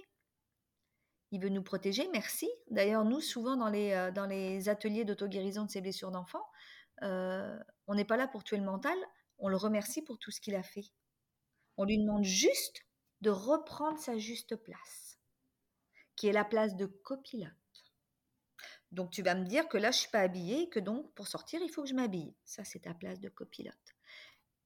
il 1.34 1.40
veut 1.40 1.48
nous 1.48 1.64
protéger, 1.64 2.08
merci. 2.12 2.48
D'ailleurs, 2.70 3.04
nous, 3.04 3.20
souvent 3.20 3.56
dans 3.56 3.68
les, 3.68 3.92
euh, 3.92 4.70
ateliers 4.70 5.04
d'auto-guérison 5.04 5.64
de 5.64 5.70
ces 5.70 5.80
blessures 5.80 6.12
d'enfants, 6.12 6.46
on 7.02 7.94
n'est 7.94 8.04
pas 8.04 8.16
là 8.16 8.28
pour 8.28 8.44
tuer 8.44 8.56
le 8.56 8.64
mental, 8.64 8.96
on 9.38 9.48
le 9.48 9.56
remercie 9.56 10.00
pour 10.00 10.18
tout 10.18 10.30
ce 10.30 10.40
qu'il 10.40 10.54
a 10.54 10.62
fait. 10.62 10.86
On 11.76 11.84
lui 11.84 11.98
demande 11.98 12.22
juste 12.22 12.86
de 13.20 13.30
reprendre 13.30 13.98
sa 13.98 14.16
juste 14.16 14.54
place, 14.54 15.18
qui 16.14 16.28
est 16.28 16.32
la 16.32 16.44
place 16.44 16.76
de 16.76 16.86
copilote. 16.86 17.50
Donc 18.92 19.10
tu 19.10 19.22
vas 19.22 19.34
me 19.34 19.44
dire 19.44 19.68
que 19.68 19.76
là, 19.76 19.90
je 19.90 19.98
suis 19.98 20.10
pas 20.10 20.20
habillée, 20.20 20.68
que 20.68 20.78
donc 20.78 21.12
pour 21.14 21.26
sortir, 21.26 21.60
il 21.60 21.68
faut 21.68 21.82
que 21.82 21.88
je 21.88 21.94
m'habille. 21.94 22.32
Ça, 22.44 22.62
c'est 22.62 22.80
ta 22.80 22.94
place 22.94 23.18
de 23.18 23.28
copilote. 23.28 23.74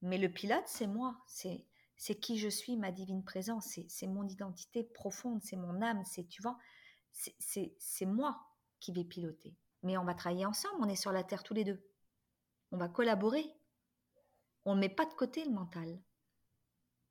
Mais 0.03 0.19
le 0.19 0.29
pilote, 0.29 0.67
c'est 0.67 0.87
moi, 0.87 1.17
c'est 1.25 1.65
c'est 1.99 2.15
qui 2.15 2.39
je 2.39 2.47
suis, 2.47 2.77
ma 2.77 2.93
divine 2.93 3.25
présence, 3.25 3.77
c'est 3.89 4.07
mon 4.07 4.25
identité 4.25 4.83
profonde, 4.83 5.43
c'est 5.43 5.57
mon 5.57 5.81
âme, 5.81 6.01
c'est 6.05 6.23
tu 6.29 6.41
vois, 6.41 6.57
c'est 7.11 8.05
moi 8.05 8.39
qui 8.79 8.93
vais 8.93 9.03
piloter. 9.03 9.53
Mais 9.83 9.97
on 9.97 10.05
va 10.05 10.13
travailler 10.13 10.45
ensemble, 10.45 10.77
on 10.79 10.87
est 10.87 10.95
sur 10.95 11.11
la 11.11 11.25
terre 11.25 11.43
tous 11.43 11.53
les 11.53 11.65
deux. 11.65 11.85
On 12.71 12.77
va 12.77 12.87
collaborer. 12.87 13.45
On 14.63 14.75
ne 14.75 14.79
met 14.79 14.89
pas 14.89 15.05
de 15.05 15.13
côté 15.13 15.43
le 15.43 15.51
mental. 15.51 15.99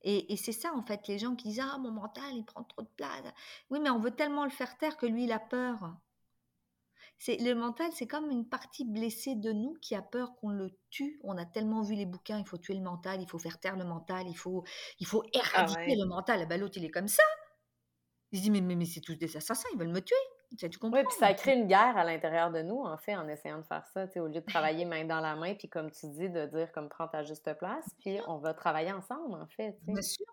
Et, 0.02 0.36
c'est 0.36 0.52
ça, 0.52 0.72
en 0.72 0.82
fait, 0.82 1.06
les 1.06 1.18
gens 1.18 1.36
qui 1.36 1.48
disent 1.48 1.60
Ah, 1.60 1.76
mon 1.76 1.90
mental, 1.90 2.34
il 2.34 2.44
prend 2.44 2.64
trop 2.64 2.82
de 2.82 2.88
place. 2.96 3.24
Oui, 3.68 3.80
mais 3.80 3.90
on 3.90 3.98
veut 3.98 4.14
tellement 4.14 4.44
le 4.44 4.50
faire 4.50 4.78
taire 4.78 4.96
que 4.96 5.06
lui, 5.06 5.24
il 5.24 5.32
a 5.32 5.40
peur. 5.40 5.98
C'est 7.18 7.36
le 7.36 7.54
mental, 7.54 7.90
c'est 7.92 8.06
comme 8.06 8.30
une 8.30 8.48
partie 8.48 8.84
blessée 8.84 9.34
de 9.34 9.50
nous 9.50 9.74
qui 9.82 9.96
a 9.96 10.02
peur 10.02 10.36
qu'on 10.36 10.50
le 10.50 10.70
tue. 10.90 11.18
On 11.24 11.36
a 11.36 11.44
tellement 11.44 11.82
vu 11.82 11.96
les 11.96 12.06
bouquins, 12.06 12.38
il 12.38 12.46
faut 12.46 12.58
tuer 12.58 12.74
le 12.74 12.80
mental, 12.80 13.20
il 13.20 13.28
faut 13.28 13.38
faire 13.38 13.58
taire 13.58 13.76
le 13.76 13.84
mental, 13.84 14.26
il 14.28 14.36
faut, 14.36 14.64
il 15.00 15.06
faut 15.06 15.24
ah 15.34 15.38
éradiquer 15.38 15.96
le 15.96 16.06
mental. 16.06 16.46
Ben, 16.46 16.60
l'autre, 16.60 16.78
il 16.78 16.84
est 16.84 16.90
comme 16.90 17.08
ça. 17.08 17.24
Il 18.30 18.38
se 18.38 18.44
dit 18.44 18.50
mais, 18.50 18.60
mais, 18.60 18.76
mais 18.76 18.84
c'est 18.84 19.00
tous 19.00 19.16
des 19.16 19.36
assassins, 19.36 19.68
ils 19.72 19.78
veulent 19.78 19.92
me 19.92 20.00
tuer. 20.00 20.14
Tu 20.56 20.78
comprends? 20.78 20.98
Oui, 20.98 21.04
puis 21.04 21.16
ça 21.18 21.34
crée 21.34 21.54
une 21.54 21.66
guerre 21.66 21.96
à 21.96 22.04
l'intérieur 22.04 22.50
de 22.50 22.62
nous, 22.62 22.82
en 22.82 22.96
fait, 22.96 23.16
en 23.16 23.28
essayant 23.28 23.58
de 23.58 23.64
faire 23.64 23.86
ça, 23.86 24.06
au 24.16 24.26
lieu 24.26 24.40
de 24.40 24.40
travailler 24.40 24.84
main 24.84 25.04
dans 25.04 25.20
la 25.20 25.34
main, 25.34 25.54
puis 25.54 25.68
comme 25.68 25.90
tu 25.90 26.08
dis, 26.08 26.30
de 26.30 26.46
dire 26.46 26.72
comme 26.72 26.88
prends 26.88 27.08
ta 27.08 27.22
juste 27.22 27.52
place, 27.58 27.84
puis 27.98 28.18
on 28.28 28.38
va 28.38 28.54
travailler 28.54 28.92
ensemble, 28.92 29.34
en 29.34 29.46
fait. 29.46 29.76
Bien 29.82 30.00
sûr. 30.00 30.24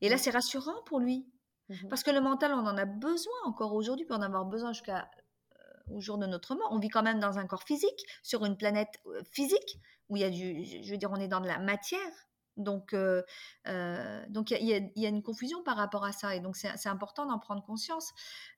Et 0.00 0.08
là, 0.08 0.18
c'est 0.18 0.30
rassurant 0.30 0.82
pour 0.86 1.00
lui. 1.00 1.26
Mmh 1.68 1.88
Parce 1.88 2.02
que 2.02 2.10
le 2.10 2.20
mental, 2.20 2.52
on 2.52 2.66
en 2.66 2.76
a 2.76 2.84
besoin 2.84 3.32
encore 3.44 3.74
aujourd'hui, 3.74 4.04
puis 4.04 4.14
on 4.14 4.18
en 4.18 4.22
avoir 4.22 4.44
besoin 4.44 4.72
jusqu'à 4.72 5.08
au 5.90 6.00
jour 6.00 6.18
de 6.18 6.26
notre 6.26 6.54
mort. 6.54 6.68
On 6.70 6.78
vit 6.78 6.88
quand 6.88 7.02
même 7.02 7.20
dans 7.20 7.38
un 7.38 7.46
corps 7.46 7.62
physique, 7.62 8.04
sur 8.22 8.44
une 8.44 8.56
planète 8.56 9.00
physique, 9.30 9.78
où 10.08 10.16
il 10.16 10.20
y 10.20 10.24
a 10.24 10.30
du, 10.30 10.64
je 10.84 10.90
veux 10.90 10.98
dire, 10.98 11.10
on 11.10 11.16
est 11.16 11.28
dans 11.28 11.40
de 11.40 11.46
la 11.46 11.58
matière. 11.58 12.00
Donc, 12.56 12.94
donc 14.28 14.50
il 14.52 14.90
y, 14.96 15.06
a 15.06 15.08
une 15.08 15.22
confusion 15.22 15.62
par 15.64 15.76
rapport 15.76 16.04
à 16.04 16.12
ça, 16.12 16.36
et 16.36 16.40
donc 16.40 16.56
c'est 16.56 16.88
important 16.88 17.26
d'en 17.26 17.38
prendre 17.38 17.64
conscience. 17.64 18.12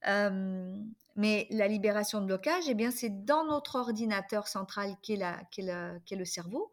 mais 0.04 1.46
la 1.50 1.68
libération 1.68 2.20
de 2.20 2.26
blocage, 2.26 2.64
eh 2.68 2.74
bien, 2.74 2.90
c'est 2.90 3.24
dans 3.24 3.44
notre 3.44 3.76
ordinateur 3.76 4.48
central 4.48 4.96
qui 5.02 5.14
est, 5.14 5.22
est, 5.58 6.16
le 6.16 6.24
cerveau. 6.24 6.70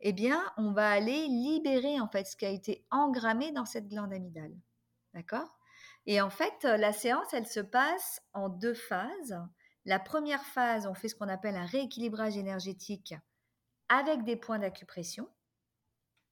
Eh 0.00 0.12
bien, 0.12 0.42
on 0.56 0.72
va 0.72 0.90
aller 0.90 1.26
libérer 1.28 2.00
en 2.00 2.08
fait 2.08 2.24
ce 2.24 2.36
qui 2.36 2.46
a 2.46 2.50
été 2.50 2.86
engrammé 2.90 3.52
dans 3.52 3.66
cette 3.66 3.88
glande 3.88 4.12
amygdale. 4.12 4.54
D'accord? 5.14 5.58
Et 6.06 6.20
en 6.20 6.30
fait, 6.30 6.64
la 6.64 6.92
séance, 6.92 7.32
elle 7.32 7.46
se 7.46 7.60
passe 7.60 8.22
en 8.32 8.48
deux 8.48 8.74
phases. 8.74 9.38
La 9.84 9.98
première 9.98 10.44
phase, 10.44 10.86
on 10.86 10.94
fait 10.94 11.08
ce 11.08 11.14
qu'on 11.14 11.28
appelle 11.28 11.56
un 11.56 11.66
rééquilibrage 11.66 12.36
énergétique 12.36 13.14
avec 13.88 14.24
des 14.24 14.36
points 14.36 14.58
d'acupression. 14.58 15.28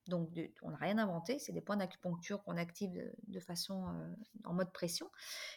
Donc, 0.07 0.30
on 0.62 0.70
n'a 0.70 0.76
rien 0.78 0.99
inventé, 0.99 1.38
c'est 1.38 1.53
des 1.53 1.61
points 1.61 1.76
d'acupuncture 1.76 2.42
qu'on 2.44 2.57
active 2.57 2.90
de, 3.26 3.40
façon 3.40 3.88
euh, 3.88 4.14
en 4.44 4.55
mode 4.55 4.72
pression. 4.72 5.11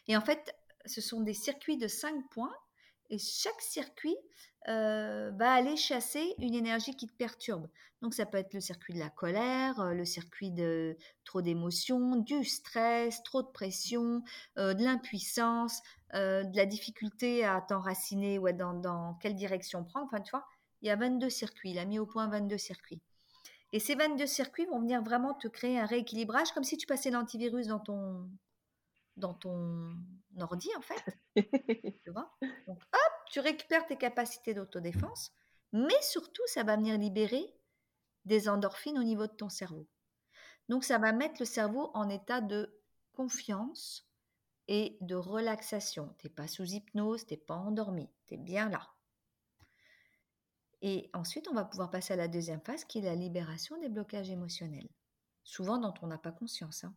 Et 0.08 0.18
en 0.18 0.22
fait, 0.22 0.54
ce 0.86 1.00
sont 1.00 1.22
des 1.22 1.34
circuits 1.34 1.78
de 1.78 1.88
cinq 1.88 2.30
points 2.32 2.54
et 3.12 3.20
chaque 3.20 3.62
circuit 3.62 4.18
euh, 4.68 5.32
va 5.36 5.54
aller 5.54 5.76
chasser 5.76 6.34
une 6.40 6.54
énergie 6.54 6.96
qui 6.96 7.08
te 7.08 7.14
perturbe. 7.14 7.68
Donc 8.02 8.14
ça 8.14 8.26
peut 8.26 8.38
être 8.38 8.54
le 8.54 8.62
circuit 8.62 8.94
de 8.94 9.00
la 9.00 9.10
colère, 9.10 9.80
euh, 9.80 9.94
le 9.94 10.06
circuit 10.06 10.50
de 10.50 10.98
trop 11.26 11.42
d'émotions, 11.42 12.16
du 12.16 12.44
stress, 12.44 13.22
trop 13.24 13.44
de 13.44 13.50
pression, 13.50 14.24
euh, 14.58 14.74
de 14.74 14.84
l'impuissance, 14.84 15.82
de 16.14 16.58
la 16.58 16.66
difficulté 16.66 17.46
à 17.46 17.62
t'enraciner 17.62 18.38
ou 18.38 18.52
dans, 18.52 18.74
dans 18.74 19.14
quelle 19.22 19.36
direction 19.36 19.86
prendre. 19.86 20.08
Enfin, 20.08 20.22
tu 20.22 20.32
vois, 20.32 20.46
il 20.82 20.88
y 20.88 20.92
a 20.92 20.96
22 20.98 21.30
circuits. 21.30 21.72
Il 21.72 21.80
a 21.80 21.86
mis 21.86 22.00
au 22.00 22.06
point 22.06 22.28
22 22.28 22.58
circuits. 22.58 23.00
Et 23.72 23.80
ces 23.80 23.96
22 23.96 24.26
circuits 24.26 24.66
vont 24.66 24.82
venir 24.82 25.02
vraiment 25.02 25.34
te 25.34 25.48
créer 25.48 25.80
un 25.80 25.86
rééquilibrage, 25.86 26.52
comme 26.52 26.66
si 26.66 26.76
tu 26.76 26.86
passais 26.86 27.12
l'antivirus 27.12 27.68
dans 27.68 27.80
ton, 27.80 28.30
dans 29.22 29.34
ton 29.34 29.96
ordi, 30.40 30.70
en 30.76 30.82
fait. 30.82 31.18
tu 32.04 32.12
vois? 32.12 32.36
Donc, 32.68 32.82
hop, 32.82 33.14
tu 33.28 33.40
récupères 33.40 33.86
tes 33.86 33.98
capacités 33.98 34.54
d'autodéfense, 34.54 35.32
mais 35.72 36.02
surtout, 36.02 36.44
ça 36.48 36.64
va 36.64 36.76
venir 36.76 36.98
libérer 36.98 37.56
des 38.26 38.50
endorphines 38.50 39.00
au 39.00 39.04
niveau 39.04 39.28
de 39.28 39.32
ton 39.32 39.48
cerveau. 39.48 39.88
Donc, 40.68 40.84
ça 40.84 40.98
va 40.98 41.14
mettre 41.14 41.36
le 41.40 41.46
cerveau 41.46 41.92
en 41.94 42.10
état 42.10 42.42
de 42.42 42.78
confiance 43.14 44.08
et 44.68 44.98
de 45.02 45.16
relaxation. 45.16 46.14
Tu 46.20 46.28
n'es 46.28 46.34
pas 46.34 46.48
sous 46.48 46.66
hypnose, 46.66 47.26
tu 47.26 47.34
n'es 47.34 47.40
pas 47.40 47.56
endormi, 47.56 48.10
tu 48.26 48.34
es 48.34 48.38
bien 48.38 48.70
là. 48.70 48.90
Et 50.82 51.10
ensuite, 51.14 51.48
on 51.48 51.54
va 51.54 51.64
pouvoir 51.64 51.92
passer 51.92 52.14
à 52.14 52.18
la 52.18 52.28
deuxième 52.28 52.62
phase 52.62 52.86
qui 52.86 53.00
est 53.00 53.04
la 53.04 53.16
libération 53.16 53.78
des 53.80 53.90
blocages 53.90 54.32
émotionnels, 54.32 54.90
souvent 55.44 55.78
dont 55.78 55.94
on 56.02 56.08
n'a 56.08 56.18
pas 56.18 56.32
conscience. 56.32 56.84
Hein. 56.84 56.96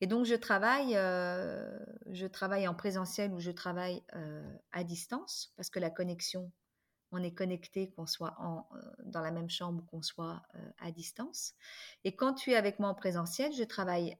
Et 0.00 0.06
donc, 0.06 0.24
je 0.24 0.34
travaille, 0.34 0.96
euh, 0.96 1.78
je 2.06 2.26
travaille 2.26 2.68
en 2.68 2.74
présentiel 2.74 3.32
ou 3.32 3.40
je 3.40 3.50
travaille 3.50 4.02
euh, 4.14 4.56
à 4.70 4.84
distance 4.84 5.52
parce 5.56 5.70
que 5.70 5.80
la 5.80 5.90
connexion, 5.90 6.52
on 7.10 7.22
est 7.22 7.34
connecté, 7.34 7.90
qu'on 7.90 8.06
soit 8.06 8.36
en, 8.38 8.68
euh, 8.74 8.80
dans 9.04 9.20
la 9.20 9.32
même 9.32 9.50
chambre 9.50 9.82
ou 9.82 9.86
qu'on 9.86 10.02
soit 10.02 10.42
à 10.78 10.92
distance. 10.92 11.54
Et 12.04 12.14
quand 12.14 12.34
tu 12.34 12.52
es 12.52 12.54
avec 12.54 12.78
moi 12.78 12.90
en 12.90 12.94
présentiel, 12.94 13.52
je 13.52 13.64
travaille 13.64 14.16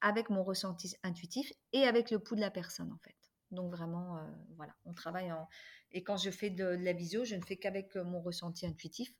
avec 0.00 0.30
mon 0.30 0.44
ressenti 0.44 0.96
intuitif 1.02 1.52
et 1.74 1.84
avec 1.84 2.10
le 2.10 2.18
pouls 2.18 2.36
de 2.36 2.40
la 2.40 2.50
personne, 2.50 2.90
en 2.90 2.98
fait. 2.98 3.16
Donc, 3.50 3.70
vraiment, 3.70 4.18
voilà, 4.56 4.74
on 4.86 4.94
travaille 4.94 5.30
en. 5.30 5.46
Et 5.90 6.02
quand 6.02 6.16
je 6.16 6.30
fais 6.30 6.48
de, 6.48 6.64
la 6.64 6.92
visio, 6.94 7.24
je 7.24 7.34
ne 7.34 7.42
fais 7.42 7.56
qu'avec 7.56 7.96
mon 7.96 8.20
ressenti 8.20 8.66
intuitif 8.66 9.12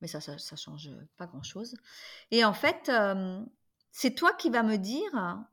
mais 0.00 0.06
ça, 0.06 0.20
ça, 0.20 0.38
ça, 0.38 0.54
change 0.54 0.90
pas 1.16 1.26
grand-chose. 1.26 1.74
Et 2.30 2.44
en 2.44 2.52
fait, 2.52 2.88
c'est 3.90 4.14
toi 4.14 4.32
qui 4.34 4.50
vas 4.50 4.62
me 4.62 4.76
dire 4.76 5.44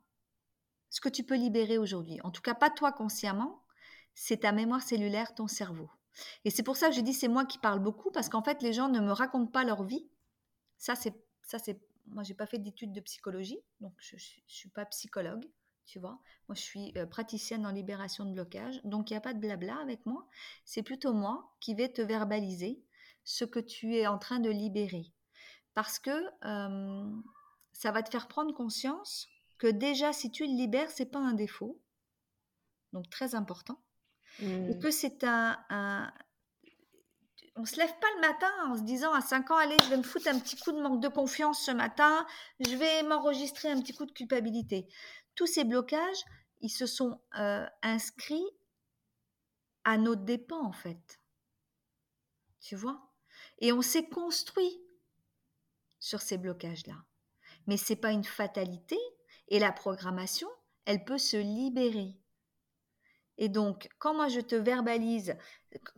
ce 0.90 1.00
que 1.00 1.08
tu 1.08 1.24
peux 1.24 1.36
libérer 1.36 1.78
aujourd'hui. 1.78 2.20
En 2.22 2.30
tout 2.30 2.42
cas, 2.42 2.54
pas 2.54 2.70
toi 2.70 2.92
consciemment, 2.92 3.62
c'est 4.14 4.38
ta 4.38 4.52
mémoire 4.52 4.82
cellulaire, 4.82 5.34
ton 5.34 5.46
cerveau. 5.46 5.90
Et 6.44 6.50
c'est 6.50 6.62
pour 6.62 6.76
ça 6.76 6.88
que 6.88 6.94
je 6.94 7.00
dis 7.00 7.12
c'est 7.12 7.28
moi 7.28 7.44
qui 7.44 7.58
parle 7.58 7.80
beaucoup 7.80 8.10
parce 8.10 8.28
qu'en 8.28 8.42
fait 8.42 8.62
les 8.62 8.72
gens 8.72 8.88
ne 8.88 9.00
me 9.00 9.12
racontent 9.12 9.50
pas 9.50 9.64
leur 9.64 9.84
vie. 9.84 10.08
Ça 10.78 10.94
c'est 10.94 11.14
ça 11.42 11.58
c'est 11.58 11.80
moi 12.06 12.22
j'ai 12.22 12.34
pas 12.34 12.46
fait 12.46 12.58
d'études 12.58 12.92
de 12.92 13.00
psychologie 13.00 13.60
donc 13.80 13.92
je, 13.98 14.16
ne 14.16 14.20
suis 14.46 14.70
pas 14.70 14.86
psychologue, 14.86 15.44
tu 15.84 15.98
vois. 15.98 16.18
Moi 16.48 16.54
je 16.54 16.62
suis 16.62 16.92
euh, 16.96 17.06
praticienne 17.06 17.66
en 17.66 17.72
libération 17.72 18.24
de 18.24 18.32
blocage 18.32 18.80
donc 18.84 19.10
il 19.10 19.14
n'y 19.14 19.18
a 19.18 19.20
pas 19.20 19.34
de 19.34 19.38
blabla 19.38 19.76
avec 19.80 20.06
moi. 20.06 20.26
C'est 20.64 20.82
plutôt 20.82 21.12
moi 21.12 21.54
qui 21.60 21.74
vais 21.74 21.90
te 21.90 22.02
verbaliser 22.02 22.82
ce 23.24 23.44
que 23.44 23.60
tu 23.60 23.96
es 23.96 24.06
en 24.06 24.18
train 24.18 24.40
de 24.40 24.50
libérer 24.50 25.12
parce 25.74 25.98
que 25.98 26.10
euh, 26.44 27.10
ça 27.76 27.92
va 27.92 28.02
te 28.02 28.10
faire 28.10 28.26
prendre 28.26 28.54
conscience 28.54 29.28
que 29.58 29.66
déjà, 29.66 30.12
si 30.12 30.30
tu 30.30 30.46
le 30.46 30.52
libères, 30.52 30.90
c'est 30.90 31.10
pas 31.10 31.18
un 31.18 31.34
défaut. 31.34 31.80
Donc, 32.92 33.10
très 33.10 33.34
important. 33.34 33.82
Et 34.40 34.46
mmh. 34.46 34.78
que 34.78 34.90
c'est 34.90 35.24
un, 35.24 35.58
un, 35.68 36.12
On 37.56 37.64
se 37.64 37.76
lève 37.76 37.92
pas 37.98 38.06
le 38.16 38.20
matin 38.20 38.52
en 38.68 38.76
se 38.76 38.82
disant 38.82 39.12
à 39.12 39.20
5 39.20 39.50
ans, 39.50 39.56
allez, 39.56 39.76
je 39.84 39.90
vais 39.90 39.96
me 39.98 40.02
foutre 40.02 40.28
un 40.28 40.38
petit 40.38 40.56
coup 40.56 40.72
de 40.72 40.80
manque 40.80 41.02
de 41.02 41.08
confiance 41.08 41.64
ce 41.64 41.70
matin, 41.70 42.26
je 42.60 42.76
vais 42.76 43.02
m'enregistrer 43.02 43.70
un 43.70 43.80
petit 43.80 43.94
coup 43.94 44.06
de 44.06 44.12
culpabilité. 44.12 44.88
Tous 45.34 45.46
ces 45.46 45.64
blocages, 45.64 46.24
ils 46.60 46.70
se 46.70 46.86
sont 46.86 47.20
euh, 47.38 47.66
inscrits 47.82 48.48
à 49.84 49.98
nos 49.98 50.16
dépens, 50.16 50.64
en 50.64 50.72
fait. 50.72 51.20
Tu 52.60 52.74
vois? 52.74 53.12
Et 53.58 53.72
on 53.72 53.82
s'est 53.82 54.08
construit 54.08 54.82
sur 55.98 56.20
ces 56.20 56.38
blocages-là 56.38 56.96
mais 57.66 57.76
c'est 57.76 57.96
pas 57.96 58.12
une 58.12 58.24
fatalité 58.24 58.98
et 59.48 59.58
la 59.58 59.72
programmation, 59.72 60.48
elle 60.84 61.04
peut 61.04 61.18
se 61.18 61.36
libérer. 61.36 62.16
Et 63.38 63.48
donc, 63.48 63.88
quand 63.98 64.14
moi 64.14 64.28
je 64.28 64.40
te 64.40 64.54
verbalise, 64.54 65.36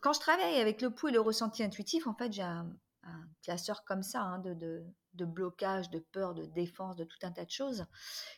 quand 0.01 0.13
je 0.13 0.21
travaille 0.21 0.61
avec 0.61 0.83
le 0.83 0.91
pouls 0.91 1.09
et 1.09 1.13
le 1.13 1.21
ressenti 1.21 1.63
intuitif, 1.63 2.07
en 2.07 2.15
fait, 2.15 2.33
j'ai 2.33 2.43
un, 2.43 2.69
classeur 3.43 3.85
comme 3.85 4.03
ça 4.03 4.21
hein, 4.21 4.39
de, 4.41 4.85
de, 5.15 5.25
blocage, 5.25 5.89
de 5.89 5.99
peur, 5.99 6.35
de 6.35 6.45
défense, 6.45 6.95
de 6.95 7.05
tout 7.05 7.17
un 7.23 7.33
tas 7.33 7.47
de 7.47 7.51
choses. 7.51 7.87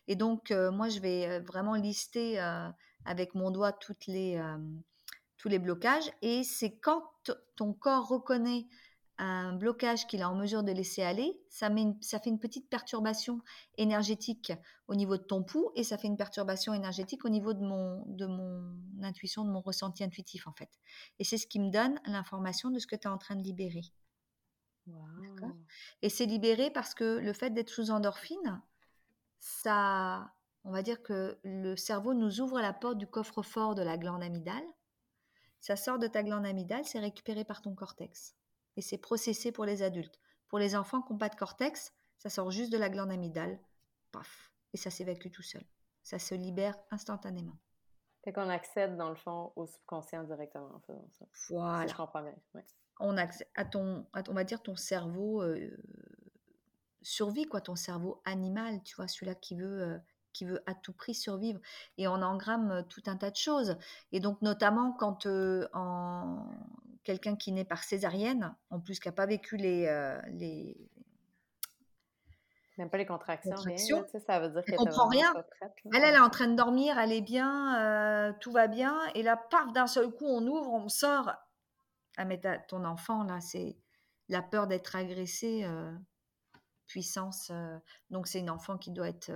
Et 0.07 0.14
donc, 0.14 0.53
euh, 0.53 0.70
moi, 0.70 0.89
je 0.89 1.01
vais 1.01 1.28
euh, 1.28 1.41
vraiment 1.41 1.74
lister 1.74 2.41
euh, 2.41 2.68
avec 3.05 3.35
mon 3.35 3.51
doigt 3.51 3.76
les, 4.07 4.41
tous 5.39 5.49
les 5.49 5.59
blocages. 5.59 6.12
Et 6.22 6.45
c'est 6.45 6.78
quand 6.78 7.03
ton 7.57 7.72
corps 7.72 8.07
reconnaît 8.07 8.68
un 9.21 9.53
blocage 9.53 10.07
qu'il 10.07 10.21
est 10.21 10.25
en 10.25 10.35
mesure 10.35 10.62
de 10.62 10.73
laisser 10.73 11.03
aller, 11.03 11.39
ça, 11.51 11.68
met 11.68 11.95
ça 12.01 12.18
fait 12.18 12.31
une 12.31 12.39
petite 12.39 12.71
perturbation 12.71 13.43
énergétique 13.77 14.53
au 14.89 14.95
niveau 14.95 15.18
de 15.18 15.23
ton 15.23 15.43
pouls 15.43 15.71
et 15.77 15.85
ça 15.85 15.99
fait 15.99 16.09
une 16.09 16.16
perturbation 16.16 16.73
énergétique 16.73 17.27
au 17.27 17.29
niveau 17.29 17.53
de 17.53 17.61
mon, 17.61 18.03
de 18.07 18.25
mon 18.25 18.79
intuition, 19.03 19.45
de 19.45 19.51
mon 19.51 19.61
ressenti 19.61 20.03
intuitif 20.03 20.47
en 20.47 20.53
fait. 20.53 20.71
Et 21.18 21.25
c'est 21.25 21.37
ce 21.37 21.47
qui 21.47 21.61
me 21.61 21.71
donne 21.71 22.01
l'information 22.07 22.71
de 22.71 22.79
ce 22.79 22.87
que 22.87 22.97
tu 22.97 23.03
es 23.03 23.11
en 23.11 23.18
train 23.18 23.37
de 23.37 23.43
libérer. 23.43 23.83
Et 26.01 26.09
c'est 26.09 26.27
libéré 26.27 26.71
parce 26.71 26.95
que 26.95 27.18
le 27.18 27.33
fait 27.35 27.51
d'être 27.51 27.68
sous 27.68 27.91
endorphine, 27.91 28.62
ça, 29.39 30.33
on 30.64 30.73
va 30.73 30.83
dire 30.83 31.03
que 31.03 31.39
le 31.45 31.77
cerveau 31.77 32.14
nous 32.14 32.41
ouvre 32.41 32.61
la 32.61 32.73
porte 32.73 32.97
du 32.97 33.07
coffre-fort 33.07 33.75
de 33.75 33.83
la 33.83 33.99
glande 33.99 34.23
amygdale. 34.23 34.64
Ça 35.61 35.77
sort 35.77 35.99
de 35.99 36.07
ta 36.07 36.23
glande 36.23 36.47
amygdale, 36.47 36.87
c'est 36.87 36.99
récupéré 36.99 37.45
par 37.45 37.61
ton 37.61 37.75
cortex 37.75 38.35
et 38.81 38.83
c'est 38.83 38.97
processé 38.97 39.53
pour 39.53 39.66
les 39.66 39.83
adultes. 39.83 40.18
Pour 40.49 40.59
les 40.59 40.74
enfants 40.74 41.03
qui 41.03 41.12
n'ont 41.12 41.18
pas 41.18 41.28
de 41.28 41.35
cortex, 41.35 41.93
ça 42.16 42.31
sort 42.31 42.51
juste 42.51 42.72
de 42.72 42.78
la 42.78 42.89
glande 42.89 43.11
amygdale, 43.11 43.61
paf, 44.11 44.55
et 44.72 44.78
ça 44.78 44.89
s'évacue 44.89 45.31
tout 45.31 45.43
seul. 45.43 45.62
Ça 46.03 46.18
se 46.18 46.35
libère 46.35 46.78
instantanément. 46.91 47.59
Fait 48.24 48.33
qu'on 48.33 48.49
accède 48.49 48.97
dans 48.97 49.11
le 49.11 49.16
fond 49.16 49.53
au 49.55 49.66
subconscient 49.66 50.24
directement 50.24 50.74
en 50.74 50.81
faisant 50.81 51.07
ça. 51.12 51.26
Voilà. 51.51 51.87
je 51.89 51.95
comprends 51.95 52.22
bien. 52.22 52.35
On 53.01 53.18
accède 53.18 53.49
à 53.55 53.66
ton, 53.66 54.07
on 54.14 54.33
va 54.33 54.45
dire 54.45 54.62
ton 54.62 54.76
cerveau 54.76 55.43
euh, 55.43 55.76
survie 57.03 57.45
quoi, 57.45 57.61
ton 57.61 57.76
cerveau 57.76 58.22
animal, 58.24 58.83
tu 58.83 58.97
vois, 58.97 59.09
celui-là 59.09 59.35
qui 59.35 59.57
veut 59.57 59.83
euh, 59.83 59.99
qui 60.33 60.47
veut 60.47 60.62
à 60.64 60.74
tout 60.74 60.95
prix 60.95 61.14
survivre. 61.14 61.61
Et 61.99 62.09
on 62.09 62.22
engramme 62.22 62.70
euh, 62.70 62.83
tout 62.83 63.03
un 63.07 63.16
tas 63.16 63.31
de 63.31 63.37
choses. 63.37 63.76
Et 64.12 64.20
donc, 64.20 64.41
notamment 64.41 64.93
quand 64.93 65.26
en, 65.74 66.47
quelqu'un 67.11 67.34
qui 67.34 67.50
naît 67.50 67.64
par 67.64 67.82
césarienne, 67.82 68.54
en 68.70 68.78
plus 68.78 69.00
qui 69.00 69.08
n'a 69.08 69.12
pas 69.12 69.26
vécu 69.26 69.56
les, 69.56 69.88
euh, 69.88 70.20
les... 70.28 70.76
Même 72.78 72.88
pas 72.88 72.98
les 72.98 73.06
contractions, 73.06 73.56
ça 73.56 74.38
veut 74.38 74.50
dire 74.50 74.64
qu'elle 74.64 74.76
comprend 74.76 75.08
rien. 75.08 75.34
elle, 75.92 76.04
elle 76.04 76.14
est 76.14 76.20
en 76.20 76.30
train 76.30 76.46
de 76.46 76.54
dormir, 76.54 76.98
elle 77.00 77.12
est 77.12 77.20
bien, 77.20 77.80
euh, 77.80 78.32
tout 78.40 78.52
va 78.52 78.68
bien, 78.68 78.96
et 79.16 79.24
là, 79.24 79.36
paf, 79.36 79.72
d'un 79.72 79.88
seul 79.88 80.12
coup, 80.12 80.24
on 80.24 80.46
ouvre, 80.46 80.72
on 80.72 80.88
sort. 80.88 81.32
Ah, 82.16 82.24
mais 82.24 82.40
ton 82.68 82.84
enfant, 82.84 83.24
là, 83.24 83.40
c'est 83.40 83.76
la 84.28 84.40
peur 84.40 84.68
d'être 84.68 84.94
agressé, 84.94 85.64
euh, 85.64 85.92
puissance. 86.86 87.50
donc, 88.11 88.28
c'est 88.28 88.38
une 88.38 88.50
enfant 88.50 88.78
qui 88.78 88.92
doit 88.92 89.08
être 89.08 89.32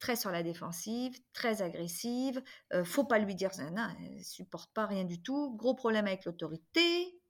très 0.00 0.16
sur 0.16 0.30
la 0.30 0.42
défensive, 0.42 1.16
très 1.32 1.62
agressive. 1.62 2.42
Euh, 2.72 2.84
faut 2.84 3.04
pas 3.04 3.18
lui 3.18 3.34
dire, 3.34 3.50
non, 3.72 3.86
elle 4.00 4.24
supporte 4.24 4.72
pas 4.72 4.86
rien 4.86 5.04
du 5.04 5.22
tout. 5.22 5.54
Gros 5.56 5.74
problème 5.74 6.06
avec 6.06 6.24
l'autorité. 6.24 7.20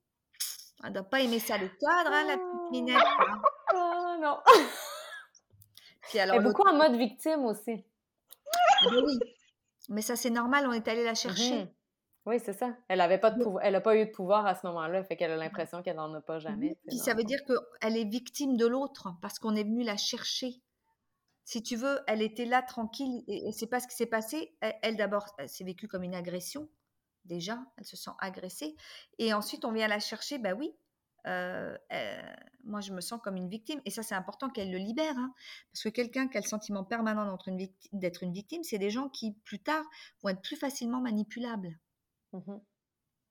Elle 0.83 0.93
doit 0.93 1.03
pas 1.03 1.21
aimer 1.21 1.39
ça 1.39 1.57
le 1.57 1.67
cadre, 1.67 2.11
hein, 2.11 2.25
la 2.27 2.37
petite 2.37 2.71
minette. 2.71 3.03
Oh 3.75 4.15
non. 4.19 4.37
Puis 6.09 6.19
alors, 6.19 6.35
elle 6.35 6.41
est 6.41 6.43
beaucoup 6.43 6.67
en 6.67 6.75
mode 6.75 6.95
victime 6.95 7.45
aussi. 7.45 7.85
Ben 8.83 9.03
oui. 9.05 9.19
Mais 9.89 10.01
ça, 10.01 10.15
c'est 10.15 10.29
normal, 10.29 10.65
on 10.67 10.71
est 10.71 10.87
allé 10.87 11.03
la 11.03 11.13
chercher. 11.13 11.65
Mhm. 11.65 11.69
Oui, 12.25 12.39
c'est 12.39 12.53
ça. 12.53 12.75
Elle 12.87 12.99
n'a 12.99 13.17
pas, 13.17 13.31
de 13.31 13.43
pouvoir, 13.43 13.63
elle 13.63 13.75
a 13.75 13.81
pas 13.81 13.95
eu 13.95 14.05
de 14.05 14.11
pouvoir 14.11 14.45
à 14.45 14.55
ce 14.55 14.65
moment-là, 14.67 15.03
fait 15.03 15.17
qu'elle 15.17 15.31
a 15.31 15.37
l'impression 15.37 15.81
qu'elle 15.81 15.95
n'en 15.95 16.13
a 16.13 16.21
pas 16.21 16.39
jamais. 16.39 16.77
Puis 16.87 16.97
ça 16.97 17.15
veut 17.15 17.23
dire 17.23 17.39
qu'elle 17.45 17.97
est 17.97 18.05
victime 18.05 18.57
de 18.57 18.67
l'autre 18.67 19.09
parce 19.21 19.39
qu'on 19.39 19.55
est 19.55 19.63
venu 19.63 19.83
la 19.83 19.97
chercher 19.97 20.61
si 21.43 21.63
tu 21.63 21.75
veux, 21.75 21.99
elle 22.07 22.21
était 22.21 22.45
là 22.45 22.61
tranquille 22.61 23.23
et, 23.27 23.51
c'est 23.51 23.67
pas 23.67 23.79
ce 23.79 23.87
qui 23.87 23.95
s'est 23.95 24.05
passé. 24.05 24.55
Elle, 24.81 24.95
d'abord, 24.95 25.27
s'est 25.47 25.63
vécue 25.63 25.87
comme 25.87 26.03
une 26.03 26.15
agression. 26.15 26.69
Déjà, 27.25 27.59
elle 27.77 27.85
se 27.85 27.97
sent 27.97 28.11
agressée. 28.19 28.75
Et 29.19 29.33
ensuite, 29.33 29.65
on 29.65 29.71
vient 29.71 29.87
la 29.87 29.99
chercher. 29.99 30.37
Ben 30.37 30.53
oui, 30.53 30.73
euh, 31.27 31.77
moi, 32.63 32.81
je 32.81 32.93
me 32.93 33.01
sens 33.01 33.19
comme 33.23 33.35
une 33.35 33.49
victime. 33.49 33.81
Et 33.85 33.89
ça, 33.89 34.03
c'est 34.03 34.15
important 34.15 34.49
qu'elle 34.49 34.71
le 34.71 34.77
libère. 34.77 35.17
Hein. 35.17 35.33
parce 35.71 35.83
que 35.83 35.89
quelqu'un 35.89 36.27
qui 36.27 36.37
a 36.37 36.41
le 36.41 36.47
sentiment 36.47 36.83
permanent 36.83 37.37
d'être 37.93 38.23
une, 38.23 38.33
victime, 38.33 38.63
c'est 38.63 38.79
des 38.79 38.89
gens 38.89 39.09
qui, 39.09 39.33
plus 39.43 39.59
tard, 39.59 39.83
vont 40.21 40.29
être 40.29 40.41
plus 40.41 40.55
facilement 40.55 41.01
manipulables. 41.01 41.77
Mmh 42.33 42.57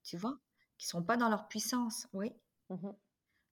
tu 0.03 0.17
vois? 0.17 0.39
Qui 0.79 0.87
sont 0.87 1.03
pas 1.03 1.15
dans 1.15 1.29
leur 1.29 1.47
puissance. 1.47 2.07
Oui. 2.13 2.33
Mmh 2.69 2.89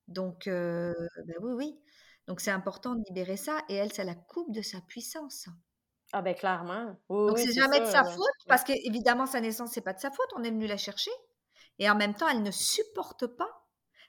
Donc, 0.08 0.48
euh, 0.48 0.94
ben 1.26 1.36
oui, 1.42 1.54
oui. 1.54 1.80
Donc 2.28 2.42
c'est 2.42 2.52
important 2.52 2.96
de 2.96 3.04
libérer 3.08 3.38
ça 3.38 3.62
et 3.70 3.76
elle, 3.76 3.92
ça 3.92 4.04
la 4.04 4.16
coupe 4.16 4.52
de 4.54 4.62
sa 4.62 4.82
puissance. 4.82 5.48
Ah 6.12 6.22
ben 6.22 6.34
clairement. 6.34 6.96
Donc 7.10 7.38
c'est 7.38 7.54
jamais 7.54 7.80
de 7.80 7.86
sa 7.86 8.04
faute 8.04 8.26
parce 8.48 8.64
qu'évidemment 8.64 9.26
sa 9.26 9.42
naissance 9.42 9.72
c'est 9.74 9.82
pas 9.82 9.94
de 9.94 10.00
sa 10.00 10.10
faute, 10.10 10.30
on 10.36 10.44
est 10.44 10.50
venu 10.50 10.66
la 10.66 10.78
chercher 10.78 11.12
et 11.78 11.90
en 11.90 11.96
même 11.96 12.16
temps 12.16 12.28
elle 12.28 12.42
ne 12.42 12.52
supporte 12.52 13.28
pas. 13.28 13.68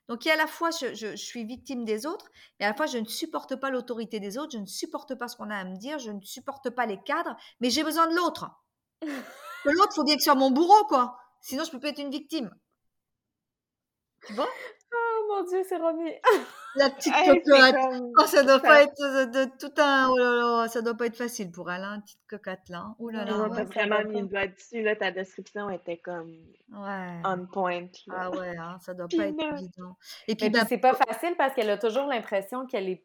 Donc 0.08 0.24
il 0.24 0.28
y 0.28 0.30
a 0.30 0.34
à 0.34 0.38
la 0.38 0.46
fois 0.46 0.70
je, 0.70 1.14
suis 1.14 1.44
victime 1.44 1.84
des 1.84 2.06
autres, 2.06 2.30
mais 2.58 2.66
à 2.66 2.70
la 2.70 2.74
fois 2.74 2.86
je 2.86 2.98
ne 2.98 3.04
supporte 3.04 3.56
pas 3.56 3.70
l'autorité 3.70 4.18
des 4.18 4.38
autres, 4.38 4.52
je 4.52 4.58
ne 4.58 4.66
supporte 4.66 5.14
pas 5.14 5.28
ce 5.28 5.36
qu'on 5.36 5.50
a 5.50 5.56
à 5.56 5.64
me 5.64 5.76
dire, 5.76 5.98
je 5.98 6.10
ne 6.10 6.20
supporte 6.22 6.70
pas 6.70 6.86
les 6.86 7.00
cadres, 7.02 7.36
mais 7.60 7.68
j'ai 7.68 7.84
besoin 7.84 8.06
de 8.08 8.16
l'autre. 8.16 8.50
l'autre 9.64 9.94
faut 9.94 10.04
bien 10.04 10.16
que 10.16 10.22
ce 10.22 10.30
soit 10.30 10.34
mon 10.34 10.50
bourreau 10.50 10.84
quoi, 10.86 11.18
sinon 11.42 11.64
je 11.64 11.70
peux 11.70 11.80
pas 11.80 11.88
être 11.88 12.00
une 12.00 12.10
victime. 12.10 12.50
Tu 14.26 14.32
vois? 14.32 14.48
Mon 15.30 15.44
dieu, 15.44 15.62
c'est 15.68 15.76
Romy. 15.76 16.10
La 16.76 16.90
petite 16.90 17.12
cocotte. 17.12 18.12
Oh, 18.18 18.26
ça 18.26 18.42
doit 18.44 18.60
pas 18.60 18.82
être 18.82 18.96
de, 18.96 19.44
tout 19.58 19.72
un. 19.80 20.08
Oh 20.10 20.18
là 20.18 20.30
là, 20.30 20.68
ça 20.68 20.82
doit 20.82 20.94
pas 20.94 21.06
être 21.06 21.16
facile 21.16 21.50
pour 21.50 21.70
elle, 21.70 21.82
hein, 21.82 22.00
petite 22.04 22.20
cocotte 22.28 22.68
là. 22.68 22.94
Oh 22.98 23.10
là 23.10 23.24
là. 23.24 23.48
On 23.48 23.52
a 23.52 23.64
vraiment 23.64 24.04
mis 24.04 24.20
le 24.20 24.26
doigt 24.26 24.46
dessus. 24.46 24.82
Là, 24.82 24.94
ta 24.94 25.10
description 25.10 25.68
était 25.70 25.98
comme 25.98 26.30
ouais. 26.72 27.20
on 27.24 27.46
point. 27.46 27.88
Ah 28.10 28.30
ouais, 28.30 28.56
hein, 28.56 28.78
ça 28.80 28.94
doit 28.94 29.08
pas 29.08 29.26
être 29.26 29.42
évident. 29.42 29.96
Et 30.28 30.36
puis, 30.36 30.50
ben, 30.50 30.64
c'est 30.68 30.78
pas 30.78 30.94
facile 30.94 31.34
parce 31.36 31.54
qu'elle 31.54 31.70
a 31.70 31.78
toujours 31.78 32.06
l'impression 32.06 32.66
qu'elle 32.66 32.88
est. 32.88 33.04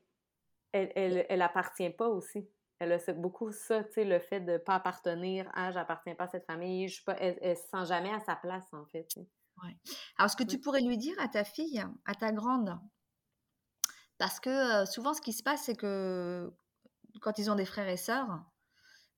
Elle, 0.72 0.92
elle, 0.96 1.26
elle, 1.30 1.42
appartient 1.42 1.90
pas 1.90 2.10
aussi. 2.10 2.50
Elle 2.80 2.92
a 2.92 3.14
beaucoup 3.14 3.52
ça, 3.52 3.86
tu 3.86 3.94
sais, 3.94 4.04
le 4.04 4.20
fait 4.20 4.42
de 4.42 4.58
pas 4.58 4.76
appartenir 4.76 5.50
à 5.54 5.72
j'appartiens 5.72 6.16
pas 6.16 6.26
à 6.26 6.28
cette 6.28 6.46
famille. 6.46 6.90
Je 6.90 6.96
suis 6.96 7.04
pas, 7.06 7.16
elle, 7.18 7.38
elle 7.42 7.56
se 7.56 7.64
sent 7.64 7.86
jamais 7.88 8.12
à 8.14 8.20
sa 8.20 8.36
place, 8.36 8.66
en 8.74 8.86
fait. 8.88 9.08
Ouais. 9.64 9.78
Alors, 10.18 10.30
ce 10.30 10.36
que 10.36 10.44
tu 10.44 10.60
pourrais 10.60 10.82
lui 10.82 10.98
dire 10.98 11.16
à 11.20 11.28
ta 11.28 11.44
fille, 11.44 11.84
à 12.06 12.16
ta 12.16 12.32
grande, 12.32 12.78
parce 14.18 14.40
que 14.40 14.86
souvent, 14.86 15.14
ce 15.14 15.22
qui 15.22 15.34
se 15.34 15.44
passe, 15.44 15.64
c'est 15.64 15.76
que 15.76 16.54
quand 17.22 17.38
ils 17.38 17.50
ont 17.50 17.56
des 17.56 17.66
frères 17.66 17.88
et 17.88 17.98
sœurs, 17.98 18.44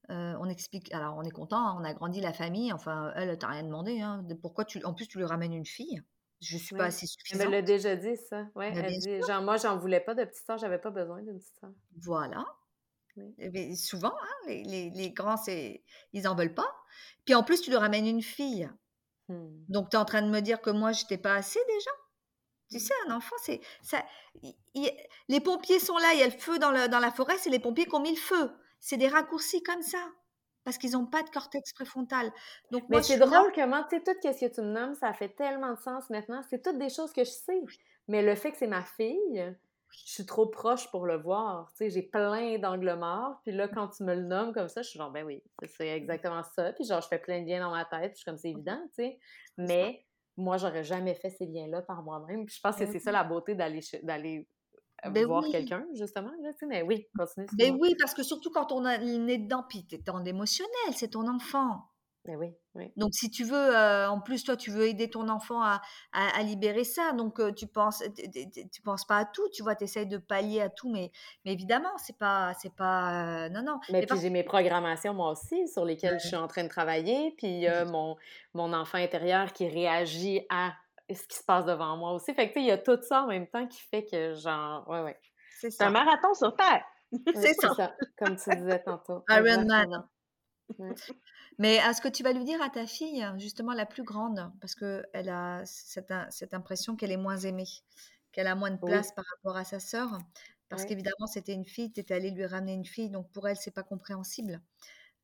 on 0.09 0.49
explique. 0.49 0.93
Alors, 0.93 1.17
on 1.17 1.23
est 1.23 1.31
content, 1.31 1.67
hein, 1.67 1.77
on 1.79 1.83
a 1.83 1.93
grandi 1.93 2.21
la 2.21 2.33
famille. 2.33 2.71
Enfin, 2.71 3.11
elle, 3.15 3.37
t'a 3.37 3.47
rien 3.47 3.63
demandé. 3.63 3.99
Hein, 3.99 4.25
pourquoi 4.41 4.65
tu. 4.65 4.83
En 4.85 4.93
plus, 4.93 5.07
tu 5.07 5.17
lui 5.17 5.25
ramènes 5.25 5.53
une 5.53 5.65
fille? 5.65 6.01
Je 6.39 6.57
suis 6.57 6.75
pas 6.75 6.85
assez 6.85 7.07
suffisante. 7.07 7.45
Elle 7.45 7.51
l'a 7.51 7.61
déjà 7.63 7.95
dit, 7.95 8.15
ça. 8.15 8.45
Ouais, 8.55 8.71
bah, 8.71 8.81
elle 8.83 8.99
dit, 8.99 9.21
genre, 9.27 9.41
moi, 9.41 9.57
j'en 9.57 9.77
voulais 9.77 9.99
pas 9.99 10.13
de 10.13 10.23
petite 10.23 10.45
sœur, 10.45 10.57
j'avais 10.59 10.77
pas 10.77 10.91
besoin 10.91 11.21
d'une 11.23 11.39
petite 11.39 11.57
sœur. 11.59 11.71
Voilà. 12.03 12.45
Mais 13.39 13.75
souvent, 13.75 14.13
hein, 14.13 14.47
les, 14.47 14.63
les, 14.63 14.89
les, 14.91 15.11
grands, 15.11 15.41
ils 16.13 16.27
en 16.27 16.35
veulent 16.35 16.53
pas. 16.53 16.71
Puis 17.25 17.33
en 17.33 17.41
plus, 17.41 17.61
tu 17.61 17.71
lui 17.71 17.77
ramènes 17.77 18.05
une 18.05 18.21
fille. 18.21 18.69
Mmh. 19.29 19.47
Donc, 19.69 19.89
tu 19.89 19.97
es 19.97 19.99
en 19.99 20.05
train 20.05 20.21
de 20.21 20.29
me 20.29 20.39
dire 20.39 20.61
que 20.61 20.69
moi, 20.69 20.91
je 20.91 21.03
n'étais 21.03 21.17
pas 21.17 21.35
assez 21.35 21.59
déjà? 21.67 21.91
Tu 22.69 22.79
sais, 22.79 22.93
un 23.07 23.15
enfant, 23.15 23.35
c'est 23.41 23.61
ça. 23.81 24.03
les 25.29 25.39
pompiers 25.39 25.79
sont 25.79 25.97
là, 25.97 26.13
il 26.13 26.19
y 26.19 26.23
a 26.23 26.25
le 26.25 26.31
feu 26.31 26.59
dans, 26.59 26.71
le, 26.71 26.87
dans 26.89 26.99
la 26.99 27.11
forêt, 27.11 27.37
c'est 27.37 27.49
les 27.49 27.59
pompiers 27.59 27.85
qui 27.85 27.95
ont 27.95 28.01
mis 28.01 28.11
le 28.11 28.17
feu. 28.17 28.51
C'est 28.79 28.97
des 28.97 29.07
raccourcis 29.07 29.63
comme 29.63 29.81
ça, 29.81 30.05
parce 30.65 30.77
qu'ils 30.77 30.91
n'ont 30.91 31.05
pas 31.05 31.23
de 31.23 31.29
cortex 31.29 31.71
préfrontal. 31.73 32.31
Donc, 32.71 32.83
Mais 32.89 33.01
c'est 33.01 33.17
drôle 33.17 33.51
comment, 33.55 33.83
tu 33.83 33.97
sais, 33.97 34.03
tout 34.03 34.11
ce 34.21 34.45
que 34.45 34.53
tu 34.53 34.61
me 34.61 34.73
nommes, 34.73 34.95
ça 34.95 35.13
fait 35.13 35.29
tellement 35.29 35.73
de 35.73 35.79
sens 35.79 36.09
maintenant. 36.09 36.41
C'est 36.49 36.61
toutes 36.61 36.77
des 36.77 36.89
choses 36.89 37.13
que 37.13 37.23
je 37.23 37.31
sais. 37.31 37.61
Mais 38.09 38.21
le 38.21 38.35
fait 38.35 38.51
que 38.51 38.57
c'est 38.57 38.67
ma 38.67 38.83
fille, 38.83 39.55
je 40.05 40.11
suis 40.13 40.25
trop 40.25 40.45
proche 40.47 40.89
pour 40.91 41.05
le 41.05 41.17
voir. 41.17 41.71
Tu 41.71 41.77
sais, 41.77 41.89
j'ai 41.89 42.03
plein 42.03 42.57
d'angles 42.59 42.95
morts. 42.95 43.39
Puis 43.43 43.51
là, 43.51 43.67
quand 43.67 43.89
tu 43.89 44.03
me 44.03 44.13
le 44.13 44.23
nommes 44.23 44.53
comme 44.53 44.69
ça, 44.69 44.81
je 44.81 44.89
suis 44.89 44.99
genre, 44.99 45.11
ben 45.11 45.25
oui, 45.25 45.41
c'est 45.65 45.87
exactement 45.87 46.43
ça. 46.43 46.71
Puis 46.73 46.85
genre, 46.85 47.01
je 47.01 47.07
fais 47.07 47.19
plein 47.19 47.41
de 47.41 47.47
liens 47.47 47.61
dans 47.61 47.71
ma 47.71 47.85
tête. 47.85 48.11
Puis 48.11 48.11
je 48.11 48.15
suis 48.17 48.25
comme, 48.25 48.37
c'est 48.37 48.49
évident, 48.49 48.79
tu 48.95 49.03
sais. 49.03 49.19
Mais 49.57 50.05
moi, 50.37 50.57
j'aurais 50.57 50.83
jamais 50.83 51.15
fait 51.15 51.31
ces 51.31 51.45
liens-là 51.45 51.81
par 51.81 52.03
moi-même. 52.03 52.47
je 52.47 52.59
pense 52.61 52.75
que 52.75 52.83
ben 52.83 52.91
c'est 52.91 52.99
ça 52.99 53.11
la 53.11 53.23
beauté 53.23 53.55
d'aller 53.55 53.81
d'aller 54.03 54.47
euh, 55.05 55.09
ben 55.09 55.25
voir 55.25 55.43
quelqu'un, 55.51 55.85
justement. 55.93 56.31
Là, 56.41 56.51
mais 56.67 56.83
oui, 56.83 57.07
continue. 57.17 57.47
Mais 57.57 57.71
ben 57.71 57.77
oui, 57.79 57.95
parce 57.99 58.13
que 58.13 58.23
surtout 58.23 58.51
quand 58.51 58.71
on 58.71 58.85
est 58.85 59.37
dedans, 59.37 59.63
puis 59.67 59.85
tu 59.87 59.95
es 59.95 59.97
dans 59.99 60.19
l'émotionnel, 60.19 60.93
c'est 60.93 61.09
ton 61.09 61.27
enfant. 61.27 61.81
Oui, 62.35 62.53
oui. 62.75 62.91
Donc, 62.97 63.13
si 63.13 63.29
tu 63.29 63.43
veux, 63.43 63.75
euh, 63.75 64.09
en 64.09 64.19
plus, 64.19 64.43
toi, 64.43 64.57
tu 64.57 64.69
veux 64.71 64.87
aider 64.87 65.09
ton 65.09 65.29
enfant 65.29 65.61
à, 65.61 65.81
à, 66.11 66.43
libérer 66.43 66.83
ça. 66.83 67.13
Donc, 67.13 67.39
euh, 67.39 67.51
tu 67.51 67.67
penses, 67.67 68.03
tu 68.71 68.81
penses 68.81 69.05
pas 69.05 69.17
à 69.17 69.25
tout, 69.25 69.47
tu 69.53 69.63
vois, 69.63 69.75
tu 69.75 69.85
essaies 69.85 70.05
de 70.05 70.17
pallier 70.17 70.61
à 70.61 70.69
tout, 70.69 70.91
mais, 70.91 71.11
mais 71.45 71.53
évidemment, 71.53 71.95
c'est 71.97 72.17
pas, 72.17 72.53
c'est 72.61 72.75
pas, 72.75 73.45
euh, 73.45 73.49
non, 73.49 73.61
non. 73.61 73.79
Mais, 73.89 74.05
puis, 74.05 74.19
j'ai 74.19 74.29
mes 74.29 74.43
programmations, 74.43 75.13
moi 75.13 75.31
aussi, 75.31 75.67
sur 75.69 75.85
lesquelles 75.85 76.19
je 76.19 76.27
suis 76.27 76.35
en 76.35 76.47
train 76.47 76.63
de 76.63 76.69
travailler. 76.69 77.33
Puis, 77.37 77.65
mon, 77.87 78.17
mon 78.53 78.73
enfant 78.73 78.97
intérieur 78.97 79.53
qui 79.53 79.67
réagit 79.67 80.41
à 80.49 80.73
ce 81.09 81.25
qui 81.27 81.37
se 81.37 81.43
passe 81.43 81.65
devant 81.65 81.95
moi 81.95 82.11
aussi. 82.11 82.33
Fait 82.33 82.49
que, 82.49 82.53
tu 82.53 82.59
sais, 82.59 82.65
il 82.65 82.67
y 82.67 82.71
a 82.71 82.77
tout 82.77 83.01
ça 83.01 83.23
en 83.23 83.27
même 83.27 83.47
temps 83.47 83.65
qui 83.67 83.81
fait 83.81 84.03
que, 84.03 84.33
genre, 84.33 84.87
ouais, 84.89 85.01
ouais. 85.01 85.17
C'est 85.59 85.81
un 85.81 85.89
marathon 85.89 86.33
sur 86.33 86.55
Terre. 86.55 86.83
c'est 87.35 87.53
ça. 87.53 87.73
ça. 87.73 87.95
Comme 88.17 88.35
tu 88.35 88.49
disais 88.55 88.83
tantôt. 88.83 89.23
Iron 89.29 89.65
Man. 89.65 90.07
Mais 91.59 91.79
à 91.79 91.93
ce 91.93 92.01
que 92.01 92.07
tu 92.07 92.23
vas 92.23 92.33
lui 92.33 92.43
dire 92.43 92.61
à 92.61 92.69
ta 92.69 92.85
fille, 92.85 93.27
justement 93.37 93.73
la 93.73 93.85
plus 93.85 94.03
grande, 94.03 94.51
parce 94.61 94.75
qu'elle 94.75 95.29
a 95.29 95.63
cette, 95.65 96.13
cette 96.29 96.53
impression 96.53 96.95
qu'elle 96.95 97.11
est 97.11 97.17
moins 97.17 97.37
aimée, 97.37 97.67
qu'elle 98.31 98.47
a 98.47 98.55
moins 98.55 98.71
de 98.71 98.77
place 98.77 99.11
par 99.11 99.25
rapport 99.35 99.57
à 99.57 99.63
sa 99.63 99.79
sœur. 99.79 100.19
Parce 100.69 100.85
qu'évidemment, 100.85 101.27
c'était 101.27 101.53
une 101.53 101.65
fille, 101.65 101.91
tu 101.91 102.01
étais 102.01 102.13
allée 102.13 102.29
lui 102.29 102.45
ramener 102.45 102.73
une 102.73 102.85
fille, 102.85 103.09
donc 103.09 103.31
pour 103.31 103.47
elle, 103.47 103.55
c'est 103.55 103.71
pas 103.71 103.83
compréhensible. 103.83 104.61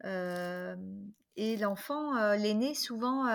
et 0.03 1.57
l'enfant, 1.57 2.33
l'aîné, 2.35 2.73
souvent, 2.73 3.27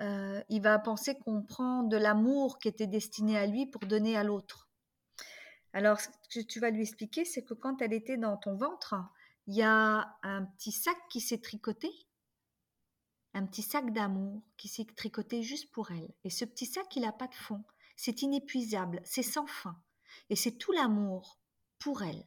il 0.00 0.60
va 0.62 0.78
penser 0.78 1.18
qu'on 1.18 1.42
prend 1.42 1.82
de 1.82 1.96
l'amour 1.96 2.58
qui 2.58 2.68
était 2.68 2.86
destiné 2.86 3.36
à 3.36 3.46
lui 3.46 3.66
pour 3.66 3.82
donner 3.82 4.16
à 4.16 4.24
l'autre. 4.24 4.68
Alors, 5.72 6.00
ce 6.00 6.08
que 6.30 6.46
tu 6.46 6.60
vas 6.60 6.70
lui 6.70 6.82
expliquer, 6.82 7.26
c'est 7.26 7.42
que 7.42 7.52
quand 7.52 7.82
elle 7.82 7.92
était 7.92 8.16
dans 8.16 8.38
ton 8.38 8.56
ventre, 8.56 8.94
il 9.46 9.54
y 9.54 9.62
a 9.62 10.18
un 10.22 10.44
petit 10.44 10.72
sac 10.72 10.96
qui 11.08 11.20
s'est 11.20 11.40
tricoté, 11.40 11.92
un 13.34 13.46
petit 13.46 13.62
sac 13.62 13.92
d'amour 13.92 14.42
qui 14.56 14.68
s'est 14.68 14.86
tricoté 14.96 15.42
juste 15.42 15.70
pour 15.70 15.90
elle. 15.90 16.12
Et 16.24 16.30
ce 16.30 16.44
petit 16.44 16.66
sac, 16.66 16.96
il 16.96 17.02
n'a 17.02 17.12
pas 17.12 17.28
de 17.28 17.34
fond. 17.34 17.62
C'est 17.96 18.22
inépuisable, 18.22 19.00
c'est 19.04 19.22
sans 19.22 19.46
fin. 19.46 19.80
Et 20.30 20.36
c'est 20.36 20.58
tout 20.58 20.72
l'amour 20.72 21.38
pour 21.78 22.02
elle. 22.02 22.26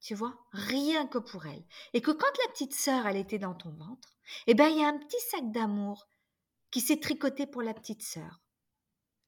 Tu 0.00 0.14
vois, 0.14 0.38
rien 0.52 1.06
que 1.06 1.18
pour 1.18 1.46
elle. 1.46 1.64
Et 1.92 2.00
que 2.00 2.10
quand 2.10 2.38
la 2.44 2.52
petite 2.52 2.74
sœur, 2.74 3.06
elle 3.06 3.16
était 3.16 3.38
dans 3.38 3.54
ton 3.54 3.70
ventre, 3.70 4.16
eh 4.46 4.54
ben, 4.54 4.68
il 4.68 4.78
y 4.78 4.84
a 4.84 4.88
un 4.88 4.98
petit 4.98 5.20
sac 5.30 5.50
d'amour 5.50 6.06
qui 6.70 6.80
s'est 6.80 7.00
tricoté 7.00 7.46
pour 7.46 7.62
la 7.62 7.74
petite 7.74 8.02
sœur, 8.02 8.40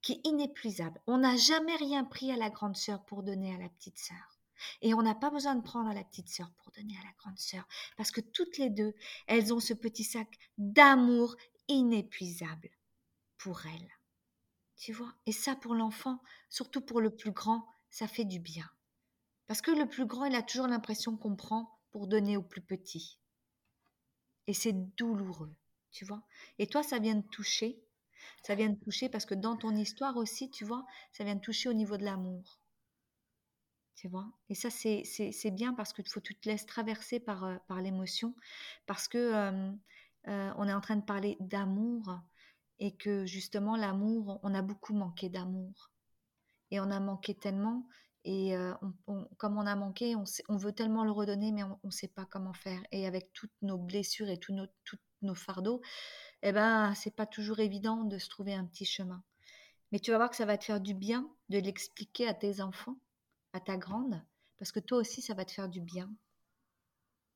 qui 0.00 0.12
est 0.12 0.26
inépuisable. 0.26 1.00
On 1.06 1.18
n'a 1.18 1.36
jamais 1.36 1.76
rien 1.76 2.04
pris 2.04 2.30
à 2.32 2.36
la 2.36 2.50
grande 2.50 2.76
sœur 2.76 3.04
pour 3.04 3.22
donner 3.22 3.54
à 3.54 3.58
la 3.58 3.68
petite 3.68 3.98
sœur. 3.98 4.31
Et 4.80 4.94
on 4.94 5.02
n'a 5.02 5.14
pas 5.14 5.30
besoin 5.30 5.54
de 5.54 5.62
prendre 5.62 5.90
à 5.90 5.94
la 5.94 6.04
petite 6.04 6.28
sœur 6.28 6.50
pour 6.58 6.72
donner 6.72 6.96
à 7.00 7.04
la 7.04 7.12
grande 7.18 7.38
sœur, 7.38 7.66
parce 7.96 8.10
que 8.10 8.20
toutes 8.20 8.58
les 8.58 8.70
deux, 8.70 8.94
elles 9.26 9.52
ont 9.52 9.60
ce 9.60 9.74
petit 9.74 10.04
sac 10.04 10.28
d'amour 10.58 11.36
inépuisable 11.68 12.70
pour 13.38 13.66
elles. 13.66 13.90
Tu 14.76 14.92
vois? 14.92 15.14
Et 15.26 15.32
ça, 15.32 15.54
pour 15.54 15.74
l'enfant, 15.74 16.20
surtout 16.48 16.80
pour 16.80 17.00
le 17.00 17.14
plus 17.14 17.30
grand, 17.30 17.66
ça 17.90 18.08
fait 18.08 18.24
du 18.24 18.40
bien. 18.40 18.68
Parce 19.46 19.60
que 19.60 19.70
le 19.70 19.88
plus 19.88 20.06
grand, 20.06 20.24
il 20.24 20.34
a 20.34 20.42
toujours 20.42 20.66
l'impression 20.66 21.16
qu'on 21.16 21.36
prend 21.36 21.78
pour 21.90 22.06
donner 22.06 22.36
au 22.36 22.42
plus 22.42 22.62
petit. 22.62 23.18
Et 24.46 24.54
c'est 24.54 24.72
douloureux, 24.96 25.54
tu 25.90 26.04
vois? 26.04 26.22
Et 26.58 26.66
toi, 26.66 26.82
ça 26.82 26.98
vient 26.98 27.14
de 27.14 27.28
toucher. 27.28 27.80
Ça 28.42 28.54
vient 28.54 28.70
de 28.70 28.78
toucher 28.78 29.08
parce 29.08 29.26
que 29.26 29.34
dans 29.34 29.56
ton 29.56 29.76
histoire 29.76 30.16
aussi, 30.16 30.50
tu 30.50 30.64
vois, 30.64 30.84
ça 31.12 31.22
vient 31.22 31.36
de 31.36 31.40
toucher 31.40 31.68
au 31.68 31.74
niveau 31.74 31.96
de 31.96 32.04
l'amour. 32.04 32.58
Tu 33.94 34.08
vois? 34.08 34.26
Et 34.48 34.54
ça, 34.54 34.70
c'est 34.70 35.50
bien 35.50 35.74
parce 35.74 35.92
qu'il 35.92 36.08
faut 36.08 36.20
que 36.20 36.26
tu 36.26 36.34
te 36.34 36.48
laisses 36.48 36.66
traverser 36.66 37.20
par, 37.20 37.44
euh, 37.44 37.56
par 37.68 37.80
l'émotion. 37.80 38.34
Parce 38.86 39.06
que 39.06 39.18
euh, 39.18 40.52
on 40.56 40.68
est 40.68 40.72
en 40.72 40.80
train 40.80 40.96
de 40.96 41.04
parler 41.04 41.36
d'amour 41.40 42.20
et 42.78 42.96
que 42.96 43.26
justement 43.26 43.76
l'amour, 43.76 44.40
on 44.42 44.54
a 44.54 44.62
beaucoup 44.62 44.94
manqué 44.94 45.28
d'amour. 45.28 45.90
Et 46.70 46.80
on 46.80 46.90
a 46.90 47.00
manqué 47.00 47.34
tellement, 47.34 47.86
et 48.24 48.56
euh, 48.56 48.72
comme 49.36 49.56
on 49.56 49.66
a 49.66 49.74
manqué, 49.74 50.14
on, 50.16 50.56
veut 50.56 50.72
tellement 50.72 51.04
le 51.04 51.10
redonner, 51.10 51.50
mais 51.50 51.64
on 51.64 51.78
ne 51.82 51.90
sait 51.90 52.08
pas 52.08 52.24
comment 52.24 52.52
faire. 52.52 52.80
Et 52.92 53.06
avec 53.06 53.32
toutes 53.32 53.52
nos 53.62 53.78
blessures 53.78 54.28
et 54.28 54.38
tous 54.38 54.54
nos, 54.54 54.66
tous 54.84 54.98
nos 55.22 55.34
fardeaux, 55.34 55.82
eh 56.42 56.52
ben, 56.52 56.94
c'est 56.94 57.14
pas 57.14 57.26
toujours 57.26 57.58
évident 57.58 58.04
de 58.04 58.18
se 58.18 58.28
trouver 58.28 58.54
un 58.54 58.64
petit 58.64 58.84
chemin. 58.84 59.24
Mais 59.90 59.98
tu 59.98 60.12
vas 60.12 60.18
voir 60.18 60.30
que 60.30 60.36
ça 60.36 60.46
va 60.46 60.56
te 60.56 60.64
faire 60.64 60.80
du 60.80 60.94
bien 60.94 61.28
de 61.48 61.58
l'expliquer 61.58 62.28
à 62.28 62.34
tes 62.34 62.60
enfants, 62.60 62.96
à 63.52 63.60
ta 63.60 63.76
grande, 63.76 64.22
parce 64.58 64.72
que 64.72 64.80
toi 64.80 64.98
aussi, 64.98 65.22
ça 65.22 65.34
va 65.34 65.44
te 65.44 65.52
faire 65.52 65.68
du 65.68 65.80
bien. 65.80 66.10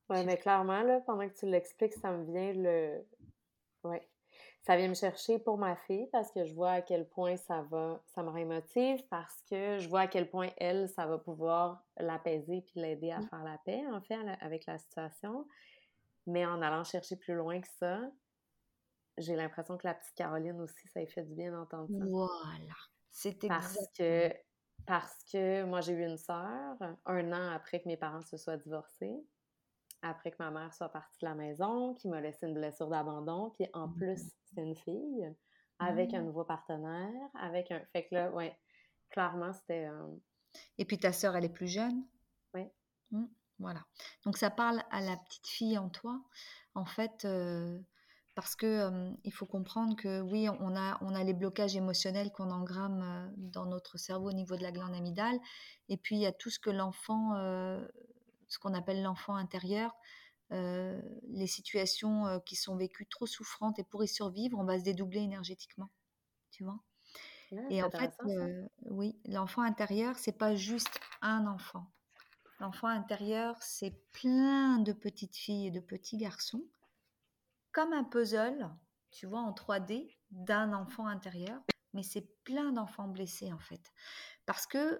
Oui, 0.09 0.23
mais 0.25 0.37
clairement, 0.37 0.81
là, 0.83 1.01
pendant 1.01 1.27
que 1.27 1.37
tu 1.37 1.45
l'expliques, 1.45 1.93
ça 1.93 2.11
me 2.11 2.25
vient 2.25 2.53
le. 2.53 3.05
Ouais 3.83 4.07
ça 4.67 4.75
vient 4.75 4.89
me 4.89 4.95
chercher 4.95 5.39
pour 5.39 5.57
ma 5.57 5.77
fille 5.77 6.07
parce 6.11 6.29
que 6.29 6.43
je 6.43 6.53
vois 6.53 6.71
à 6.71 6.81
quel 6.81 7.07
point 7.07 7.37
ça 7.37 7.61
va, 7.71 8.03
ça 8.07 8.21
me 8.21 8.29
rémotive 8.29 9.01
parce 9.09 9.41
que 9.49 9.79
je 9.79 9.87
vois 9.87 10.01
à 10.01 10.07
quel 10.07 10.29
point 10.29 10.49
elle, 10.57 10.89
ça 10.89 11.05
va 11.05 11.17
pouvoir 11.17 11.85
l'apaiser 11.97 12.61
puis 12.67 12.81
l'aider 12.81 13.11
à 13.11 13.19
mmh. 13.19 13.27
faire 13.29 13.43
la 13.45 13.57
paix, 13.59 13.81
en 13.93 14.01
fait, 14.01 14.17
avec 14.41 14.65
la 14.65 14.77
situation. 14.77 15.47
Mais 16.25 16.45
en 16.45 16.61
allant 16.61 16.83
chercher 16.83 17.15
plus 17.15 17.33
loin 17.33 17.61
que 17.61 17.67
ça, 17.79 18.01
j'ai 19.17 19.37
l'impression 19.37 19.77
que 19.77 19.87
la 19.87 19.93
petite 19.93 20.15
Caroline 20.15 20.59
aussi, 20.59 20.85
ça 20.89 20.99
lui 20.99 21.07
fait 21.07 21.23
du 21.23 21.33
bien 21.33 21.53
d'entendre 21.53 21.87
ça. 21.89 22.05
Voilà. 22.05 22.75
C'était 23.09 23.47
parce 23.47 23.79
que 23.97 24.33
parce 24.85 25.23
que 25.31 25.63
moi 25.63 25.81
j'ai 25.81 25.93
eu 25.93 26.05
une 26.05 26.17
sœur 26.17 26.77
un 27.05 27.31
an 27.31 27.51
après 27.51 27.81
que 27.81 27.87
mes 27.87 27.97
parents 27.97 28.21
se 28.21 28.37
soient 28.37 28.57
divorcés 28.57 29.25
après 30.01 30.31
que 30.31 30.37
ma 30.39 30.51
mère 30.51 30.73
soit 30.73 30.89
partie 30.89 31.17
de 31.21 31.25
la 31.25 31.35
maison, 31.35 31.93
qui 31.95 32.07
m'a 32.07 32.21
laissé 32.21 32.47
une 32.47 32.53
blessure 32.53 32.87
d'abandon, 32.87 33.51
puis 33.51 33.67
en 33.73 33.87
mmh 33.87 33.95
plus, 33.95 34.31
c'est 34.43 34.61
une 34.61 34.75
fille, 34.75 35.35
avec 35.79 36.13
un 36.13 36.21
mmh. 36.21 36.25
nouveau 36.25 36.43
partenaire, 36.43 37.29
avec 37.33 37.71
un... 37.71 37.81
Fait 37.93 38.07
que 38.07 38.15
là, 38.15 38.31
ouais, 38.31 38.57
clairement, 39.09 39.53
c'était... 39.53 39.87
Et 40.77 40.85
puis 40.85 40.99
ta 40.99 41.13
sœur, 41.13 41.35
elle 41.35 41.45
est 41.45 41.49
plus 41.49 41.67
jeune? 41.67 42.05
Oui. 42.53 42.67
Mmh, 43.11 43.25
voilà. 43.59 43.83
Donc 44.23 44.37
ça 44.37 44.49
parle 44.49 44.81
à 44.91 45.01
la 45.01 45.17
petite 45.17 45.47
fille 45.47 45.77
en 45.77 45.89
toi, 45.89 46.21
en 46.75 46.85
fait... 46.85 47.27
parce 48.37 48.55
que 48.55 48.91
il 49.23 49.33
faut 49.33 49.47
comprendre 49.47 49.95
que 49.95 50.21
oui, 50.21 50.47
on 50.47 50.75
a, 50.75 50.99
on 51.01 51.15
a 51.15 51.23
les 51.23 51.33
blocages 51.33 51.75
émotionnels 51.75 52.31
qu'on 52.31 52.51
engramme 52.51 53.33
dans 53.35 53.65
notre 53.65 53.97
cerveau 53.97 54.29
au 54.29 54.33
niveau 54.33 54.55
de 54.55 54.61
la 54.61 54.71
glande 54.71 54.93
amygdale, 54.93 55.39
et 55.89 55.97
puis 55.97 56.17
il 56.17 56.21
y 56.21 56.27
a 56.27 56.31
tout 56.31 56.51
ce 56.51 56.59
que 56.59 56.69
l'enfant 56.69 57.33
ce 58.47 58.59
qu'on 58.59 58.75
appelle 58.75 59.01
l'enfant 59.01 59.35
intérieur, 59.35 59.95
les 60.51 61.47
situations 61.47 62.39
qui 62.45 62.55
sont 62.55 62.75
vécues 62.75 63.07
trop 63.07 63.25
souffrantes 63.25 63.79
et 63.79 63.83
pour 63.83 64.03
y 64.03 64.07
survivre, 64.07 64.59
on 64.59 64.65
va 64.65 64.77
se 64.77 64.83
dédoubler 64.83 65.21
énergétiquement. 65.21 65.89
Tu 66.51 66.63
vois? 66.63 66.79
Et 67.71 67.81
en 67.81 67.89
fait, 67.89 68.13
oui, 68.85 69.17
l'enfant 69.25 69.63
intérieur, 69.63 70.15
c'est 70.19 70.37
pas 70.37 70.53
juste 70.53 70.99
un 71.23 71.47
enfant. 71.47 71.87
L'enfant 72.59 72.87
intérieur, 72.87 73.55
c'est 73.61 73.99
plein 74.11 74.77
de 74.77 74.93
petites 74.93 75.35
filles 75.35 75.65
et 75.65 75.71
de 75.71 75.79
petits 75.79 76.17
garçons, 76.17 76.61
comme 77.77 77.93
un 77.93 78.03
puzzle, 78.03 78.71
tu 79.11 79.27
vois, 79.27 79.41
en 79.41 79.51
3D 79.51 80.17
d'un 80.31 80.73
enfant 80.73 81.05
intérieur, 81.05 81.61
mais 81.93 82.01
c'est 82.01 82.27
plein 82.43 82.71
d'enfants 82.71 83.07
blessés 83.07 83.53
en 83.53 83.59
fait. 83.59 83.93
Parce 84.47 84.65
que 84.65 84.99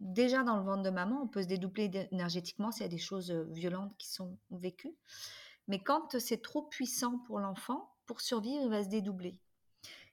déjà 0.00 0.42
dans 0.42 0.58
le 0.58 0.64
ventre 0.64 0.82
de 0.82 0.90
maman, 0.90 1.22
on 1.22 1.28
peut 1.28 1.42
se 1.42 1.48
dédoubler 1.48 1.90
énergétiquement 2.12 2.70
s'il 2.70 2.82
y 2.82 2.84
a 2.84 2.90
des 2.90 2.98
choses 2.98 3.30
violentes 3.30 3.96
qui 3.96 4.12
sont 4.12 4.36
vécues. 4.50 4.94
Mais 5.66 5.82
quand 5.82 6.18
c'est 6.18 6.42
trop 6.42 6.64
puissant 6.64 7.16
pour 7.20 7.40
l'enfant, 7.40 7.90
pour 8.04 8.20
survivre, 8.20 8.62
il 8.62 8.68
va 8.68 8.84
se 8.84 8.90
dédoubler. 8.90 9.38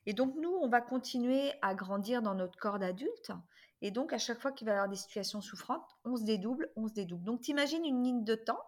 Et 0.06 0.14
donc 0.14 0.34
nous, 0.38 0.54
on 0.62 0.70
va 0.70 0.80
continuer 0.80 1.52
à 1.62 1.76
grandir 1.76 2.22
dans 2.22 2.36
notre 2.36 2.58
corps 2.58 2.80
d'adulte. 2.80 3.34
Et 3.82 3.92
donc 3.92 4.14
à 4.14 4.18
chaque 4.18 4.40
fois 4.40 4.54
qu'il 4.54 4.66
va 4.66 4.72
y 4.72 4.76
avoir 4.76 4.88
des 4.88 4.96
situations 4.96 5.42
souffrantes, 5.42 5.90
on 6.06 6.16
se 6.16 6.24
dédouble, 6.24 6.72
on 6.78 6.88
se 6.88 6.94
dédouble. 6.94 7.26
Donc 7.26 7.42
t'imagines 7.42 7.84
une 7.84 8.02
ligne 8.02 8.24
de 8.24 8.36
temps 8.36 8.64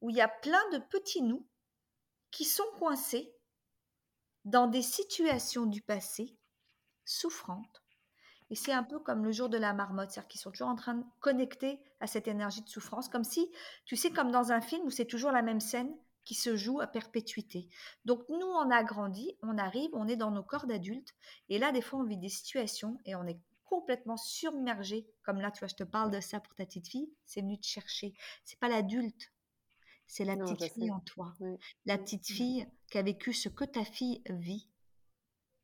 où 0.00 0.10
il 0.10 0.16
y 0.16 0.20
a 0.20 0.28
plein 0.28 0.62
de 0.70 0.78
petits 0.78 1.22
nous 1.22 1.44
qui 2.30 2.44
sont 2.44 2.70
coincés 2.78 3.34
dans 4.44 4.66
des 4.66 4.82
situations 4.82 5.66
du 5.66 5.82
passé 5.82 6.36
souffrantes 7.04 7.82
et 8.50 8.54
c'est 8.54 8.72
un 8.72 8.82
peu 8.82 8.98
comme 8.98 9.24
le 9.24 9.32
jour 9.32 9.48
de 9.48 9.58
la 9.58 9.74
marmotte, 9.74 10.10
c'est-à-dire 10.10 10.28
qu'ils 10.28 10.40
sont 10.40 10.50
toujours 10.50 10.68
en 10.68 10.76
train 10.76 10.94
de 10.94 11.04
connecter 11.20 11.80
à 12.00 12.06
cette 12.06 12.28
énergie 12.28 12.62
de 12.62 12.68
souffrance, 12.68 13.08
comme 13.08 13.24
si, 13.24 13.50
tu 13.84 13.96
sais, 13.96 14.10
comme 14.10 14.30
dans 14.30 14.52
un 14.52 14.60
film 14.60 14.86
où 14.86 14.90
c'est 14.90 15.04
toujours 15.04 15.32
la 15.32 15.42
même 15.42 15.60
scène 15.60 15.94
qui 16.24 16.34
se 16.34 16.56
joue 16.56 16.80
à 16.80 16.86
perpétuité. 16.86 17.68
Donc 18.04 18.22
nous, 18.28 18.46
on 18.46 18.70
a 18.70 18.82
grandi, 18.84 19.36
on 19.42 19.58
arrive, 19.58 19.90
on 19.92 20.08
est 20.08 20.16
dans 20.16 20.30
nos 20.30 20.42
corps 20.42 20.66
d'adultes, 20.66 21.14
et 21.48 21.58
là, 21.58 21.72
des 21.72 21.82
fois, 21.82 22.00
on 22.00 22.04
vit 22.04 22.16
des 22.16 22.28
situations 22.28 22.98
et 23.04 23.14
on 23.14 23.26
est 23.26 23.40
complètement 23.64 24.16
submergé, 24.16 25.06
comme 25.22 25.40
là, 25.40 25.50
tu 25.50 25.58
vois, 25.58 25.68
je 25.68 25.74
te 25.74 25.84
parle 25.84 26.10
de 26.10 26.20
ça 26.20 26.40
pour 26.40 26.54
ta 26.54 26.64
petite 26.64 26.88
fille, 26.88 27.12
c'est 27.26 27.42
venu 27.42 27.58
te 27.60 27.66
chercher. 27.66 28.14
C'est 28.44 28.58
pas 28.58 28.68
l'adulte, 28.68 29.30
c'est 30.08 30.24
la 30.24 30.36
petite 30.36 30.72
fille 30.72 30.90
en 30.90 31.00
toi. 31.00 31.34
La 31.84 31.98
petite 31.98 32.26
fille 32.26 32.66
qui 32.90 32.98
a 32.98 33.02
vécu 33.02 33.32
ce 33.32 33.48
que 33.48 33.64
ta 33.64 33.84
fille 33.84 34.22
vit, 34.30 34.68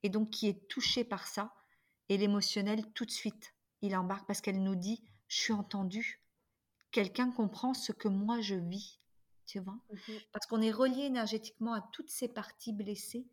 et 0.02 0.10
donc 0.10 0.30
qui 0.30 0.48
est 0.48 0.68
touchée 0.68 1.02
par 1.02 1.26
ça, 1.26 1.54
et 2.10 2.18
l'émotionnel, 2.18 2.92
tout 2.92 3.06
de 3.06 3.10
suite, 3.10 3.54
il 3.80 3.96
embarque 3.96 4.26
parce 4.26 4.42
qu'elle 4.42 4.62
nous 4.62 4.76
dit 4.76 5.02
Je 5.28 5.40
suis 5.40 5.52
entendue. 5.54 6.22
Quelqu'un 6.90 7.30
comprend 7.32 7.74
ce 7.74 7.90
que 7.90 8.08
moi 8.08 8.40
je 8.40 8.54
vis. 8.54 9.00
Tu 9.46 9.60
vois? 9.60 9.78
Mmh 9.90 10.12
Parce 10.32 10.46
qu'on 10.46 10.60
est 10.60 10.70
relié 10.70 11.04
énergétiquement 11.04 11.72
à 11.72 11.80
toutes 11.92 12.10
ces 12.10 12.28
parties 12.28 12.72
blessées. 12.72 13.26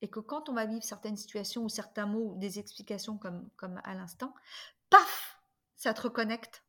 Et 0.00 0.08
que 0.08 0.20
quand 0.20 0.48
on 0.48 0.54
va 0.54 0.64
vivre 0.64 0.84
certaines 0.84 1.16
situations 1.16 1.64
ou 1.64 1.68
certains 1.68 2.06
mots 2.06 2.32
ou 2.32 2.38
des 2.38 2.58
explications 2.58 3.18
comme, 3.18 3.50
comme 3.56 3.80
à 3.82 3.94
l'instant, 3.94 4.32
paf 4.90 5.40
Ça 5.74 5.92
te 5.92 6.02
reconnecte 6.02 6.62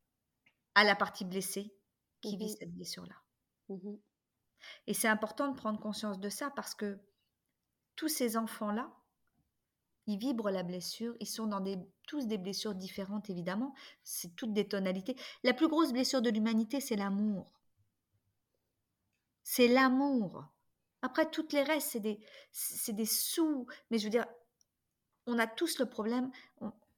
à 0.76 0.84
la 0.84 0.96
partie 0.96 1.26
blessée 1.26 1.76
qui 2.22 2.38
vit 2.38 2.46
mmh 2.46 2.58
cette 2.60 2.74
blessure-là. 2.74 3.16
Mmh 3.70 3.96
et 4.88 4.94
c'est 4.94 5.08
important 5.08 5.48
de 5.48 5.56
prendre 5.56 5.80
conscience 5.80 6.20
de 6.20 6.28
ça 6.28 6.50
parce 6.50 6.76
que 6.76 7.00
tous 7.96 8.10
ces 8.10 8.36
enfants-là, 8.36 8.92
ils 10.06 10.18
vibrent 10.18 10.50
la 10.50 10.64
blessure, 10.64 11.16
ils 11.22 11.28
sont 11.28 11.48
dans 11.48 11.62
des, 11.62 11.78
tous 12.08 12.28
des 12.28 12.38
blessures 12.38 12.76
différentes 12.76 13.30
évidemment, 13.30 13.74
c'est 14.04 14.36
toutes 14.36 14.52
des 14.54 14.68
tonalités. 14.68 15.16
La 15.44 15.54
plus 15.54 15.70
grosse 15.70 15.94
blessure 15.94 16.22
de 16.22 16.30
l'humanité, 16.30 16.82
c'est 16.82 16.98
l'amour. 16.98 17.50
C'est 19.44 19.70
l'amour. 19.70 20.46
Après, 21.02 21.30
toutes 21.30 21.54
les 21.54 21.64
restes, 21.64 21.92
c'est 21.92 22.00
des, 22.00 22.20
c'est 22.52 22.94
des 22.94 23.06
sous, 23.06 23.66
mais 23.90 23.98
je 23.98 24.04
veux 24.04 24.10
dire, 24.10 24.28
on 25.26 25.40
a 25.40 25.48
tous 25.48 25.80
le 25.80 25.86
problème 25.86 26.32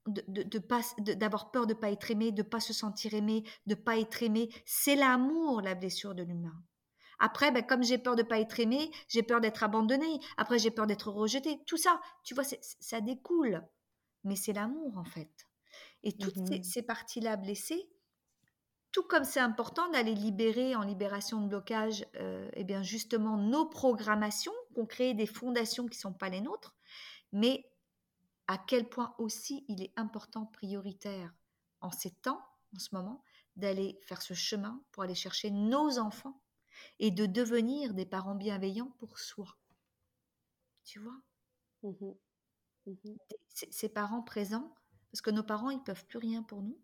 de, 0.08 0.24
de, 0.28 1.14
d'avoir 1.14 1.52
peur 1.52 1.68
de 1.68 1.74
ne 1.74 1.80
pas 1.80 1.92
être 1.92 2.10
aimé, 2.12 2.32
de 2.32 2.42
ne 2.42 2.48
pas 2.48 2.60
se 2.60 2.74
sentir 2.74 3.14
aimé, 3.14 3.44
de 3.68 3.76
ne 3.76 3.80
pas 3.80 3.98
être 3.98 4.24
aimé. 4.24 4.50
C'est 4.66 4.96
l'amour, 4.96 5.62
la 5.62 5.76
blessure 5.76 6.16
de 6.16 6.24
l'humain. 6.24 6.64
Après, 7.20 7.52
ben, 7.52 7.64
comme 7.64 7.84
j'ai 7.84 8.00
peur 8.00 8.16
de 8.16 8.24
ne 8.24 8.28
pas 8.28 8.40
être 8.40 8.60
aimé, 8.60 8.92
j'ai 9.08 9.22
peur 9.22 9.42
d'être 9.42 9.64
abandonné. 9.64 10.20
Après, 10.38 10.58
j'ai 10.58 10.72
peur 10.72 10.88
d'être 10.88 11.12
rejeté. 11.12 11.60
Tout 11.68 11.78
ça, 11.78 12.02
tu 12.24 12.34
vois, 12.34 12.44
ça 12.44 13.00
découle. 13.00 13.64
Mais 14.24 14.36
c'est 14.36 14.54
l'amour, 14.54 14.98
en 14.98 15.06
fait. 15.06 15.48
Et 16.04 16.14
toutes 16.14 16.38
mmh 16.38 16.64
ces, 16.64 16.82
parties-là 16.82 17.38
blessées, 17.38 17.88
tout 18.92 19.04
comme 19.04 19.24
c'est 19.24 19.40
important 19.40 19.88
d'aller 19.92 20.16
libérer 20.16 20.76
en 20.76 20.82
libération 20.82 21.42
de 21.42 21.48
blocage, 21.48 22.06
euh, 22.16 22.50
eh 22.54 22.64
bien 22.64 22.82
justement 22.82 23.38
nos 23.38 23.66
programmations, 23.66 24.54
qu'on 24.74 24.88
crée 24.88 25.14
des 25.14 25.28
fondations 25.28 25.84
qui 25.88 25.98
ne 25.98 26.02
sont 26.02 26.14
pas 26.14 26.30
les 26.30 26.42
nôtres, 26.42 26.76
mais 27.32 27.71
à 28.48 28.58
quel 28.58 28.90
point 28.90 29.16
aussi 29.18 29.66
il 29.68 29.82
est 29.82 29.94
important, 29.96 30.46
prioritaire 30.46 31.34
en 31.82 31.92
ces 31.92 32.12
temps, 32.12 32.42
en 32.76 32.80
ce 32.80 32.94
moment, 32.94 33.24
d'aller 33.56 34.00
faire 34.04 34.22
ce 34.22 34.34
chemin 34.34 34.82
pour 34.92 35.04
aller 35.04 35.16
chercher 35.16 35.52
nos 35.52 36.00
enfants 36.00 36.42
et 37.00 37.12
de 37.12 37.26
devenir 37.26 37.94
des 37.94 38.06
parents 38.06 38.36
bienveillants 38.36 38.92
pour 38.98 39.20
soi. 39.20 39.58
Tu 40.84 41.00
vois? 41.00 41.20
Mmh 41.84 42.14
mmh 42.88 43.16
Ces 43.50 43.90
parents 43.90 44.24
présents, 44.24 44.74
parce 45.12 45.22
que 45.22 45.32
nos 45.32 45.44
parents, 45.44 45.70
ils 45.70 45.84
peuvent 45.84 46.06
plus 46.06 46.20
rien 46.20 46.44
pour 46.44 46.62
nous. 46.62 46.80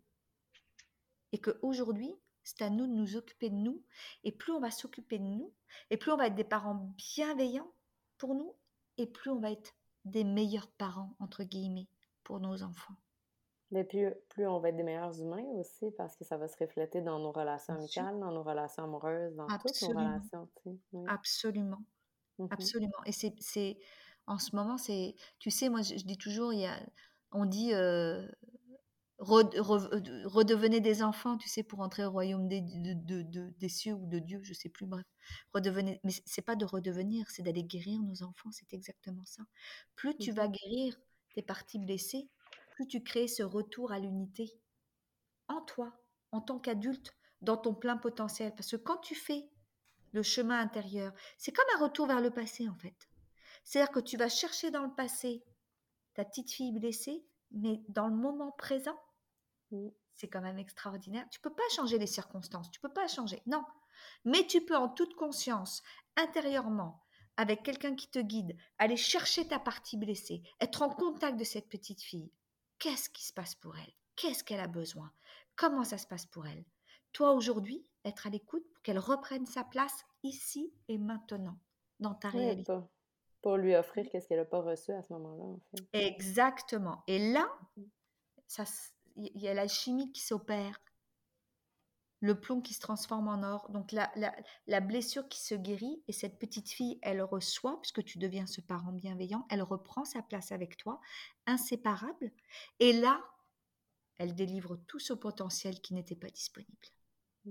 Et 1.32 1.40
qu'aujourd'hui, 1.40 2.14
c'est 2.42 2.62
à 2.62 2.70
nous 2.70 2.86
de 2.86 2.92
nous 2.92 3.16
occuper 3.16 3.50
de 3.50 3.56
nous. 3.56 3.82
Et 4.24 4.32
plus 4.32 4.52
on 4.52 4.60
va 4.60 4.70
s'occuper 4.70 5.18
de 5.18 5.24
nous, 5.24 5.52
et 5.90 5.96
plus 5.96 6.12
on 6.12 6.16
va 6.16 6.28
être 6.28 6.34
des 6.34 6.44
parents 6.44 6.94
bienveillants 6.96 7.72
pour 8.16 8.34
nous, 8.34 8.54
et 8.96 9.06
plus 9.06 9.30
on 9.30 9.40
va 9.40 9.50
être 9.50 9.74
des 10.08 10.24
meilleurs 10.24 10.68
parents, 10.72 11.14
entre 11.20 11.44
guillemets, 11.44 11.88
pour 12.24 12.40
nos 12.40 12.62
enfants. 12.62 12.94
Mais 13.70 13.84
plus, 13.84 14.14
plus 14.30 14.46
on 14.46 14.60
va 14.60 14.70
être 14.70 14.76
des 14.76 14.82
meilleurs 14.82 15.20
humains 15.20 15.44
aussi, 15.56 15.90
parce 15.98 16.16
que 16.16 16.24
ça 16.24 16.38
va 16.38 16.48
se 16.48 16.56
refléter 16.58 17.02
dans 17.02 17.18
nos 17.18 17.32
relations 17.32 17.74
amicales, 17.74 18.18
dans 18.18 18.32
nos 18.32 18.42
relations 18.42 18.84
amoureuses, 18.84 19.34
dans 19.36 19.46
toutes 19.46 19.82
nos 19.82 19.88
relations. 19.88 20.48
Absolument. 21.06 21.82
Mmh 22.38 22.46
Absolument. 22.50 23.04
Et 23.04 23.12
c'est, 23.12 23.78
en 24.26 24.38
ce 24.38 24.56
moment, 24.56 24.78
c'est, 24.78 25.14
tu 25.38 25.50
sais, 25.50 25.68
moi, 25.68 25.82
je, 25.82 25.94
dis 25.96 26.16
toujours, 26.16 26.52
il 26.52 26.60
y 26.60 26.66
a, 26.66 26.78
on 27.32 27.44
dit, 27.44 27.74
euh, 27.74 28.26
redevenez 29.18 30.80
des 30.80 31.02
enfants, 31.02 31.36
tu 31.38 31.48
sais, 31.48 31.62
pour 31.62 31.80
entrer 31.80 32.04
au 32.04 32.10
royaume 32.10 32.48
des, 32.48 32.60
de, 32.60 33.22
des 33.58 33.68
cieux 33.68 33.94
ou 33.94 34.06
de 34.06 34.18
Dieu, 34.18 34.40
je 34.42 34.54
sais 34.54 34.68
plus, 34.68 34.86
bref. 34.86 35.06
Redevenez, 35.52 36.00
mais 36.04 36.12
c'est 36.24 36.42
pas 36.42 36.56
de 36.56 36.64
redevenir, 36.64 37.28
c'est 37.30 37.42
d'aller 37.42 37.64
guérir 37.64 38.00
nos 38.02 38.22
enfants, 38.22 38.50
c'est 38.52 38.72
exactement 38.72 39.24
ça. 39.24 39.42
Plus 39.96 40.16
tu 40.16 40.30
vas 40.30 40.48
guérir 40.48 40.96
tes 41.34 41.42
parties 41.42 41.78
blessées, 41.78 42.28
plus 42.70 42.86
tu 42.86 43.02
crées 43.02 43.28
ce 43.28 43.42
retour 43.42 43.92
à 43.92 43.98
l'unité 43.98 44.52
en 45.48 45.62
toi, 45.62 45.92
en 46.30 46.40
tant 46.40 46.58
qu'adulte, 46.58 47.12
dans 47.40 47.56
ton 47.56 47.74
plein 47.74 47.96
potentiel. 47.96 48.54
Parce 48.54 48.70
que 48.70 48.76
quand 48.76 48.98
tu 48.98 49.14
fais 49.14 49.48
le 50.12 50.22
chemin 50.22 50.60
intérieur, 50.60 51.12
c'est 51.38 51.52
comme 51.52 51.64
un 51.76 51.82
retour 51.82 52.06
vers 52.06 52.20
le 52.20 52.30
passé 52.30 52.68
en 52.68 52.76
fait. 52.76 53.08
C'est-à-dire 53.64 53.92
que 53.92 54.00
tu 54.00 54.16
vas 54.16 54.28
chercher 54.28 54.70
dans 54.70 54.84
le 54.84 54.94
passé 54.94 55.44
ta 56.14 56.24
petite 56.24 56.50
fille 56.50 56.72
blessée, 56.72 57.24
mais 57.50 57.82
dans 57.88 58.08
le 58.08 58.16
moment 58.16 58.52
présent, 58.52 58.98
mmh. 59.70 59.88
c'est 60.14 60.28
quand 60.28 60.40
même 60.40 60.58
extraordinaire. 60.58 61.26
Tu 61.30 61.40
peux 61.40 61.54
pas 61.54 61.68
changer 61.74 61.98
les 61.98 62.06
circonstances, 62.06 62.70
tu 62.70 62.80
peux 62.80 62.92
pas 62.92 63.08
changer, 63.08 63.42
non. 63.46 63.64
Mais 64.24 64.46
tu 64.46 64.64
peux 64.64 64.76
en 64.76 64.88
toute 64.88 65.14
conscience, 65.14 65.82
intérieurement, 66.16 67.02
avec 67.36 67.62
quelqu'un 67.62 67.94
qui 67.94 68.10
te 68.10 68.18
guide, 68.18 68.56
aller 68.78 68.96
chercher 68.96 69.46
ta 69.46 69.58
partie 69.58 69.96
blessée, 69.96 70.42
être 70.60 70.82
en 70.82 70.88
contact 70.88 71.38
de 71.38 71.44
cette 71.44 71.68
petite 71.68 72.02
fille, 72.02 72.30
Qu'est-ce 72.78 73.10
qui 73.10 73.24
se 73.24 73.32
passe 73.32 73.56
pour 73.56 73.76
elle? 73.76 73.92
Qu'est-ce 74.14 74.44
qu'elle 74.44 74.60
a 74.60 74.68
besoin? 74.68 75.12
Comment 75.56 75.84
ça 75.84 75.98
se 75.98 76.06
passe 76.06 76.26
pour 76.26 76.46
elle? 76.46 76.64
Toi, 77.12 77.32
aujourd'hui, 77.32 77.84
être 78.04 78.26
à 78.26 78.30
l'écoute 78.30 78.64
pour 78.70 78.82
qu'elle 78.82 78.98
reprenne 78.98 79.46
sa 79.46 79.64
place 79.64 80.04
ici 80.22 80.72
et 80.86 80.98
maintenant, 80.98 81.58
dans 81.98 82.14
ta 82.14 82.28
réalité. 82.28 82.72
Pour, 83.42 83.56
lui 83.56 83.74
offrir 83.74 84.08
qu'est-ce 84.10 84.28
qu'elle 84.28 84.38
n'a 84.38 84.44
pas 84.44 84.60
reçu 84.60 84.92
à 84.92 85.02
ce 85.02 85.12
moment-là, 85.12 85.44
en 85.44 85.60
fait. 85.70 86.06
Exactement. 86.06 87.02
Et 87.08 87.32
là, 87.32 87.48
mmh. 87.76 87.82
Il 89.18 89.40
y 89.40 89.48
a 89.48 89.54
la 89.54 89.68
chimie 89.68 90.12
qui 90.12 90.22
s'opère 90.22 90.80
le 92.20 92.38
plomb 92.38 92.60
qui 92.60 92.74
se 92.74 92.80
transforme 92.80 93.28
en 93.28 93.42
or. 93.42 93.70
Donc 93.70 93.92
la, 93.92 94.10
la, 94.66 94.80
blessure 94.80 95.28
qui 95.28 95.40
se 95.40 95.54
guérit 95.54 96.02
et 96.08 96.12
cette 96.12 96.38
petite 96.38 96.70
fille, 96.70 96.98
elle 97.02 97.22
reçoit, 97.22 97.80
puisque 97.80 98.04
tu 98.04 98.18
deviens 98.18 98.46
ce 98.46 98.60
parent 98.60 98.92
bienveillant, 98.92 99.46
elle 99.50 99.62
reprend 99.62 100.04
sa 100.04 100.22
place 100.22 100.52
avec 100.52 100.76
toi, 100.76 101.00
inséparable. 101.46 102.32
Et 102.80 102.92
là, 102.92 103.24
elle 104.18 104.34
délivre 104.34 104.76
tout 104.88 104.98
ce 104.98 105.12
potentiel 105.12 105.80
qui 105.80 105.94
n'était 105.94 106.16
pas 106.16 106.30
disponible. 106.30 106.72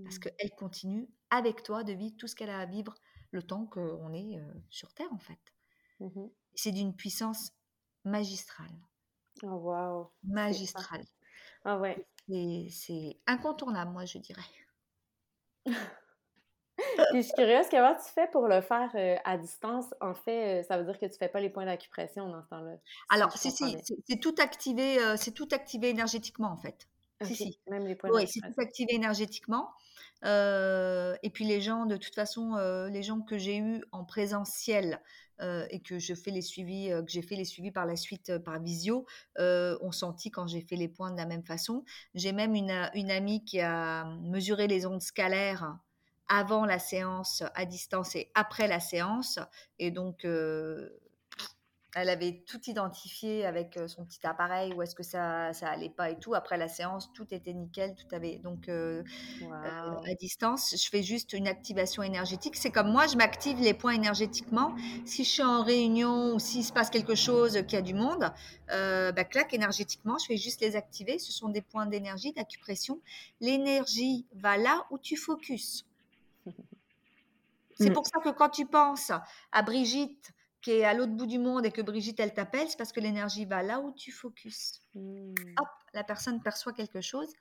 Parce 0.04 0.18
mmh. 0.18 0.20
qu'elle 0.20 0.52
continue 0.56 1.10
avec 1.30 1.64
toi 1.64 1.84
de 1.84 1.94
vivre 1.94 2.16
tout 2.18 2.28
ce 2.28 2.36
qu'elle 2.36 2.50
a 2.50 2.60
à 2.60 2.66
vivre 2.66 2.94
le 3.32 3.42
temps 3.42 3.66
qu'on 3.66 4.14
est 4.14 4.38
euh, 4.38 4.54
sur 4.70 4.94
Terre, 4.94 5.12
en 5.12 5.20
fait. 5.20 5.40
Mmh 6.00 6.28
C'est 6.54 6.72
d'une 6.72 6.96
puissance 6.96 7.52
magistrale. 8.04 8.76
Oh, 9.44 9.48
wow. 9.48 10.12
Magistrale. 10.24 11.06
Ah 11.66 11.78
ouais. 11.78 12.06
C'est 12.70 13.18
incontournable, 13.26 13.92
moi, 13.92 14.06
je 14.06 14.18
dirais. 14.18 14.42
Puis 17.12 17.22
je 17.22 17.28
suis 17.28 17.34
curieuse, 17.34 17.66
comment 17.72 17.96
tu 17.96 18.12
fais 18.14 18.28
pour 18.28 18.48
le 18.48 18.62
faire 18.62 18.92
euh, 18.96 19.16
à 19.24 19.38
distance? 19.38 19.86
En 20.00 20.14
fait, 20.14 20.62
euh, 20.62 20.64
ça 20.64 20.78
veut 20.78 20.86
dire 20.86 21.00
que 21.00 21.06
tu 21.06 21.18
fais 21.18 21.28
pas 21.28 21.40
les 21.40 21.50
points 21.50 21.66
d'acupression 21.66 22.30
dans 22.30 22.44
ce 22.44 22.50
temps-là. 22.50 22.78
Alors, 23.10 23.32
si, 23.36 23.50
si, 23.50 23.78
c'est 24.08 24.20
tout 24.20 24.36
activé, 24.38 25.00
euh, 25.00 25.16
c'est 25.18 25.32
tout 25.32 25.48
activé 25.52 25.90
énergétiquement, 25.90 26.50
en 26.50 26.58
fait. 26.58 26.88
Si, 27.24 27.36
si. 27.36 27.60
Même 27.68 27.88
les 27.88 27.96
points 27.96 28.12
Oui, 28.14 28.28
c'est 28.28 28.42
tout 28.42 28.62
activé 28.62 28.94
énergétiquement. 28.94 29.72
Et 30.24 31.30
puis 31.32 31.46
les 31.46 31.62
gens, 31.62 31.86
de 31.86 31.98
toute 31.98 32.16
façon, 32.16 32.56
les 32.92 33.04
gens 33.04 33.22
que 33.22 33.38
j'ai 33.38 33.58
eus 33.58 33.84
en 33.92 34.04
présentiel 34.04 35.02
et 35.42 35.80
que 35.82 36.00
je 36.00 36.16
fais 36.16 36.32
les 36.32 36.42
suivis, 36.42 36.90
que 36.90 37.12
j'ai 37.12 37.22
fait 37.22 37.36
les 37.36 37.46
suivis 37.46 37.72
par 37.72 37.86
la 37.86 37.96
suite 37.96 38.38
par 38.40 38.60
visio, 38.60 39.06
ont 39.38 39.92
senti 39.92 40.32
quand 40.32 40.48
j'ai 40.48 40.62
fait 40.62 40.76
les 40.76 40.88
points 40.88 41.12
de 41.12 41.18
la 41.18 41.26
même 41.26 41.44
façon. 41.44 41.84
J'ai 42.16 42.32
même 42.32 42.56
une, 42.56 42.90
une 42.94 43.12
amie 43.12 43.44
qui 43.44 43.60
a 43.62 44.06
mesuré 44.22 44.68
les 44.68 44.86
ondes 44.86 45.02
scalaires 45.02 45.78
avant 46.30 46.66
la 46.66 46.80
séance 46.80 47.44
à 47.56 47.66
distance 47.66 48.16
et 48.16 48.32
après 48.34 48.68
la 48.68 48.80
séance. 48.80 49.40
Et 49.80 49.92
donc, 49.92 50.26
elle 51.96 52.10
avait 52.10 52.44
tout 52.46 52.60
identifié 52.68 53.46
avec 53.46 53.80
son 53.88 54.06
petit 54.06 54.26
appareil, 54.26 54.74
où 54.74 54.82
est-ce 54.82 54.94
que 54.94 55.04
ça, 55.04 55.54
ça 55.54 55.70
allait 55.70 55.90
pas 55.90 56.10
et 56.10 56.20
tout. 56.20 56.36
Après 56.36 56.58
la 56.58 56.68
séance, 56.68 57.12
tout 57.14 57.26
était 57.32 57.54
nickel, 57.54 57.96
tout 57.96 58.14
avait 58.14 58.38
donc 58.38 58.70
euh, 58.70 59.04
euh, 59.42 60.12
à 60.12 60.14
distance. 60.20 60.76
Je 60.78 60.90
fais 60.90 61.02
juste 61.02 61.34
une 61.34 61.48
activation 61.48 62.04
énergétique. 62.04 62.56
C'est 62.56 62.72
comme 62.72 62.92
moi, 62.92 63.08
je 63.08 63.16
m'active 63.16 63.60
les 63.62 63.74
points 63.74 63.94
énergétiquement. 63.94 64.76
Si 65.06 65.24
je 65.24 65.30
suis 65.30 65.44
en 65.44 65.64
réunion 65.64 66.36
ou 66.36 66.40
s'il 66.40 66.64
se 66.64 66.74
passe 66.74 66.90
quelque 66.90 67.16
chose 67.16 67.64
qui 67.68 67.76
a 67.76 67.82
du 67.82 67.94
monde, 67.94 68.32
bah, 68.68 69.24
clac 69.24 69.54
énergétiquement, 69.54 70.18
je 70.18 70.26
fais 70.28 70.38
juste 70.38 70.62
les 70.62 70.76
activer. 70.76 71.20
Ce 71.20 71.32
sont 71.32 71.50
des 71.50 71.62
points 71.62 71.86
d'énergie, 71.86 72.34
d'acupression. 72.34 73.00
L'énergie 73.40 74.26
va 74.34 74.58
là 74.58 74.86
où 74.92 75.00
tu 75.00 75.16
focuses. 75.16 75.86
C'est 77.80 77.92
mm. 77.92 77.94
pour 77.94 78.06
ça 78.06 78.20
que 78.24 78.30
quand 78.30 78.50
tu 78.50 78.66
penses 78.66 79.12
à 79.52 79.62
Brigitte 79.62 80.34
qui 80.62 80.72
est 80.72 80.84
à 80.84 80.94
l'autre 80.94 81.14
bout 81.14 81.28
du 81.28 81.40
monde 81.40 81.66
et 81.66 81.72
que 81.72 81.82
Brigitte, 81.82 82.20
elle 82.20 82.34
t'appelle, 82.34 82.68
c'est 82.68 82.78
parce 82.78 82.92
que 82.92 83.00
l'énergie 83.00 83.46
va 83.46 83.64
là 83.64 83.80
où 83.80 83.94
tu 83.94 84.12
focuses. 84.12 84.82
Mmh. 84.96 85.34
Hop, 85.60 85.68
la 85.94 86.04
personne 86.04 86.42
perçoit 86.42 86.74
quelque 86.74 87.02
chose. 87.02 87.32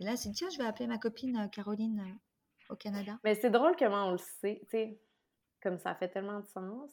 Et 0.00 0.04
là, 0.04 0.16
c'est 0.16 0.30
tiens, 0.32 0.48
je 0.50 0.58
vais 0.58 0.66
appeler 0.66 0.86
ma 0.86 0.98
copine 0.98 1.36
euh, 1.38 1.48
Caroline 1.48 2.00
euh, 2.00 2.72
au 2.72 2.76
Canada. 2.76 3.18
Mais 3.24 3.34
c'est 3.34 3.50
drôle 3.50 3.74
comment 3.78 4.08
on 4.08 4.12
le 4.12 4.18
sait, 4.18 4.60
tu 4.64 4.70
sais, 4.70 5.00
comme 5.62 5.78
ça 5.78 5.94
fait 5.94 6.08
tellement 6.08 6.40
de 6.40 6.46
sens. 6.46 6.90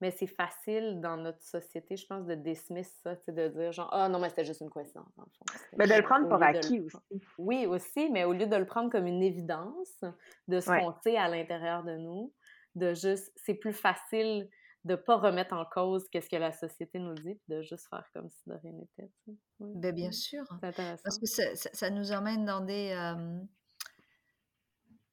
Mais 0.00 0.10
c'est 0.10 0.26
facile 0.26 1.00
dans 1.00 1.16
notre 1.16 1.40
société, 1.40 1.96
je 1.96 2.06
pense, 2.06 2.26
de 2.26 2.34
dismiss 2.34 2.92
ça, 3.02 3.16
de 3.28 3.48
dire 3.48 3.72
genre, 3.72 3.88
ah 3.92 4.06
oh, 4.06 4.12
non, 4.12 4.18
mais 4.18 4.28
c'était 4.28 4.44
juste 4.44 4.60
une 4.60 4.68
coïncidence, 4.68 5.08
en 5.16 5.24
fond. 5.24 5.58
Mais 5.78 5.86
de 5.86 5.94
le 5.94 6.02
prendre 6.02 6.28
pour 6.28 6.42
acquis 6.42 6.80
aussi. 6.80 7.22
Oui, 7.38 7.64
aussi, 7.66 8.10
mais 8.10 8.24
au 8.24 8.34
lieu 8.34 8.46
de 8.46 8.56
le 8.56 8.66
prendre 8.66 8.90
comme 8.90 9.06
une 9.06 9.22
évidence 9.22 10.04
de 10.48 10.60
ce 10.60 10.66
qu'on 10.66 10.92
sait 11.02 11.16
à 11.16 11.28
l'intérieur 11.28 11.82
de 11.82 11.96
nous, 11.96 12.32
de 12.74 12.92
juste, 12.92 13.32
c'est 13.36 13.54
plus 13.54 13.72
facile 13.72 14.50
de 14.86 14.92
ne 14.92 14.96
pas 14.96 15.16
remettre 15.16 15.52
en 15.52 15.64
cause 15.64 16.08
qu'est-ce 16.08 16.30
que 16.30 16.36
la 16.36 16.52
société 16.52 17.00
nous 17.00 17.14
dit, 17.14 17.34
puis 17.34 17.48
de 17.48 17.60
juste 17.62 17.88
faire 17.90 18.04
comme 18.12 18.30
si 18.30 18.42
de 18.46 18.54
rien 18.54 18.72
n'était. 18.72 19.10
Ben, 19.58 19.92
bien 19.92 20.12
sûr. 20.12 20.44
Parce 20.60 21.18
que 21.18 21.26
ça, 21.26 21.90
nous 21.90 22.12
emmène 22.12 22.44
dans 22.44 22.60
des... 22.60 22.94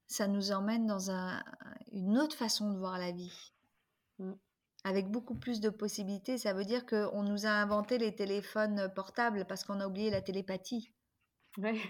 ça 0.07 0.27
nous 0.27 0.51
emmène 0.51 0.85
dans 0.85 1.09
un, 1.09 1.43
une 1.91 2.19
autre 2.19 2.35
façon 2.35 2.71
de 2.71 2.77
voir 2.77 2.99
la 2.99 3.11
vie. 3.11 3.51
Mmh. 4.19 4.33
Avec 4.83 5.09
beaucoup 5.09 5.35
plus 5.35 5.59
de 5.59 5.69
possibilités. 5.69 6.37
Ça 6.37 6.53
veut 6.53 6.65
dire 6.65 6.85
qu'on 6.85 7.23
nous 7.23 7.47
a 7.47 7.49
inventé 7.49 7.97
les 7.97 8.13
téléphones 8.13 8.91
portables 8.93 9.45
parce 9.47 9.63
qu'on 9.63 9.79
a 9.79 9.87
oublié 9.87 10.11
la 10.11 10.21
télépathie. 10.21 10.93
Oui. 11.57 11.81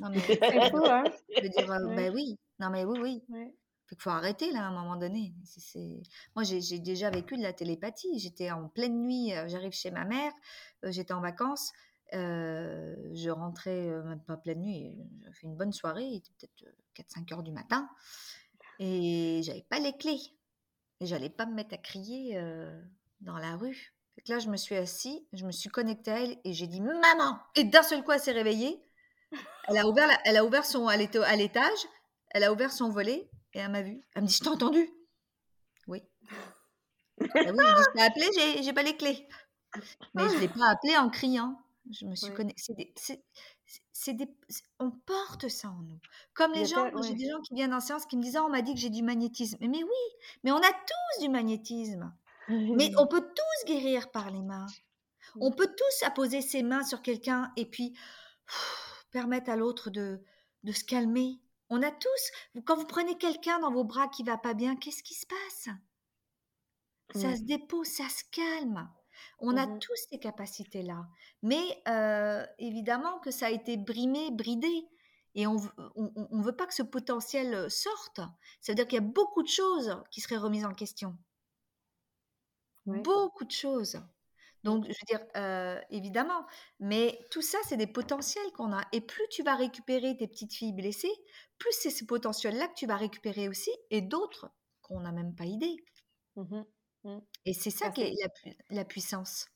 c'est 0.26 0.70
fou, 0.70 0.84
hein? 0.84 1.04
Je 1.34 1.42
veux 1.42 1.48
dire, 1.48 1.66
ben 1.66 2.12
oui. 2.12 2.36
Non, 2.58 2.68
mais 2.68 2.84
oui, 2.84 3.22
oui. 3.30 3.54
Il 3.92 4.00
faut 4.00 4.10
arrêter 4.10 4.50
là 4.52 4.60
à 4.64 4.68
un 4.68 4.72
moment 4.72 4.96
donné. 4.96 5.34
Moi, 6.34 6.44
j'ai 6.44 6.78
déjà 6.78 7.10
vécu 7.10 7.36
de 7.36 7.42
la 7.42 7.52
télépathie. 7.52 8.18
J'étais 8.18 8.50
en 8.50 8.68
pleine 8.68 9.02
nuit, 9.02 9.34
euh, 9.34 9.46
j'arrive 9.48 9.72
chez 9.72 9.90
ma 9.90 10.06
mère, 10.06 10.32
euh, 10.84 10.90
j'étais 10.90 11.12
en 11.12 11.20
vacances, 11.20 11.72
euh, 12.14 12.96
je 13.12 13.28
rentrais, 13.28 13.90
même 14.04 14.22
pas 14.22 14.38
pleine 14.38 14.60
nuit, 14.60 14.96
j'ai 15.20 15.32
fait 15.32 15.46
une 15.46 15.56
bonne 15.56 15.74
soirée, 15.74 16.04
il 16.04 16.16
était 16.16 16.30
peut-être 16.38 16.74
4-5 16.94 17.34
heures 17.34 17.42
du 17.42 17.52
matin, 17.52 17.86
et 18.78 19.42
j'avais 19.44 19.66
pas 19.68 19.78
les 19.78 19.94
clés. 19.96 20.20
Et 21.00 21.06
j'allais 21.06 21.30
pas 21.30 21.44
me 21.44 21.54
mettre 21.54 21.74
à 21.74 21.78
crier 21.78 22.40
dans 23.20 23.36
la 23.36 23.56
rue. 23.56 23.92
là, 24.28 24.38
je 24.38 24.48
me 24.48 24.56
suis 24.56 24.76
assise, 24.76 25.20
je 25.34 25.44
me 25.44 25.52
suis 25.52 25.68
connectée 25.68 26.10
à 26.10 26.22
elle 26.22 26.38
et 26.44 26.54
j'ai 26.54 26.66
dit 26.66 26.80
Maman 26.80 27.38
Et 27.56 27.64
d'un 27.64 27.82
seul 27.82 28.02
coup, 28.04 28.12
elle 28.12 28.20
s'est 28.20 28.32
réveillée. 28.32 28.80
Elle 29.68 29.78
a 29.78 29.86
ouvert, 29.88 30.08
elle 30.24 30.36
a 30.36 30.44
ouvert 30.44 30.64
son. 30.64 30.88
Elle 30.88 31.00
était 31.00 31.18
à 31.18 31.34
l'étage, 31.34 31.86
elle 32.30 32.44
a 32.44 32.52
ouvert 32.52 32.70
son 32.70 32.88
volet 32.88 33.28
et 33.54 33.58
elle 33.58 33.70
m'a 33.70 33.82
vu. 33.82 34.00
Elle 34.14 34.22
me 34.22 34.28
dit 34.28 34.34
Je 34.34 34.40
t'ai 34.40 34.48
entendu 34.48 34.90
Oui. 35.86 36.02
Ah 37.20 37.52
oui, 37.52 37.56
je 37.56 37.92
t'ai 37.92 38.02
appelé, 38.02 38.26
j'ai, 38.34 38.62
j'ai 38.64 38.72
pas 38.72 38.82
les 38.82 38.96
clés. 38.96 39.28
Mais 40.14 40.28
je 40.28 40.34
ne 40.34 40.40
l'ai 40.40 40.48
pas 40.48 40.70
appelé 40.70 40.96
en 40.96 41.08
criant. 41.08 41.56
Je 41.90 42.06
me 42.06 42.14
suis 42.14 42.32
connectée. 42.32 42.92
C'est 43.92 44.14
des, 44.14 44.28
on 44.78 44.90
porte 44.90 45.48
ça 45.48 45.68
en 45.68 45.82
nous. 45.82 46.00
Comme 46.34 46.52
les 46.52 46.66
gens, 46.66 46.90
j'ai 47.02 47.14
des 47.14 47.28
gens 47.28 47.40
qui 47.40 47.54
viennent 47.54 47.74
en 47.74 47.80
séance 47.80 48.06
qui 48.06 48.16
me 48.16 48.22
disent 48.22 48.36
ah, 48.36 48.44
on 48.44 48.50
m'a 48.50 48.62
dit 48.62 48.74
que 48.74 48.80
j'ai 48.80 48.90
du 48.90 49.02
magnétisme. 49.02 49.56
Mais, 49.60 49.82
oui, 49.82 50.28
mais 50.44 50.52
on 50.52 50.58
a 50.58 50.72
tous 50.72 51.22
du 51.22 51.28
magnétisme. 51.28 52.12
mais 52.48 52.90
on 52.98 53.06
peut 53.06 53.22
tous 53.22 53.66
guérir 53.66 54.10
par 54.10 54.30
les 54.30 54.42
mains. 54.42 54.66
On 55.40 55.50
peut 55.50 55.68
tous 55.68 56.06
apposer 56.06 56.42
ses 56.42 56.62
mains 56.62 56.84
sur 56.84 57.02
quelqu'un 57.02 57.52
et 57.56 57.66
puis 57.66 57.96
permettre 59.10 59.50
à 59.50 59.56
l'autre 59.56 59.90
de, 59.90 60.22
de 60.64 60.72
se 60.72 60.84
calmer. 60.84 61.40
On 61.74 61.82
a 61.82 61.90
tous, 61.90 62.32
quand 62.66 62.76
vous 62.76 62.84
prenez 62.84 63.16
quelqu'un 63.16 63.58
dans 63.60 63.72
vos 63.72 63.82
bras 63.82 64.06
qui 64.08 64.24
va 64.24 64.36
pas 64.36 64.52
bien, 64.52 64.76
qu'est-ce 64.76 65.02
qui 65.02 65.14
se 65.14 65.24
passe? 65.26 65.74
Ça 67.14 67.34
se 67.34 67.40
dépose, 67.44 67.86
ça 67.86 68.10
se 68.10 68.24
calme. 68.30 68.90
On 69.38 69.56
a 69.56 69.66
mmh 69.66 69.78
tous 69.78 69.96
ces 70.10 70.18
capacités-là. 70.18 71.08
Mais 71.42 71.82
euh, 71.88 72.44
évidemment 72.58 73.20
que 73.20 73.30
ça 73.30 73.46
a 73.46 73.50
été 73.50 73.78
brimé, 73.78 74.30
bridé. 74.30 74.86
Et 75.34 75.46
on 75.46 75.54
ne 75.54 76.42
veut 76.42 76.54
pas 76.54 76.66
que 76.66 76.74
ce 76.74 76.82
potentiel 76.82 77.70
sorte. 77.70 78.20
Ça 78.60 78.72
veut 78.72 78.74
dire 78.74 78.86
qu'il 78.86 78.96
y 78.96 79.02
a 79.02 79.08
beaucoup 79.08 79.42
de 79.42 79.48
choses 79.48 79.96
qui 80.10 80.20
seraient 80.20 80.36
remises 80.36 80.66
en 80.66 80.74
question. 80.74 81.16
Beaucoup 82.84 83.46
de 83.46 83.50
choses. 83.50 83.98
Donc, 84.64 84.84
je 84.84 84.90
veux 84.90 85.18
dire, 85.18 85.26
euh, 85.36 85.80
évidemment, 85.90 86.46
mais 86.78 87.18
tout 87.30 87.42
ça, 87.42 87.58
c'est 87.64 87.76
des 87.76 87.86
potentiels 87.86 88.50
qu'on 88.54 88.72
a. 88.72 88.82
Et 88.92 89.00
plus 89.00 89.26
tu 89.30 89.42
vas 89.42 89.56
récupérer 89.56 90.16
tes 90.16 90.28
petites 90.28 90.54
filles 90.54 90.72
blessées, 90.72 91.12
plus 91.58 91.72
c'est 91.72 91.90
ce 91.90 92.04
potentiel-là 92.04 92.68
que 92.68 92.74
tu 92.74 92.86
vas 92.86 92.96
récupérer 92.96 93.48
aussi, 93.48 93.70
et 93.90 94.00
d'autres 94.00 94.50
qu'on 94.80 95.00
n'a 95.00 95.12
même 95.12 95.34
pas 95.34 95.44
idée. 95.44 95.76
Mmh 96.36 96.62
Mmh. 97.04 97.18
Et 97.46 97.52
c'est 97.52 97.70
ça 97.70 97.90
qui 97.90 98.02
est 98.02 98.14
la, 98.70 98.84
puissance. 98.84 99.46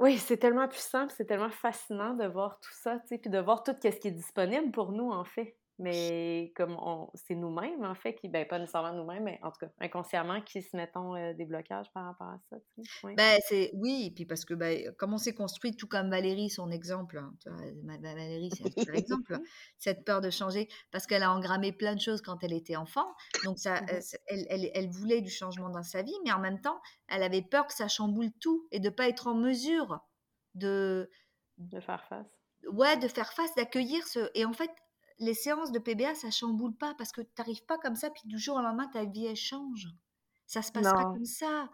Oui, 0.00 0.18
c'est 0.18 0.36
tellement 0.36 0.68
puissant, 0.68 1.08
c'est 1.08 1.24
tellement 1.24 1.50
fascinant 1.50 2.14
de 2.14 2.26
voir 2.26 2.58
tout 2.60 2.72
ça, 2.72 2.98
tu 3.00 3.08
sais, 3.08 3.18
puis 3.18 3.30
de 3.30 3.38
voir 3.38 3.62
tout 3.62 3.72
ce 3.80 3.88
qui 3.88 4.08
est 4.08 4.12
disponible 4.12 4.70
pour 4.72 4.92
nous, 4.92 5.10
en 5.10 5.24
fait. 5.24 5.56
Mais 5.78 6.52
comme 6.56 6.74
on, 6.80 7.10
c'est 7.14 7.34
nous-mêmes, 7.34 7.84
en 7.84 7.94
fait, 7.94 8.14
qui, 8.14 8.28
ben 8.28 8.46
pas 8.46 8.58
nécessairement 8.58 8.94
nous-mêmes, 8.94 9.24
mais 9.24 9.38
en 9.42 9.50
tout 9.50 9.58
cas, 9.60 9.70
inconsciemment, 9.80 10.40
qui 10.40 10.62
se 10.62 10.74
mettons 10.74 11.14
euh, 11.14 11.34
des 11.34 11.44
blocages 11.44 11.92
par 11.92 12.06
rapport 12.06 12.28
à 12.28 12.40
ça. 12.48 12.56
Sais. 12.76 13.14
ben, 13.14 13.38
c'est, 13.46 13.70
oui, 13.74 14.10
puis 14.14 14.24
parce 14.24 14.46
que 14.46 14.54
ben, 14.54 14.94
comme 14.96 15.12
on 15.12 15.18
s'est 15.18 15.34
construit, 15.34 15.76
tout 15.76 15.86
comme 15.86 16.08
Valérie, 16.08 16.48
son 16.48 16.70
exemple, 16.70 17.18
hein, 17.18 17.34
Valérie, 18.00 18.50
c'est 18.56 18.88
un 18.88 18.94
exemple, 18.94 19.34
hein, 19.34 19.42
cette 19.78 20.04
peur 20.04 20.22
de 20.22 20.30
changer, 20.30 20.68
parce 20.92 21.06
qu'elle 21.06 21.22
a 21.22 21.30
engrammé 21.30 21.72
plein 21.72 21.94
de 21.94 22.00
choses 22.00 22.22
quand 22.22 22.42
elle 22.42 22.54
était 22.54 22.76
enfant, 22.76 23.06
donc 23.44 23.58
ça, 23.58 23.82
mmh 23.82 23.86
elle, 24.26 24.46
elle, 24.48 24.70
elle, 24.74 24.88
voulait 24.88 25.20
du 25.20 25.30
changement 25.30 25.68
dans 25.68 25.82
sa 25.82 26.02
vie, 26.02 26.14
mais 26.24 26.32
en 26.32 26.38
même 26.38 26.60
temps, 26.60 26.80
elle 27.08 27.22
avait 27.22 27.42
peur 27.42 27.66
que 27.66 27.74
ça 27.74 27.88
chamboule 27.88 28.30
tout 28.40 28.66
et 28.70 28.80
de 28.80 28.88
pas 28.88 29.08
être 29.08 29.26
en 29.26 29.34
mesure 29.34 30.00
de... 30.54 31.10
De 31.58 31.80
faire 31.80 32.04
face. 32.04 32.26
Ouais, 32.72 32.96
de 32.96 33.08
faire 33.08 33.32
face, 33.32 33.54
d'accueillir 33.54 34.06
ce... 34.06 34.30
Et 34.34 34.44
en 34.44 34.52
fait, 34.52 34.70
les 35.18 35.34
séances 35.34 35.72
de 35.72 35.78
PBA, 35.78 36.14
ça 36.14 36.30
chamboule 36.30 36.76
pas 36.76 36.94
parce 36.98 37.12
que 37.12 37.20
tu 37.20 37.30
n'arrives 37.38 37.64
pas 37.64 37.78
comme 37.78 37.96
ça, 37.96 38.10
puis 38.10 38.22
du 38.24 38.38
jour 38.38 38.56
au 38.56 38.60
lendemain, 38.60 38.88
ta 38.88 39.04
vie, 39.04 39.26
elle 39.26 39.36
change. 39.36 39.88
Ça 40.46 40.62
se 40.62 40.70
passe 40.70 40.84
pas 40.84 41.04
comme 41.04 41.24
ça. 41.24 41.68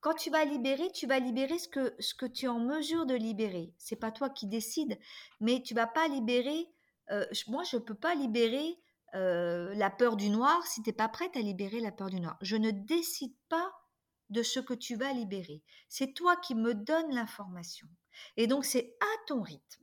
Quand 0.00 0.14
tu 0.14 0.30
vas 0.30 0.44
libérer, 0.44 0.90
tu 0.92 1.08
vas 1.08 1.18
libérer 1.18 1.58
ce 1.58 1.66
que, 1.66 1.94
ce 1.98 2.14
que 2.14 2.26
tu 2.26 2.44
es 2.44 2.48
en 2.48 2.60
mesure 2.60 3.04
de 3.04 3.14
libérer. 3.14 3.74
C'est 3.78 3.96
pas 3.96 4.12
toi 4.12 4.30
qui 4.30 4.46
décides, 4.46 4.98
mais 5.40 5.60
tu 5.62 5.74
vas 5.74 5.88
pas 5.88 6.06
libérer. 6.06 6.68
Euh, 7.10 7.26
moi, 7.48 7.64
je 7.64 7.78
peux 7.78 7.96
pas 7.96 8.14
libérer 8.14 8.78
euh, 9.14 9.74
la 9.74 9.90
peur 9.90 10.16
du 10.16 10.30
noir 10.30 10.64
si 10.66 10.82
tu 10.82 10.90
n'es 10.90 10.94
pas 10.94 11.08
prête 11.08 11.36
à 11.36 11.40
libérer 11.40 11.80
la 11.80 11.90
peur 11.90 12.10
du 12.10 12.20
noir. 12.20 12.38
Je 12.42 12.54
ne 12.56 12.70
décide 12.70 13.34
pas 13.48 13.72
de 14.28 14.44
ce 14.44 14.60
que 14.60 14.74
tu 14.74 14.94
vas 14.94 15.12
libérer. 15.12 15.64
C'est 15.88 16.14
toi 16.14 16.36
qui 16.36 16.54
me 16.54 16.74
donnes 16.74 17.12
l'information. 17.12 17.88
Et 18.36 18.46
donc, 18.46 18.64
c'est 18.64 18.96
à 19.00 19.26
ton 19.26 19.42
rythme 19.42 19.79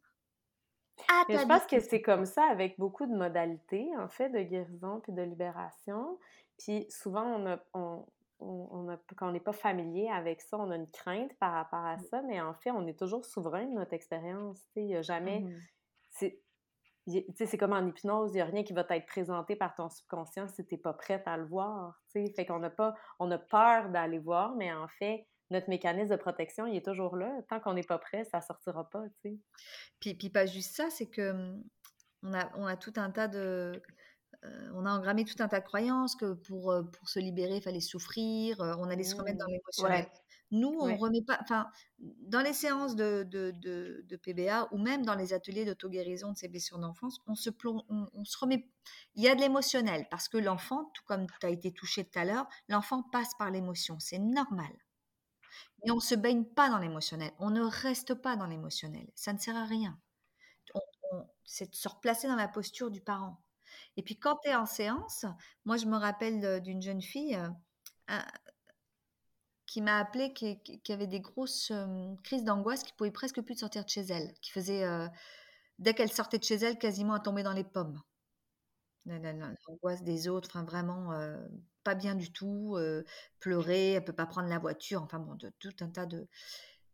je 1.29 1.47
pense 1.47 1.65
que 1.65 1.79
c'est 1.79 2.01
comme 2.01 2.25
ça 2.25 2.43
avec 2.45 2.77
beaucoup 2.79 3.05
de 3.05 3.15
modalités, 3.15 3.89
en 3.97 4.07
fait, 4.07 4.29
de 4.29 4.41
guérison 4.41 4.99
puis 5.01 5.13
de 5.13 5.21
libération. 5.21 6.17
Puis 6.57 6.85
souvent, 6.89 7.23
on 7.23 7.45
a, 7.45 7.59
on, 7.73 8.05
on 8.39 8.89
a, 8.89 8.97
quand 9.15 9.29
on 9.29 9.31
n'est 9.31 9.39
pas 9.39 9.53
familier 9.53 10.09
avec 10.09 10.41
ça, 10.41 10.57
on 10.57 10.71
a 10.71 10.75
une 10.75 10.89
crainte 10.89 11.33
par 11.39 11.53
rapport 11.53 11.85
à 11.85 11.97
ça, 11.97 12.21
mais 12.23 12.41
en 12.41 12.53
fait, 12.53 12.71
on 12.71 12.87
est 12.87 12.97
toujours 12.97 13.25
souverain 13.25 13.65
de 13.65 13.73
notre 13.73 13.93
expérience. 13.93 14.59
Il 14.75 14.85
n'y 14.85 14.95
a 14.95 15.01
jamais. 15.01 15.41
Mmh 15.41 15.59
c'est 17.35 17.57
comme 17.57 17.73
en 17.73 17.85
hypnose, 17.85 18.31
il 18.31 18.35
n'y 18.35 18.41
a 18.41 18.45
rien 18.45 18.63
qui 18.63 18.73
va 18.73 18.83
t'être 18.83 19.05
présenté 19.05 19.55
par 19.55 19.75
ton 19.75 19.89
subconscient 19.89 20.47
si 20.47 20.65
tu 20.65 20.75
n'es 20.75 20.81
pas 20.81 20.93
prête 20.93 21.25
à 21.27 21.37
le 21.37 21.45
voir. 21.45 21.99
Fait 22.11 22.45
qu'on 22.45 22.59
n'a 22.59 22.69
pas. 22.69 22.95
On 23.19 23.31
a 23.31 23.37
peur 23.37 23.89
d'aller 23.89 24.19
voir, 24.19 24.55
mais 24.55 24.73
en 24.73 24.87
fait, 24.87 25.25
notre 25.49 25.69
mécanisme 25.69 26.11
de 26.11 26.15
protection, 26.19 26.67
il 26.67 26.75
est 26.75 26.85
toujours 26.85 27.15
là. 27.15 27.31
Tant 27.49 27.59
qu'on 27.59 27.73
n'est 27.73 27.83
pas 27.83 27.97
prêt, 27.97 28.25
ça 28.25 28.41
sortira 28.41 28.89
pas, 28.89 29.03
tu 29.21 29.31
sais. 29.31 29.37
Puis, 29.99 30.13
puis 30.13 30.29
pas 30.29 30.45
juste 30.45 30.75
ça, 30.75 30.89
c'est 30.89 31.07
que 31.07 31.31
mmh, 31.31 31.63
on 32.23 32.33
a, 32.33 32.51
on 32.55 32.65
a 32.65 32.77
tout 32.77 32.93
un 32.97 33.11
tas 33.11 33.27
de... 33.27 33.81
Euh, 34.43 34.69
on 34.75 34.85
a 34.85 34.91
engrammé 34.91 35.25
tout 35.25 35.41
un 35.41 35.47
tas 35.47 35.59
de 35.59 35.65
croyances 35.65 36.15
que 36.15 36.33
pour, 36.33 36.71
euh, 36.71 36.83
pour 36.83 37.09
se 37.09 37.19
libérer, 37.19 37.55
il 37.57 37.61
fallait 37.61 37.79
souffrir, 37.79 38.61
euh, 38.61 38.75
on 38.77 38.89
allait 38.89 39.03
se 39.03 39.15
remettre 39.15 39.39
dans 39.39 39.47
mmh. 39.47 39.51
l'émotionnel. 39.51 40.07
Nous, 40.51 40.77
on 40.79 40.95
remet 40.95 41.23
pas... 41.23 41.39
Enfin, 41.41 41.67
dans 41.99 42.41
les 42.41 42.53
séances 42.53 42.95
de, 42.95 43.23
de, 43.23 43.51
de, 43.53 44.15
PBA 44.15 44.69
ou 44.71 44.77
même 44.77 45.05
dans 45.05 45.15
les 45.15 45.33
ateliers 45.33 45.65
d'auto-guérison 45.65 46.31
de 46.31 46.37
ces 46.37 46.47
blessures 46.47 46.79
d'enfance, 46.79 47.19
on 47.27 47.35
se, 47.35 47.49
on, 47.65 48.07
on 48.13 48.25
se 48.25 48.37
remet... 48.37 48.69
Il 49.15 49.23
y 49.23 49.27
a 49.27 49.35
de 49.35 49.41
l'émotionnel 49.41 50.07
parce 50.09 50.29
que 50.29 50.37
l'enfant, 50.37 50.91
tout 50.93 51.03
comme 51.05 51.27
tu 51.41 51.45
as 51.45 51.49
été 51.49 51.73
touché 51.73 52.05
tout 52.05 52.17
à 52.19 52.23
l'heure, 52.23 52.47
l'enfant 52.69 53.03
passe 53.03 53.33
par 53.37 53.51
l'émotion. 53.51 53.99
C'est 53.99 54.19
normal. 54.19 54.71
Mais 55.87 55.93
on 55.93 55.95
ne 55.95 56.01
se 56.01 56.15
baigne 56.15 56.43
pas 56.43 56.69
dans 56.69 56.79
l'émotionnel. 56.79 57.31
On 57.39 57.49
ne 57.49 57.61
reste 57.61 58.13
pas 58.13 58.35
dans 58.35 58.45
l'émotionnel. 58.45 59.07
Ça 59.15 59.31
ne 59.31 59.37
sert 59.37 59.55
à 59.55 59.65
rien. 59.65 59.97
c'est 61.45 61.71
de 61.71 61.75
se 61.75 61.87
replacer 61.87 62.27
dans 62.27 62.35
la 62.35 62.49
posture 62.49 62.91
du 62.91 62.99
parent. 62.99 63.41
Et 63.95 64.03
puis 64.03 64.19
quand 64.19 64.35
tu 64.43 64.49
es 64.49 64.55
en 64.55 64.65
séance, 64.65 65.25
moi 65.63 65.77
je 65.77 65.85
me 65.85 65.95
rappelle 65.95 66.61
d'une 66.61 66.81
jeune 66.81 67.01
fille 67.01 67.39
euh, 68.11 68.19
qui 69.65 69.81
m'a 69.81 69.97
appelé, 69.97 70.33
qui, 70.33 70.91
avait 70.91 71.07
des 71.07 71.21
grosses 71.21 71.71
euh, 71.71 72.13
crises 72.21 72.43
d'angoisse, 72.43 72.83
qui 72.83 72.91
pouvait 72.91 73.11
presque 73.11 73.41
plus 73.41 73.55
sortir 73.55 73.85
de 73.85 73.89
chez 73.89 74.01
elle, 74.01 74.33
qui 74.41 74.51
faisait, 74.51 74.83
euh, 74.83 75.07
dès 75.79 75.93
qu'elle 75.93 76.11
sortait 76.11 76.37
de 76.37 76.43
chez 76.43 76.55
elle, 76.55 76.77
quasiment 76.77 77.13
à 77.13 77.21
tomber 77.21 77.43
dans 77.43 77.53
les 77.53 77.63
pommes. 77.63 78.01
L'angoisse 79.05 80.03
des 80.03 80.27
autres, 80.27 80.49
enfin 80.51 80.65
vraiment 80.65 81.13
pas 81.87 81.95
bien 81.95 82.15
du 82.15 82.33
tout, 82.33 82.75
euh, 82.75 83.05
pleurer, 83.39 83.93
elle 83.93 84.03
peut 84.03 84.11
pas 84.11 84.25
prendre 84.25 84.49
la 84.49 84.59
voiture, 84.59 85.01
enfin 85.03 85.19
bon, 85.19 85.35
de, 85.35 85.49
tout 85.57 85.73
un 85.79 85.87
tas 85.87 86.05
de. 86.05 86.27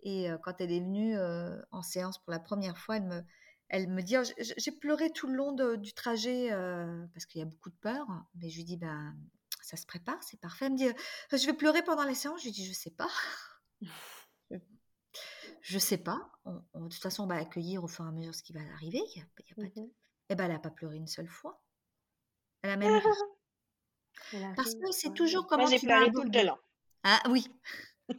Et 0.03 0.29
euh, 0.29 0.37
quand 0.37 0.61
elle 0.61 0.71
est 0.71 0.81
venue 0.81 1.17
euh, 1.17 1.59
en 1.71 1.81
séance 1.81 2.19
pour 2.19 2.29
la 2.29 2.37
première 2.37 2.77
fois, 2.77 2.97
elle 2.97 3.05
me, 3.05 3.23
elle 3.69 3.87
me 3.87 4.03
dit, 4.03 4.15
oh, 4.19 4.23
j'ai 4.37 4.71
pleuré 4.71 5.09
tout 5.09 5.25
le 5.25 5.33
long 5.33 5.51
du 5.77 5.93
trajet 5.95 6.49
parce 7.11 7.25
qu'il 7.25 7.39
y 7.39 7.41
a 7.41 7.47
beaucoup 7.47 7.71
de 7.71 7.75
peur, 7.77 8.05
mais 8.35 8.51
je 8.51 8.57
lui 8.57 8.65
dis, 8.65 8.77
ben, 8.77 9.17
ça 9.63 9.77
se 9.77 9.87
prépare, 9.87 10.21
c'est 10.21 10.39
parfait. 10.39 10.65
Elle 10.67 10.73
me 10.73 10.77
dit, 10.77 10.89
je 11.31 11.45
vais 11.47 11.53
pleurer 11.53 11.81
pendant 11.81 12.03
les 12.03 12.13
séances? 12.13 12.41
Je 12.41 12.45
lui 12.45 12.51
dis, 12.51 12.67
je 12.67 12.73
sais 12.73 12.91
pas. 12.91 13.09
je 15.61 15.79
sais 15.79 15.97
pas. 15.97 16.29
de 16.45 16.87
toute 16.87 17.01
façon, 17.01 17.23
on 17.23 17.27
va 17.27 17.37
accueillir 17.37 17.83
au 17.83 17.87
fur 17.87 18.05
et 18.05 18.09
à 18.09 18.11
mesure 18.11 18.35
ce 18.35 18.43
qui 18.43 18.53
va 18.53 18.59
arriver. 18.75 19.01
Il 19.15 19.19
y 19.19 19.23
a, 19.23 19.25
pas 19.55 19.63
de... 19.63 19.81
Mmh 19.81 19.89
et 20.29 20.35
ben, 20.35 20.45
elle 20.45 20.51
n'a 20.51 20.59
pas 20.59 20.69
pleuré 20.69 20.97
une 20.97 21.07
seule 21.07 21.27
fois. 21.27 21.59
Elle 22.61 22.69
a 22.69 22.77
même 22.77 23.01
Parce 24.55 24.75
que 24.75 24.91
c'est 24.91 25.13
toujours 25.13 25.47
comment 25.47 25.63
Moi, 25.63 25.71
j'ai 25.71 25.79
pleuré 25.79 26.11
tout 26.11 26.23
le 26.23 26.45
long. 26.45 26.57
Ah 27.03 27.21
oui. 27.29 27.47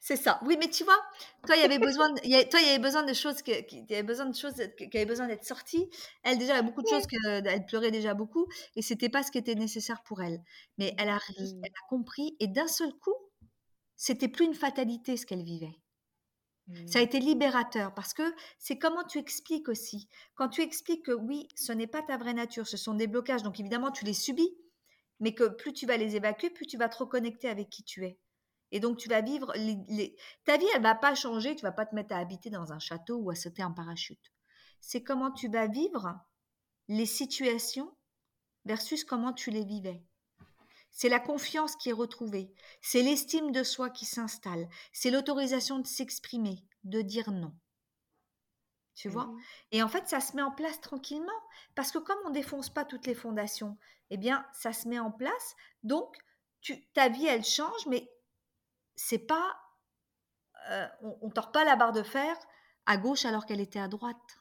c'est 0.00 0.16
ça. 0.16 0.40
Oui, 0.44 0.56
mais 0.58 0.68
tu 0.68 0.84
vois, 0.84 0.98
toi, 1.46 1.56
il 1.56 1.62
y 1.62 1.64
avait 1.64 1.78
besoin, 1.78 2.10
de, 2.10 2.20
toi, 2.48 2.60
il 2.60 2.66
y 2.66 2.70
avait 2.70 2.78
besoin 2.78 3.02
de 3.02 3.12
choses 3.12 3.42
qui, 3.42 3.52
il 3.52 3.90
y 3.90 3.94
avait 3.94 4.02
besoin 4.02 4.26
de 4.26 4.34
choses 4.34 4.54
qui 4.76 4.96
avaient 4.96 5.06
besoin 5.06 5.26
d'être 5.26 5.44
sorties. 5.44 5.88
Elle 6.22 6.38
déjà, 6.38 6.54
il 6.54 6.56
y 6.56 6.60
a 6.60 6.62
beaucoup 6.62 6.82
de 6.82 6.88
choses 6.88 7.06
qu'elle 7.06 7.66
pleurait 7.66 7.90
déjà 7.90 8.14
beaucoup, 8.14 8.46
et 8.76 8.82
c'était 8.82 9.08
pas 9.08 9.22
ce 9.22 9.30
qui 9.30 9.38
était 9.38 9.54
nécessaire 9.54 10.02
pour 10.02 10.22
elle. 10.22 10.42
Mais 10.76 10.94
elle 10.98 11.08
a 11.08 11.16
mmh. 11.16 11.62
elle 11.62 11.72
a 11.72 11.88
compris, 11.88 12.36
et 12.40 12.46
d'un 12.46 12.68
seul 12.68 12.92
coup, 12.94 13.14
c'était 13.96 14.28
plus 14.28 14.44
une 14.46 14.54
fatalité 14.54 15.16
ce 15.16 15.26
qu'elle 15.26 15.42
vivait. 15.42 15.76
Ça 16.86 16.98
a 16.98 17.02
Mmh. 17.02 17.02
été 17.02 17.20
libérateur 17.20 17.94
parce 17.94 18.14
que 18.14 18.22
c'est 18.58 18.78
comment 18.78 19.04
tu 19.04 19.18
expliques 19.18 19.68
aussi. 19.68 20.08
Quand 20.34 20.48
tu 20.48 20.62
expliques 20.62 21.04
que 21.06 21.12
oui, 21.12 21.48
ce 21.56 21.72
n'est 21.72 21.86
pas 21.86 22.02
ta 22.02 22.16
vraie 22.16 22.34
nature, 22.34 22.66
ce 22.66 22.76
sont 22.76 22.94
des 22.94 23.06
blocages, 23.06 23.42
donc 23.42 23.60
évidemment 23.60 23.90
tu 23.90 24.04
les 24.04 24.14
subis, 24.14 24.56
mais 25.20 25.34
que 25.34 25.48
plus 25.48 25.72
tu 25.72 25.86
vas 25.86 25.96
les 25.96 26.16
évacuer, 26.16 26.50
plus 26.50 26.66
tu 26.66 26.76
vas 26.76 26.88
te 26.88 26.98
reconnecter 26.98 27.48
avec 27.48 27.70
qui 27.70 27.84
tu 27.84 28.04
es. 28.06 28.18
Et 28.72 28.80
donc 28.80 28.98
tu 28.98 29.08
vas 29.08 29.20
vivre 29.22 29.52
les, 29.56 29.78
les- 29.88 30.16
ta 30.44 30.56
vie, 30.58 30.66
elle 30.74 30.82
va 30.82 30.94
pas 30.94 31.14
changer. 31.14 31.56
Tu 31.56 31.62
vas 31.62 31.72
pas 31.72 31.86
te 31.86 31.94
mettre 31.94 32.14
à 32.14 32.18
habiter 32.18 32.50
dans 32.50 32.72
un 32.72 32.78
château 32.78 33.16
ou 33.18 33.30
à 33.30 33.34
sauter 33.34 33.64
en 33.64 33.72
parachute. 33.72 34.32
C'est 34.80 35.02
comment 35.02 35.30
tu 35.32 35.48
vas 35.48 35.66
vivre 35.68 36.18
les 36.88 37.06
situations 37.06 37.96
versus 38.66 39.04
comment 39.04 39.32
tu 39.34 39.50
les 39.50 39.64
vivais. 39.64 40.02
C'est 40.90 41.08
la 41.08 41.20
confiance 41.20 41.76
qui 41.76 41.90
est 41.90 41.92
retrouvée, 41.92 42.52
c'est 42.80 43.02
l'estime 43.02 43.52
de 43.52 43.62
soi 43.62 43.90
qui 43.90 44.04
s'installe, 44.04 44.68
c'est 44.92 45.10
l'autorisation 45.10 45.78
de 45.78 45.86
s'exprimer, 45.86 46.64
de 46.84 47.02
dire 47.02 47.30
non. 47.30 47.54
Tu 48.94 49.08
vois? 49.08 49.26
Mmh. 49.26 49.40
Et 49.72 49.82
en 49.84 49.88
fait, 49.88 50.08
ça 50.08 50.20
se 50.20 50.34
met 50.34 50.42
en 50.42 50.50
place 50.50 50.80
tranquillement. 50.80 51.30
Parce 51.76 51.92
que 51.92 51.98
comme 51.98 52.18
on 52.24 52.30
défonce 52.30 52.68
pas 52.68 52.84
toutes 52.84 53.06
les 53.06 53.14
fondations, 53.14 53.78
eh 54.10 54.16
bien, 54.16 54.44
ça 54.52 54.72
se 54.72 54.88
met 54.88 54.98
en 54.98 55.12
place. 55.12 55.54
Donc, 55.84 56.16
tu, 56.60 56.84
ta 56.94 57.08
vie, 57.08 57.26
elle 57.26 57.44
change, 57.44 57.86
mais 57.86 58.10
c'est 58.96 59.20
pas. 59.20 59.56
euh, 60.70 60.88
on, 61.02 61.18
on 61.22 61.30
tord 61.30 61.52
pas 61.52 61.64
la 61.64 61.76
barre 61.76 61.92
de 61.92 62.02
fer 62.02 62.36
à 62.86 62.96
gauche 62.96 63.24
alors 63.24 63.46
qu'elle 63.46 63.60
était 63.60 63.78
à 63.78 63.88
droite. 63.88 64.40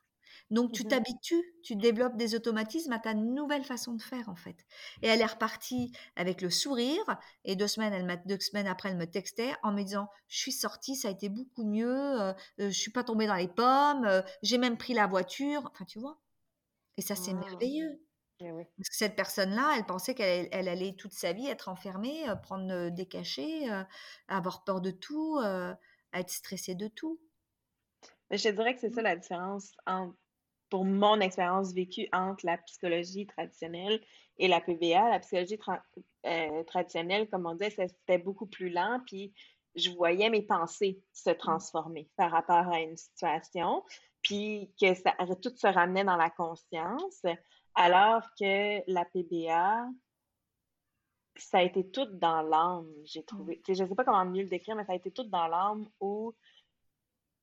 Donc, 0.50 0.72
tu 0.72 0.86
Mhm. 0.86 0.88
t'habitues, 0.88 1.44
tu 1.64 1.76
développes 1.76 2.16
des 2.18 2.34
automatismes 2.36 2.94
à 2.94 3.00
ta 3.00 3.14
nouvelle 3.14 3.64
façon 3.66 3.94
de 3.94 4.02
faire, 4.02 4.30
en 4.30 4.36
fait. 4.36 4.66
Et 5.02 5.08
elle 5.08 5.22
est 5.22 5.26
repartie 5.26 5.92
avec 6.16 6.42
le 6.42 6.50
sourire. 6.50 7.04
Et 7.44 7.56
deux 7.56 7.68
semaines, 7.68 7.94
elle 7.94 8.22
deux 8.26 8.40
semaines 8.40 8.68
après, 8.68 8.90
elle 8.90 8.98
me 8.98 9.10
textait 9.10 9.54
en 9.64 9.72
me 9.74 9.84
disant 9.84 10.10
Je 10.28 10.38
suis 10.38 10.52
sortie, 10.54 10.96
ça 10.96 11.10
a 11.10 11.12
été 11.12 11.30
beaucoup 11.30 11.66
mieux, 11.66 11.90
euh, 12.22 12.32
euh, 12.60 12.70
je 12.70 12.80
suis 12.80 12.92
pas 12.92 13.04
tombée 13.04 13.28
dans 13.28 13.36
les 13.36 13.48
pommes, 13.50 14.06
euh, 14.06 14.22
j'ai 14.42 14.58
même 14.58 14.78
pris 14.78 14.94
la 14.94 15.08
voiture. 15.08 15.70
Enfin, 15.74 15.86
tu 15.86 16.00
vois? 16.00 16.22
Et 16.98 17.02
ça, 17.04 17.16
c'est 17.16 17.34
Wow. 17.34 17.34
merveilleux. 17.34 18.04
Eh 18.40 18.52
oui. 18.52 18.66
Parce 18.78 18.90
que 18.90 18.98
cette 18.98 19.16
personne-là, 19.16 19.76
elle 19.78 19.86
pensait 19.86 20.16
qu'elle 20.16 20.50
elle 20.52 20.68
allait 20.70 20.96
toute 20.96 21.14
sa 21.14 21.34
vie 21.34 21.48
être 21.48 21.70
enfermée, 21.70 22.30
euh, 22.30 22.36
prendre 22.36 22.90
des 22.90 23.08
cachets, 23.08 23.68
avoir 24.30 24.64
peur 24.66 24.82
de 24.82 24.92
tout, 24.92 25.40
être 26.14 26.30
stressée 26.32 26.76
de 26.76 26.88
tout. 26.88 27.20
Mais 28.30 28.38
je 28.38 28.50
te 28.50 28.54
dirais 28.56 28.74
que 28.74 28.80
c'est 28.82 28.90
ça 28.90 29.02
la 29.02 29.16
différence 29.16 29.72
entre, 29.86 30.16
pour 30.70 30.86
mon 30.86 31.20
expérience 31.20 31.74
vécue 31.74 32.08
entre 32.12 32.46
la 32.46 32.58
psychologie 32.58 33.26
traditionnelle 33.26 34.02
et 34.38 34.48
la 34.48 34.62
PBA. 34.62 35.10
La 35.10 35.20
psychologie 35.20 35.56
tra- 35.56 35.82
euh, 36.26 36.64
traditionnelle, 36.64 37.30
comme 37.30 37.46
on 37.46 37.54
disait, 37.54 37.70
ça- 37.72 37.88
c'était 37.88 38.18
beaucoup 38.18 38.48
plus 38.48 38.70
lent, 38.70 39.02
puis 39.06 39.34
je 39.76 39.92
voyais 39.92 40.30
mes 40.30 40.42
pensées 40.42 41.02
se 41.14 41.30
transformer 41.30 42.10
par 42.16 42.32
rapport 42.32 42.68
à 42.68 42.82
une 42.82 42.98
situation, 42.98 43.84
puis 44.24 44.74
que 44.82 44.94
ça, 44.94 45.16
tout 45.42 45.56
se 45.56 45.68
ramenait 45.68 46.04
dans 46.04 46.18
la 46.18 46.30
conscience, 46.30 47.22
alors 47.76 48.24
que 48.40 48.82
la 48.92 49.06
PBA, 49.06 49.88
ça 51.36 51.60
a 51.60 51.64
été 51.64 51.88
tout 51.92 52.06
dans 52.06 52.42
l'âme, 52.42 52.92
j'ai 53.06 53.24
trouvé. 53.24 53.62
Sais, 53.66 53.76
je 53.76 53.86
sais 53.86 53.96
pas 53.96 54.04
comment 54.04 54.26
mieux 54.26 54.44
le 54.44 54.50
décrire, 54.50 54.76
mais 54.76 54.86
ça 54.86 54.94
a 54.94 54.96
été 54.96 55.12
tout 55.12 55.26
dans 55.26 55.48
l'âme 55.48 55.88
où 56.00 56.34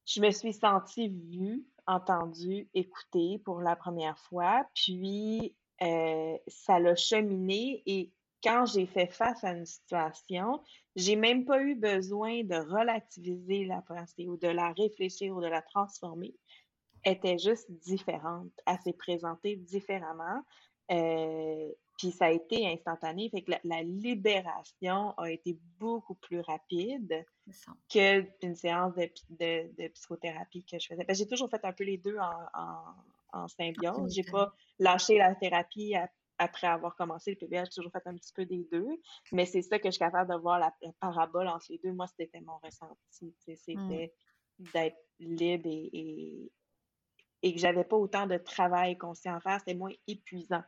je 0.07 0.21
me 0.21 0.31
suis 0.33 0.53
sentie 0.53 1.09
vue, 1.09 1.65
entendue, 1.87 2.69
écoutée 2.75 3.41
pour 3.45 3.61
la 3.61 3.77
première 3.77 4.19
fois, 4.19 4.67
puis 4.75 5.55
euh, 5.83 6.37
ça 6.47 6.79
l'a 6.79 6.97
cheminé 6.97 7.83
et 7.87 8.13
quand 8.45 8.67
j'ai 8.67 8.87
fait 8.87 9.07
face 9.07 9.43
à 9.43 9.53
une 9.53 9.65
situation, 9.65 10.61
j'ai 10.97 11.17
même 11.17 11.47
pas 11.47 11.63
eu 11.63 11.75
besoin 11.75 12.45
de 12.45 12.57
relativiser 12.57 13.65
la 13.65 13.81
pensée 13.81 14.29
ou 14.29 14.37
de 14.37 14.49
la 14.49 14.73
réfléchir 14.73 15.35
ou 15.35 15.41
de 15.41 15.47
la 15.47 15.63
transformer. 15.63 16.35
Elle 17.03 17.15
était 17.15 17.39
juste 17.39 17.71
différente. 17.71 18.53
Elle 18.67 18.79
s'est 18.85 18.93
présentée 18.93 19.57
différemment. 19.57 20.43
Euh, 20.91 21.73
puis 21.99 22.11
ça 22.13 22.27
a 22.27 22.31
été 22.31 22.67
instantané. 22.71 23.31
Fait 23.31 23.43
que 23.43 23.53
la 23.65 23.83
libération 23.83 25.15
a 25.17 25.31
été 25.31 25.59
beaucoup 25.79 26.17
plus 26.17 26.41
rapide 26.41 27.25
Ça. 27.51 27.73
qu'une 27.89 28.55
séance 28.55 28.95
de, 28.95 29.07
pi- 29.07 29.27
de, 29.29 29.83
de 29.83 29.89
psychothérapie 29.89 30.65
que 30.65 30.79
je 30.79 30.87
faisais. 30.87 31.05
Que 31.05 31.13
J'ai 31.15 31.27
toujours 31.27 31.51
fait 31.51 31.65
un 31.65 31.73
peu 31.73 31.85
les 31.85 31.99
deux 31.99 32.17
en, 32.19 32.31
en, 32.55 32.85
en 33.33 33.49
symbiose. 33.49 34.15
J'ai 34.15 34.23
pas 34.25 34.55
lâché 34.79 35.19
la 35.19 35.35
thérapie 35.35 35.95
ap- 35.95 36.11
après 36.39 36.67
avoir 36.67 36.97
commencé 36.97 37.31
le 37.31 37.37
PBA. 37.37 37.65
J'ai 37.65 37.71
toujours 37.71 37.93
fait 37.93 38.07
un 38.07 38.15
petit 38.17 38.33
peu 38.33 38.47
des 38.47 38.67
deux. 38.73 38.87
Mais 39.33 39.45
c'est 39.47 39.63
ça 39.63 39.79
que 39.79 39.89
je 39.89 39.93
suis 39.93 39.99
capable 39.99 40.33
de 40.33 40.37
voir 40.39 40.59
la, 40.59 40.75
la 40.83 40.93
parabole 41.01 41.47
entre 41.49 41.67
les 41.69 41.79
deux. 41.79 41.93
Moi, 41.93 42.07
c'était 42.19 42.41
mon 42.41 42.57
ressenti. 42.59 43.35
tu 43.45 43.55
sais, 43.57 43.75
Mm. 43.75 43.89
C'était 43.91 44.15
d'être 44.59 44.97
libre 45.19 45.67
et, 45.69 45.91
et, 45.93 46.53
et 47.43 47.53
que 47.55 47.61
j'avais 47.61 47.85
pas 47.85 47.97
autant 47.97 48.27
de 48.27 48.39
travail 48.39 48.97
conscient 48.97 49.35
à 49.35 49.41
faire. 49.41 49.59
C'était 49.59 49.75
moins 49.75 49.93
épuisant. 50.07 50.63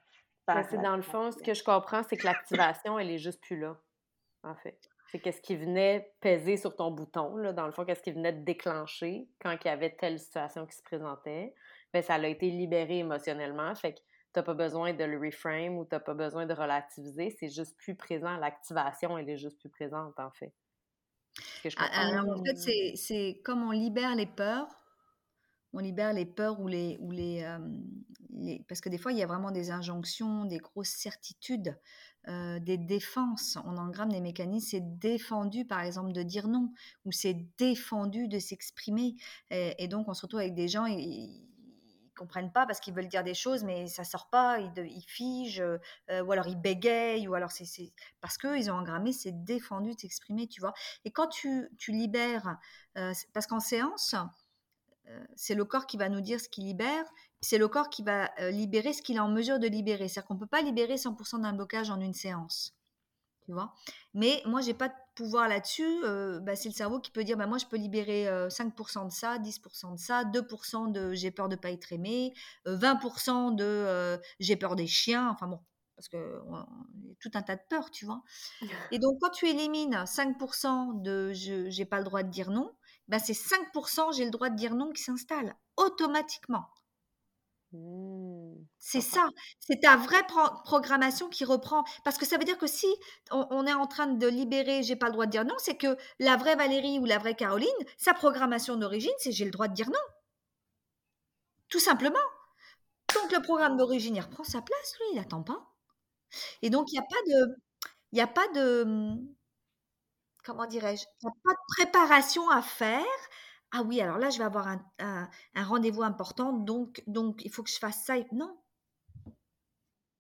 C'est 0.71 0.81
dans 0.83 0.97
le 0.97 1.03
fond, 1.03 1.33
ce 1.33 1.39
que 1.43 1.55
je 1.55 1.65
comprends, 1.65 2.03
c'est 2.05 2.17
que 2.17 2.27
l'activation, 2.27 2.99
elle 2.99 3.11
est 3.11 3.19
juste 3.19 3.41
plus 3.41 3.59
là, 3.59 3.81
en 4.45 4.55
fait. 4.57 4.89
C'est 5.09 5.21
qu'est-ce 5.21 5.41
qui 5.41 5.57
venait 5.57 6.13
peser 6.21 6.57
sur 6.57 6.75
ton 6.77 6.91
bouton, 6.91 7.37
là, 7.37 7.53
dans 7.53 7.67
le 7.67 7.73
fond, 7.73 7.85
qu'est-ce 7.85 8.03
qui 8.03 8.13
venait 8.13 8.33
te 8.33 8.45
déclencher 8.45 9.29
quand 9.41 9.57
il 9.65 9.69
y 9.69 9.71
avait 9.71 9.95
telle 9.95 10.19
situation 10.19 10.67
qui 10.67 10.77
se 10.77 10.83
présentait, 10.83 11.55
ben 11.93 12.03
ça 12.03 12.15
a 12.15 12.27
été 12.27 12.51
libéré 12.51 12.99
émotionnellement, 12.99 13.75
fait 13.75 13.95
que 13.95 14.01
t'as 14.33 14.43
pas 14.43 14.55
besoin 14.55 14.93
de 14.93 15.05
le 15.05 15.19
reframe 15.19 15.79
ou 15.79 15.85
t'as 15.85 16.01
pas 16.01 16.15
besoin 16.15 16.45
de 16.47 16.53
relativiser, 16.53 17.31
c'est 17.31 17.49
juste 17.49 17.77
plus 17.79 17.95
présent, 17.95 18.37
l'activation, 18.37 19.17
elle 19.17 19.31
est 19.31 19.39
juste 19.39 19.59
plus 19.61 19.71
présente, 19.71 20.19
en 20.19 20.31
fait. 20.33 20.53
Ce 21.39 21.63
que 21.63 21.71
je 21.71 21.77
comprends? 21.77 21.93
Alors 22.01 22.39
en 22.39 22.45
fait, 22.45 22.57
c'est 22.57 22.93
c'est 22.97 23.41
comme 23.45 23.63
on 23.63 23.71
libère 23.71 24.15
les 24.15 24.27
peurs, 24.27 24.69
on 25.73 25.79
libère 25.81 26.13
les 26.13 26.27
peurs 26.27 26.61
ou 26.61 26.69
les, 26.69 26.97
ou 27.01 27.11
les, 27.11 27.43
euh, 27.43 27.59
les- 28.31 28.65
Parce 28.69 28.81
que 28.81 28.89
des 28.89 28.99
fois, 28.99 29.13
il 29.13 29.19
y 29.19 29.23
a 29.23 29.27
vraiment 29.27 29.51
des 29.51 29.71
injonctions, 29.71 30.45
des 30.47 30.59
grosses 30.59 30.89
certitudes, 30.97 31.79
euh, 32.29 32.59
des 32.59 32.77
défenses. 32.77 33.59
On 33.65 33.77
engramme 33.77 34.11
des 34.11 34.21
mécanismes, 34.21 34.69
c'est 34.69 34.99
défendu 34.99 35.65
par 35.65 35.81
exemple 35.81 36.13
de 36.13 36.23
dire 36.23 36.49
non, 36.49 36.73
ou 37.05 37.13
c'est 37.13 37.47
défendu 37.59 38.29
de 38.29 38.39
s'exprimer. 38.39 39.17
Et, 39.51 39.75
et 39.83 39.89
donc, 39.89 40.09
on 40.09 40.15
se 40.15 40.23
retrouve 40.23 40.41
avec 40.41 40.55
des 40.55 40.69
gens, 40.69 40.87
ils, 40.87 40.99
ils 41.01 42.13
comprennent 42.17 42.51
pas 42.51 42.67
parce 42.67 42.81
qu'ils 42.81 42.95
veulent 42.95 43.09
dire 43.09 43.23
des 43.25 43.35
choses, 43.35 43.63
mais 43.63 43.87
ça 43.87 44.03
sort 44.03 44.29
pas, 44.31 44.59
ils, 44.59 44.73
ils 44.87 45.05
figent, 45.07 45.61
euh, 45.61 46.25
ou 46.25 46.33
alors 46.33 46.49
ils 46.49 46.61
bégayent, 46.61 47.29
ou 47.29 47.35
alors 47.35 47.53
c'est 47.53 47.93
parce 48.21 48.39
qu'ils 48.39 48.71
ont 48.71 48.75
engrammé, 48.75 49.13
c'est 49.13 49.45
défendu 49.45 49.95
de 49.95 50.01
s'exprimer, 50.01 50.47
tu 50.49 50.61
vois. 50.61 50.73
Et 51.05 51.11
quand 51.11 51.29
tu, 51.29 51.69
tu 51.79 51.93
libères, 51.93 52.59
euh, 52.97 53.13
parce 53.33 53.47
qu'en 53.47 53.61
séance, 53.61 54.15
c'est 55.37 55.55
le 55.55 55.65
corps 55.65 55.87
qui 55.87 55.97
va 55.97 56.09
nous 56.09 56.21
dire 56.21 56.41
ce 56.41 56.49
qu'il 56.49 56.65
libère, 56.65 57.05
c'est 57.41 57.59
le 57.59 57.69
corps 57.69 57.91
qui 57.91 58.03
va 58.03 58.31
euh, 58.41 58.51
libérer 58.51 58.93
ce 58.93 59.03
qu'il 59.03 59.17
est 59.17 59.21
en 59.21 59.29
mesure 59.29 59.59
de 59.59 59.67
libérer. 59.69 60.09
C'est-à-dire 60.09 60.27
qu'on 60.29 60.35
ne 60.35 60.41
peut 60.41 60.47
pas 60.47 60.63
libérer 60.63 60.97
100% 60.99 61.39
d'un 61.39 61.53
blocage 61.53 61.91
en 61.91 62.01
une 62.01 62.15
séance. 62.15 62.75
Tu 63.45 63.53
vois? 63.53 63.75
Mais 64.15 64.43
moi, 64.47 64.61
j'ai 64.61 64.75
pas 64.75 64.89
de 64.89 64.95
pouvoir 65.15 65.49
là-dessus. 65.49 65.87
euh, 66.05 66.41
bah, 66.41 66.57
c'est 66.57 66.69
le 66.69 66.75
cerveau 66.75 66.99
qui 67.01 67.11
peut 67.13 67.23
dire 67.25 67.37
bah, 67.37 67.47
moi, 67.47 67.59
je 67.59 67.67
peux 67.67 67.77
libérer 67.77 68.27
euh, 68.29 68.51
5% 68.51 69.05
de 69.07 69.13
ça, 69.13 69.39
10% 69.39 69.93
de 69.93 69.99
ça, 69.99 70.25
2% 70.25 70.89
de 70.89 71.13
j'ai 71.15 71.31
peur 71.31 71.49
de 71.49 71.57
pas 71.57 71.71
être 71.71 71.93
aimé, 71.93 72.35
euh, 72.67 72.77
20% 72.77 73.53
de 73.53 73.65
euh, 73.65 74.19
j'ai 74.41 74.57
peur 74.57 74.75
des 74.77 74.87
chiens. 74.89 75.31
Enfin 75.31 75.47
bon, 75.47 75.61
parce 75.97 76.09
que 76.09 76.41
on- 76.49 76.67
tout 77.21 77.31
un 77.35 77.43
tas 77.43 77.57
de 77.57 77.63
peurs, 77.69 77.91
tu 77.91 78.05
vois. 78.07 78.23
Et 78.91 78.99
donc, 78.99 79.19
quand 79.21 79.31
tu 79.31 79.47
élimines 79.49 80.05
5% 80.07 80.93
de 80.95 81.33
je 81.33 81.71
j'ai 81.71 81.85
pas 81.85 81.99
le 81.99 82.05
droit 82.05 82.23
de 82.25 82.31
dire 82.31 82.51
non, 82.51 82.73
ben 83.09 83.19
c'est 83.19 83.35
5% 83.35 84.13
j'ai 84.13 84.25
le 84.25 84.31
droit 84.31 84.51
de 84.51 84.57
dire 84.57 84.75
non 84.75 84.93
qui 84.93 85.03
s'installe 85.03 85.57
automatiquement. 85.77 86.67
Hmm, 87.73 88.55
C'est 88.79 89.01
ça, 89.01 89.29
c'est 89.61 89.81
ta 89.81 89.97
vraie 89.97 90.25
pro- 90.29 90.63
programmation 90.65 91.29
qui 91.29 91.45
reprend. 91.45 91.85
Parce 92.05 92.17
que 92.17 92.25
ça 92.27 92.39
veut 92.39 92.45
dire 92.45 92.59
que 92.59 92.67
si 92.67 92.87
on, 93.33 93.47
on 93.51 93.67
est 93.67 93.73
en 93.75 93.87
train 93.87 94.07
de 94.07 94.27
libérer 94.27 94.83
j'ai 94.85 94.97
pas 94.97 95.07
le 95.07 95.13
droit 95.13 95.27
de 95.27 95.33
dire 95.33 95.45
non, 95.45 95.55
c'est 95.59 95.77
que 95.77 95.97
la 96.21 96.37
vraie 96.37 96.55
Valérie 96.57 96.99
ou 97.01 97.05
la 97.07 97.19
vraie 97.19 97.35
Caroline, 97.35 97.69
sa 97.99 98.15
programmation 98.15 98.77
d'origine, 98.77 99.13
c'est 99.19 99.33
j'ai 99.33 99.45
le 99.45 99.51
droit 99.51 99.69
de 99.69 99.75
dire 99.75 99.89
non. 99.89 99.99
Tout 101.69 101.79
simplement. 101.81 102.19
Donc 103.15 103.33
le 103.33 103.43
programme 103.43 103.77
d'origine, 103.77 104.17
il 104.17 104.21
reprend 104.21 104.45
sa 104.45 104.63
place, 104.63 104.95
lui, 105.01 105.07
il 105.13 105.17
n'attend 105.19 105.43
pas. 105.43 105.73
Et 106.63 106.71
donc, 106.71 106.93
il 106.93 106.95
n'y 106.95 107.01
a 107.01 107.03
pas 107.03 107.23
de. 107.29 107.57
Il 108.13 108.17
n'y 108.17 108.23
a 108.23 108.27
pas 108.29 108.49
de. 108.51 109.17
Comment 110.45 110.67
dirais-je 110.67 111.05
Il 111.23 111.27
n'y 111.27 111.31
a 111.31 111.35
pas 111.45 111.53
de 111.53 111.75
préparation 111.77 112.49
à 112.51 112.63
faire. 112.63 113.05
Ah 113.79 113.83
oui, 113.83 114.01
alors 114.01 114.17
là, 114.17 114.31
je 114.31 114.39
vais 114.39 114.45
avoir 114.45 114.69
un, 114.99 115.29
rendez-vous 115.55 116.03
important, 116.03 116.55
donc, 116.55 117.03
donc 117.07 117.43
il 117.45 117.51
faut 117.51 117.63
que 117.63 117.69
je 117.69 117.79
fasse 117.79 118.03
ça. 118.05 118.15
Non, 118.33 118.59
il 119.27 119.33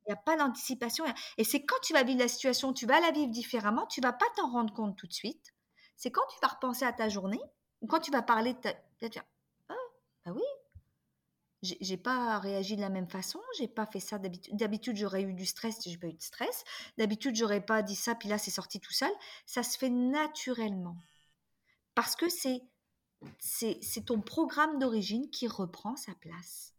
n'y 0.09 0.13
a 0.13 0.17
pas 0.17 0.37
d'anticipation. 0.37 1.07
Et 1.39 1.45
c'est 1.45 1.65
quand 1.65 1.81
tu 1.83 1.95
vas 1.95 2.03
vivre 2.03 2.19
la 2.19 2.29
situation, 2.29 2.75
tu 2.75 2.85
vas 2.85 3.01
la 3.01 3.13
vivre 3.13 3.31
différemment, 3.31 3.87
tu 3.87 4.03
vas 4.03 4.13
pas 4.13 4.27
t'en 4.37 4.51
rendre 4.51 4.75
compte 4.75 4.99
tout 4.99 5.07
de 5.07 5.13
suite. 5.15 5.55
C'est 5.97 6.11
quand 6.11 6.27
tu 6.29 6.39
vas 6.43 6.49
repenser 6.49 6.85
à 6.85 6.93
ta 6.93 7.09
journée, 7.09 7.41
ou 7.81 7.87
quand 7.87 8.01
tu 8.01 8.11
vas 8.11 8.21
parler 8.21 8.53
de 8.53 8.59
ta. 8.59 8.75
tu 8.75 9.19
vas 9.19 9.25
ah, 9.71 9.75
bah 10.27 10.33
oui, 10.35 10.43
j'ai 11.63 11.97
pas 11.97 12.39
réagi 12.39 12.77
de 12.77 12.83
la 12.83 12.91
même 12.91 13.09
façon, 13.09 13.41
j'ai 13.57 13.69
pas 13.69 13.87
fait 13.87 14.01
ça 14.01 14.19
d'habitude. 14.19 14.55
D'habitude, 14.55 14.97
j'aurais 14.97 15.23
eu 15.23 15.33
du 15.33 15.47
stress, 15.47 15.79
j'ai 15.83 15.97
pas 15.97 16.09
eu 16.09 16.13
de 16.13 16.23
stress. 16.23 16.63
D'habitude, 16.99 17.35
j'aurais 17.37 17.65
pas 17.65 17.81
dit 17.81 17.97
ça, 17.97 18.15
puis 18.15 18.29
là, 18.29 18.37
c'est 18.37 18.51
sorti 18.51 18.81
tout 18.81 18.93
seul. 18.93 19.13
Ça 19.47 19.63
se 19.63 19.79
fait 19.79 19.89
naturellement. 19.89 20.99
Parce 21.95 22.17
que 22.17 22.29
c'est 22.29 22.61
c'est 23.39 24.05
ton 24.07 24.21
programme 24.21 24.79
d'origine 24.79 25.31
qui 25.31 25.49
reprend 25.49 25.97
sa 25.97 26.15
place. 26.15 26.75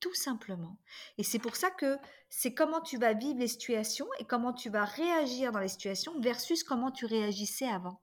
Tout 0.00 0.14
simplement. 0.14 0.78
Et 1.16 1.22
c'est 1.22 1.38
pour 1.38 1.56
ça 1.56 1.70
que 1.70 1.98
c'est 2.28 2.52
comment 2.52 2.80
tu 2.80 2.98
vas 2.98 3.14
vivre 3.14 3.38
les 3.38 3.48
situations 3.48 4.08
et 4.18 4.26
comment 4.26 4.52
tu 4.52 4.68
vas 4.68 4.84
réagir 4.84 5.50
dans 5.50 5.60
les 5.60 5.68
situations 5.68 6.20
versus 6.20 6.62
comment 6.62 6.90
tu 6.90 7.06
réagissais 7.06 7.68
avant. 7.68 8.02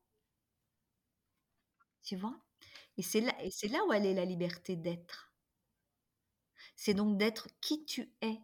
Tu 2.04 2.16
vois? 2.16 2.42
Et 2.98 3.04
c'est 3.04 3.22
là, 3.22 3.86
où 3.86 3.94
elle 3.94 4.06
est 4.06 4.14
la 4.14 4.26
liberté 4.26 4.76
d'être. 4.76 5.32
C'est 6.76 6.94
donc 6.94 7.18
d'être 7.18 7.48
qui 7.62 7.86
tu 7.86 8.12
es. 8.22 8.40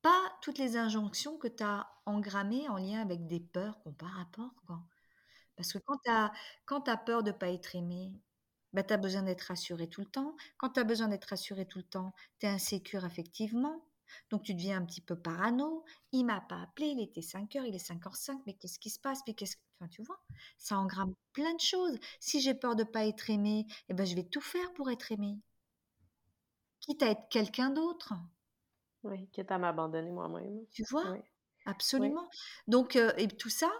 Pas 0.00 0.36
toutes 0.42 0.58
les 0.58 0.76
injonctions 0.76 1.38
que 1.38 1.48
tu 1.48 1.62
as 1.62 1.88
engrammées 2.06 2.68
en 2.68 2.76
lien 2.76 3.00
avec 3.00 3.28
des 3.28 3.40
peurs 3.40 3.80
qu'on 3.82 3.92
par 3.92 4.10
rapport. 4.10 4.54
Quoi. 4.66 4.82
Parce 5.56 5.72
que 5.72 5.78
quand 5.78 5.98
tu 6.04 6.10
as, 6.10 6.96
peur 6.96 7.22
de 7.22 7.30
ne 7.30 7.36
pas 7.36 7.50
être 7.50 7.74
aimé, 7.76 8.12
bah, 8.72 8.82
tu 8.82 8.92
as 8.94 8.96
besoin 8.96 9.22
d'être 9.22 9.42
rassuré 9.42 9.88
tout 9.88 10.00
le 10.00 10.06
temps. 10.06 10.36
Quand 10.56 10.70
tu 10.70 10.80
as 10.80 10.84
besoin 10.84 11.08
d'être 11.08 11.26
rassuré 11.26 11.66
tout 11.66 11.78
le 11.78 11.84
temps, 11.84 12.14
tu 12.38 12.46
es 12.46 12.48
insécure 12.48 13.04
effectivement. 13.04 13.84
Donc 14.30 14.42
tu 14.42 14.54
deviens 14.54 14.78
un 14.78 14.84
petit 14.84 15.00
peu 15.00 15.16
parano. 15.16 15.84
Il 16.12 16.24
m'a 16.24 16.40
pas 16.40 16.62
appelé, 16.62 16.88
il 16.88 17.00
était 17.00 17.22
5 17.22 17.56
heures, 17.56 17.64
il 17.64 17.74
est 17.74 17.86
5h05, 17.86 18.40
mais 18.46 18.54
qu'est-ce 18.54 18.78
qui 18.78 18.90
se 18.90 18.98
passe? 18.98 19.20
Mais 19.26 19.34
qu'est-ce... 19.34 19.56
Enfin, 19.78 19.88
tu 19.88 20.02
vois, 20.02 20.22
ça 20.58 20.78
engramme 20.78 21.14
plein 21.32 21.54
de 21.54 21.60
choses. 21.60 21.98
Si 22.20 22.40
j'ai 22.40 22.54
peur 22.54 22.76
de 22.76 22.84
ne 22.84 22.88
pas 22.88 23.06
être 23.06 23.30
aimé, 23.30 23.66
eh 23.88 23.94
ben, 23.94 24.06
je 24.06 24.14
vais 24.14 24.24
tout 24.24 24.40
faire 24.40 24.72
pour 24.74 24.90
être 24.90 25.12
aimé. 25.12 25.38
Quitte 26.80 27.02
à 27.02 27.10
être 27.10 27.28
quelqu'un 27.30 27.70
d'autre. 27.70 28.14
Oui, 29.02 29.28
quitte 29.32 29.50
à 29.50 29.58
m'abandonner 29.58 30.10
moi-même. 30.10 30.64
Tu 30.70 30.84
vois? 30.84 31.16
Absolument. 31.64 32.28
Donc, 32.66 32.96
euh, 32.96 33.12
et 33.16 33.28
tout 33.28 33.48
ça, 33.48 33.70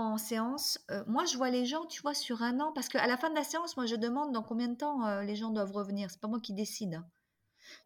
en 0.00 0.18
séance, 0.18 0.78
euh, 0.90 1.04
moi 1.06 1.24
je 1.24 1.36
vois 1.36 1.50
les 1.50 1.66
gens, 1.66 1.84
tu 1.86 2.02
vois, 2.02 2.14
sur 2.14 2.42
un 2.42 2.60
an, 2.60 2.72
parce 2.72 2.88
qu'à 2.88 3.06
la 3.06 3.16
fin 3.16 3.30
de 3.30 3.34
la 3.34 3.44
séance, 3.44 3.76
moi 3.76 3.86
je 3.86 3.96
demande 3.96 4.32
dans 4.32 4.42
combien 4.42 4.68
de 4.68 4.76
temps 4.76 5.06
euh, 5.06 5.22
les 5.22 5.36
gens 5.36 5.50
doivent 5.50 5.72
revenir. 5.72 6.10
C'est 6.10 6.20
pas 6.20 6.28
moi 6.28 6.40
qui 6.40 6.52
décide. 6.52 6.94
Hein. 6.94 7.06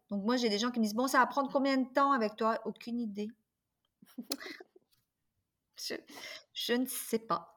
Donc 0.09 0.23
moi 0.23 0.37
j'ai 0.37 0.49
des 0.49 0.59
gens 0.59 0.71
qui 0.71 0.79
me 0.79 0.85
disent 0.85 0.95
bon, 0.95 1.07
ça 1.07 1.19
va 1.19 1.25
prendre 1.27 1.51
combien 1.51 1.77
de 1.77 1.87
temps 1.87 2.11
avec 2.11 2.35
toi? 2.35 2.59
Aucune 2.65 2.99
idée. 2.99 3.29
je, 5.77 6.73
ne 6.73 6.85
sais 6.85 7.19
pas. 7.19 7.55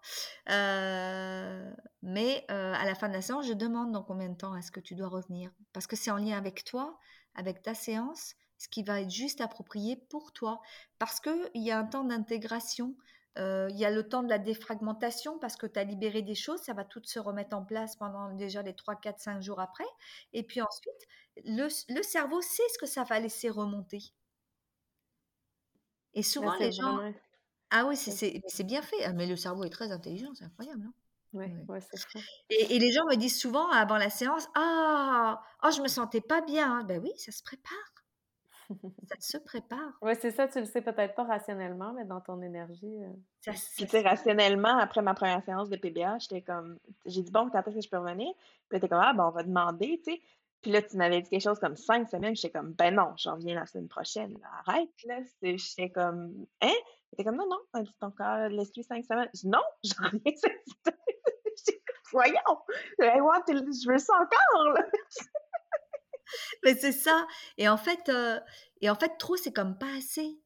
Euh, 0.51 1.71
mais 2.03 2.45
à 2.49 2.85
la 2.85 2.95
fin 2.95 3.09
de 3.09 3.15
la 3.15 3.23
séance, 3.23 3.47
je 3.47 3.53
demande 3.55 3.93
dans 3.93 4.03
combien 4.03 4.29
de 4.29 4.37
temps 4.37 4.57
est-ce 4.57 4.73
que 4.73 4.81
tu 4.81 4.95
dois 4.95 5.09
revenir, 5.09 5.51
parce 5.73 5.87
que 5.87 5.97
c'est 5.97 6.11
en 6.11 6.17
lien 6.17 6.37
avec 6.37 6.65
toi, 6.65 6.99
avec 7.35 7.63
ta 7.63 7.75
séance, 7.75 8.35
ce 8.59 8.69
qui 8.69 8.83
va 8.83 9.01
être 9.01 9.11
juste 9.11 9.41
approprié 9.41 9.97
pour 10.11 10.33
toi, 10.33 10.61
parce 10.99 11.21
qu'il 11.21 11.51
y 11.55 11.71
a 11.71 11.79
un 11.79 11.85
temps 11.85 12.05
d'intégration 12.05 12.97
il 13.39 13.77
y 13.77 13.85
a 13.85 13.91
le 13.91 14.09
temps 14.09 14.23
de 14.23 14.29
la 14.29 14.39
défragmentation 14.39 15.39
parce 15.39 15.57
que 15.57 15.67
tu 15.67 15.79
as 15.79 15.85
libéré 15.85 16.23
des 16.23 16.35
choses, 16.35 16.61
ça 16.61 16.73
va 16.73 16.85
tout 16.85 17.01
se 17.05 17.19
remettre 17.19 17.57
en 17.57 17.65
place 17.65 17.97
pendant 17.97 18.33
déjà 18.35 18.63
les 18.63 18.75
3, 18.75 18.97
4, 18.97 19.21
5 19.21 19.43
jours 19.43 19.61
après. 19.61 19.87
Et 20.33 20.43
puis 20.43 20.61
ensuite, 20.61 21.07
le, 21.45 21.69
le 21.95 22.03
cerveau 22.03 22.41
sait 22.41 22.63
ce 22.73 22.79
que 22.79 22.87
ça 22.87 23.05
va 23.05 23.21
laisser 23.21 23.49
remonter. 23.49 24.03
Et 26.15 26.23
souvent, 26.23 26.55
les 26.59 26.73
gens. 26.73 27.01
Ah 27.71 27.85
oui, 27.87 27.97
c'est 27.97 28.65
bien 28.65 28.83
fait. 28.83 29.05
Ah, 29.05 29.13
mais 29.13 29.27
le 29.27 29.37
cerveau 29.37 29.65
est 29.65 29.71
très 29.71 29.93
intelligent, 29.93 30.35
c'est 30.35 30.45
incroyable. 30.45 30.83
Hein 30.87 30.93
ouais. 31.35 31.53
Et, 32.51 32.77
et, 32.77 32.79
les 32.79 32.93
gens 32.93 33.05
me 33.05 33.17
disent 33.17 33.39
souvent 33.39 33.69
avant 33.71 33.99
la 33.99 34.11
séance 34.11 34.49
Ah, 34.55 35.43
oh, 35.63 35.71
je 35.71 35.83
me 35.83 35.89
sentais 35.89 36.21
pas 36.23 36.41
bien. 36.41 36.83
Ben 36.85 37.01
oui, 37.03 37.13
ça 37.17 37.31
se 37.31 37.43
prépare 37.43 37.98
ça 39.09 39.17
se 39.19 39.39
prépare. 39.39 39.93
Oui, 40.03 40.13
c'est 40.21 40.31
ça, 40.31 40.49
tu 40.49 40.61
le 40.61 40.67
sais 40.67 40.83
peut-être 40.83 41.15
pas 41.15 41.25
rationnellement, 41.25 41.93
mais 41.93 42.05
dans 42.05 42.21
ton 42.21 42.41
énergie. 42.43 43.03
Euh, 43.03 43.13
ça, 43.41 43.53
Puis, 43.53 43.85
tu 43.85 43.89
sais, 43.89 44.01
rationnellement, 44.03 44.79
après 44.79 45.03
ma 45.03 45.15
première 45.15 45.43
séance 45.45 45.69
de 45.69 45.77
PBA, 45.77 46.19
j'étais 46.19 46.43
comme, 46.43 46.79
j'ai 47.07 47.23
dit, 47.23 47.31
bon, 47.31 47.49
quand 47.51 47.67
est-ce 47.67 47.77
que 47.77 47.81
je 47.83 47.89
peux 47.89 47.99
revenir? 47.99 48.33
Puis, 48.69 48.81
t'es 48.81 48.89
comme, 48.89 49.01
ah, 49.03 49.13
ben, 49.15 49.27
on 49.27 49.31
va 49.31 49.43
demander, 49.43 50.01
tu 50.05 50.13
sais. 50.13 50.21
Puis 50.63 50.73
là, 50.73 50.83
tu 50.83 50.97
m'avais 50.97 51.21
dit 51.21 51.31
quelque 51.31 51.43
chose 51.43 51.61
comme 51.61 51.77
cinq 51.77 52.09
semaines, 52.09 52.35
j'étais 52.35 52.51
comme, 52.51 52.73
ben 52.73 52.93
non, 52.95 53.13
j'en 53.17 53.37
reviens 53.37 53.55
la 53.55 53.67
semaine 53.67 53.89
prochaine, 53.89 54.37
arrête, 54.67 54.91
là. 55.05 55.21
J'étais 55.41 55.91
comme, 55.91 56.47
hein? 56.61 56.75
T'es 57.17 57.25
comme, 57.25 57.37
non, 57.37 57.49
non, 57.49 57.85
ton 58.01 58.11
corps, 58.11 58.49
laisse-lui 58.49 58.83
cinq 58.83 59.05
semaines. 59.05 59.31
Je 59.35 59.41
dis, 59.43 59.49
non, 59.49 59.63
j'en 59.85 60.05
reviens 60.05 60.33
cette 60.37 60.65
semaine. 60.67 60.99
Voyons, 62.11 62.59
je 62.99 63.89
veux 63.91 63.99
ça 63.99 64.15
encore, 64.15 64.73
là. 64.73 64.87
Mais 66.65 66.75
c'est 66.75 66.93
ça. 66.93 67.27
Et 67.57 67.69
en 67.69 67.77
fait, 67.77 68.09
euh, 68.09 68.39
et 68.81 68.91
en 68.91 68.95
fait, 68.95 69.17
trop, 69.19 69.37
c'est 69.37 69.53
comme 69.53 69.79
pas 69.79 69.97
assez. 69.97 70.41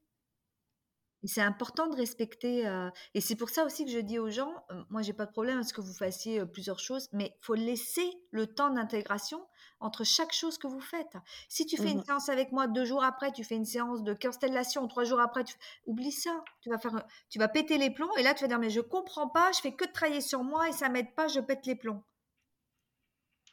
Et 1.24 1.28
c'est 1.28 1.42
important 1.42 1.86
de 1.86 1.94
respecter. 1.94 2.66
Euh, 2.66 2.90
et 3.14 3.20
c'est 3.20 3.36
pour 3.36 3.50
ça 3.50 3.64
aussi 3.64 3.84
que 3.84 3.90
je 3.90 3.98
dis 3.98 4.18
aux 4.18 4.30
gens, 4.30 4.52
euh, 4.70 4.82
moi, 4.90 5.02
j'ai 5.02 5.12
pas 5.12 5.26
de 5.26 5.30
problème 5.30 5.58
à 5.58 5.62
ce 5.62 5.72
que 5.72 5.80
vous 5.80 5.94
fassiez 5.94 6.44
plusieurs 6.46 6.80
choses, 6.80 7.08
mais 7.12 7.36
faut 7.40 7.54
laisser 7.54 8.10
le 8.32 8.46
temps 8.46 8.70
d'intégration 8.70 9.46
entre 9.82 10.04
chaque 10.04 10.32
chose 10.32 10.58
que 10.58 10.66
vous 10.66 10.80
faites. 10.80 11.16
Si 11.48 11.66
tu 11.66 11.76
fais 11.76 11.90
une 11.90 11.98
mmh 11.98 12.04
séance 12.04 12.28
avec 12.28 12.52
moi 12.52 12.66
deux 12.66 12.84
jours 12.84 13.04
après, 13.04 13.32
tu 13.32 13.44
fais 13.44 13.56
une 13.56 13.64
séance 13.64 14.02
de 14.02 14.14
constellation, 14.14 14.86
trois 14.88 15.04
jours 15.04 15.20
après, 15.20 15.44
tu... 15.44 15.54
oublie 15.86 16.12
ça. 16.12 16.42
Tu 16.60 16.70
vas 16.70 16.78
faire, 16.78 17.04
tu 17.28 17.38
vas 17.38 17.48
péter 17.48 17.78
les 17.78 17.90
plombs. 17.90 18.14
Et 18.16 18.22
là, 18.22 18.34
tu 18.34 18.42
vas 18.42 18.48
dire, 18.48 18.58
mais 18.58 18.70
je 18.70 18.80
comprends 18.80 19.28
pas, 19.28 19.50
je 19.52 19.60
fais 19.60 19.74
que 19.74 19.84
de 19.84 19.92
travailler 19.92 20.20
sur 20.20 20.42
moi 20.44 20.68
et 20.68 20.72
ça 20.72 20.88
m'aide 20.88 21.14
pas, 21.14 21.28
je 21.28 21.40
pète 21.40 21.66
les 21.66 21.76
plombs. 21.76 22.02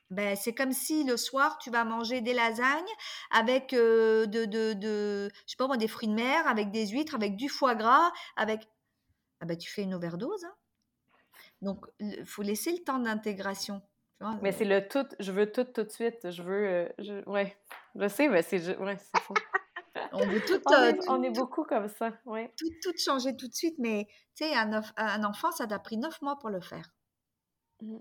Ben, 0.09 0.35
c'est 0.35 0.53
comme 0.53 0.71
si 0.71 1.03
le 1.03 1.17
soir, 1.17 1.59
tu 1.59 1.69
vas 1.69 1.83
manger 1.83 2.21
des 2.21 2.33
lasagnes 2.33 2.83
avec 3.29 3.71
de, 3.71 4.25
de, 4.25 4.73
de, 4.73 5.29
je 5.45 5.51
sais 5.51 5.57
pas 5.57 5.67
moi, 5.67 5.77
des 5.77 5.87
fruits 5.87 6.07
de 6.07 6.13
mer, 6.13 6.47
avec 6.47 6.71
des 6.71 6.87
huîtres, 6.87 7.13
avec 7.15 7.35
du 7.35 7.47
foie 7.47 7.75
gras, 7.75 8.11
avec. 8.35 8.67
Ah 9.41 9.45
ben, 9.45 9.55
tu 9.55 9.69
fais 9.69 9.83
une 9.83 9.93
overdose. 9.93 10.43
Hein. 10.43 10.55
Donc, 11.61 11.85
il 11.99 12.25
faut 12.25 12.41
laisser 12.41 12.71
le 12.71 12.79
temps 12.79 12.99
d'intégration. 12.99 13.81
Mais 14.41 14.51
c'est 14.51 14.65
le 14.65 14.85
tout, 14.85 15.07
je 15.19 15.31
veux 15.31 15.49
tout 15.49 15.63
tout 15.63 15.83
de 15.83 15.89
suite. 15.89 16.29
Je 16.29 16.41
veux. 16.41 16.91
je, 16.97 17.23
ouais, 17.29 17.55
je 17.95 18.07
sais, 18.07 18.27
mais 18.27 18.41
c'est 18.41 18.77
ouais, 18.77 18.97
fou. 19.21 19.33
on 20.11 20.25
veut 20.25 20.41
tout, 20.41 20.59
on, 21.07 21.23
est, 21.23 21.29
beaucoup 21.29 21.63
comme 21.63 21.87
ça, 21.87 22.11
ouais. 22.25 22.53
Tout, 22.57 22.69
tout 22.81 22.97
changer 22.97 23.35
tout 23.37 23.47
de 23.47 23.53
suite, 23.53 23.75
mais 23.77 24.07
tu 24.35 24.45
sais, 24.45 24.53
un, 24.55 24.81
un, 24.97 25.23
enfant, 25.23 25.51
ça 25.51 25.67
t'a 25.67 25.79
pris 25.79 25.97
neuf 25.97 26.21
mois 26.21 26.37
pour 26.37 26.49
le 26.49 26.59
faire. 26.59 26.91
Mmh. 27.81 27.99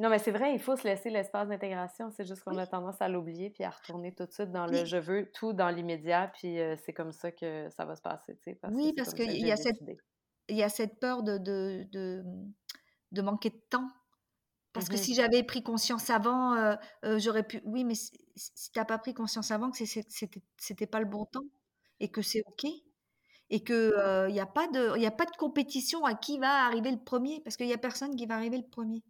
Non, 0.00 0.10
mais 0.10 0.18
c'est 0.20 0.30
vrai, 0.30 0.54
il 0.54 0.60
faut 0.60 0.76
se 0.76 0.84
laisser 0.84 1.10
l'espace 1.10 1.48
d'intégration. 1.48 2.10
C'est 2.10 2.24
juste 2.24 2.44
qu'on 2.44 2.56
a 2.56 2.66
tendance 2.66 3.00
à 3.00 3.08
l'oublier 3.08 3.50
puis 3.50 3.64
à 3.64 3.70
retourner 3.70 4.14
tout 4.14 4.26
de 4.26 4.32
suite 4.32 4.52
dans 4.52 4.66
le 4.66 4.84
je 4.84 4.96
veux 4.96 5.30
tout 5.32 5.52
dans 5.52 5.70
l'immédiat, 5.70 6.30
puis 6.34 6.60
euh, 6.60 6.76
c'est 6.84 6.92
comme 6.92 7.10
ça 7.10 7.32
que 7.32 7.68
ça 7.70 7.84
va 7.84 7.96
se 7.96 8.02
passer. 8.02 8.38
Parce 8.60 8.74
oui, 8.74 8.92
parce 8.96 9.12
qu'il 9.12 9.44
y, 9.44 9.50
a 9.50 9.56
cette, 9.56 9.80
y 10.48 10.62
a 10.62 10.68
cette 10.68 11.00
peur 11.00 11.24
de, 11.24 11.38
de, 11.38 12.22
de, 13.10 13.22
manquer 13.22 13.50
de 13.50 13.60
temps. 13.70 13.88
Parce 14.72 14.88
que 14.88 14.94
mmh 14.94 14.98
si 14.98 15.14
j'avais 15.14 15.42
pris 15.42 15.64
conscience 15.64 16.10
avant, 16.10 16.54
euh, 16.54 16.76
euh, 17.04 17.18
j'aurais 17.18 17.42
pu. 17.42 17.60
Oui, 17.64 17.82
mais 17.82 17.94
si, 17.96 18.12
tu 18.72 18.78
n'as 18.78 18.84
pas 18.84 18.98
pris 18.98 19.14
conscience 19.14 19.50
avant 19.50 19.70
que 19.72 19.78
c'était 19.78 20.86
pas 20.86 21.00
le 21.00 21.06
bon 21.06 21.24
temps 21.24 21.46
et 21.98 22.08
que 22.08 22.22
c'est 22.22 22.42
OK 22.46 22.70
et 23.50 23.64
qu'il 23.64 24.28
n'y 24.30 24.40
a, 24.40 24.46
pas 24.46 24.68
de, 24.68 25.04
a 25.04 25.10
pas 25.10 25.24
de 25.24 25.36
compétition 25.36 26.04
à 26.04 26.14
qui 26.14 26.38
va 26.38 26.66
arriver 26.66 26.90
le 26.92 27.02
premier 27.02 27.40
parce 27.40 27.56
qu'il 27.56 27.66
n'y 27.66 27.72
a 27.72 27.78
personne 27.78 28.14
qui 28.14 28.26
va 28.26 28.36
arriver 28.36 28.58
le 28.58 28.68
premier. 28.68 29.02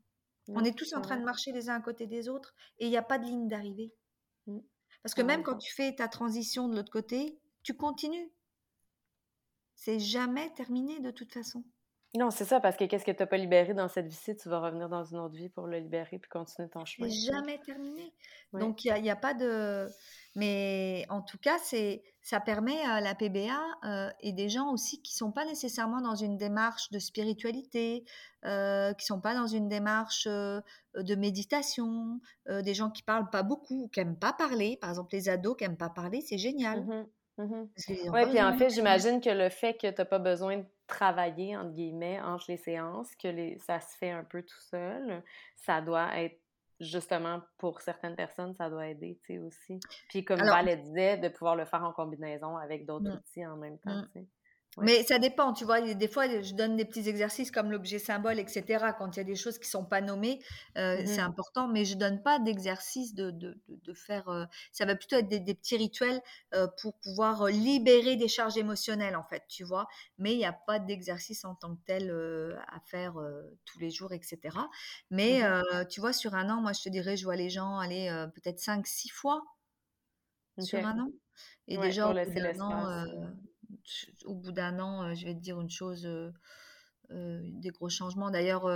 On 0.49 0.65
est 0.65 0.77
tous 0.77 0.95
en 0.95 1.03
train 1.03 1.19
de 1.19 1.25
marcher 1.25 1.53
les 1.53 1.69
uns 1.69 1.77
à 1.77 1.81
côté 1.81 2.07
des 2.07 2.29
autres 2.29 2.55
et 2.79 2.87
il 2.87 2.91
n'y 2.91 2.97
a 2.97 3.03
pas 3.03 3.19
de 3.19 3.25
ligne 3.25 3.49
d'arrivée. 3.49 3.93
Mmh. 4.47 4.59
Parce 5.03 5.15
que 5.15 5.23
même 5.23 5.43
quand 5.43 5.59
tu 5.59 5.73
fais 5.75 5.95
ta 5.95 6.09
transition 6.09 6.69
de 6.69 6.77
l'autre 6.77 6.91
côté, 6.91 7.39
tu 7.63 7.75
continues. 7.75 8.33
C'est 9.75 10.01
jamais 10.01 10.53
terminé 10.55 11.01
de 11.01 11.11
toute 11.11 11.33
façon. 11.33 11.65
Non, 12.17 12.31
c'est 12.31 12.47
ça, 12.47 12.59
parce 12.59 12.77
que 12.77 12.85
qu'est-ce 12.85 13.05
que 13.05 13.11
tu 13.11 13.23
n'as 13.23 13.27
pas 13.27 13.37
libéré 13.37 13.75
dans 13.75 13.89
cette 13.89 14.07
vie-ci, 14.07 14.35
tu 14.35 14.49
vas 14.49 14.61
revenir 14.61 14.89
dans 14.89 15.05
une 15.05 15.19
autre 15.19 15.35
vie 15.35 15.51
pour 15.51 15.67
le 15.67 15.79
libérer 15.79 16.19
puis 16.19 16.31
continuer 16.31 16.69
ton 16.71 16.85
chemin. 16.87 17.09
C'est 17.09 17.33
jamais 17.33 17.59
terminé. 17.59 18.15
Donc, 18.55 18.85
il 18.85 19.03
n'y 19.03 19.11
a, 19.11 19.17
pas 19.17 19.35
de. 19.35 19.87
Mais 20.39 21.05
en 21.09 21.21
tout 21.21 21.37
cas, 21.37 21.59
c'est 21.59 22.05
ça 22.23 22.39
permet 22.39 22.81
à 22.83 23.01
la 23.01 23.17
PBA 23.17 23.59
euh, 23.85 24.09
et 24.21 24.33
des 24.33 24.49
gens 24.49 24.71
aussi 24.71 25.03
qui 25.03 25.13
sont 25.13 25.33
pas 25.33 25.45
nécessairement 25.45 26.01
dans 26.01 26.15
une 26.15 26.37
démarche 26.37 26.93
de 26.93 27.01
spiritualité, 27.01 28.05
euh, 28.45 28.93
qui 28.93 29.05
sont 29.05 29.21
pas 29.21 29.35
dans 29.35 29.49
une 29.49 29.69
démarche 29.69 30.29
euh, 30.31 30.61
de 30.95 31.17
méditation, 31.17 32.21
des 32.49 32.73
gens 32.73 32.91
qui 32.91 33.03
parlent 33.03 33.31
pas 33.31 33.43
beaucoup, 33.43 33.91
qui 33.93 33.99
aiment 33.99 34.19
pas 34.19 34.33
parler. 34.33 34.79
Par 34.81 34.91
exemple, 34.91 35.13
les 35.13 35.29
ados 35.29 35.57
qui 35.57 35.65
aiment 35.65 35.77
pas 35.77 35.91
parler, 35.91 36.21
c'est 36.21 36.39
génial. 36.39 36.85
Mmh 36.85 37.43
mmh 37.43 37.69
oui, 38.13 38.27
puis 38.29 38.41
en 38.41 38.57
fait, 38.57 38.71
j'imagine 38.71 39.21
que 39.21 39.31
le 39.31 39.49
fait 39.49 39.75
que 39.75 39.89
tu 39.89 39.95
n'as 39.99 40.05
pas 40.05 40.19
besoin 40.21 40.59
de 40.59 40.65
travailler, 40.87 41.57
entre 41.57 41.73
guillemets, 41.73 42.21
entre 42.21 42.47
les 42.49 42.57
séances, 42.57 43.15
que 43.17 43.29
les, 43.29 43.59
ça 43.59 43.81
se 43.81 43.97
fait 43.97 44.11
un 44.11 44.25
peu 44.25 44.43
tout 44.43 44.61
seul, 44.71 45.23
ça 45.57 45.81
doit 45.81 46.17
être 46.19 46.41
justement, 46.81 47.43
pour 47.59 47.81
certaines 47.81 48.17
personnes, 48.17 48.55
ça 48.55 48.71
doit 48.71 48.89
aider, 48.89 49.19
tu 49.25 49.35
sais, 49.35 49.39
aussi. 49.39 49.81
Puis 50.09 50.25
comme 50.25 50.41
Alors, 50.41 50.55
Valet 50.57 50.77
disait, 50.77 51.19
de 51.19 51.29
pouvoir 51.29 51.57
le 51.57 51.65
faire 51.65 51.83
en 51.83 51.93
combinaison 51.93 52.57
avec 52.57 52.87
d'autres 52.87 53.11
mmh. 53.11 53.17
outils 53.17 53.47
en 53.47 53.57
même 53.57 53.79
temps, 53.79 53.97
mmh. 53.97 54.09
tu 54.13 54.21
sais. 54.21 54.27
Mais 54.83 55.03
ça 55.05 55.19
dépend, 55.19 55.53
tu 55.53 55.65
vois. 55.65 55.81
Des 55.81 56.09
fois, 56.09 56.27
je 56.43 56.55
donne 56.55 56.77
des 56.77 56.85
petits 56.85 57.09
exercices 57.09 57.51
comme 57.51 57.71
l'objet 57.71 57.99
symbole, 57.99 58.39
etc. 58.39 58.93
Quand 58.97 59.17
il 59.17 59.19
y 59.19 59.21
a 59.21 59.25
des 59.25 59.35
choses 59.37 59.59
qui 59.59 59.69
sont 59.69 59.85
pas 59.85 60.01
nommées, 60.01 60.41
euh, 60.77 61.03
c'est 61.07 61.21
Mmh 61.21 61.21
important. 61.21 61.69
Mais 61.69 61.85
je 61.85 61.97
donne 61.97 62.23
pas 62.23 62.39
d'exercice 62.39 63.15
de, 63.15 63.31
de, 63.31 63.61
de, 63.69 63.95
faire. 63.95 64.29
euh, 64.29 64.45
ça 64.73 64.85
va 64.87 64.95
plutôt 64.97 65.17
être 65.17 65.29
des, 65.29 65.41
des 65.41 65.55
petits 65.55 65.77
rituels 65.77 66.21
euh, 66.55 66.67
pour 66.81 66.99
pouvoir 67.01 67.47
libérer 67.47 68.17
des 68.17 68.29
charges 68.29 68.57
émotionnelles, 68.57 69.17
en 69.17 69.25
fait, 69.25 69.45
tu 69.49 69.65
vois. 69.65 69.87
Mais 70.19 70.33
il 70.35 70.39
n'y 70.39 70.47
a 70.47 70.53
pas 70.53 70.79
d'exercice 70.79 71.45
en 71.45 71.55
tant 71.55 71.75
que 71.77 71.81
tel 71.87 72.11
à 72.69 72.81
faire 72.81 73.15
tous 73.65 73.79
les 73.79 73.91
jours, 73.91 74.13
etc. 74.13 74.69
Mais 75.11 75.41
Mmh 75.41 75.87
tu 75.91 76.01
vois, 76.01 76.13
sur 76.13 76.35
un 76.35 76.49
an, 76.51 76.61
moi, 76.61 76.73
je 76.73 76.83
te 76.83 76.89
dirais, 76.89 77.17
je 77.17 77.25
vois 77.25 77.37
les 77.37 77.51
gens 77.51 77.79
aller 77.79 78.09
peut-être 78.35 78.61
5 78.61 78.87
six 78.87 79.09
fois 79.09 79.43
sur 80.59 80.85
un 80.85 80.99
an. 80.99 81.11
Et 81.69 81.77
Ouais, 81.77 81.89
déjà, 81.89 82.09
au 82.11 82.15
bout 82.15 82.31
d'un 82.33 82.61
an, 82.61 83.07
au 84.25 84.35
bout 84.35 84.53
d'un 84.53 84.79
an, 84.79 85.05
euh, 85.05 85.15
je 85.15 85.25
vais 85.27 85.35
te 85.35 85.41
dire 85.41 85.61
une 85.61 85.71
chose, 85.71 86.07
euh, 86.07 86.33
euh, 87.11 87.41
des 87.45 87.71
gros 87.71 87.89
changements. 87.89 88.31
D'ailleurs, 88.31 88.69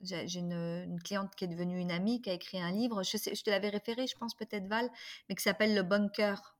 j'ai 0.00 0.38
une, 0.38 0.52
une 0.52 1.00
cliente 1.02 1.34
qui 1.34 1.44
est 1.44 1.48
devenue 1.48 1.78
une 1.78 1.90
amie, 1.90 2.20
qui 2.20 2.30
a 2.30 2.34
écrit 2.34 2.60
un 2.60 2.72
livre, 2.72 3.02
je, 3.02 3.16
sais, 3.16 3.34
je 3.34 3.42
te 3.42 3.50
l'avais 3.50 3.70
référé, 3.70 4.06
je 4.06 4.16
pense 4.16 4.34
peut-être 4.34 4.66
Val, 4.66 4.88
mais 5.28 5.34
qui 5.34 5.42
s'appelle 5.42 5.74
Le 5.74 5.82
Bunker, 5.82 6.56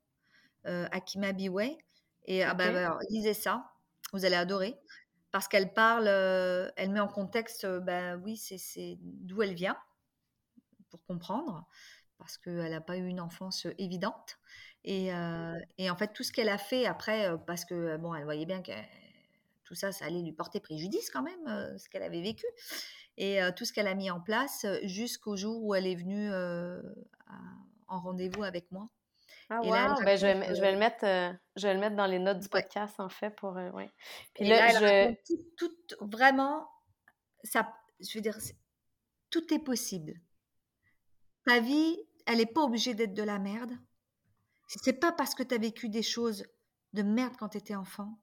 euh, 0.66 0.86
Akima 0.92 1.32
Biway. 1.32 1.76
Et 2.26 2.42
ah 2.42 2.54
bah, 2.54 2.72
bah, 2.72 2.78
alors, 2.78 2.98
lisez 3.10 3.34
ça, 3.34 3.70
vous 4.12 4.24
allez 4.24 4.36
adorer, 4.36 4.78
parce 5.30 5.46
qu'elle 5.46 5.74
parle, 5.74 6.06
euh, 6.08 6.70
elle 6.76 6.90
met 6.90 7.00
en 7.00 7.08
contexte, 7.08 7.64
euh, 7.64 7.80
ben 7.80 8.20
oui, 8.24 8.36
c'est 8.36 8.96
d'où 9.00 9.42
elle 9.42 9.54
vient, 9.54 9.76
pour 10.90 11.04
comprendre, 11.04 11.66
parce 12.18 12.38
qu'elle 12.38 12.70
n'a 12.70 12.80
pas 12.80 12.96
eu 12.96 13.06
une 13.06 13.20
enfance 13.20 13.66
évidente. 13.78 14.38
Et, 14.85 15.12
euh, 15.15 15.59
et 15.78 15.89
en 15.90 15.97
fait, 15.97 16.12
tout 16.12 16.23
ce 16.23 16.32
qu'elle 16.32 16.48
a 16.51 16.59
fait 16.59 16.85
après, 16.86 17.31
parce 17.47 17.65
que 17.65 17.97
bon, 17.97 18.15
elle 18.15 18.24
voyait 18.24 18.47
bien 18.47 18.62
que 18.62 18.73
tout 19.65 19.74
ça, 19.74 19.93
ça 19.93 20.05
allait 20.05 20.20
lui 20.20 20.32
porter 20.32 20.61
préjudice 20.61 21.09
quand 21.11 21.23
même, 21.23 21.47
euh, 21.48 21.77
ce 21.78 21.89
qu'elle 21.89 22.02
avait 22.02 22.20
vécu. 22.20 22.44
Et 23.16 23.43
euh, 23.43 23.51
tout 23.51 23.65
ce 23.65 23.73
qu'elle 23.73 23.86
a 23.86 23.94
mis 23.94 24.11
en 24.11 24.20
place 24.20 24.66
jusqu'au 24.82 25.36
jour 25.36 25.62
où 25.65 25.74
elle 25.74 25.86
est 25.86 25.94
venue 25.94 26.31
à- 26.31 26.81
en 27.89 28.01
rendez-vous 28.01 28.43
avec 28.43 28.70
moi. 28.73 28.89
Ah 29.51 29.61
là, 29.62 29.94
wow! 29.94 30.05
Ben, 30.05 30.16
je 30.19 30.27
vais 30.27 30.55
je 30.55 30.62
le 30.62 30.78
mettre, 30.78 31.01
je 31.56 31.66
vais 31.66 31.74
le 31.74 31.81
mettre 31.81 31.97
dans 31.97 32.06
les 32.06 32.19
notes 32.19 32.39
du 32.40 32.44
ouais. 32.47 32.62
podcast, 32.62 32.98
en 32.98 33.09
fait, 33.09 33.31
pour, 33.31 33.52
ouais. 33.52 33.90
Puis 34.35 34.44
Et 34.44 34.48
là, 34.48 34.56
là, 34.81 34.90
elle 35.06 35.16
je 35.27 35.36
tout, 35.56 35.69
tout- 35.89 36.06
vraiment, 36.06 36.66
ça, 37.43 37.73
je 38.01 38.19
veux 38.19 38.23
dire, 38.23 38.36
tout 39.31 39.52
est 39.55 39.59
possible. 39.59 40.15
Ta 41.47 41.61
vie, 41.61 41.98
elle 42.27 42.39
n'est 42.39 42.47
pas 42.47 42.62
obligée 42.62 42.94
d'être 42.94 43.15
de 43.15 43.23
la 43.23 43.39
merde. 43.39 43.73
C'est 44.82 45.01
pas 45.01 45.12
parce 45.12 45.34
que 45.34 45.42
tu 45.42 45.55
as 45.55 45.59
vécu 45.59 45.88
des 45.88 46.02
choses 46.02 46.44
de 46.92 47.02
merde 47.02 47.34
quand 47.38 47.51
tu 47.51 47.59
étais 47.59 47.74
enfant 47.74 48.18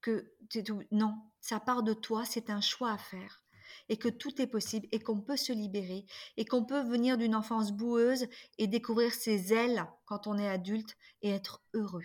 que 0.00 0.32
t'es 0.50 0.62
tout. 0.62 0.82
Non, 0.92 1.14
ça 1.40 1.60
part 1.60 1.82
de 1.82 1.92
toi, 1.94 2.24
c'est 2.24 2.50
un 2.50 2.60
choix 2.60 2.92
à 2.92 2.98
faire. 2.98 3.42
Et 3.88 3.96
que 3.96 4.08
tout 4.08 4.40
est 4.40 4.46
possible 4.46 4.86
et 4.92 5.00
qu'on 5.00 5.20
peut 5.20 5.36
se 5.36 5.52
libérer 5.52 6.06
et 6.36 6.44
qu'on 6.44 6.64
peut 6.64 6.82
venir 6.82 7.18
d'une 7.18 7.34
enfance 7.34 7.72
boueuse 7.72 8.28
et 8.58 8.68
découvrir 8.68 9.12
ses 9.12 9.52
ailes 9.52 9.84
quand 10.04 10.26
on 10.28 10.38
est 10.38 10.48
adulte 10.48 10.96
et 11.22 11.30
être 11.30 11.62
heureux. 11.74 12.04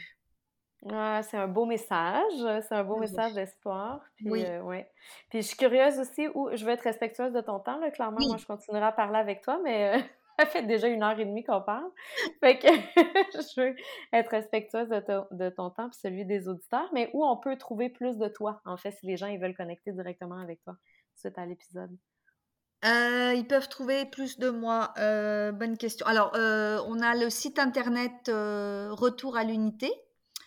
Ouais, 0.82 1.22
c'est 1.24 1.38
un 1.38 1.48
beau 1.48 1.66
message, 1.68 2.34
c'est 2.68 2.74
un 2.74 2.84
beau 2.84 2.98
message 2.98 3.34
d'espoir, 3.36 4.02
puis, 4.16 4.32
Oui, 4.32 4.44
ouais. 4.44 4.92
Puis 5.30 5.44
je 5.44 5.48
suis 5.48 5.58
curieuse 5.58 6.00
aussi 6.00 6.28
où 6.34 6.50
je 6.56 6.66
veux 6.66 6.72
être 6.72 6.82
respectueuse 6.82 7.32
de 7.34 7.42
ton 7.42 7.60
temps, 7.60 7.78
là, 7.78 7.92
clairement, 7.92 8.26
moi, 8.28 8.38
je 8.38 8.48
continuerai 8.48 8.86
à 8.86 8.92
parler 8.92 9.20
avec 9.20 9.44
toi, 9.44 9.60
mais, 9.64 10.00
heu, 10.00 10.04
ça 10.40 10.46
fait 10.46 10.64
déjà 10.64 10.88
1 10.88 11.02
heure 11.02 11.20
et 11.20 11.26
demie 11.26 11.44
qu'on 11.44 11.62
parle. 11.62 11.90
Fait 12.40 12.58
que 12.58 12.68
je 12.98 13.62
veux 13.62 13.76
être 14.14 14.30
respectueuse 14.30 14.90
de 14.90 15.00
ton 15.00 15.26
de 15.32 15.50
ton 15.50 15.70
temps 15.70 15.90
puis 15.90 16.00
celui 16.02 16.26
des 16.26 16.48
auditeurs, 16.48 16.90
mais 16.94 17.10
où 17.14 17.26
on 17.26 17.38
peut 17.38 17.58
trouver 17.58 17.90
plus 17.90 18.18
de 18.18 18.28
toi, 18.28 18.62
en 18.66 18.78
fait, 18.78 18.92
si 18.92 19.06
les 19.06 19.18
gens, 19.18 19.28
ils 19.28 19.40
veulent 19.40 19.56
connecter 19.56 19.92
directement 19.92 20.40
avec 20.40 20.62
toi 20.64 20.76
suite 21.16 21.38
à 21.38 21.46
l'épisode? 21.46 21.96
Euh, 22.84 23.34
ils 23.36 23.46
peuvent 23.46 23.70
trouver 23.70 24.06
plus 24.06 24.40
de 24.40 24.50
moi. 24.50 24.94
Euh, 24.98 25.52
bonne 25.52 25.78
question. 25.78 26.06
Alors, 26.08 26.32
euh, 26.36 26.82
on 26.88 27.00
a 27.00 27.16
le 27.16 27.30
site 27.30 27.60
internet 27.60 28.28
Retour 28.28 29.38
à 29.38 29.44
l'unité. 29.44 29.92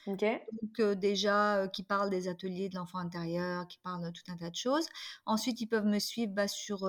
OK. 0.07 0.25
Donc, 0.53 0.99
déjà, 0.99 1.69
qui 1.73 1.83
parle 1.83 2.11
des 2.11 2.29
ateliers 2.29 2.69
de 2.69 2.75
l'enfant 2.75 2.99
intérieur, 2.99 3.67
qui 3.69 3.79
parle 3.79 4.05
de 4.05 4.11
tout 4.11 4.25
un 4.29 4.37
tas 4.37 4.51
de 4.51 4.57
choses. 4.57 4.87
Ensuite, 5.27 5.61
ils 5.61 5.67
peuvent 5.67 5.87
me 5.87 5.99
suivre 5.99 6.33
bah, 6.33 6.49
sur 6.49 6.87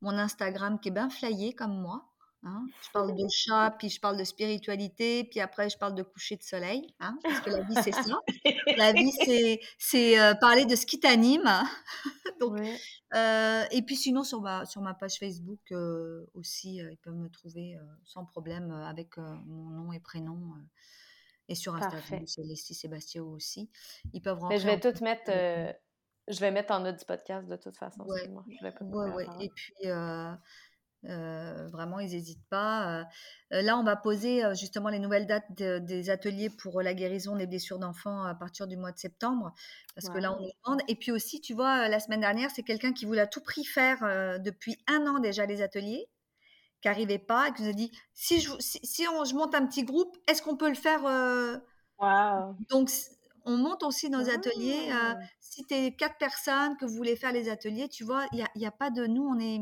mon 0.00 0.16
Instagram 0.18 0.78
qui 0.80 0.88
est 0.88 0.92
bien 0.92 1.10
flyé 1.10 1.54
comme 1.54 1.80
moi. 1.80 2.04
hein. 2.44 2.66
Je 2.82 2.90
parle 2.92 3.14
de 3.16 3.26
chat, 3.30 3.74
puis 3.78 3.88
je 3.90 4.00
parle 4.00 4.16
de 4.16 4.24
spiritualité, 4.24 5.24
puis 5.24 5.40
après, 5.40 5.68
je 5.70 5.76
parle 5.78 5.94
de 5.94 6.02
coucher 6.02 6.36
de 6.36 6.42
soleil. 6.42 6.94
hein, 7.00 7.18
parce 7.22 7.40
que 7.40 7.50
la 7.50 7.62
vie, 7.64 7.74
c'est 7.82 7.92
ça. 7.92 8.16
La 8.76 8.92
vie, 8.92 9.12
c'est 9.24 9.60
c'est, 9.78 10.20
euh, 10.20 10.34
parler 10.34 10.64
de 10.66 10.76
ce 10.76 10.86
qui 10.86 11.00
t'anime. 11.00 11.48
Donc, 12.40 12.52
Ouais. 12.52 12.76
euh, 13.14 13.64
et 13.72 13.82
puis 13.82 13.96
sinon, 13.96 14.22
sur 14.24 14.40
ma, 14.40 14.64
sur 14.66 14.80
ma 14.82 14.94
page 14.94 15.18
Facebook 15.18 15.60
euh, 15.72 16.24
aussi, 16.34 16.76
ils 16.76 16.98
peuvent 16.98 17.14
me 17.16 17.28
trouver 17.28 17.76
sans 18.04 18.24
problème 18.24 18.70
avec 18.70 19.16
mon 19.18 19.70
nom 19.70 19.92
et 19.92 20.00
prénom. 20.00 20.54
et 21.48 21.54
sur 21.54 21.74
Instagram, 21.74 22.26
c'est 22.26 22.42
Leslie 22.42 22.74
Sébastien 22.74 23.22
aussi. 23.24 23.70
Ils 24.12 24.20
peuvent 24.22 24.38
Mais 24.48 24.58
je 24.58 24.66
vais 24.66 24.78
tout 24.78 25.02
mettre, 25.02 25.30
je 26.28 26.40
vais 26.40 26.50
mettre 26.50 26.72
en 26.72 26.80
note 26.80 26.98
du 26.98 27.04
podcast 27.04 27.48
de 27.48 27.56
toute 27.56 27.76
façon, 27.76 28.04
pas 28.62 28.72
te 28.72 28.84
ouais. 29.14 29.26
Et 29.40 29.48
puis, 29.54 29.74
euh, 29.86 30.32
euh, 31.04 31.68
vraiment, 31.68 32.00
ils 32.00 32.10
n'hésitent 32.10 32.46
pas. 32.50 33.00
Euh, 33.52 33.62
là, 33.62 33.78
on 33.78 33.84
va 33.84 33.94
poser 33.96 34.42
justement 34.54 34.88
les 34.88 34.98
nouvelles 34.98 35.26
dates 35.26 35.50
de- 35.56 35.78
des 35.78 36.10
ateliers 36.10 36.50
pour 36.50 36.82
la 36.82 36.92
guérison 36.92 37.36
des 37.36 37.46
blessures 37.46 37.78
d'enfants 37.78 38.22
à 38.24 38.34
partir 38.34 38.66
du 38.66 38.76
mois 38.76 38.90
de 38.92 38.98
septembre, 38.98 39.52
parce 39.94 40.08
que 40.08 40.18
là, 40.18 40.32
on 40.32 40.40
nous 40.42 40.50
demande. 40.64 40.82
Et 40.88 40.96
puis 40.96 41.12
aussi, 41.12 41.40
tu 41.40 41.54
vois, 41.54 41.88
la 41.88 42.00
semaine 42.00 42.20
dernière, 42.20 42.50
c'est 42.50 42.64
quelqu'un 42.64 42.92
qui 42.92 43.04
voulait 43.04 43.20
à 43.22 43.26
tout 43.26 43.42
prix 43.42 43.64
faire 43.64 44.00
depuis 44.40 44.76
un 44.88 45.06
an 45.06 45.18
déjà 45.20 45.46
les 45.46 45.62
ateliers, 45.62 46.08
qui 46.82 46.88
n'arrivait 46.88 47.18
pas, 47.18 47.48
et 47.48 47.52
qui 47.52 47.62
nous 47.62 47.70
a 47.70 47.72
dit, 47.72 47.90
si 48.14 48.40
je, 48.40 48.50
si, 48.58 48.78
si 48.84 49.06
on, 49.08 49.24
je 49.24 49.34
monte 49.34 49.54
un 49.54 49.66
petit 49.66 49.84
groupe, 49.84 50.16
est-ce 50.28 50.42
qu'on 50.42 50.56
peut 50.56 50.68
le 50.68 50.74
faire 50.74 51.02
Wow! 52.00 52.54
donc, 52.70 52.90
on 53.48 53.56
monte 53.56 53.82
aussi 53.82 54.10
nos 54.10 54.28
ateliers. 54.30 54.90
euh, 54.92 55.14
Ah! 55.16 55.18
si 55.40 55.64
tu 55.66 55.74
es 55.74 55.92
quatre 55.96 56.18
personnes 56.18 56.76
que 56.76 56.84
vous 56.86 56.94
voulez 56.94 57.16
faire 57.16 57.32
les 57.32 57.48
ateliers, 57.48 57.88
tu 57.88 58.04
vois, 58.04 58.26
il 58.32 58.36
n'y 58.36 58.42
a, 58.42 58.48
il 58.54 58.62
y 58.62 58.66
a 58.66 58.70
pas 58.70 58.90
de 58.90 59.06
nous, 59.06 59.22
on 59.26 59.38
est, 59.40 59.60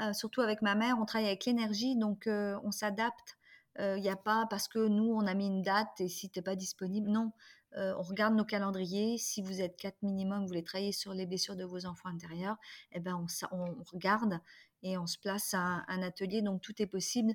euh, 0.00 0.12
surtout 0.12 0.40
avec 0.40 0.62
ma 0.62 0.74
mère, 0.74 0.96
on 1.00 1.04
travaille 1.04 1.28
avec 1.28 1.44
l'énergie, 1.44 1.96
donc 1.96 2.26
euh, 2.26 2.58
on 2.64 2.70
s'adapte. 2.70 3.36
Euh, 3.78 3.96
Il 3.96 4.02
n'y 4.02 4.10
a 4.10 4.16
pas 4.16 4.46
parce 4.50 4.68
que 4.68 4.78
nous, 4.86 5.12
on 5.14 5.26
a 5.26 5.34
mis 5.34 5.46
une 5.46 5.62
date 5.62 6.00
et 6.00 6.08
si 6.08 6.28
tu 6.30 6.38
n'es 6.38 6.42
pas 6.42 6.56
disponible, 6.56 7.08
non. 7.10 7.32
Euh, 7.78 7.94
on 7.98 8.02
regarde 8.02 8.34
nos 8.34 8.44
calendriers. 8.44 9.16
Si 9.16 9.40
vous 9.40 9.62
êtes 9.62 9.76
quatre 9.78 10.02
minimum, 10.02 10.40
vous 10.42 10.48
voulez 10.48 10.62
travailler 10.62 10.92
sur 10.92 11.14
les 11.14 11.24
blessures 11.24 11.56
de 11.56 11.64
vos 11.64 11.86
enfants 11.86 12.10
intérieurs, 12.10 12.56
eh 12.92 13.00
ben 13.00 13.14
on- 13.16 13.56
on 13.56 13.74
regarde 13.92 14.40
et 14.82 14.98
on 14.98 15.06
se 15.06 15.18
place 15.18 15.54
à 15.54 15.58
un, 15.60 15.84
un 15.88 16.02
atelier. 16.02 16.42
Donc 16.42 16.60
tout 16.60 16.74
est 16.82 16.86
possible. 16.86 17.32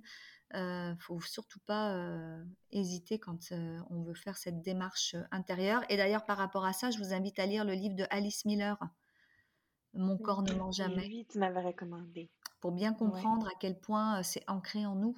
Euh, 0.54 0.96
faut 1.00 1.20
surtout 1.20 1.60
pas 1.66 1.92
euh, 1.92 2.44
hésiter 2.72 3.20
quand 3.20 3.52
euh, 3.52 3.80
on 3.90 4.02
veut 4.04 4.14
faire 4.14 4.38
cette 4.38 4.62
démarche 4.62 5.16
intérieure. 5.32 5.84
Et 5.90 5.98
d'ailleurs, 5.98 6.26
par 6.26 6.38
rapport 6.38 6.66
à 6.66 6.74
ça, 6.74 6.90
je 6.90 6.98
vous 7.00 7.14
invite 7.14 7.38
à 7.40 7.46
lire 7.46 7.66
le 7.66 7.74
livre 7.74 7.96
de 7.96 8.06
Alice 8.10 8.46
Miller, 8.46 8.78
Mon 9.94 10.18
corps 10.18 10.44
ne 10.44 10.54
ment 10.54 10.72
jamais, 10.72 11.08
oui, 11.08 11.26
tu 11.30 11.38
m'avais 11.40 11.62
recommandé. 11.62 12.30
pour 12.62 12.72
bien 12.72 12.92
Ouais. 12.92 12.98
comprendre 13.00 13.48
à 13.48 13.52
quel 13.60 13.80
point 13.80 14.24
c'est 14.24 14.44
ancré 14.48 14.86
en 14.86 14.96
nous 14.96 15.18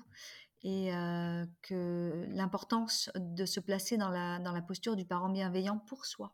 et 0.64 0.94
euh, 0.94 1.46
que 1.62 2.26
l'importance 2.30 3.10
de 3.16 3.46
se 3.46 3.60
placer 3.60 3.98
dans 3.98 4.10
la, 4.10 4.40
dans 4.40 4.52
la 4.52 4.62
posture 4.62 4.96
du 4.96 5.06
parent 5.06 5.30
bienveillant 5.30 5.78
pour 5.78 6.06
soi. 6.06 6.34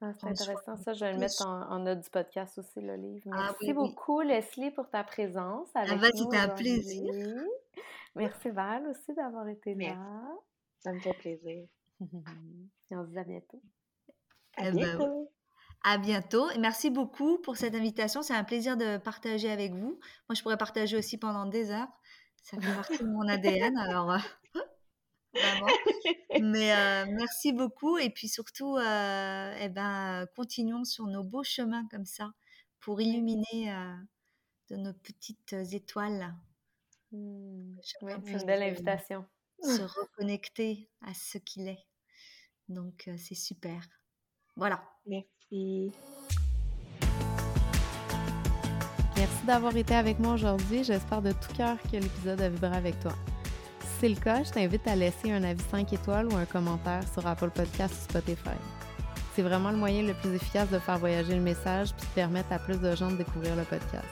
Ah, 0.00 0.12
c'est 0.20 0.28
intéressant, 0.28 0.76
ça, 0.76 0.92
je 0.92 1.04
vais 1.04 1.12
le 1.12 1.18
mettre 1.18 1.44
en, 1.44 1.62
en 1.72 1.78
note 1.80 2.00
du 2.00 2.10
podcast 2.10 2.56
aussi, 2.58 2.80
le 2.80 2.94
livre. 2.94 3.28
Ah 3.32 3.48
Merci 3.50 3.66
oui. 3.68 3.72
beaucoup, 3.72 4.20
Leslie, 4.20 4.70
pour 4.70 4.88
ta 4.88 5.02
présence 5.02 5.68
Ah 5.74 5.84
nous 5.92 6.04
c'était 6.14 6.36
un 6.36 6.48
plaisir. 6.48 7.12
Merci, 8.14 8.50
Val, 8.50 8.86
aussi, 8.86 9.12
d'avoir 9.14 9.48
été 9.48 9.74
Merci. 9.74 9.96
là. 9.98 10.20
Ça 10.78 10.92
me 10.92 11.00
fait 11.00 11.14
plaisir. 11.14 11.66
Et 12.90 12.96
on 12.96 13.04
se 13.04 13.10
dit 13.10 13.18
à 13.18 13.24
bientôt. 13.24 13.60
À 14.56 14.68
Eh 14.68 14.72
ben, 14.72 14.76
ouais. 14.76 14.84
bientôt! 14.96 15.32
À 15.84 15.96
bientôt 15.96 16.50
et 16.50 16.58
merci 16.58 16.90
beaucoup 16.90 17.38
pour 17.38 17.56
cette 17.56 17.74
invitation. 17.76 18.22
C'est 18.22 18.34
un 18.34 18.42
plaisir 18.42 18.76
de 18.76 18.96
partager 18.96 19.48
avec 19.48 19.72
vous. 19.72 20.00
Moi, 20.28 20.34
je 20.34 20.42
pourrais 20.42 20.56
partager 20.56 20.96
aussi 20.96 21.18
pendant 21.18 21.46
des 21.46 21.70
heures. 21.70 21.86
Ça 22.42 22.60
fait 22.60 22.74
partie 22.74 22.98
de 22.98 23.08
mon 23.08 23.28
ADN, 23.28 23.76
alors 23.78 24.16
vraiment. 25.40 25.66
Mais 26.40 26.72
euh, 26.72 27.06
merci 27.08 27.52
beaucoup 27.52 27.98
et 27.98 28.10
puis 28.10 28.28
surtout, 28.28 28.76
euh, 28.76 29.54
eh 29.60 29.68
ben, 29.68 30.26
continuons 30.36 30.84
sur 30.84 31.06
nos 31.06 31.24
beaux 31.24 31.44
chemins 31.44 31.86
comme 31.90 32.06
ça 32.06 32.32
pour 32.80 33.00
illuminer 33.00 33.72
euh, 33.72 33.94
de 34.70 34.76
nos 34.76 34.92
petites 34.92 35.52
étoiles. 35.72 36.34
Oui, 37.12 37.76
chacun 37.82 38.20
c'est 38.24 38.32
une 38.32 38.46
belle 38.46 38.62
invitation. 38.62 39.24
se 39.62 39.82
reconnecter 40.00 40.88
à 41.02 41.14
ce 41.14 41.38
qu'il 41.38 41.68
est. 41.68 41.88
Donc, 42.68 43.08
euh, 43.08 43.14
c'est 43.16 43.34
super. 43.34 43.80
Voilà. 44.56 44.82
Merci. 45.06 45.92
Merci 49.16 49.46
d'avoir 49.46 49.76
été 49.76 49.94
avec 49.94 50.18
moi 50.18 50.34
aujourd'hui. 50.34 50.84
J'espère 50.84 51.22
de 51.22 51.32
tout 51.32 51.52
cœur 51.56 51.76
que 51.82 51.96
l'épisode 51.96 52.40
a 52.40 52.48
vibré 52.48 52.76
avec 52.76 53.00
toi. 53.00 53.14
C'est 53.98 54.08
le 54.08 54.14
cas, 54.14 54.44
je 54.44 54.50
t'invite 54.50 54.86
à 54.86 54.94
laisser 54.94 55.32
un 55.32 55.42
avis 55.42 55.62
5 55.70 55.92
étoiles 55.92 56.26
ou 56.28 56.36
un 56.36 56.44
commentaire 56.44 57.02
sur 57.12 57.26
Apple 57.26 57.50
Podcast 57.50 57.94
ou 57.94 58.10
Spotify. 58.10 58.56
C'est 59.34 59.42
vraiment 59.42 59.70
le 59.70 59.76
moyen 59.76 60.02
le 60.02 60.14
plus 60.14 60.34
efficace 60.34 60.68
de 60.70 60.78
faire 60.78 60.98
voyager 60.98 61.34
le 61.34 61.40
message 61.40 61.92
puis 61.96 62.06
de 62.06 62.14
permettre 62.14 62.52
à 62.52 62.58
plus 62.58 62.78
de 62.78 62.94
gens 62.94 63.10
de 63.10 63.16
découvrir 63.16 63.56
le 63.56 63.64
podcast. 63.64 64.06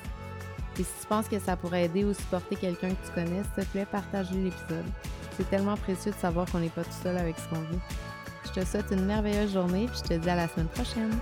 Et 0.78 0.82
si 0.82 0.90
tu 1.00 1.06
penses 1.06 1.28
que 1.28 1.38
ça 1.38 1.56
pourrait 1.56 1.84
aider 1.84 2.04
ou 2.04 2.12
supporter 2.14 2.56
quelqu'un 2.56 2.90
que 2.90 3.06
tu 3.06 3.12
connais, 3.14 3.42
s'il 3.42 3.64
te 3.64 3.70
plaît, 3.70 3.86
partage 3.86 4.30
l'épisode. 4.32 4.84
C'est 5.36 5.48
tellement 5.48 5.76
précieux 5.76 6.12
de 6.12 6.16
savoir 6.16 6.50
qu'on 6.50 6.60
n'est 6.60 6.68
pas 6.68 6.84
tout 6.84 7.02
seul 7.02 7.16
avec 7.16 7.36
ce 7.38 7.48
qu'on 7.48 7.62
vit. 7.62 7.78
Je 8.44 8.60
te 8.60 8.66
souhaite 8.66 8.86
une 8.90 9.04
merveilleuse 9.04 9.52
journée 9.52 9.86
puis 9.86 10.00
je 10.02 10.08
te 10.08 10.14
dis 10.14 10.30
à 10.30 10.36
la 10.36 10.48
semaine 10.48 10.68
prochaine. 10.68 11.16